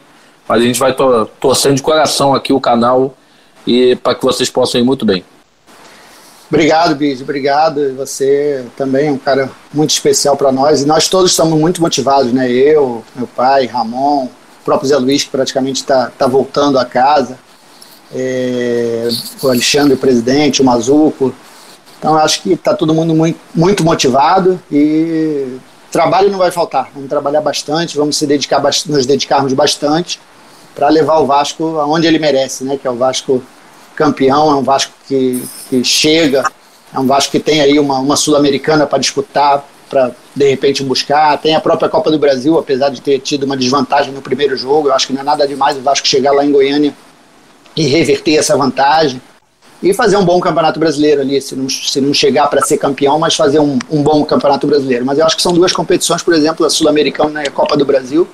Mas 0.45 0.61
a 0.61 0.65
gente 0.65 0.77
vai 0.77 0.93
to 0.93 1.25
torcendo 1.39 1.75
de 1.75 1.81
coração 1.81 2.35
aqui 2.35 2.51
o 2.51 2.59
canal 2.59 3.15
e 3.65 3.95
para 3.95 4.15
que 4.15 4.25
vocês 4.25 4.49
possam 4.49 4.81
ir 4.81 4.83
muito 4.83 5.05
bem. 5.05 5.23
Obrigado, 6.49 6.93
Bid, 6.93 7.23
obrigado. 7.23 7.95
Você 7.95 8.65
também 8.75 9.07
é 9.07 9.11
um 9.11 9.17
cara 9.17 9.49
muito 9.73 9.91
especial 9.91 10.35
para 10.35 10.51
nós 10.51 10.81
e 10.81 10.85
nós 10.85 11.07
todos 11.07 11.31
estamos 11.31 11.57
muito 11.57 11.81
motivados, 11.81 12.33
né? 12.33 12.51
Eu, 12.51 13.01
meu 13.15 13.27
pai, 13.27 13.65
Ramon, 13.65 14.25
o 14.25 14.65
próprio 14.65 14.89
Zé 14.89 14.97
Luiz, 14.97 15.23
que 15.23 15.29
praticamente 15.29 15.79
está 15.79 16.11
tá 16.17 16.27
voltando 16.27 16.77
a 16.77 16.83
casa, 16.83 17.39
é, 18.13 19.07
o 19.41 19.47
Alexandre, 19.47 19.93
o 19.93 19.97
presidente, 19.97 20.61
o 20.61 20.65
Mazuco. 20.65 21.33
Então, 21.99 22.15
acho 22.17 22.41
que 22.41 22.53
está 22.53 22.73
todo 22.73 22.93
mundo 22.93 23.15
muito, 23.15 23.39
muito 23.55 23.83
motivado 23.83 24.59
e 24.71 25.57
trabalho 25.91 26.29
não 26.29 26.37
vai 26.37 26.51
faltar. 26.51 26.89
Vamos 26.93 27.09
trabalhar 27.09 27.41
bastante, 27.41 27.97
vamos 27.97 28.17
se 28.17 28.27
dedicar, 28.27 28.61
nos 28.61 29.05
dedicarmos 29.05 29.53
bastante 29.53 30.19
para 30.75 30.89
levar 30.89 31.17
o 31.19 31.25
Vasco 31.25 31.79
aonde 31.79 32.05
ele 32.05 32.19
merece, 32.19 32.63
né? 32.63 32.77
Que 32.77 32.87
é 32.87 32.91
o 32.91 32.95
Vasco 32.95 33.43
campeão, 33.95 34.51
é 34.51 34.55
um 34.55 34.61
Vasco 34.61 34.93
que, 35.07 35.43
que 35.69 35.83
chega, 35.83 36.43
é 36.93 36.99
um 36.99 37.07
Vasco 37.07 37.31
que 37.31 37.39
tem 37.39 37.61
aí 37.61 37.79
uma, 37.79 37.97
uma 37.97 38.15
Sul-Americana 38.15 38.85
para 38.85 38.99
disputar, 38.99 39.65
para 39.89 40.11
de 40.35 40.49
repente 40.49 40.83
buscar. 40.83 41.35
Tem 41.39 41.55
a 41.55 41.61
própria 41.61 41.89
Copa 41.89 42.11
do 42.11 42.19
Brasil, 42.19 42.59
apesar 42.59 42.89
de 42.89 43.01
ter 43.01 43.19
tido 43.19 43.45
uma 43.45 43.57
desvantagem 43.57 44.13
no 44.13 44.21
primeiro 44.21 44.55
jogo. 44.55 44.89
Eu 44.89 44.93
acho 44.93 45.07
que 45.07 45.13
não 45.13 45.21
é 45.21 45.23
nada 45.23 45.47
demais 45.47 45.77
o 45.77 45.81
Vasco 45.81 46.07
chegar 46.07 46.31
lá 46.31 46.45
em 46.45 46.51
Goiânia 46.51 46.93
e 47.75 47.87
reverter 47.87 48.35
essa 48.35 48.55
vantagem. 48.55 49.19
E 49.81 49.93
fazer 49.93 50.17
um 50.17 50.25
bom 50.25 50.39
campeonato 50.39 50.79
brasileiro 50.79 51.21
ali, 51.21 51.39
se 51.39 51.55
não, 51.55 51.69
se 51.69 52.01
não 52.01 52.13
chegar 52.13 52.47
para 52.47 52.61
ser 52.61 52.77
campeão, 52.77 53.19
mas 53.19 53.35
fazer 53.35 53.59
um, 53.59 53.77
um 53.91 54.01
bom 54.01 54.23
campeonato 54.25 54.65
brasileiro. 54.65 55.05
Mas 55.05 55.19
eu 55.19 55.25
acho 55.25 55.35
que 55.35 55.41
são 55.41 55.53
duas 55.53 55.71
competições, 55.71 56.23
por 56.23 56.33
exemplo, 56.33 56.65
a 56.65 56.69
Sul-Americana 56.69 57.43
e 57.43 57.47
a 57.47 57.51
Copa 57.51 57.77
do 57.77 57.85
Brasil, 57.85 58.27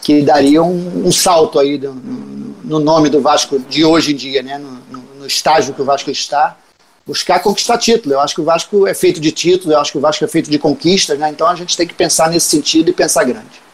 que 0.00 0.22
dariam 0.22 0.70
um, 0.70 1.08
um 1.08 1.12
salto 1.12 1.58
aí 1.58 1.76
do, 1.76 1.92
no 2.64 2.78
nome 2.78 3.10
do 3.10 3.20
Vasco 3.20 3.58
de 3.58 3.84
hoje 3.84 4.12
em 4.12 4.16
dia, 4.16 4.42
né? 4.42 4.56
No, 4.56 4.70
no, 4.90 5.04
no, 5.18 5.26
estágio 5.26 5.74
que 5.74 5.82
o 5.82 5.84
Vasco 5.84 6.10
está, 6.10 6.56
buscar 7.06 7.40
conquistar 7.40 7.76
título. 7.76 8.14
Eu 8.14 8.20
acho 8.20 8.34
que 8.34 8.40
o 8.40 8.44
Vasco 8.44 8.86
é 8.86 8.94
feito 8.94 9.20
de 9.20 9.30
título, 9.30 9.74
eu 9.74 9.80
acho 9.80 9.92
que 9.92 9.98
o 9.98 10.00
Vasco 10.00 10.24
é 10.24 10.28
feito 10.28 10.50
de 10.50 10.58
conquistas, 10.58 11.18
né? 11.18 11.28
Então 11.28 11.46
a 11.46 11.54
gente 11.54 11.76
tem 11.76 11.86
que 11.86 11.94
pensar 11.94 12.30
nesse 12.30 12.46
sentido 12.46 12.88
e 12.88 12.92
pensar 12.92 13.24
grande. 13.24 13.69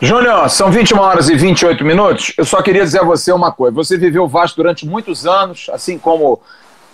Júnior, 0.00 0.48
são 0.50 0.70
21 0.70 0.98
horas 0.98 1.28
e 1.28 1.36
28 1.36 1.84
minutos. 1.84 2.32
Eu 2.36 2.44
só 2.44 2.62
queria 2.62 2.84
dizer 2.84 3.00
a 3.00 3.04
você 3.04 3.32
uma 3.32 3.52
coisa. 3.52 3.74
Você 3.74 3.96
viveu 3.96 4.24
o 4.24 4.28
Vasco 4.28 4.56
durante 4.56 4.86
muitos 4.86 5.26
anos, 5.26 5.68
assim 5.72 5.98
como 5.98 6.40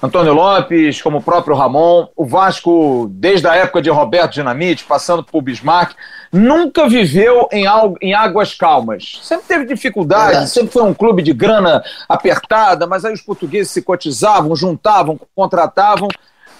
Antônio 0.03 0.35
Lopes, 0.35 1.01
como 1.01 1.19
o 1.19 1.23
próprio 1.23 1.55
Ramon, 1.55 2.09
o 2.17 2.27
Vasco, 2.27 3.07
desde 3.09 3.47
a 3.47 3.55
época 3.55 3.81
de 3.81 3.89
Roberto 3.89 4.33
Dinamite, 4.33 4.83
passando 4.83 5.23
por 5.23 5.41
Bismarck, 5.43 5.95
nunca 6.33 6.89
viveu 6.89 7.49
em, 7.53 7.69
algo, 7.69 7.97
em 8.03 8.13
águas 8.13 8.53
calmas. 8.53 9.21
Sempre 9.23 9.47
teve 9.47 9.65
dificuldade, 9.65 10.51
sempre 10.51 10.73
foi 10.73 10.83
um 10.83 10.93
clube 10.93 11.23
de 11.23 11.33
grana 11.33 11.85
apertada, 12.09 12.85
mas 12.85 13.05
aí 13.05 13.15
os 13.15 13.23
portugueses 13.23 13.71
se 13.71 13.81
cotizavam, 13.81 14.57
juntavam, 14.57 15.21
contratavam. 15.37 16.09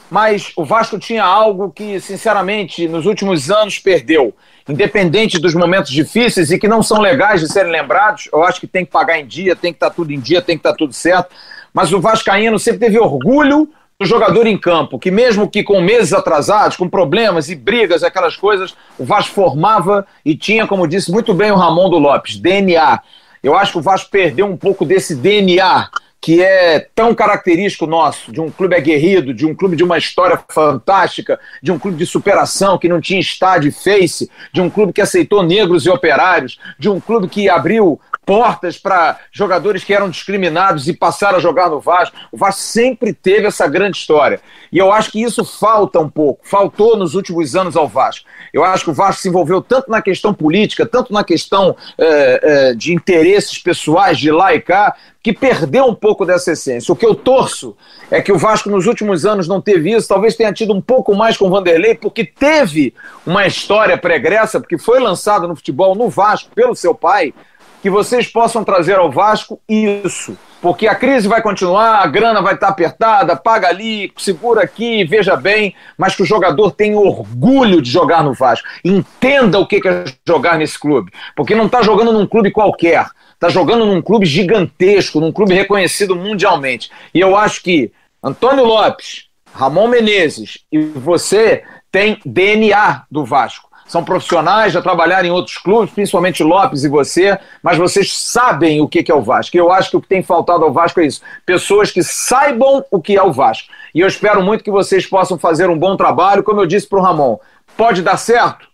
Mas 0.09 0.53
o 0.57 0.65
Vasco 0.65 0.97
tinha 0.99 1.25
algo 1.25 1.71
que, 1.71 1.99
sinceramente, 1.99 2.87
nos 2.87 3.07
últimos 3.07 3.51
anos 3.51 3.79
perdeu. 3.79 4.33
Independente 4.69 5.39
dos 5.39 5.55
momentos 5.55 5.91
difíceis 5.91 6.51
e 6.51 6.59
que 6.59 6.69
não 6.69 6.83
são 6.83 7.01
legais 7.01 7.41
de 7.41 7.53
serem 7.53 7.73
lembrados, 7.73 8.29
eu 8.33 8.43
acho 8.45 8.61
que 8.61 8.67
tem 8.67 8.85
que 8.85 8.93
pagar 8.93 9.19
em 9.19 9.27
dia, 9.27 9.57
tem 9.57 9.73
que 9.73 9.77
estar 9.77 9.91
tudo 9.91 10.13
em 10.13 10.21
dia, 10.21 10.41
tem 10.41 10.57
que 10.57 10.61
estar 10.61 10.77
tudo 10.77 10.93
certo 10.93 11.35
mas 11.73 11.93
o 11.93 12.01
Vascaíno 12.01 12.59
sempre 12.59 12.81
teve 12.81 12.99
orgulho 12.99 13.69
do 13.99 14.07
jogador 14.07 14.47
em 14.47 14.59
campo, 14.59 14.99
que 14.99 15.11
mesmo 15.11 15.49
que 15.49 15.63
com 15.63 15.81
meses 15.81 16.13
atrasados, 16.13 16.77
com 16.77 16.89
problemas 16.89 17.49
e 17.49 17.55
brigas, 17.55 18.03
aquelas 18.03 18.37
coisas, 18.37 18.75
o 18.99 19.05
Vasco 19.05 19.35
formava 19.35 20.07
e 20.25 20.37
tinha, 20.37 20.67
como 20.67 20.89
disse 20.89 21.11
muito 21.11 21.33
bem 21.33 21.51
o 21.51 21.57
Ramon 21.57 21.89
do 21.89 21.99
Lopes, 21.99 22.39
DNA. 22.39 23.01
Eu 23.43 23.57
acho 23.57 23.73
que 23.73 23.79
o 23.79 23.83
Vasco 23.83 24.11
perdeu 24.11 24.47
um 24.47 24.57
pouco 24.57 24.85
desse 24.85 25.15
DNA 25.15 25.89
que 26.23 26.41
é 26.41 26.87
tão 26.95 27.13
característico 27.17 27.85
nosso, 27.85 28.31
de 28.31 28.41
um 28.41 28.49
clube 28.49 28.77
aguerrido, 28.77 29.35
de 29.35 29.45
um 29.45 29.53
clube 29.53 29.75
de 29.75 29.83
uma 29.83 29.99
história 29.99 30.39
fantástica, 30.49 31.41
de 31.61 31.73
um 31.73 31.79
clube 31.81 31.97
de 31.97 32.07
superação 32.07 32.79
que 32.79 32.89
não 32.89 33.01
tinha 33.01 33.19
estádio 33.19 33.71
e 33.71 33.73
face, 33.73 34.31
de 34.53 34.61
um 34.61 34.71
clube 34.71 34.93
que 34.93 35.01
aceitou 35.01 35.43
negros 35.43 35.85
e 35.85 35.91
operários, 35.91 36.61
de 36.79 36.89
um 36.89 37.01
clube 37.01 37.27
que 37.27 37.49
abriu 37.49 38.01
portas 38.25 38.79
para 38.79 39.19
jogadores 39.33 39.83
que 39.83 39.93
eram 39.93 40.09
discriminados 40.09 40.87
e 40.87 40.93
passaram 40.93 41.39
a 41.39 41.41
jogar 41.41 41.69
no 41.69 41.81
Vasco. 41.81 42.17
O 42.31 42.37
Vasco 42.37 42.61
sempre 42.61 43.13
teve 43.13 43.49
essa 43.49 43.67
grande 43.67 43.97
história. 43.97 44.41
E 44.71 44.79
eu 44.79 44.93
acho 44.93 45.11
que 45.11 45.21
isso 45.21 45.45
falta 45.45 45.99
um 45.99 46.09
pouco, 46.09 46.47
faltou 46.49 46.97
nos 46.97 47.15
últimos 47.15 47.57
anos 47.57 47.77
ao 47.77 47.89
Vasco. 47.89 48.27
Eu 48.53 48.65
acho 48.65 48.85
que 48.85 48.91
o 48.91 48.95
Vasco 48.95 49.23
se 49.23 49.29
envolveu 49.29 49.61
tanto 49.61 49.91
na 49.91 50.01
questão 50.01 50.33
política, 50.33 50.87
tanto 50.87 51.13
na 51.13 51.25
questão 51.25 51.77
é, 51.99 52.41
é, 52.43 52.75
de 52.75 52.93
interesses 52.93 53.59
pessoais 53.59 54.19
de 54.19 54.31
lá 54.31 54.55
e 54.55 54.61
cá, 54.61 54.95
que 55.23 55.33
perdeu 55.33 55.85
um 55.87 55.95
pouco 55.95 56.27
dessa 56.27 56.53
essência. 56.53 56.93
O 56.93 56.97
que 56.97 57.07
eu 57.07 57.15
torço 57.15 57.77
é 58.11 58.21
que 58.21 58.33
o 58.33 58.39
Vasco 58.39 58.69
nos 58.69 58.87
últimos 58.87 59.25
anos 59.25 59.47
não 59.47 59.61
teve 59.61 59.93
isso, 59.93 60.09
talvez 60.09 60.35
tenha 60.35 60.53
tido 60.53 60.75
um 60.75 60.81
pouco 60.81 61.15
mais 61.15 61.37
com 61.37 61.47
o 61.47 61.51
Vanderlei, 61.51 61.95
porque 61.95 62.25
teve 62.25 62.93
uma 63.25 63.47
história 63.47 63.97
pregressa, 63.97 64.59
porque 64.59 64.77
foi 64.77 64.99
lançado 64.99 65.47
no 65.47 65.55
futebol 65.55 65.95
no 65.95 66.09
Vasco 66.09 66.51
pelo 66.55 66.75
seu 66.75 66.95
pai, 66.95 67.33
que 67.81 67.91
vocês 67.91 68.27
possam 68.27 68.65
trazer 68.65 68.97
ao 68.97 69.11
Vasco 69.11 69.61
isso. 69.69 70.37
Porque 70.61 70.87
a 70.87 70.95
crise 70.95 71.27
vai 71.27 71.43
continuar, 71.43 71.97
a 71.97 72.07
grana 72.07 72.41
vai 72.41 72.55
estar 72.55 72.69
apertada, 72.69 73.35
paga 73.35 73.67
ali, 73.67 74.13
segura 74.17 74.63
aqui, 74.63 75.05
veja 75.05 75.35
bem, 75.35 75.75
mas 75.99 76.15
que 76.15 76.23
o 76.23 76.27
jogador 76.27 76.71
tenha 76.71 76.97
orgulho 76.97 77.83
de 77.83 77.91
jogar 77.91 78.23
no 78.23 78.33
Vasco. 78.33 78.69
Entenda 78.85 79.59
o 79.59 79.67
que 79.67 79.81
é 79.85 80.05
jogar 80.25 80.57
nesse 80.57 80.79
clube. 80.79 81.11
Porque 81.35 81.57
não 81.57 81.67
está 81.67 81.83
jogando 81.83 82.13
num 82.13 82.29
clube 82.29 82.53
qualquer, 82.53 83.09
está 83.43 83.49
jogando 83.49 83.85
num 83.85 84.01
clube 84.01 84.25
gigantesco, 84.25 85.19
num 85.19 85.33
clube 85.33 85.53
reconhecido 85.53 86.15
mundialmente. 86.15 86.93
E 87.13 87.19
eu 87.19 87.37
acho 87.37 87.61
que 87.61 87.91
Antônio 88.23 88.65
Lopes, 88.65 89.27
Ramon 89.53 89.89
Menezes 89.89 90.59
e 90.71 90.79
você 90.79 91.65
têm 91.91 92.21
DNA 92.25 93.03
do 93.11 93.25
Vasco 93.25 93.73
são 93.85 94.05
profissionais, 94.05 94.73
já 94.73 94.81
trabalharam 94.81 95.29
em 95.29 95.33
outros 95.33 95.59
clubes, 95.59 95.93
principalmente 95.93 96.43
Lopes 96.43 96.83
e 96.83 96.89
você, 96.89 97.39
mas 97.63 97.77
vocês 97.77 98.17
sabem 98.17 98.81
o 98.81 98.89
que 98.89 99.05
é 99.11 99.15
o 99.15 99.21
Vasco. 99.21 99.55
E 99.55 99.61
eu 99.61 99.71
acho 99.71 99.91
que 99.91 99.97
o 99.99 100.01
que 100.01 100.09
tem 100.09 100.23
faltado 100.23 100.65
ao 100.65 100.73
Vasco 100.73 101.01
é 101.01 101.07
isso: 101.07 101.21
pessoas 101.45 101.91
que 101.91 102.03
saibam 102.03 102.83
o 102.91 103.03
que 103.03 103.19
é 103.19 103.23
o 103.23 103.33
Vasco. 103.33 103.69
E 103.95 104.01
eu 104.01 104.09
espero 104.09 104.43
muito 104.43 104.65
que 104.65 104.71
vocês 104.71 105.05
possam 105.05 105.37
fazer 105.37 105.69
um 105.69 105.79
bom 105.79 105.95
trabalho. 105.95 106.43
Como 106.43 106.61
eu 106.61 106.67
disse 106.67 106.87
para 106.89 107.01
o 107.01 107.03
Ramon, 107.03 107.39
pode 107.77 108.01
dar 108.01 108.17
certo? 108.17 108.67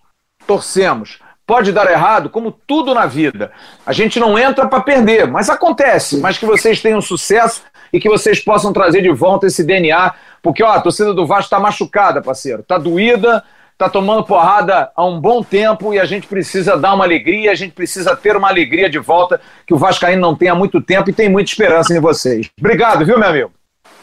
Torcemos. 0.46 1.18
Pode 1.48 1.72
dar 1.72 1.90
errado, 1.90 2.28
como 2.28 2.52
tudo 2.52 2.92
na 2.92 3.06
vida. 3.06 3.50
A 3.86 3.90
gente 3.94 4.20
não 4.20 4.38
entra 4.38 4.68
para 4.68 4.82
perder, 4.82 5.26
mas 5.26 5.48
acontece. 5.48 6.18
Mas 6.18 6.36
que 6.36 6.44
vocês 6.44 6.82
tenham 6.82 7.00
sucesso 7.00 7.62
e 7.90 7.98
que 7.98 8.06
vocês 8.06 8.38
possam 8.38 8.70
trazer 8.70 9.00
de 9.00 9.08
volta 9.08 9.46
esse 9.46 9.64
DNA, 9.64 10.12
porque 10.42 10.62
ó, 10.62 10.72
a 10.72 10.80
torcida 10.82 11.14
do 11.14 11.26
Vasco 11.26 11.44
está 11.44 11.58
machucada, 11.58 12.20
parceiro, 12.20 12.60
está 12.60 12.76
doída, 12.76 13.42
está 13.72 13.88
tomando 13.88 14.24
porrada 14.24 14.90
há 14.94 15.06
um 15.06 15.18
bom 15.18 15.42
tempo 15.42 15.94
e 15.94 15.98
a 15.98 16.04
gente 16.04 16.26
precisa 16.26 16.76
dar 16.76 16.92
uma 16.92 17.04
alegria, 17.04 17.50
a 17.50 17.54
gente 17.54 17.72
precisa 17.72 18.14
ter 18.14 18.36
uma 18.36 18.48
alegria 18.48 18.90
de 18.90 18.98
volta 18.98 19.40
que 19.66 19.72
o 19.72 19.78
Vascaíno 19.78 20.20
não 20.20 20.36
tem 20.36 20.50
há 20.50 20.54
muito 20.54 20.82
tempo 20.82 21.08
e 21.08 21.14
tem 21.14 21.30
muita 21.30 21.50
esperança 21.50 21.96
em 21.96 22.00
vocês. 22.00 22.50
Obrigado, 22.58 23.06
viu, 23.06 23.18
meu 23.18 23.28
amigo? 23.30 23.57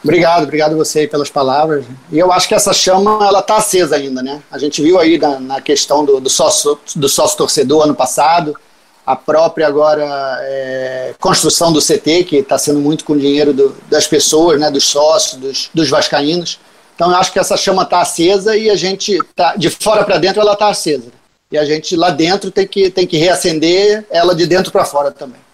Obrigado, 0.06 0.44
obrigado 0.44 0.76
você 0.76 1.00
aí 1.00 1.08
pelas 1.08 1.28
palavras. 1.28 1.84
E 2.12 2.18
eu 2.18 2.32
acho 2.32 2.46
que 2.46 2.54
essa 2.54 2.72
chama 2.72 3.26
ela 3.26 3.40
está 3.40 3.56
acesa 3.56 3.96
ainda, 3.96 4.22
né? 4.22 4.40
A 4.50 4.56
gente 4.56 4.80
viu 4.80 5.00
aí 5.00 5.18
na, 5.18 5.40
na 5.40 5.60
questão 5.60 6.04
do, 6.04 6.20
do, 6.20 6.30
sócio, 6.30 6.78
do 6.94 7.08
sócio 7.08 7.36
torcedor 7.36 7.82
ano 7.82 7.94
passado, 7.94 8.56
a 9.04 9.16
própria 9.16 9.66
agora 9.66 10.04
é, 10.42 11.14
construção 11.20 11.72
do 11.72 11.80
CT, 11.80 12.24
que 12.24 12.36
está 12.36 12.56
sendo 12.56 12.78
muito 12.78 13.04
com 13.04 13.16
dinheiro 13.16 13.52
do, 13.52 13.76
das 13.90 14.06
pessoas, 14.06 14.60
né, 14.60 14.70
dos 14.70 14.84
sócios, 14.84 15.40
dos, 15.40 15.70
dos 15.74 15.90
vascaínos. 15.90 16.60
Então 16.94 17.10
eu 17.10 17.16
acho 17.16 17.32
que 17.32 17.38
essa 17.38 17.56
chama 17.56 17.82
está 17.82 18.00
acesa 18.00 18.56
e 18.56 18.70
a 18.70 18.76
gente 18.76 19.18
tá 19.34 19.56
de 19.56 19.70
fora 19.70 20.04
para 20.04 20.18
dentro 20.18 20.40
ela 20.40 20.52
está 20.52 20.68
acesa. 20.68 21.08
E 21.50 21.58
a 21.58 21.64
gente 21.64 21.96
lá 21.96 22.10
dentro 22.10 22.50
tem 22.52 22.66
que, 22.66 22.90
tem 22.90 23.06
que 23.06 23.16
reacender 23.16 24.04
ela 24.10 24.34
de 24.34 24.46
dentro 24.46 24.70
para 24.70 24.84
fora 24.84 25.10
também. 25.10 25.45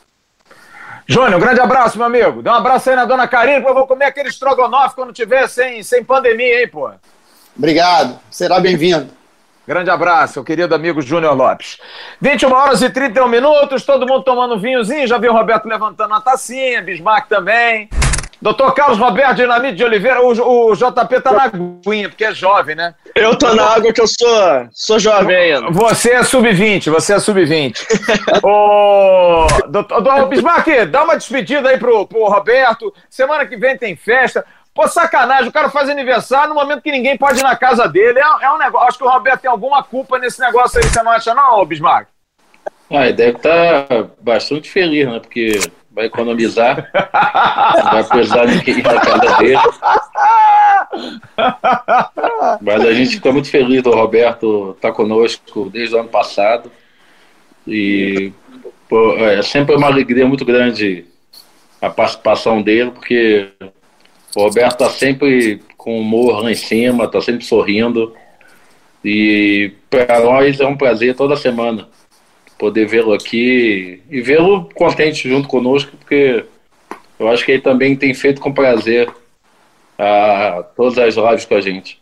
Júnior, 1.07 1.35
um 1.35 1.41
grande 1.41 1.61
abraço, 1.61 1.99
meu 1.99 2.07
amigo. 2.07 2.43
Dá 2.43 2.53
um 2.53 2.57
abraço 2.57 2.91
aí 2.91 2.97
na 2.97 3.05
dona 3.05 3.27
Karine, 3.27 3.63
que 3.63 3.69
eu 3.69 3.75
vou 3.75 3.87
comer 3.87 4.07
aquele 4.07 4.29
estrogonofe 4.29 4.95
quando 4.95 5.13
tiver 5.13 5.49
sem, 5.49 5.83
sem 5.83 6.05
pandemia, 6.05 6.63
hein, 6.63 6.69
pô. 6.69 6.91
Obrigado, 7.57 8.19
será 8.31 8.61
bem-vindo. 8.61 9.11
Grande 9.67 9.91
abraço, 9.91 10.39
meu 10.39 10.45
querido 10.45 10.75
amigo 10.75 11.01
Júnior 11.01 11.37
Lopes. 11.37 11.79
21 12.21 12.53
horas 12.53 12.83
e 12.83 12.91
31 12.91 13.29
minutos, 13.29 13.85
todo 13.85 14.07
mundo 14.07 14.25
tomando 14.25 14.55
um 14.55 14.59
vinhozinho. 14.59 15.07
Já 15.07 15.19
viu 15.19 15.33
o 15.33 15.37
Roberto 15.37 15.67
levantando 15.67 16.15
a 16.15 16.21
tacinha, 16.21 16.83
Bismarck 16.83 17.29
também. 17.29 17.89
Doutor 18.43 18.75
Carlos 18.75 18.99
Roberto 18.99 19.37
Dinamite 19.37 19.77
de 19.77 19.85
Oliveira, 19.85 20.21
o, 20.21 20.71
o 20.71 20.75
JP 20.75 21.21
tá 21.21 21.33
na 21.33 21.45
aguinha, 21.45 22.09
porque 22.09 22.25
é 22.25 22.35
jovem, 22.35 22.75
né? 22.75 22.93
Eu 23.15 23.39
tô 23.39 23.55
na 23.55 23.63
água 23.63 23.93
que 23.93 24.01
eu 24.01 24.07
sou, 24.09 24.69
sou 24.73 24.99
jovem 24.99 25.37
ainda. 25.37 25.71
Você 25.71 26.11
é 26.11 26.25
sub-20, 26.25 26.91
você 26.91 27.15
é 27.15 27.21
sub-20. 27.21 27.79
Ô, 28.43 29.47
doutor 29.69 30.27
Bismarck, 30.27 30.67
dá 30.91 31.05
uma 31.05 31.17
despedida 31.17 31.69
aí 31.69 31.79
pro, 31.79 32.05
pro 32.05 32.25
Roberto. 32.25 32.93
Semana 33.09 33.47
que 33.47 33.57
vem 33.57 33.79
tem 33.79 33.95
festa. 33.95 34.45
Pô, 34.75 34.89
sacanagem, 34.89 35.49
o 35.49 35.53
cara 35.53 35.71
faz 35.71 35.89
aniversário 35.89 36.49
no 36.49 36.57
momento 36.57 36.83
que 36.83 36.91
ninguém 36.91 37.17
pode 37.17 37.39
ir 37.39 37.45
na 37.45 37.55
casa 37.55 37.87
dele. 37.87 38.19
É, 38.19 38.45
é 38.47 38.51
um 38.51 38.59
negócio. 38.59 38.89
Acho 38.89 38.99
que 38.99 39.05
o 39.05 39.09
Roberto 39.09 39.43
tem 39.43 39.51
alguma 39.53 39.85
culpa 39.85 40.19
nesse 40.19 40.41
negócio 40.41 40.81
aí, 40.83 40.89
você 40.89 41.01
não 41.01 41.13
acha, 41.13 41.33
não, 41.33 41.65
Bismarck? 41.65 42.09
Ah, 42.91 43.05
ele 43.05 43.13
deve 43.13 43.37
estar 43.37 43.85
tá 43.85 44.05
bastante 44.21 44.69
feliz, 44.69 45.07
né? 45.07 45.21
Porque 45.21 45.61
vai 45.95 46.07
economizar, 46.07 46.91
vai 47.93 48.05
precisar 48.05 48.47
de 48.47 48.71
ir 48.71 48.83
na 48.83 49.01
casa 49.01 49.37
dele. 49.39 49.59
Mas 52.61 52.85
a 52.85 52.93
gente 52.93 53.17
fica 53.17 53.33
muito 53.33 53.51
feliz 53.51 53.83
do 53.83 53.91
Roberto 53.91 54.73
estar 54.77 54.89
tá 54.89 54.95
conosco 54.95 55.71
desde 55.71 55.95
o 55.95 56.01
ano 56.01 56.09
passado. 56.09 56.71
E 57.67 58.33
pô, 58.89 59.17
é 59.19 59.43
sempre 59.43 59.75
uma 59.75 59.87
alegria 59.87 60.27
muito 60.27 60.45
grande 60.45 61.07
a 61.81 61.91
participação 61.91 62.63
dele, 62.63 62.91
porque 62.93 63.49
o 64.35 64.43
Roberto 64.43 64.73
está 64.73 64.89
sempre 64.89 65.61
com 65.77 66.01
humor 66.01 66.43
lá 66.43 66.51
em 66.51 66.55
cima, 66.55 67.05
está 67.05 67.21
sempre 67.21 67.45
sorrindo. 67.45 68.15
E 69.05 69.73
para 69.91 70.21
nós 70.21 70.61
é 70.61 70.67
um 70.67 70.77
prazer 70.77 71.15
toda 71.17 71.37
semana 71.37 71.89
poder 72.63 72.87
vê-lo 72.87 73.13
aqui 73.13 74.01
e 74.09 74.21
vê-lo 74.21 74.71
contente 74.73 75.29
junto 75.29 75.49
conosco, 75.49 75.97
porque 75.97 76.45
eu 77.19 77.29
acho 77.29 77.45
que 77.45 77.51
ele 77.51 77.61
também 77.61 77.97
tem 77.97 78.15
feito 78.15 78.41
com 78.41 78.55
prazer 78.55 79.11
a, 79.99 80.63
todas 80.77 80.97
as 80.97 81.17
lives 81.17 81.45
com 81.45 81.57
a 81.57 81.61
gente. 81.61 82.01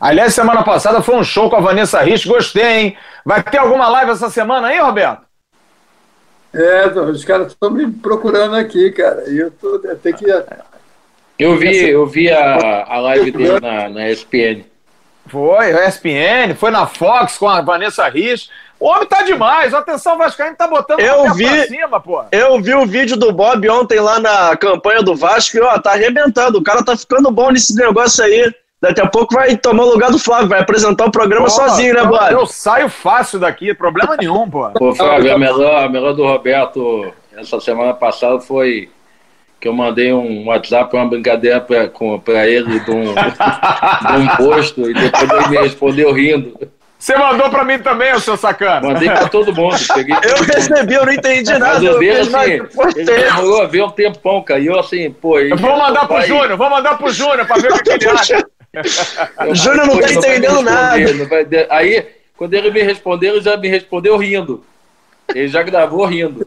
Aliás, 0.00 0.34
semana 0.34 0.64
passada 0.64 1.00
foi 1.00 1.14
um 1.14 1.22
show 1.22 1.48
com 1.48 1.54
a 1.54 1.60
Vanessa 1.60 2.00
Rich, 2.00 2.26
gostei, 2.26 2.64
hein? 2.64 2.96
Vai 3.24 3.40
ter 3.40 3.58
alguma 3.58 3.88
live 3.88 4.10
essa 4.10 4.28
semana 4.30 4.66
aí, 4.66 4.80
Roberto? 4.80 5.22
É, 6.52 6.88
os 6.88 7.24
caras 7.24 7.52
estão 7.52 7.70
me 7.70 7.88
procurando 7.88 8.56
aqui, 8.56 8.90
cara. 8.90 9.30
E 9.30 9.38
eu 9.38 9.52
tô, 9.52 9.76
eu 9.76 9.96
tenho 9.96 10.16
que. 10.16 10.24
Eu 11.38 11.56
vi, 11.56 11.88
eu 11.88 12.04
vi 12.04 12.28
a, 12.32 12.84
a 12.84 12.98
live 12.98 13.30
dele 13.30 13.60
na, 13.60 13.88
na 13.88 14.10
ESPN. 14.10 14.64
Foi, 15.30 15.70
ESPN, 15.86 16.54
foi 16.56 16.70
na 16.70 16.86
Fox 16.86 17.38
com 17.38 17.48
a 17.48 17.60
Vanessa 17.60 18.08
Rich. 18.08 18.50
O 18.78 18.86
homem 18.86 19.06
tá 19.06 19.22
demais. 19.22 19.74
Atenção, 19.74 20.16
Vascaíno 20.16 20.56
tá 20.56 20.66
botando 20.66 21.00
eu 21.00 21.34
vi, 21.34 21.46
pra 21.46 21.66
cima, 21.66 22.00
pô. 22.00 22.24
Eu 22.32 22.60
vi 22.60 22.74
o 22.74 22.86
vídeo 22.86 23.16
do 23.16 23.30
Bob 23.30 23.68
ontem 23.68 24.00
lá 24.00 24.18
na 24.18 24.56
campanha 24.56 25.02
do 25.02 25.14
Vasco 25.14 25.56
e, 25.56 25.60
ó, 25.60 25.78
tá 25.78 25.92
arrebentando. 25.92 26.58
O 26.58 26.62
cara 26.62 26.82
tá 26.82 26.96
ficando 26.96 27.30
bom 27.30 27.50
nesse 27.50 27.74
negócio 27.76 28.24
aí. 28.24 28.52
Daqui 28.80 29.00
a 29.02 29.06
pouco 29.06 29.34
vai 29.34 29.54
tomar 29.56 29.84
o 29.84 29.90
lugar 29.90 30.10
do 30.10 30.18
Flávio, 30.18 30.48
vai 30.48 30.60
apresentar 30.60 31.04
o 31.04 31.10
programa 31.10 31.44
pô, 31.44 31.50
sozinho, 31.50 31.92
né, 31.92 32.02
Bob? 32.02 32.32
Eu 32.32 32.46
saio 32.46 32.88
fácil 32.88 33.38
daqui, 33.38 33.74
problema 33.74 34.16
nenhum, 34.16 34.48
pô. 34.48 34.70
Pô, 34.70 34.94
Flávio, 34.94 35.34
a 35.34 35.38
melhor, 35.38 35.84
a 35.84 35.88
melhor 35.88 36.14
do 36.14 36.24
Roberto 36.24 37.12
essa 37.36 37.60
semana 37.60 37.92
passada 37.92 38.40
foi 38.40 38.90
que 39.60 39.68
eu 39.68 39.72
mandei 39.74 40.12
um 40.12 40.46
WhatsApp, 40.46 40.96
uma 40.96 41.06
brincadeira 41.06 41.60
para 41.60 42.48
ele 42.48 42.80
de 42.80 42.90
um, 42.90 43.12
de 43.12 44.12
um 44.16 44.36
posto, 44.36 44.90
e 44.90 44.94
depois 44.94 45.30
ele 45.30 45.48
me 45.48 45.58
respondeu 45.58 46.12
rindo. 46.12 46.58
Você 46.98 47.16
mandou 47.16 47.48
pra 47.48 47.64
mim 47.64 47.78
também, 47.78 48.12
o 48.12 48.20
seu 48.20 48.36
sacana. 48.36 48.86
Mandei 48.86 49.08
pra 49.08 49.28
todo 49.28 49.54
mundo. 49.54 49.74
Peguei 49.94 50.14
eu 50.14 50.36
todo 50.36 50.44
recebi, 50.44 50.94
eu 50.94 51.06
não 51.06 51.12
entendi 51.12 51.50
nada. 51.52 51.74
Mas 51.74 51.82
eu 51.82 51.98
vi 51.98 52.10
assim, 52.10 52.32
ele 52.94 53.04
demorou 53.04 53.62
a 53.62 53.66
ver 53.66 53.82
um 53.82 53.90
tempão, 53.90 54.42
cara. 54.42 54.60
E 54.60 54.66
eu 54.66 54.78
assim, 54.78 55.10
pô. 55.10 55.38
Eu 55.38 55.56
vou 55.56 55.78
mandar 55.78 56.06
pro 56.06 56.20
Júnior, 56.20 56.58
vou 56.58 56.68
mandar 56.68 56.98
pro 56.98 57.10
Júnior 57.10 57.46
pra 57.46 57.56
ver 57.56 57.72
o 57.72 57.82
que 57.82 57.90
ele 57.90 58.04
acha. 58.10 58.46
O 59.48 59.54
Júnior 59.54 59.86
não 59.86 59.98
tá 59.98 60.12
entendendo 60.12 60.60
nada. 60.60 61.24
Vai, 61.24 61.46
aí, 61.70 62.06
quando 62.36 62.52
ele 62.52 62.70
me 62.70 62.82
respondeu, 62.82 63.34
ele 63.34 63.42
já 63.42 63.56
me 63.56 63.68
respondeu 63.68 64.18
rindo. 64.18 64.62
Ele 65.34 65.48
já 65.48 65.62
gravou 65.62 66.04
rindo. 66.04 66.46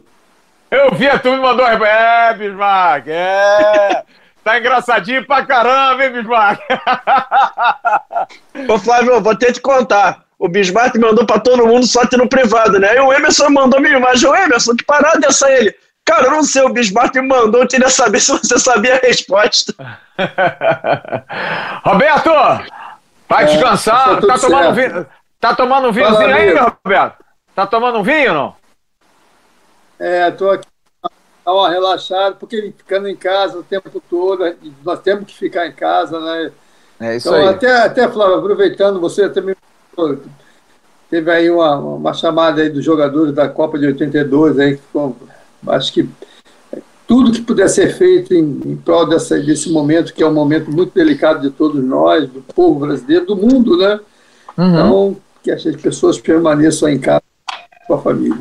Eu 0.74 0.90
vi, 0.92 1.06
tu 1.20 1.30
me 1.30 1.36
mandou. 1.38 1.66
É, 1.66 2.34
Bismarck, 2.34 3.06
é. 3.08 4.02
Tá 4.42 4.58
engraçadinho 4.58 5.24
pra 5.24 5.46
caramba, 5.46 6.04
hein, 6.04 6.12
Bismarck? 6.12 6.60
Ô, 8.68 8.78
Flávio, 8.78 9.20
vou 9.20 9.36
ter 9.36 9.52
que 9.52 9.60
contar. 9.60 10.24
O 10.38 10.48
Bismarck 10.48 10.96
mandou 10.96 11.24
pra 11.24 11.38
todo 11.38 11.66
mundo 11.66 11.86
só 11.86 12.04
que 12.06 12.16
no 12.16 12.28
privado, 12.28 12.78
né? 12.78 12.90
Aí 12.90 13.00
o 13.00 13.12
Emerson 13.12 13.48
mandou 13.50 13.80
minha 13.80 13.96
imagem. 13.96 14.28
O 14.28 14.34
Emerson, 14.34 14.74
que 14.74 14.84
parada 14.84 15.24
é 15.24 15.28
essa 15.28 15.50
ele? 15.50 15.74
Cara, 16.04 16.24
eu 16.24 16.32
não 16.32 16.42
sei, 16.42 16.62
o 16.62 16.68
Bismarck 16.68 17.14
me 17.14 17.22
mandou, 17.22 17.62
eu 17.62 17.68
queria 17.68 17.88
saber 17.88 18.20
se 18.20 18.32
você 18.32 18.58
sabia 18.58 18.96
a 18.96 19.06
resposta. 19.06 19.72
Roberto, 21.82 22.30
vai 23.26 23.44
é, 23.44 23.46
descansar. 23.46 24.20
Tá, 24.20 24.26
tá 24.26 24.38
tomando, 24.38 24.74
vinho, 24.74 25.06
tá 25.40 25.54
tomando 25.54 25.88
um 25.88 25.92
vinhozinho 25.92 26.34
aí, 26.34 26.52
meu 26.52 26.76
Roberto? 26.84 27.24
Tá 27.54 27.66
tomando 27.66 28.00
um 28.00 28.02
vinho 28.02 28.34
não? 28.34 28.63
É, 29.98 30.30
tô 30.30 30.50
aqui 30.50 30.66
dar 31.44 31.52
uma 31.52 31.68
relaxada, 31.68 32.34
porque 32.36 32.72
ficando 32.76 33.06
em 33.06 33.16
casa 33.16 33.58
o 33.58 33.62
tempo 33.62 34.02
todo, 34.08 34.54
nós 34.82 35.00
temos 35.00 35.26
que 35.26 35.36
ficar 35.36 35.66
em 35.66 35.72
casa, 35.72 36.18
né? 36.18 36.50
É 37.00 37.16
isso 37.16 37.28
então, 37.28 37.38
aí. 37.40 37.48
Até, 37.48 37.76
até, 37.82 38.08
Flávio, 38.08 38.36
aproveitando, 38.36 39.00
você 39.00 39.28
também 39.28 39.54
teve 41.10 41.30
aí 41.30 41.50
uma, 41.50 41.76
uma 41.76 42.14
chamada 42.14 42.62
aí 42.62 42.70
dos 42.70 42.84
jogadores 42.84 43.34
da 43.34 43.48
Copa 43.48 43.78
de 43.78 43.86
82, 43.86 44.58
aí, 44.58 44.80
acho 45.68 45.92
que 45.92 46.08
tudo 47.06 47.32
que 47.32 47.42
puder 47.42 47.68
ser 47.68 47.92
feito 47.94 48.32
em, 48.32 48.60
em 48.64 48.76
prol 48.76 49.06
dessa, 49.06 49.38
desse 49.38 49.70
momento, 49.70 50.14
que 50.14 50.22
é 50.22 50.26
um 50.26 50.32
momento 50.32 50.70
muito 50.70 50.94
delicado 50.94 51.42
de 51.42 51.50
todos 51.50 51.84
nós, 51.84 52.28
do 52.28 52.40
povo 52.40 52.86
brasileiro, 52.86 53.26
do 53.26 53.36
mundo, 53.36 53.76
né? 53.76 54.00
Uhum. 54.56 54.72
Então, 54.72 55.16
que 55.42 55.50
as 55.50 55.62
pessoas 55.76 56.18
permaneçam 56.18 56.88
em 56.88 56.98
casa 56.98 57.22
com 57.86 57.94
a 57.94 58.00
família. 58.00 58.38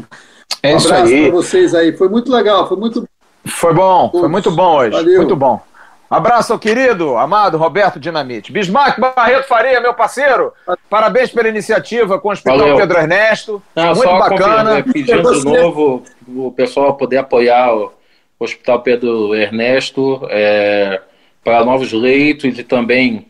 É 0.62 0.74
um 0.74 0.78
isso 0.78 0.94
aí. 0.94 1.24
para 1.24 1.32
vocês 1.32 1.74
aí. 1.74 1.96
Foi 1.96 2.10
muito 2.10 2.32
legal, 2.32 2.68
foi 2.68 2.78
muito 2.78 3.08
Foi 3.46 3.74
bom, 3.74 4.10
foi 4.12 4.28
muito 4.28 4.52
bom 4.52 4.78
hoje. 4.78 4.92
Valeu. 4.92 5.18
Muito 5.18 5.36
bom. 5.36 5.62
Abraço 6.10 6.54
ao 6.54 6.60
querido, 6.60 7.18
amado 7.18 7.58
Roberto 7.58 8.00
Dinamite. 8.00 8.52
Bismarck 8.52 9.00
Barreto 9.00 9.48
Faria, 9.48 9.82
meu 9.82 9.96
parceiro. 9.96 10.54
Parabéns 10.88 11.32
pela 11.32 11.50
iniciativa 11.50 12.20
com 12.20 12.28
o 12.28 12.32
Hospital 12.32 12.60
Valeu. 12.60 12.78
Pedro 12.78 13.00
Ernesto. 13.00 13.64
Não, 13.76 13.96
muito 13.96 14.18
bacana. 14.20 14.76
Né, 14.76 14.84
pedindo 14.84 15.40
de 15.40 15.46
novo 15.46 16.04
o 16.28 16.52
pessoal 16.52 16.94
poder 16.94 17.18
apoiar 17.18 17.74
o 17.74 17.92
Hospital 18.40 18.82
Pedro 18.82 19.34
Ernesto 19.34 20.22
é, 20.30 21.02
para 21.44 21.66
novos 21.66 21.92
leitos 21.92 22.60
e 22.60 22.64
também 22.64 23.28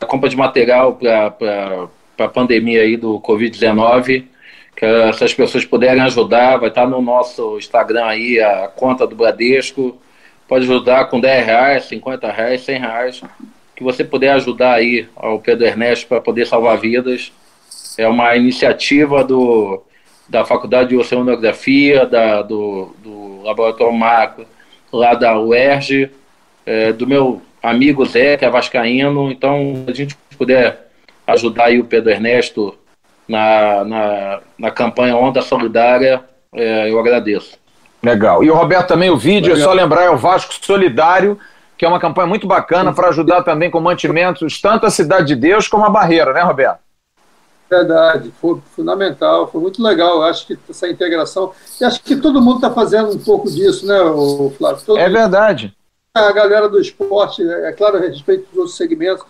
a 0.00 0.06
compra 0.06 0.30
de 0.30 0.36
material 0.36 0.94
para 0.94 1.88
a 2.18 2.28
pandemia 2.28 2.82
aí 2.82 2.96
do 2.96 3.20
Covid-19 3.20 4.24
que 4.78 4.84
essas 4.84 5.34
pessoas 5.34 5.64
puderem 5.64 6.00
ajudar, 6.02 6.56
vai 6.56 6.68
estar 6.68 6.86
no 6.86 7.02
nosso 7.02 7.58
Instagram 7.58 8.04
aí, 8.04 8.40
a 8.40 8.68
conta 8.68 9.08
do 9.08 9.16
Bradesco, 9.16 9.98
pode 10.46 10.66
ajudar 10.66 11.06
com 11.06 11.18
10 11.18 11.44
reais, 11.44 11.84
50 11.86 12.30
reais, 12.30 12.60
100 12.60 12.78
reais, 12.78 13.22
que 13.74 13.82
você 13.82 14.04
puder 14.04 14.34
ajudar 14.34 14.74
aí 14.74 15.08
ao 15.16 15.40
Pedro 15.40 15.66
Ernesto 15.66 16.06
para 16.06 16.20
poder 16.20 16.46
salvar 16.46 16.78
vidas. 16.78 17.32
É 17.98 18.06
uma 18.06 18.36
iniciativa 18.36 19.24
do, 19.24 19.82
da 20.28 20.44
Faculdade 20.44 20.90
de 20.90 20.96
Oceanografia, 20.96 22.06
da, 22.06 22.42
do, 22.42 22.94
do 23.02 23.42
Laboratório 23.42 23.92
Macro, 23.92 24.46
lá 24.92 25.14
da 25.14 25.36
UERJ, 25.40 26.08
é, 26.64 26.92
do 26.92 27.04
meu 27.04 27.42
amigo 27.60 28.06
Zé, 28.06 28.36
que 28.36 28.44
é 28.44 28.48
vascaíno, 28.48 29.32
então 29.32 29.84
a 29.88 29.92
gente 29.92 30.16
puder 30.38 30.88
ajudar 31.26 31.64
aí 31.64 31.80
o 31.80 31.84
Pedro 31.84 32.12
Ernesto 32.12 32.77
na, 33.28 33.84
na, 33.84 34.40
na 34.58 34.70
campanha 34.70 35.16
Onda 35.16 35.42
Solidária, 35.42 36.24
é, 36.54 36.90
eu 36.90 36.98
agradeço. 36.98 37.58
Legal. 38.02 38.42
E 38.42 38.50
o 38.50 38.54
Roberto 38.54 38.88
também, 38.88 39.10
o 39.10 39.16
vídeo, 39.16 39.52
Legal. 39.52 39.60
é 39.60 39.64
só 39.64 39.72
lembrar, 39.72 40.04
é 40.04 40.10
o 40.10 40.16
Vasco 40.16 40.54
Solidário, 40.64 41.38
que 41.76 41.84
é 41.84 41.88
uma 41.88 42.00
campanha 42.00 42.26
muito 42.26 42.46
bacana 42.46 42.92
para 42.92 43.08
ajudar 43.08 43.42
também 43.42 43.70
com 43.70 43.80
mantimentos, 43.80 44.60
tanto 44.60 44.86
a 44.86 44.90
Cidade 44.90 45.28
de 45.28 45.36
Deus 45.36 45.68
como 45.68 45.84
a 45.84 45.90
Barreira, 45.90 46.32
né, 46.32 46.40
Roberto? 46.42 46.80
Verdade, 47.70 48.32
foi 48.40 48.58
fundamental, 48.74 49.46
foi 49.46 49.60
muito 49.60 49.82
legal. 49.82 50.22
Acho 50.22 50.46
que 50.46 50.58
essa 50.70 50.88
integração, 50.88 51.52
e 51.80 51.84
acho 51.84 52.02
que 52.02 52.16
todo 52.16 52.40
mundo 52.40 52.56
está 52.56 52.70
fazendo 52.70 53.10
um 53.10 53.18
pouco 53.18 53.50
disso, 53.50 53.86
né, 53.86 53.98
Flávio? 54.56 54.82
Todo 54.86 54.98
é 54.98 55.08
verdade. 55.08 55.76
A 56.14 56.32
galera 56.32 56.68
do 56.68 56.80
esporte, 56.80 57.42
é 57.42 57.70
claro, 57.72 57.98
a 57.98 58.00
respeito 58.00 58.48
dos 58.48 58.58
outros 58.58 58.76
segmentos, 58.76 59.24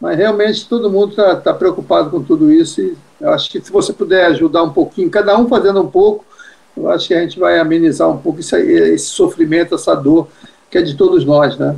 mas 0.00 0.18
realmente 0.18 0.68
todo 0.68 0.90
mundo 0.90 1.10
está 1.10 1.36
tá 1.36 1.54
preocupado 1.54 2.10
com 2.10 2.22
tudo 2.22 2.50
isso 2.50 2.80
e 2.80 2.96
eu 3.24 3.32
acho 3.32 3.50
que 3.50 3.58
se 3.58 3.72
você 3.72 3.90
puder 3.90 4.26
ajudar 4.26 4.62
um 4.62 4.70
pouquinho, 4.70 5.10
cada 5.10 5.34
um 5.38 5.48
fazendo 5.48 5.80
um 5.80 5.90
pouco, 5.90 6.26
eu 6.76 6.90
acho 6.90 7.08
que 7.08 7.14
a 7.14 7.20
gente 7.20 7.38
vai 7.40 7.58
amenizar 7.58 8.06
um 8.06 8.18
pouco 8.18 8.40
esse, 8.40 8.54
esse 8.54 9.06
sofrimento, 9.06 9.74
essa 9.74 9.94
dor 9.94 10.28
que 10.70 10.76
é 10.76 10.82
de 10.82 10.94
todos 10.94 11.24
nós, 11.24 11.56
né? 11.56 11.74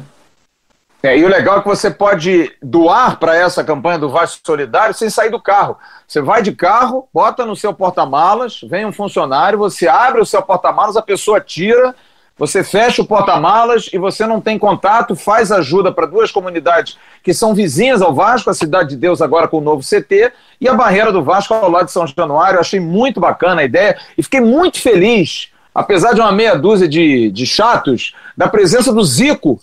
É, 1.04 1.16
e 1.16 1.24
o 1.24 1.28
legal 1.28 1.58
é 1.58 1.62
que 1.62 1.68
você 1.68 1.88
pode 1.88 2.52
doar 2.60 3.20
para 3.20 3.36
essa 3.36 3.62
campanha 3.62 3.96
do 3.96 4.10
Vasco 4.10 4.40
Solidário 4.44 4.92
sem 4.92 5.08
sair 5.08 5.30
do 5.30 5.40
carro. 5.40 5.76
Você 6.08 6.20
vai 6.20 6.42
de 6.42 6.50
carro, 6.50 7.08
bota 7.14 7.46
no 7.46 7.54
seu 7.54 7.72
porta-malas, 7.72 8.60
vem 8.62 8.84
um 8.84 8.92
funcionário, 8.92 9.56
você 9.56 9.86
abre 9.86 10.20
o 10.20 10.26
seu 10.26 10.42
porta-malas, 10.42 10.96
a 10.96 11.02
pessoa 11.02 11.40
tira, 11.40 11.94
você 12.38 12.62
fecha 12.62 13.00
o 13.00 13.06
porta-malas 13.06 13.88
e 13.92 13.98
você 13.98 14.26
não 14.26 14.40
tem 14.40 14.58
contato, 14.58 15.16
faz 15.16 15.50
ajuda 15.50 15.90
para 15.90 16.06
duas 16.06 16.30
comunidades 16.30 16.98
que 17.22 17.32
são 17.32 17.54
vizinhas 17.54 18.02
ao 18.02 18.14
Vasco, 18.14 18.50
a 18.50 18.54
Cidade 18.54 18.90
de 18.90 18.96
Deus 18.96 19.22
agora 19.22 19.48
com 19.48 19.58
o 19.58 19.62
novo 19.62 19.82
CT 19.82 20.32
e 20.60 20.68
a 20.68 20.74
Barreira 20.74 21.10
do 21.10 21.24
Vasco 21.24 21.54
ao 21.54 21.70
lado 21.70 21.86
de 21.86 21.92
São 21.92 22.06
Januário. 22.06 22.56
Eu 22.56 22.60
achei 22.60 22.78
muito 22.78 23.20
bacana 23.20 23.62
a 23.62 23.64
ideia 23.64 23.96
e 24.18 24.22
fiquei 24.22 24.40
muito 24.40 24.80
feliz, 24.80 25.48
apesar 25.74 26.12
de 26.12 26.20
uma 26.20 26.32
meia 26.32 26.54
dúzia 26.56 26.86
de, 26.86 27.30
de 27.30 27.46
chatos, 27.46 28.14
da 28.36 28.48
presença 28.48 28.92
do 28.92 29.02
Zico 29.02 29.58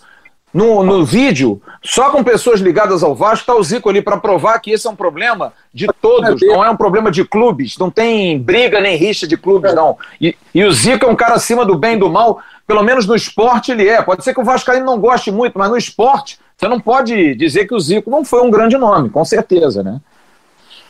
no, 0.53 0.83
no 0.83 1.03
vídeo, 1.03 1.59
só 1.81 2.11
com 2.11 2.23
pessoas 2.23 2.59
ligadas 2.59 3.01
ao 3.01 3.15
Vasco, 3.15 3.39
está 3.39 3.55
o 3.55 3.63
Zico 3.63 3.89
ali 3.89 4.01
para 4.01 4.17
provar 4.17 4.59
que 4.59 4.71
esse 4.71 4.85
é 4.85 4.89
um 4.89 4.95
problema 4.95 5.51
de 5.73 5.87
todos, 5.99 6.39
não 6.41 6.63
é 6.63 6.69
um 6.69 6.77
problema 6.77 7.09
de 7.09 7.25
clubes, 7.25 7.75
não 7.77 7.89
tem 7.89 8.37
briga 8.37 8.79
nem 8.79 8.95
rixa 8.95 9.27
de 9.27 9.35
clubes, 9.35 9.73
não. 9.73 9.97
E, 10.21 10.37
e 10.53 10.63
o 10.63 10.71
Zico 10.71 11.05
é 11.05 11.09
um 11.09 11.15
cara 11.15 11.33
acima 11.33 11.65
do 11.65 11.75
bem 11.75 11.95
e 11.95 11.99
do 11.99 12.09
mal, 12.09 12.39
pelo 12.65 12.83
menos 12.83 13.05
no 13.05 13.15
esporte 13.15 13.71
ele 13.71 13.87
é. 13.87 14.01
Pode 14.01 14.23
ser 14.23 14.33
que 14.33 14.41
o 14.41 14.43
Vascaíno 14.43 14.85
não 14.85 14.99
goste 14.99 15.31
muito, 15.31 15.57
mas 15.57 15.69
no 15.69 15.77
esporte, 15.77 16.39
você 16.55 16.67
não 16.67 16.79
pode 16.79 17.35
dizer 17.35 17.65
que 17.65 17.73
o 17.73 17.79
Zico 17.79 18.09
não 18.09 18.23
foi 18.23 18.41
um 18.41 18.51
grande 18.51 18.77
nome, 18.77 19.09
com 19.09 19.23
certeza, 19.25 19.83
né? 19.83 19.99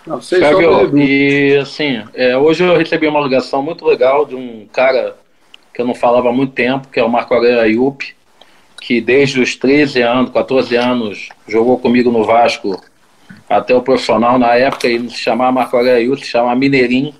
Não, 0.06 0.20
e 0.98 1.58
assim, 1.62 2.04
é, 2.14 2.38
hoje 2.38 2.64
eu 2.64 2.76
recebi 2.78 3.08
uma 3.08 3.22
ligação 3.22 3.64
muito 3.64 3.86
legal 3.86 4.26
de 4.26 4.36
um 4.36 4.68
cara 4.72 5.16
que 5.74 5.82
eu 5.82 5.86
não 5.86 5.96
falava 5.96 6.30
há 6.30 6.32
muito 6.32 6.54
tempo, 6.54 6.90
que 6.90 7.00
é 7.00 7.04
o 7.04 7.10
Marco 7.10 7.34
Aurélio 7.34 7.62
Ayup, 7.62 8.14
que 8.82 9.00
desde 9.00 9.40
os 9.40 9.56
13 9.56 10.02
anos, 10.02 10.32
14 10.32 10.76
anos, 10.76 11.30
jogou 11.48 11.80
comigo 11.80 12.12
no 12.12 12.26
Vasco 12.26 12.84
até 13.50 13.74
o 13.74 13.82
profissional. 13.82 14.38
Na 14.38 14.56
época 14.56 14.88
ele 14.88 15.10
se 15.10 15.18
chamava 15.18 15.54
Marco 15.54 15.78
Aurélio, 15.78 16.18
se 16.18 16.26
chamava 16.26 16.56
Mineirinho, 16.56 17.14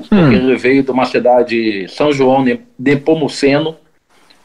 hum. 0.00 0.06
porque 0.08 0.34
ele 0.34 0.56
veio 0.56 0.82
de 0.82 0.90
uma 0.90 1.04
cidade, 1.04 1.86
São 1.88 2.10
João 2.10 2.42
de 2.78 2.96
Pomuceno, 2.96 3.76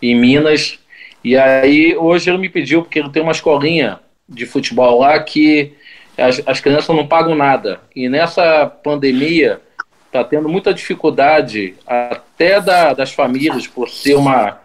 em 0.01 0.15
Minas. 0.15 0.79
E 1.23 1.37
aí 1.37 1.95
hoje 1.95 2.29
ele 2.29 2.37
me 2.37 2.49
pediu, 2.49 2.81
porque 2.81 2.99
ele 2.99 3.09
tem 3.09 3.21
uma 3.21 3.31
escolinha 3.31 3.99
de 4.27 4.45
futebol 4.45 4.99
lá 4.99 5.19
que 5.19 5.73
as, 6.17 6.41
as 6.45 6.61
crianças 6.61 6.95
não 6.95 7.07
pagam 7.07 7.35
nada. 7.35 7.81
E 7.95 8.07
nessa 8.07 8.65
pandemia 8.65 9.61
está 10.05 10.23
tendo 10.23 10.49
muita 10.49 10.73
dificuldade 10.73 11.75
até 11.85 12.59
da, 12.59 12.93
das 12.93 13.11
famílias 13.11 13.67
por 13.67 13.89
ser 13.89 14.15
uma 14.15 14.59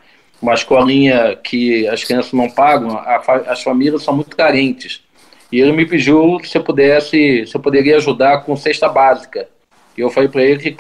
uma 0.44 0.52
escolinha 0.52 1.36
que 1.42 1.88
as 1.88 2.04
crianças 2.04 2.32
não 2.34 2.50
pagam, 2.50 2.98
a, 2.98 3.16
as 3.46 3.62
famílias 3.62 4.02
são 4.02 4.14
muito 4.14 4.36
carentes. 4.36 5.02
E 5.50 5.58
ele 5.58 5.72
me 5.72 5.86
pediu 5.86 6.38
se 6.44 6.58
eu 6.58 6.62
pudesse, 6.62 7.46
se 7.46 7.56
eu 7.56 7.60
poderia 7.60 7.96
ajudar 7.96 8.42
com 8.44 8.54
cesta 8.54 8.88
básica. 8.88 9.48
E 9.96 10.02
eu 10.02 10.10
falei 10.10 10.28
para 10.28 10.42
ele 10.42 10.58
que, 10.58 10.76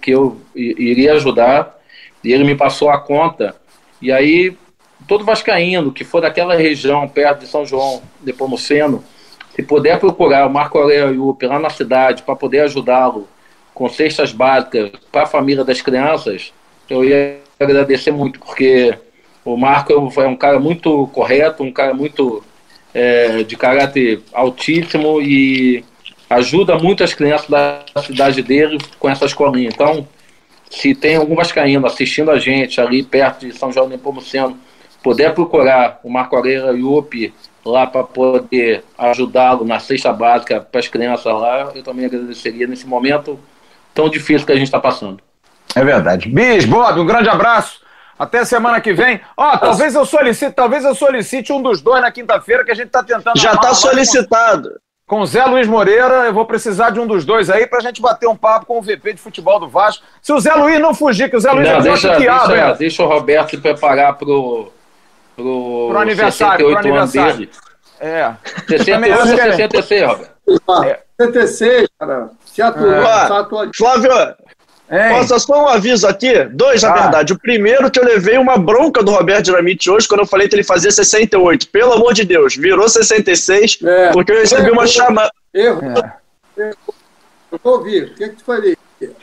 que 0.00 0.10
eu 0.10 0.40
iria 0.54 1.12
ajudar, 1.12 1.78
e 2.24 2.32
ele 2.32 2.42
me 2.42 2.56
passou 2.56 2.90
a 2.90 2.98
conta. 2.98 3.54
E 4.00 4.12
aí, 4.12 4.56
todo 5.06 5.24
vascaíno 5.24 5.92
que 5.92 6.04
for 6.04 6.20
daquela 6.20 6.54
região, 6.54 7.08
perto 7.08 7.40
de 7.40 7.46
São 7.46 7.66
João, 7.66 8.02
de 8.22 8.32
Pomoceno, 8.32 9.02
se 9.54 9.62
puder 9.62 9.98
procurar 9.98 10.46
o 10.46 10.50
Marco 10.50 10.78
Aurélio 10.78 11.14
Iup 11.14 11.44
lá 11.46 11.58
na 11.58 11.70
cidade 11.70 12.22
para 12.22 12.36
poder 12.36 12.60
ajudá-lo 12.60 13.28
com 13.74 13.88
cestas 13.88 14.32
básicas 14.32 14.92
para 15.10 15.22
a 15.22 15.26
família 15.26 15.64
das 15.64 15.80
crianças, 15.80 16.52
eu 16.88 17.04
ia 17.04 17.38
agradecer 17.58 18.10
muito, 18.10 18.38
porque 18.38 18.96
O 19.48 19.56
Marco 19.56 19.92
é 19.92 20.26
um 20.26 20.36
cara 20.36 20.58
muito 20.60 21.06
correto, 21.08 21.62
um 21.62 21.72
cara 21.72 21.94
muito 21.94 22.44
é, 22.92 23.42
de 23.42 23.56
caráter 23.56 24.20
altíssimo 24.32 25.22
e 25.22 25.82
ajuda 26.28 26.76
muito 26.76 27.02
as 27.02 27.14
crianças 27.14 27.48
da 27.48 27.82
cidade 28.02 28.42
dele 28.42 28.78
com 28.98 29.08
essa 29.08 29.24
escolinha. 29.24 29.70
Então, 29.72 30.06
se 30.70 30.94
tem 30.94 31.16
algum 31.16 31.34
vascaíno 31.34 31.86
assistindo 31.86 32.30
a 32.30 32.38
gente 32.38 32.80
ali 32.80 33.02
perto 33.02 33.46
de 33.46 33.52
São 33.56 33.72
João 33.72 33.86
de 33.86 33.92
Nepomuceno, 33.92 34.58
puder 35.02 35.32
procurar 35.34 36.00
o 36.02 36.10
Marco 36.10 36.36
Areira 36.36 36.72
Yupi 36.72 37.32
lá 37.64 37.86
para 37.86 38.04
poder 38.04 38.84
ajudá-lo 38.96 39.64
na 39.64 39.78
cesta 39.78 40.12
básica 40.12 40.60
para 40.60 40.80
as 40.80 40.88
crianças 40.88 41.32
lá, 41.32 41.70
eu 41.74 41.82
também 41.82 42.06
agradeceria 42.06 42.66
nesse 42.66 42.86
momento 42.86 43.38
tão 43.94 44.08
difícil 44.08 44.46
que 44.46 44.52
a 44.52 44.56
gente 44.56 44.66
está 44.66 44.80
passando. 44.80 45.20
É 45.74 45.84
verdade. 45.84 46.28
Bis, 46.28 46.64
Bob, 46.64 47.00
um 47.00 47.06
grande 47.06 47.28
abraço. 47.28 47.80
Até 48.18 48.44
semana 48.44 48.80
que 48.80 48.92
vem. 48.92 49.20
Ó, 49.36 49.54
oh, 49.54 49.58
talvez 49.58 49.94
eu 49.94 50.04
solicite, 50.04 50.52
talvez 50.52 50.84
eu 50.84 50.94
solicite 50.94 51.52
um 51.52 51.62
dos 51.62 51.80
dois 51.80 52.02
na 52.02 52.10
quinta-feira 52.10 52.64
que 52.64 52.72
a 52.72 52.74
gente 52.74 52.86
está 52.86 53.02
tentando. 53.02 53.38
Já 53.38 53.52
está 53.52 53.72
solicitado. 53.74 54.70
Com, 55.08 55.24
Zé 55.24 55.42
Luiz 55.46 55.66
Moreira, 55.66 56.26
eu 56.26 56.34
vou 56.34 56.44
precisar 56.44 56.90
de 56.90 57.00
um 57.00 57.06
dos 57.06 57.24
dois 57.24 57.48
aí 57.48 57.66
para 57.66 57.78
a 57.78 57.82
gente 57.82 58.00
bater 58.00 58.28
um 58.28 58.36
papo 58.36 58.66
com 58.66 58.78
o 58.78 58.82
VP 58.82 59.14
de 59.14 59.20
futebol 59.20 59.58
do 59.58 59.66
Vasco. 59.66 60.04
Se 60.20 60.32
o 60.34 60.38
Zé 60.38 60.54
Luiz 60.54 60.78
não 60.78 60.94
fugir, 60.94 61.30
que 61.30 61.36
o 61.36 61.40
Zé 61.40 61.50
Luiz 61.50 61.66
não, 61.66 61.80
deixa, 61.80 62.14
que 62.14 62.26
deixa, 62.26 62.72
deixa 62.74 63.02
o 63.02 63.08
Roberto 63.08 63.50
se 63.50 63.56
preparar 63.56 64.18
pro 64.18 64.70
pro, 65.34 65.86
pro 65.88 65.98
aniversário, 65.98 66.66
pro 66.66 66.78
aniversário. 66.78 67.36
Dele. 67.36 67.50
É. 68.00 68.34
68 68.68 69.20
ou 69.20 69.26
66, 69.26 70.06
Roberto? 70.06 70.84
É. 70.84 71.00
66, 71.20 71.88
cara. 71.98 72.30
Se 72.44 72.60
atuou, 72.60 72.92
é. 72.92 73.72
Flávio, 73.74 74.36
Posso 74.88 75.38
só 75.40 75.64
um 75.64 75.68
aviso 75.68 76.06
aqui? 76.06 76.44
Dois, 76.44 76.82
na 76.82 76.90
ah. 76.90 77.02
verdade. 77.02 77.32
O 77.32 77.38
primeiro 77.38 77.90
que 77.90 78.00
eu 78.00 78.04
levei 78.04 78.38
uma 78.38 78.56
bronca 78.56 79.02
do 79.02 79.10
Roberto 79.10 79.44
Dinamite 79.44 79.90
hoje, 79.90 80.08
quando 80.08 80.20
eu 80.20 80.26
falei 80.26 80.48
que 80.48 80.54
ele 80.54 80.64
fazia 80.64 80.90
68. 80.90 81.68
Pelo 81.68 81.92
amor 81.92 82.14
de 82.14 82.24
Deus, 82.24 82.56
virou 82.56 82.88
66, 82.88 83.78
é. 83.84 84.12
porque 84.12 84.32
eu 84.32 84.38
recebi 84.38 84.70
uma 84.70 84.86
chamada. 84.86 85.30
Erro. 85.52 85.80
É. 86.58 86.70
Eu 87.52 87.60
ouvi. 87.62 88.00
O 88.02 88.14
que, 88.14 88.28
que 88.30 88.36
tu 88.36 88.44
falei? 88.44 88.76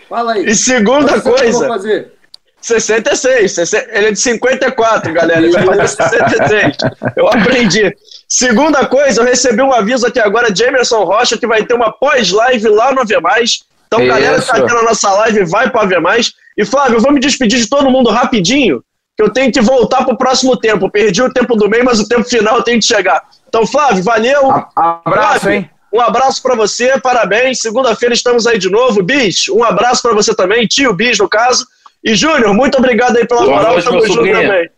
Fala 0.07 0.33
aí. 0.33 0.45
E 0.45 0.55
segunda 0.55 1.19
coisa. 1.19 1.67
fazer? 1.67 2.13
66. 2.61 3.57
Ele 3.91 4.07
é 4.07 4.11
de 4.11 4.19
54, 4.19 5.13
galera. 5.13 5.41
Ele 5.41 5.51
vai 5.51 5.65
fazer 5.65 5.87
66. 5.87 6.77
Eu 7.15 7.27
aprendi. 7.27 7.95
Segunda 8.27 8.85
coisa, 8.87 9.21
eu 9.21 9.25
recebi 9.25 9.61
um 9.61 9.71
aviso 9.71 10.07
aqui 10.07 10.19
agora 10.19 10.51
de 10.51 10.63
Emerson 10.63 11.03
Rocha 11.03 11.37
que 11.37 11.45
vai 11.45 11.63
ter 11.63 11.73
uma 11.75 11.91
pós-live 11.91 12.67
lá 12.69 12.91
no 12.91 13.05
Ver 13.05 13.21
Mais 13.21 13.63
então, 14.01 14.17
Isso. 14.17 14.25
galera 14.25 14.41
que 14.41 14.47
tá 14.47 14.57
aqui 14.57 14.73
na 14.73 14.83
nossa 14.83 15.11
live, 15.11 15.45
vai 15.45 15.69
para 15.69 15.85
ver 15.85 16.01
mais. 16.01 16.33
E, 16.57 16.65
Flávio, 16.65 16.97
eu 16.97 17.01
vou 17.01 17.11
me 17.11 17.19
despedir 17.19 17.59
de 17.59 17.67
todo 17.67 17.89
mundo 17.89 18.09
rapidinho, 18.09 18.83
que 19.15 19.23
eu 19.23 19.29
tenho 19.29 19.51
que 19.51 19.61
voltar 19.61 20.03
pro 20.03 20.17
próximo 20.17 20.57
tempo. 20.57 20.89
Perdi 20.89 21.21
o 21.21 21.31
tempo 21.31 21.55
do 21.55 21.69
meio, 21.69 21.85
mas 21.85 21.99
o 21.99 22.07
tempo 22.07 22.23
final 22.23 22.61
tem 22.63 22.79
que 22.79 22.85
chegar. 22.85 23.21
Então, 23.47 23.65
Flávio, 23.65 24.03
valeu. 24.03 24.51
abraço, 24.75 25.39
Flávio, 25.39 25.51
hein? 25.51 25.69
Um 25.93 26.01
abraço 26.01 26.41
para 26.41 26.55
você, 26.55 26.99
parabéns. 26.99 27.59
Segunda-feira 27.59 28.13
estamos 28.13 28.45
aí 28.45 28.57
de 28.57 28.69
novo. 28.69 29.01
Bis, 29.01 29.47
um 29.47 29.63
abraço 29.63 30.01
para 30.01 30.13
você 30.13 30.35
também, 30.35 30.67
tio 30.67 30.93
Bis, 30.93 31.19
no 31.19 31.29
caso. 31.29 31.65
E, 32.03 32.15
Júnior, 32.15 32.53
muito 32.53 32.77
obrigado 32.77 33.15
aí 33.15 33.25
pela 33.25 33.45
moral. 33.45 33.81
Tamo 33.81 34.05
junto 34.05 34.23
também. 34.23 34.69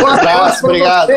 Um 0.00 0.06
abraço, 0.06 0.66
obrigado. 0.66 1.12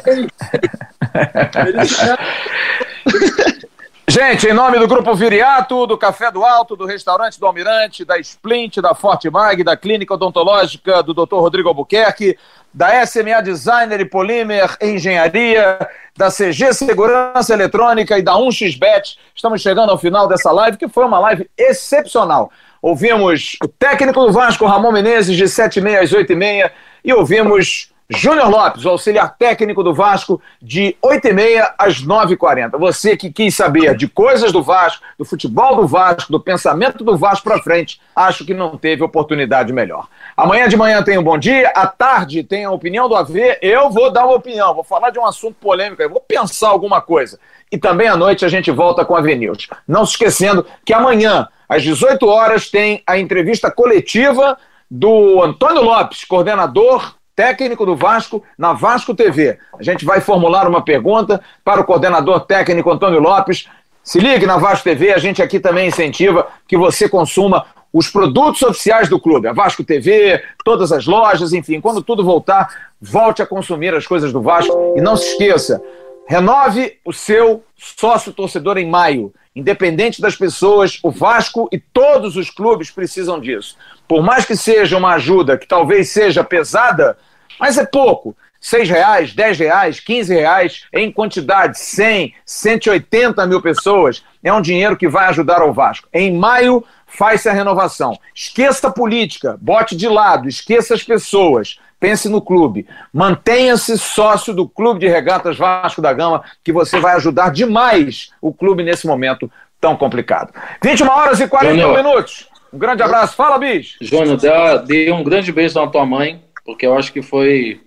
Gente, 4.06 4.48
em 4.48 4.54
nome 4.54 4.78
do 4.78 4.88
Grupo 4.88 5.16
Viriato, 5.16 5.88
do 5.88 5.98
Café 5.98 6.30
do 6.30 6.44
Alto, 6.44 6.76
do 6.76 6.86
Restaurante 6.86 7.40
do 7.40 7.48
Almirante, 7.48 8.04
da 8.04 8.20
Splint, 8.20 8.82
da 8.82 8.94
Forte 8.94 9.30
Mag, 9.30 9.64
da 9.64 9.78
Clínica 9.78 10.14
Odontológica 10.14 11.02
do 11.02 11.14
Dr. 11.14 11.36
Rodrigo 11.36 11.70
Albuquerque, 11.70 12.38
da 12.74 13.06
SMA 13.06 13.42
Designer 13.42 14.02
e 14.02 14.06
Polímer 14.06 14.76
Engenharia, 14.82 15.80
da 16.18 16.30
CG 16.30 16.74
Segurança 16.74 17.54
Eletrônica 17.54 18.20
e 18.20 18.22
da 18.22 18.34
1xBet. 18.34 19.18
Estamos 19.34 19.62
chegando 19.62 19.90
ao 19.92 19.98
final 19.98 20.28
dessa 20.28 20.52
live, 20.52 20.78
que 20.78 20.90
foi 20.90 21.06
uma 21.06 21.20
live 21.20 21.50
excepcional. 21.58 22.52
Ouvimos 22.82 23.56
o 23.64 23.68
técnico 23.70 24.20
do 24.26 24.34
Vasco, 24.34 24.66
Ramon 24.66 24.92
Menezes, 24.92 25.38
de 25.38 25.46
7h30 25.46 26.02
às 26.02 26.12
8h30, 26.12 26.70
e 27.06 27.14
ouvimos 27.14 27.93
Júnior 28.10 28.50
Lopes, 28.50 28.84
o 28.86 28.90
auxiliar 28.90 29.36
técnico 29.38 29.82
do 29.82 29.94
Vasco, 29.94 30.42
de 30.62 30.96
8h30 31.02 31.74
às 31.78 32.04
9h40. 32.04 32.78
Você 32.78 33.16
que 33.16 33.32
quis 33.32 33.56
saber 33.56 33.96
de 33.96 34.08
coisas 34.08 34.52
do 34.52 34.62
Vasco, 34.62 35.04
do 35.18 35.24
futebol 35.24 35.78
do 35.78 35.88
Vasco, 35.88 36.32
do 36.32 36.40
pensamento 36.40 37.04
do 37.04 37.18
Vasco 37.18 37.46
para 37.46 37.62
frente, 37.62 38.02
acho 38.16 38.46
que 38.46 38.54
não 38.54 38.78
teve 38.78 39.04
oportunidade 39.04 39.72
melhor. 39.72 40.08
Amanhã 40.36 40.68
de 40.68 40.76
manhã 40.76 41.02
tem 41.02 41.18
um 41.18 41.24
bom 41.24 41.38
dia, 41.38 41.72
à 41.76 41.88
tarde 41.88 42.44
tem 42.44 42.66
a 42.66 42.72
opinião 42.72 43.08
do 43.08 43.16
AV. 43.16 43.58
Eu 43.62 43.90
vou 43.90 44.12
dar 44.12 44.26
uma 44.26 44.36
opinião, 44.36 44.74
vou 44.74 44.84
falar 44.84 45.10
de 45.10 45.18
um 45.18 45.26
assunto 45.26 45.56
polêmico, 45.60 46.02
eu 46.02 46.10
vou 46.10 46.22
pensar 46.22 46.70
alguma 46.70 47.02
coisa. 47.02 47.40
E 47.72 47.78
também 47.78 48.08
à 48.08 48.18
noite 48.18 48.44
a 48.44 48.50
gente 48.50 48.70
volta 48.70 49.06
com 49.06 49.16
a 49.16 49.22
News. 49.22 49.70
Não 49.88 50.06
se 50.06 50.12
esquecendo 50.12 50.66
que 50.86 50.94
amanhã, 50.94 51.48
às 51.70 51.82
18 51.82 52.28
horas, 52.28 52.70
tem 52.70 53.02
a 53.08 53.18
entrevista 53.18 53.72
coletiva 53.72 54.58
do 54.92 55.42
Antônio 55.42 55.82
Lopes, 55.82 56.26
coordenador 56.26 57.16
técnico 57.36 57.86
do 57.86 57.96
Vasco 57.96 58.44
na 58.58 58.74
Vasco 58.74 59.16
TV. 59.16 59.58
A 59.78 59.84
gente 59.84 60.06
vai 60.06 60.22
formular 60.22 60.68
uma 60.68 60.84
pergunta 60.84 61.42
para 61.64 61.82
o 61.82 61.84
coordenador 61.84 62.42
técnico 62.42 62.92
Antônio 62.92 63.20
Lopes. 63.20 63.68
Se 64.04 64.20
ligue 64.20 64.46
na 64.46 64.58
Vasco 64.58 64.84
TV, 64.84 65.14
a 65.14 65.18
gente 65.18 65.42
aqui 65.42 65.60
também 65.60 65.88
incentiva 65.88 66.48
que 66.68 66.78
você 66.78 67.08
consuma 67.08 67.66
os 67.94 68.10
produtos 68.10 68.62
oficiais 68.64 69.08
do 69.08 69.20
clube, 69.20 69.48
a 69.48 69.54
Vasco 69.54 69.84
TV, 69.84 70.44
todas 70.66 70.92
as 70.92 71.06
lojas, 71.06 71.54
enfim, 71.54 71.80
quando 71.80 72.02
tudo 72.02 72.26
voltar, 72.26 72.92
volte 73.00 73.42
a 73.42 73.46
consumir 73.46 73.94
as 73.94 74.08
coisas 74.08 74.34
do 74.34 74.42
Vasco 74.42 74.96
e 74.98 75.02
não 75.02 75.16
se 75.16 75.28
esqueça, 75.32 75.82
renove 76.28 76.98
o 77.06 77.14
seu 77.14 77.64
sócio 77.78 78.34
torcedor 78.34 78.80
em 78.80 78.90
maio. 78.90 79.32
Independente 79.56 80.22
das 80.22 80.36
pessoas, 80.36 81.00
o 81.04 81.12
Vasco 81.12 81.70
e 81.72 81.80
todos 81.80 82.36
os 82.36 82.50
clubes 82.50 82.90
precisam 82.90 83.40
disso 83.40 83.78
por 84.08 84.22
mais 84.22 84.46
que 84.46 84.56
seja 84.56 84.98
uma 84.98 85.16
ajuda 85.16 85.58
que 85.58 85.68
talvez 85.68 86.10
seja 86.10 86.44
pesada, 86.44 87.18
mas 87.60 87.78
é 87.78 87.86
pouco. 87.86 88.36
seis 88.60 88.90
reais, 88.90 89.34
dez 89.34 89.60
reais, 89.60 90.00
quinze 90.00 90.34
reais, 90.34 90.86
em 90.94 91.12
quantidade, 91.12 91.78
100, 91.78 92.34
180 92.46 93.46
mil 93.46 93.62
pessoas, 93.62 94.24
é 94.42 94.54
um 94.54 94.62
dinheiro 94.62 94.96
que 94.96 95.10
vai 95.10 95.26
ajudar 95.26 95.62
ao 95.62 95.74
Vasco. 95.74 96.08
Em 96.14 96.32
maio, 96.32 96.84
faz-se 97.06 97.50
a 97.50 97.54
renovação. 97.54 98.18
Esqueça 98.34 98.88
a 98.88 98.92
política, 98.92 99.58
bote 99.60 99.98
de 99.98 100.08
lado, 100.08 100.48
esqueça 100.48 100.94
as 100.94 101.04
pessoas, 101.04 101.78
pense 102.04 102.28
no 102.28 102.42
clube. 102.42 102.86
Mantenha-se 103.14 103.98
sócio 103.98 104.54
do 104.54 104.68
Clube 104.68 105.00
de 105.00 105.08
Regatas 105.08 105.58
Vasco 105.58 106.02
da 106.02 106.12
Gama, 106.12 106.44
que 106.62 106.74
você 106.74 107.00
vai 107.00 107.16
ajudar 107.16 107.50
demais 107.50 108.30
o 108.42 108.54
clube 108.54 108.84
nesse 108.84 109.08
momento 109.08 109.50
tão 109.80 109.96
complicado. 109.96 110.54
21 110.84 111.10
horas 111.10 111.40
e 111.40 111.48
41 111.48 111.96
minutos. 111.96 112.50
Um 112.74 112.78
grande 112.78 113.02
abraço. 113.02 113.38
Fala, 113.38 113.58
bicho. 113.58 113.96
Júnior, 114.02 114.38
dê 114.86 115.14
um 115.14 115.24
grande 115.24 115.50
beijo 115.54 115.80
na 115.80 115.88
tua 115.88 116.06
mãe, 116.06 116.42
porque 116.66 116.86
eu 116.86 116.98
acho 116.98 117.14
que 117.14 117.22
foi. 117.22 117.80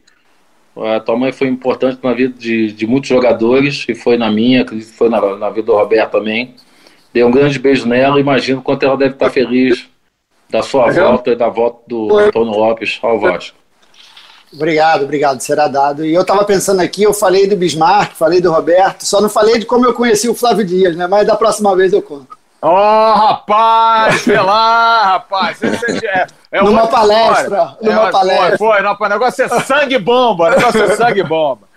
A 0.94 1.00
tua 1.00 1.16
mãe 1.16 1.30
foi 1.30 1.48
importante 1.48 1.98
na 2.02 2.14
vida 2.14 2.32
de, 2.38 2.72
de 2.72 2.86
muitos 2.86 3.10
jogadores, 3.10 3.84
e 3.86 3.94
foi 3.94 4.16
na 4.16 4.30
minha, 4.30 4.62
acredito 4.62 4.90
que 4.90 4.96
foi 4.96 5.10
na, 5.10 5.36
na 5.36 5.50
vida 5.50 5.66
do 5.66 5.74
Roberto 5.74 6.12
também. 6.12 6.54
Dê 7.12 7.22
um 7.22 7.30
grande 7.30 7.58
beijo 7.58 7.86
nela, 7.86 8.18
imagino 8.18 8.62
quanto 8.62 8.82
ela 8.82 8.96
deve 8.96 9.12
estar 9.12 9.28
feliz 9.28 9.86
da 10.48 10.62
sua 10.62 10.90
volta 10.90 11.32
e 11.32 11.36
da 11.36 11.50
volta 11.50 11.82
do 11.86 12.16
Antônio 12.16 12.52
Lopes 12.52 12.98
ao 13.02 13.20
Vasco. 13.20 13.65
Obrigado, 14.56 15.04
obrigado, 15.04 15.40
será 15.40 15.68
dado. 15.68 16.04
E 16.04 16.14
eu 16.14 16.22
estava 16.22 16.42
pensando 16.42 16.80
aqui, 16.80 17.02
eu 17.02 17.12
falei 17.12 17.46
do 17.46 17.56
Bismarck, 17.56 18.14
falei 18.14 18.40
do 18.40 18.50
Roberto, 18.50 19.02
só 19.02 19.20
não 19.20 19.28
falei 19.28 19.58
de 19.58 19.66
como 19.66 19.84
eu 19.84 19.92
conheci 19.92 20.30
o 20.30 20.34
Flávio 20.34 20.64
Dias, 20.64 20.96
né? 20.96 21.06
Mas 21.06 21.26
da 21.26 21.36
próxima 21.36 21.76
vez 21.76 21.92
eu 21.92 22.00
conto. 22.00 22.36
Ó, 22.62 22.70
oh, 22.70 23.14
rapaz, 23.14 24.22
sei 24.22 24.40
lá, 24.40 25.04
rapaz. 25.04 25.58
É, 25.62 26.26
é 26.50 26.62
numa 26.62 26.86
palestra, 26.88 27.76
é, 27.82 27.86
numa 27.86 28.10
palestra. 28.10 28.56
Foi, 28.56 28.82
foi, 28.82 29.06
o 29.06 29.08
negócio 29.10 29.44
é 29.44 29.48
sangue 29.60 29.98
bomba, 29.98 30.46
o 30.46 30.50
negócio 30.50 30.82
é 30.82 30.96
sangue 30.96 31.22
bomba. 31.22 31.68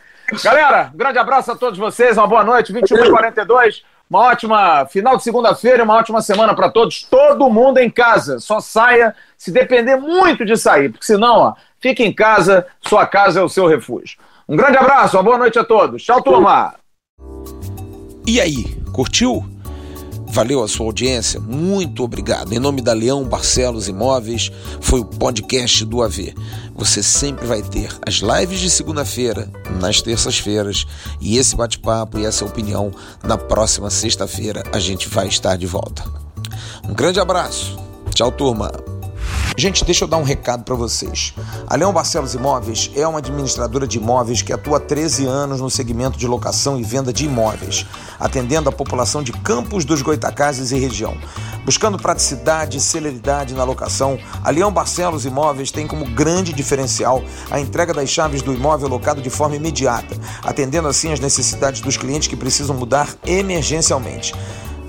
Galera, 0.42 0.90
um 0.94 0.98
grande 0.98 1.20
abraço 1.20 1.52
a 1.52 1.56
todos 1.56 1.78
vocês, 1.78 2.18
uma 2.18 2.28
boa 2.28 2.46
noite, 2.46 2.72
21h42. 2.72 3.82
Uma 4.10 4.22
ótima 4.22 4.88
final 4.88 5.18
de 5.18 5.24
segunda-feira, 5.24 5.84
uma 5.84 5.94
ótima 5.94 6.20
semana 6.22 6.56
para 6.56 6.72
todos. 6.72 7.04
Todo 7.04 7.50
mundo 7.50 7.78
em 7.78 7.92
casa. 7.92 8.40
Só 8.40 8.60
saia 8.60 9.16
se 9.38 9.52
depender 9.52 9.98
muito 9.98 10.44
de 10.44 10.58
sair, 10.58 10.90
porque 10.90 11.06
senão, 11.06 11.38
ó, 11.38 11.54
fique 11.80 12.04
em 12.04 12.12
casa, 12.12 12.66
sua 12.82 13.06
casa 13.06 13.40
é 13.40 13.44
o 13.44 13.50
seu 13.50 13.68
refúgio. 13.68 14.18
Um 14.48 14.56
grande 14.56 14.78
abraço, 14.78 15.16
uma 15.16 15.22
boa 15.22 15.38
noite 15.38 15.60
a 15.60 15.64
todos. 15.64 16.04
Tchau, 16.04 16.24
turma. 16.24 16.74
E 18.26 18.42
aí, 18.42 18.66
curtiu? 18.92 19.48
Valeu 20.32 20.64
a 20.64 20.68
sua 20.68 20.86
audiência, 20.86 21.40
muito 21.40 22.04
obrigado. 22.04 22.54
Em 22.54 22.60
nome 22.60 22.82
da 22.82 22.94
Leão 22.94 23.24
Barcelos 23.24 23.88
Imóveis, 23.88 24.52
foi 24.80 25.00
o 25.00 25.06
podcast 25.06 25.84
do 25.84 26.04
AV. 26.04 26.36
Você 26.76 27.02
sempre 27.02 27.48
vai 27.48 27.64
ter 27.64 27.90
as 28.08 28.16
lives 28.16 28.60
de 28.60 28.70
segunda-feira, 28.70 29.52
nas 29.80 30.02
terças-feiras, 30.02 30.86
e 31.20 31.38
esse 31.38 31.56
bate-papo 31.56 32.20
e 32.20 32.26
essa 32.26 32.46
opinião 32.46 32.92
na 33.24 33.38
próxima 33.38 33.90
sexta-feira 33.90 34.64
a 34.72 34.80
gente 34.80 35.10
vai 35.10 35.28
estar 35.28 35.58
de 35.58 35.66
volta. 35.66 36.04
Um 36.88 36.94
grande 36.94 37.20
abraço. 37.20 37.78
Tchau, 38.14 38.32
turma. 38.32 38.99
Gente, 39.60 39.84
deixa 39.84 40.06
eu 40.06 40.08
dar 40.08 40.16
um 40.16 40.24
recado 40.24 40.64
para 40.64 40.74
vocês. 40.74 41.34
A 41.68 41.76
Leão 41.76 41.92
Barcelos 41.92 42.34
Imóveis 42.34 42.90
é 42.96 43.06
uma 43.06 43.20
administradora 43.20 43.86
de 43.86 43.98
imóveis 43.98 44.42
que 44.42 44.54
atua 44.54 44.78
há 44.78 44.80
13 44.80 45.26
anos 45.26 45.60
no 45.60 45.70
segmento 45.70 46.18
de 46.18 46.26
locação 46.26 46.80
e 46.80 46.84
venda 46.84 47.12
de 47.12 47.26
imóveis, 47.26 47.86
atendendo 48.18 48.70
a 48.70 48.72
população 48.72 49.22
de 49.22 49.34
Campos 49.34 49.84
dos 49.84 50.02
Goitacazes 50.02 50.72
e 50.72 50.80
região. 50.80 51.18
Buscando 51.66 51.98
praticidade 51.98 52.78
e 52.78 52.80
celeridade 52.80 53.54
na 53.54 53.66
locação, 53.66 54.18
a 54.42 54.50
Leão 54.50 54.72
Barcelos 54.72 55.26
Imóveis 55.26 55.72
tem 55.72 55.86
como 55.86 56.06
grande 56.06 56.54
diferencial 56.54 57.22
a 57.52 57.60
entrega 57.60 57.94
das 57.94 58.08
chaves 58.08 58.42
do 58.42 58.54
imóvel 58.54 58.88
locado 58.88 59.22
de 59.22 59.30
forma 59.30 59.58
imediata, 59.58 60.16
atendendo 60.42 60.88
assim 60.88 61.12
as 61.12 61.20
necessidades 61.20 61.82
dos 61.82 61.98
clientes 61.98 62.30
que 62.30 62.38
precisam 62.38 62.78
mudar 62.78 63.14
emergencialmente. 63.26 64.34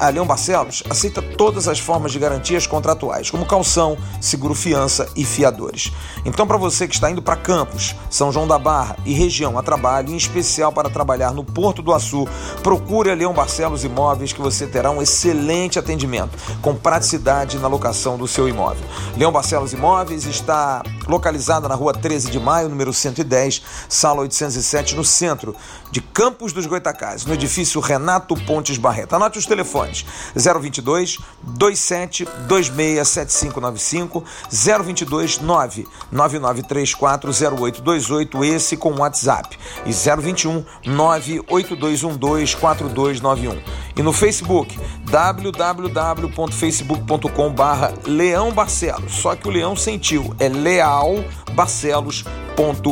A 0.00 0.08
Leão 0.08 0.24
Barcelos 0.24 0.82
aceita 0.88 1.20
todas 1.20 1.68
as 1.68 1.78
formas 1.78 2.10
de 2.10 2.18
garantias 2.18 2.66
contratuais, 2.66 3.30
como 3.30 3.44
calção, 3.44 3.98
seguro 4.18 4.54
fiança 4.54 5.06
e 5.14 5.26
fiadores. 5.26 5.92
Então, 6.24 6.46
para 6.46 6.56
você 6.56 6.88
que 6.88 6.94
está 6.94 7.10
indo 7.10 7.20
para 7.20 7.36
Campos, 7.36 7.94
São 8.08 8.32
João 8.32 8.48
da 8.48 8.58
Barra 8.58 8.96
e 9.04 9.12
região 9.12 9.58
a 9.58 9.62
trabalho, 9.62 10.08
em 10.08 10.16
especial 10.16 10.72
para 10.72 10.88
trabalhar 10.88 11.34
no 11.34 11.44
Porto 11.44 11.82
do 11.82 11.92
Açu, 11.92 12.26
procure 12.62 13.10
a 13.10 13.14
Leão 13.14 13.34
Barcelos 13.34 13.84
Imóveis 13.84 14.32
que 14.32 14.40
você 14.40 14.66
terá 14.66 14.90
um 14.90 15.02
excelente 15.02 15.78
atendimento, 15.78 16.30
com 16.62 16.74
praticidade 16.74 17.58
na 17.58 17.68
locação 17.68 18.16
do 18.16 18.26
seu 18.26 18.48
imóvel. 18.48 18.82
Leão 19.18 19.30
Barcelos 19.30 19.74
Imóveis 19.74 20.24
está 20.24 20.82
localizada 21.06 21.68
na 21.68 21.74
rua 21.74 21.92
13 21.92 22.30
de 22.30 22.40
maio, 22.40 22.70
número 22.70 22.90
110, 22.90 23.60
sala 23.86 24.22
807, 24.22 24.96
no 24.96 25.04
centro 25.04 25.54
de 25.90 26.00
Campos 26.00 26.54
dos 26.54 26.64
Goitacazes, 26.64 27.26
no 27.26 27.34
edifício 27.34 27.80
Renato 27.82 28.34
Pontes 28.46 28.78
Barreto. 28.78 29.14
Anote 29.14 29.38
os 29.38 29.44
telefones: 29.44 29.89
022 30.34 31.18
27 31.42 32.26
26 32.48 33.08
7595 33.08 34.24
022 34.50 35.38
9 35.38 35.86
9934 36.10 37.30
0828, 37.30 38.44
esse 38.44 38.76
com 38.76 38.92
WhatsApp, 38.94 39.56
e 39.86 39.92
021 39.92 40.64
98212 40.86 42.56
4291. 42.56 43.58
E 43.96 44.02
no 44.02 44.12
Facebook, 44.12 44.78
www.facebook.com 45.04 47.52
barra 47.52 47.94
Leão 48.06 48.52
Barcelos, 48.52 49.12
só 49.12 49.34
que 49.34 49.48
o 49.48 49.50
Leão 49.50 49.74
sentiu, 49.76 50.34
é 50.38 50.48
Leal 50.48 51.24
Barcelos 51.54 52.24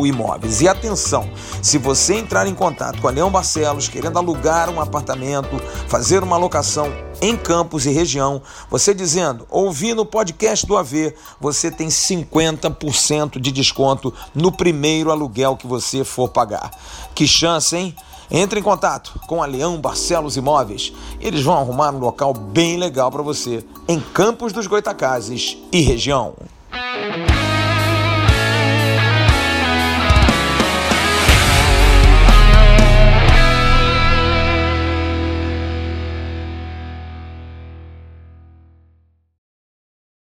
Imóveis. 0.06 0.62
E 0.62 0.68
atenção, 0.68 1.28
se 1.62 1.76
você 1.76 2.14
entrar 2.14 2.46
em 2.46 2.54
contato 2.54 3.02
com 3.02 3.08
a 3.08 3.10
Leão 3.10 3.30
Barcelos 3.30 3.86
querendo 3.86 4.16
alugar 4.16 4.70
um 4.70 4.80
apartamento, 4.80 5.58
fazer 5.86 6.22
uma 6.22 6.38
locação 6.38 6.87
em 7.20 7.36
Campos 7.36 7.86
e 7.86 7.90
região, 7.90 8.40
você 8.70 8.94
dizendo, 8.94 9.46
ouvi 9.50 9.94
no 9.94 10.06
podcast 10.06 10.66
do 10.66 10.76
AV, 10.76 11.14
você 11.40 11.70
tem 11.70 11.88
50% 11.88 13.40
de 13.40 13.50
desconto 13.50 14.12
no 14.34 14.52
primeiro 14.52 15.10
aluguel 15.10 15.56
que 15.56 15.66
você 15.66 16.04
for 16.04 16.28
pagar. 16.28 16.70
Que 17.14 17.26
chance, 17.26 17.76
hein? 17.76 17.94
Entre 18.30 18.60
em 18.60 18.62
contato 18.62 19.18
com 19.26 19.42
a 19.42 19.46
Leão 19.46 19.80
Barcelos 19.80 20.36
Imóveis. 20.36 20.92
Eles 21.20 21.42
vão 21.42 21.56
arrumar 21.56 21.94
um 21.94 21.98
local 21.98 22.34
bem 22.34 22.76
legal 22.76 23.10
para 23.10 23.22
você 23.22 23.64
em 23.88 23.98
Campos 24.00 24.52
dos 24.52 24.66
Goitacazes 24.66 25.56
e 25.72 25.80
região. 25.80 26.34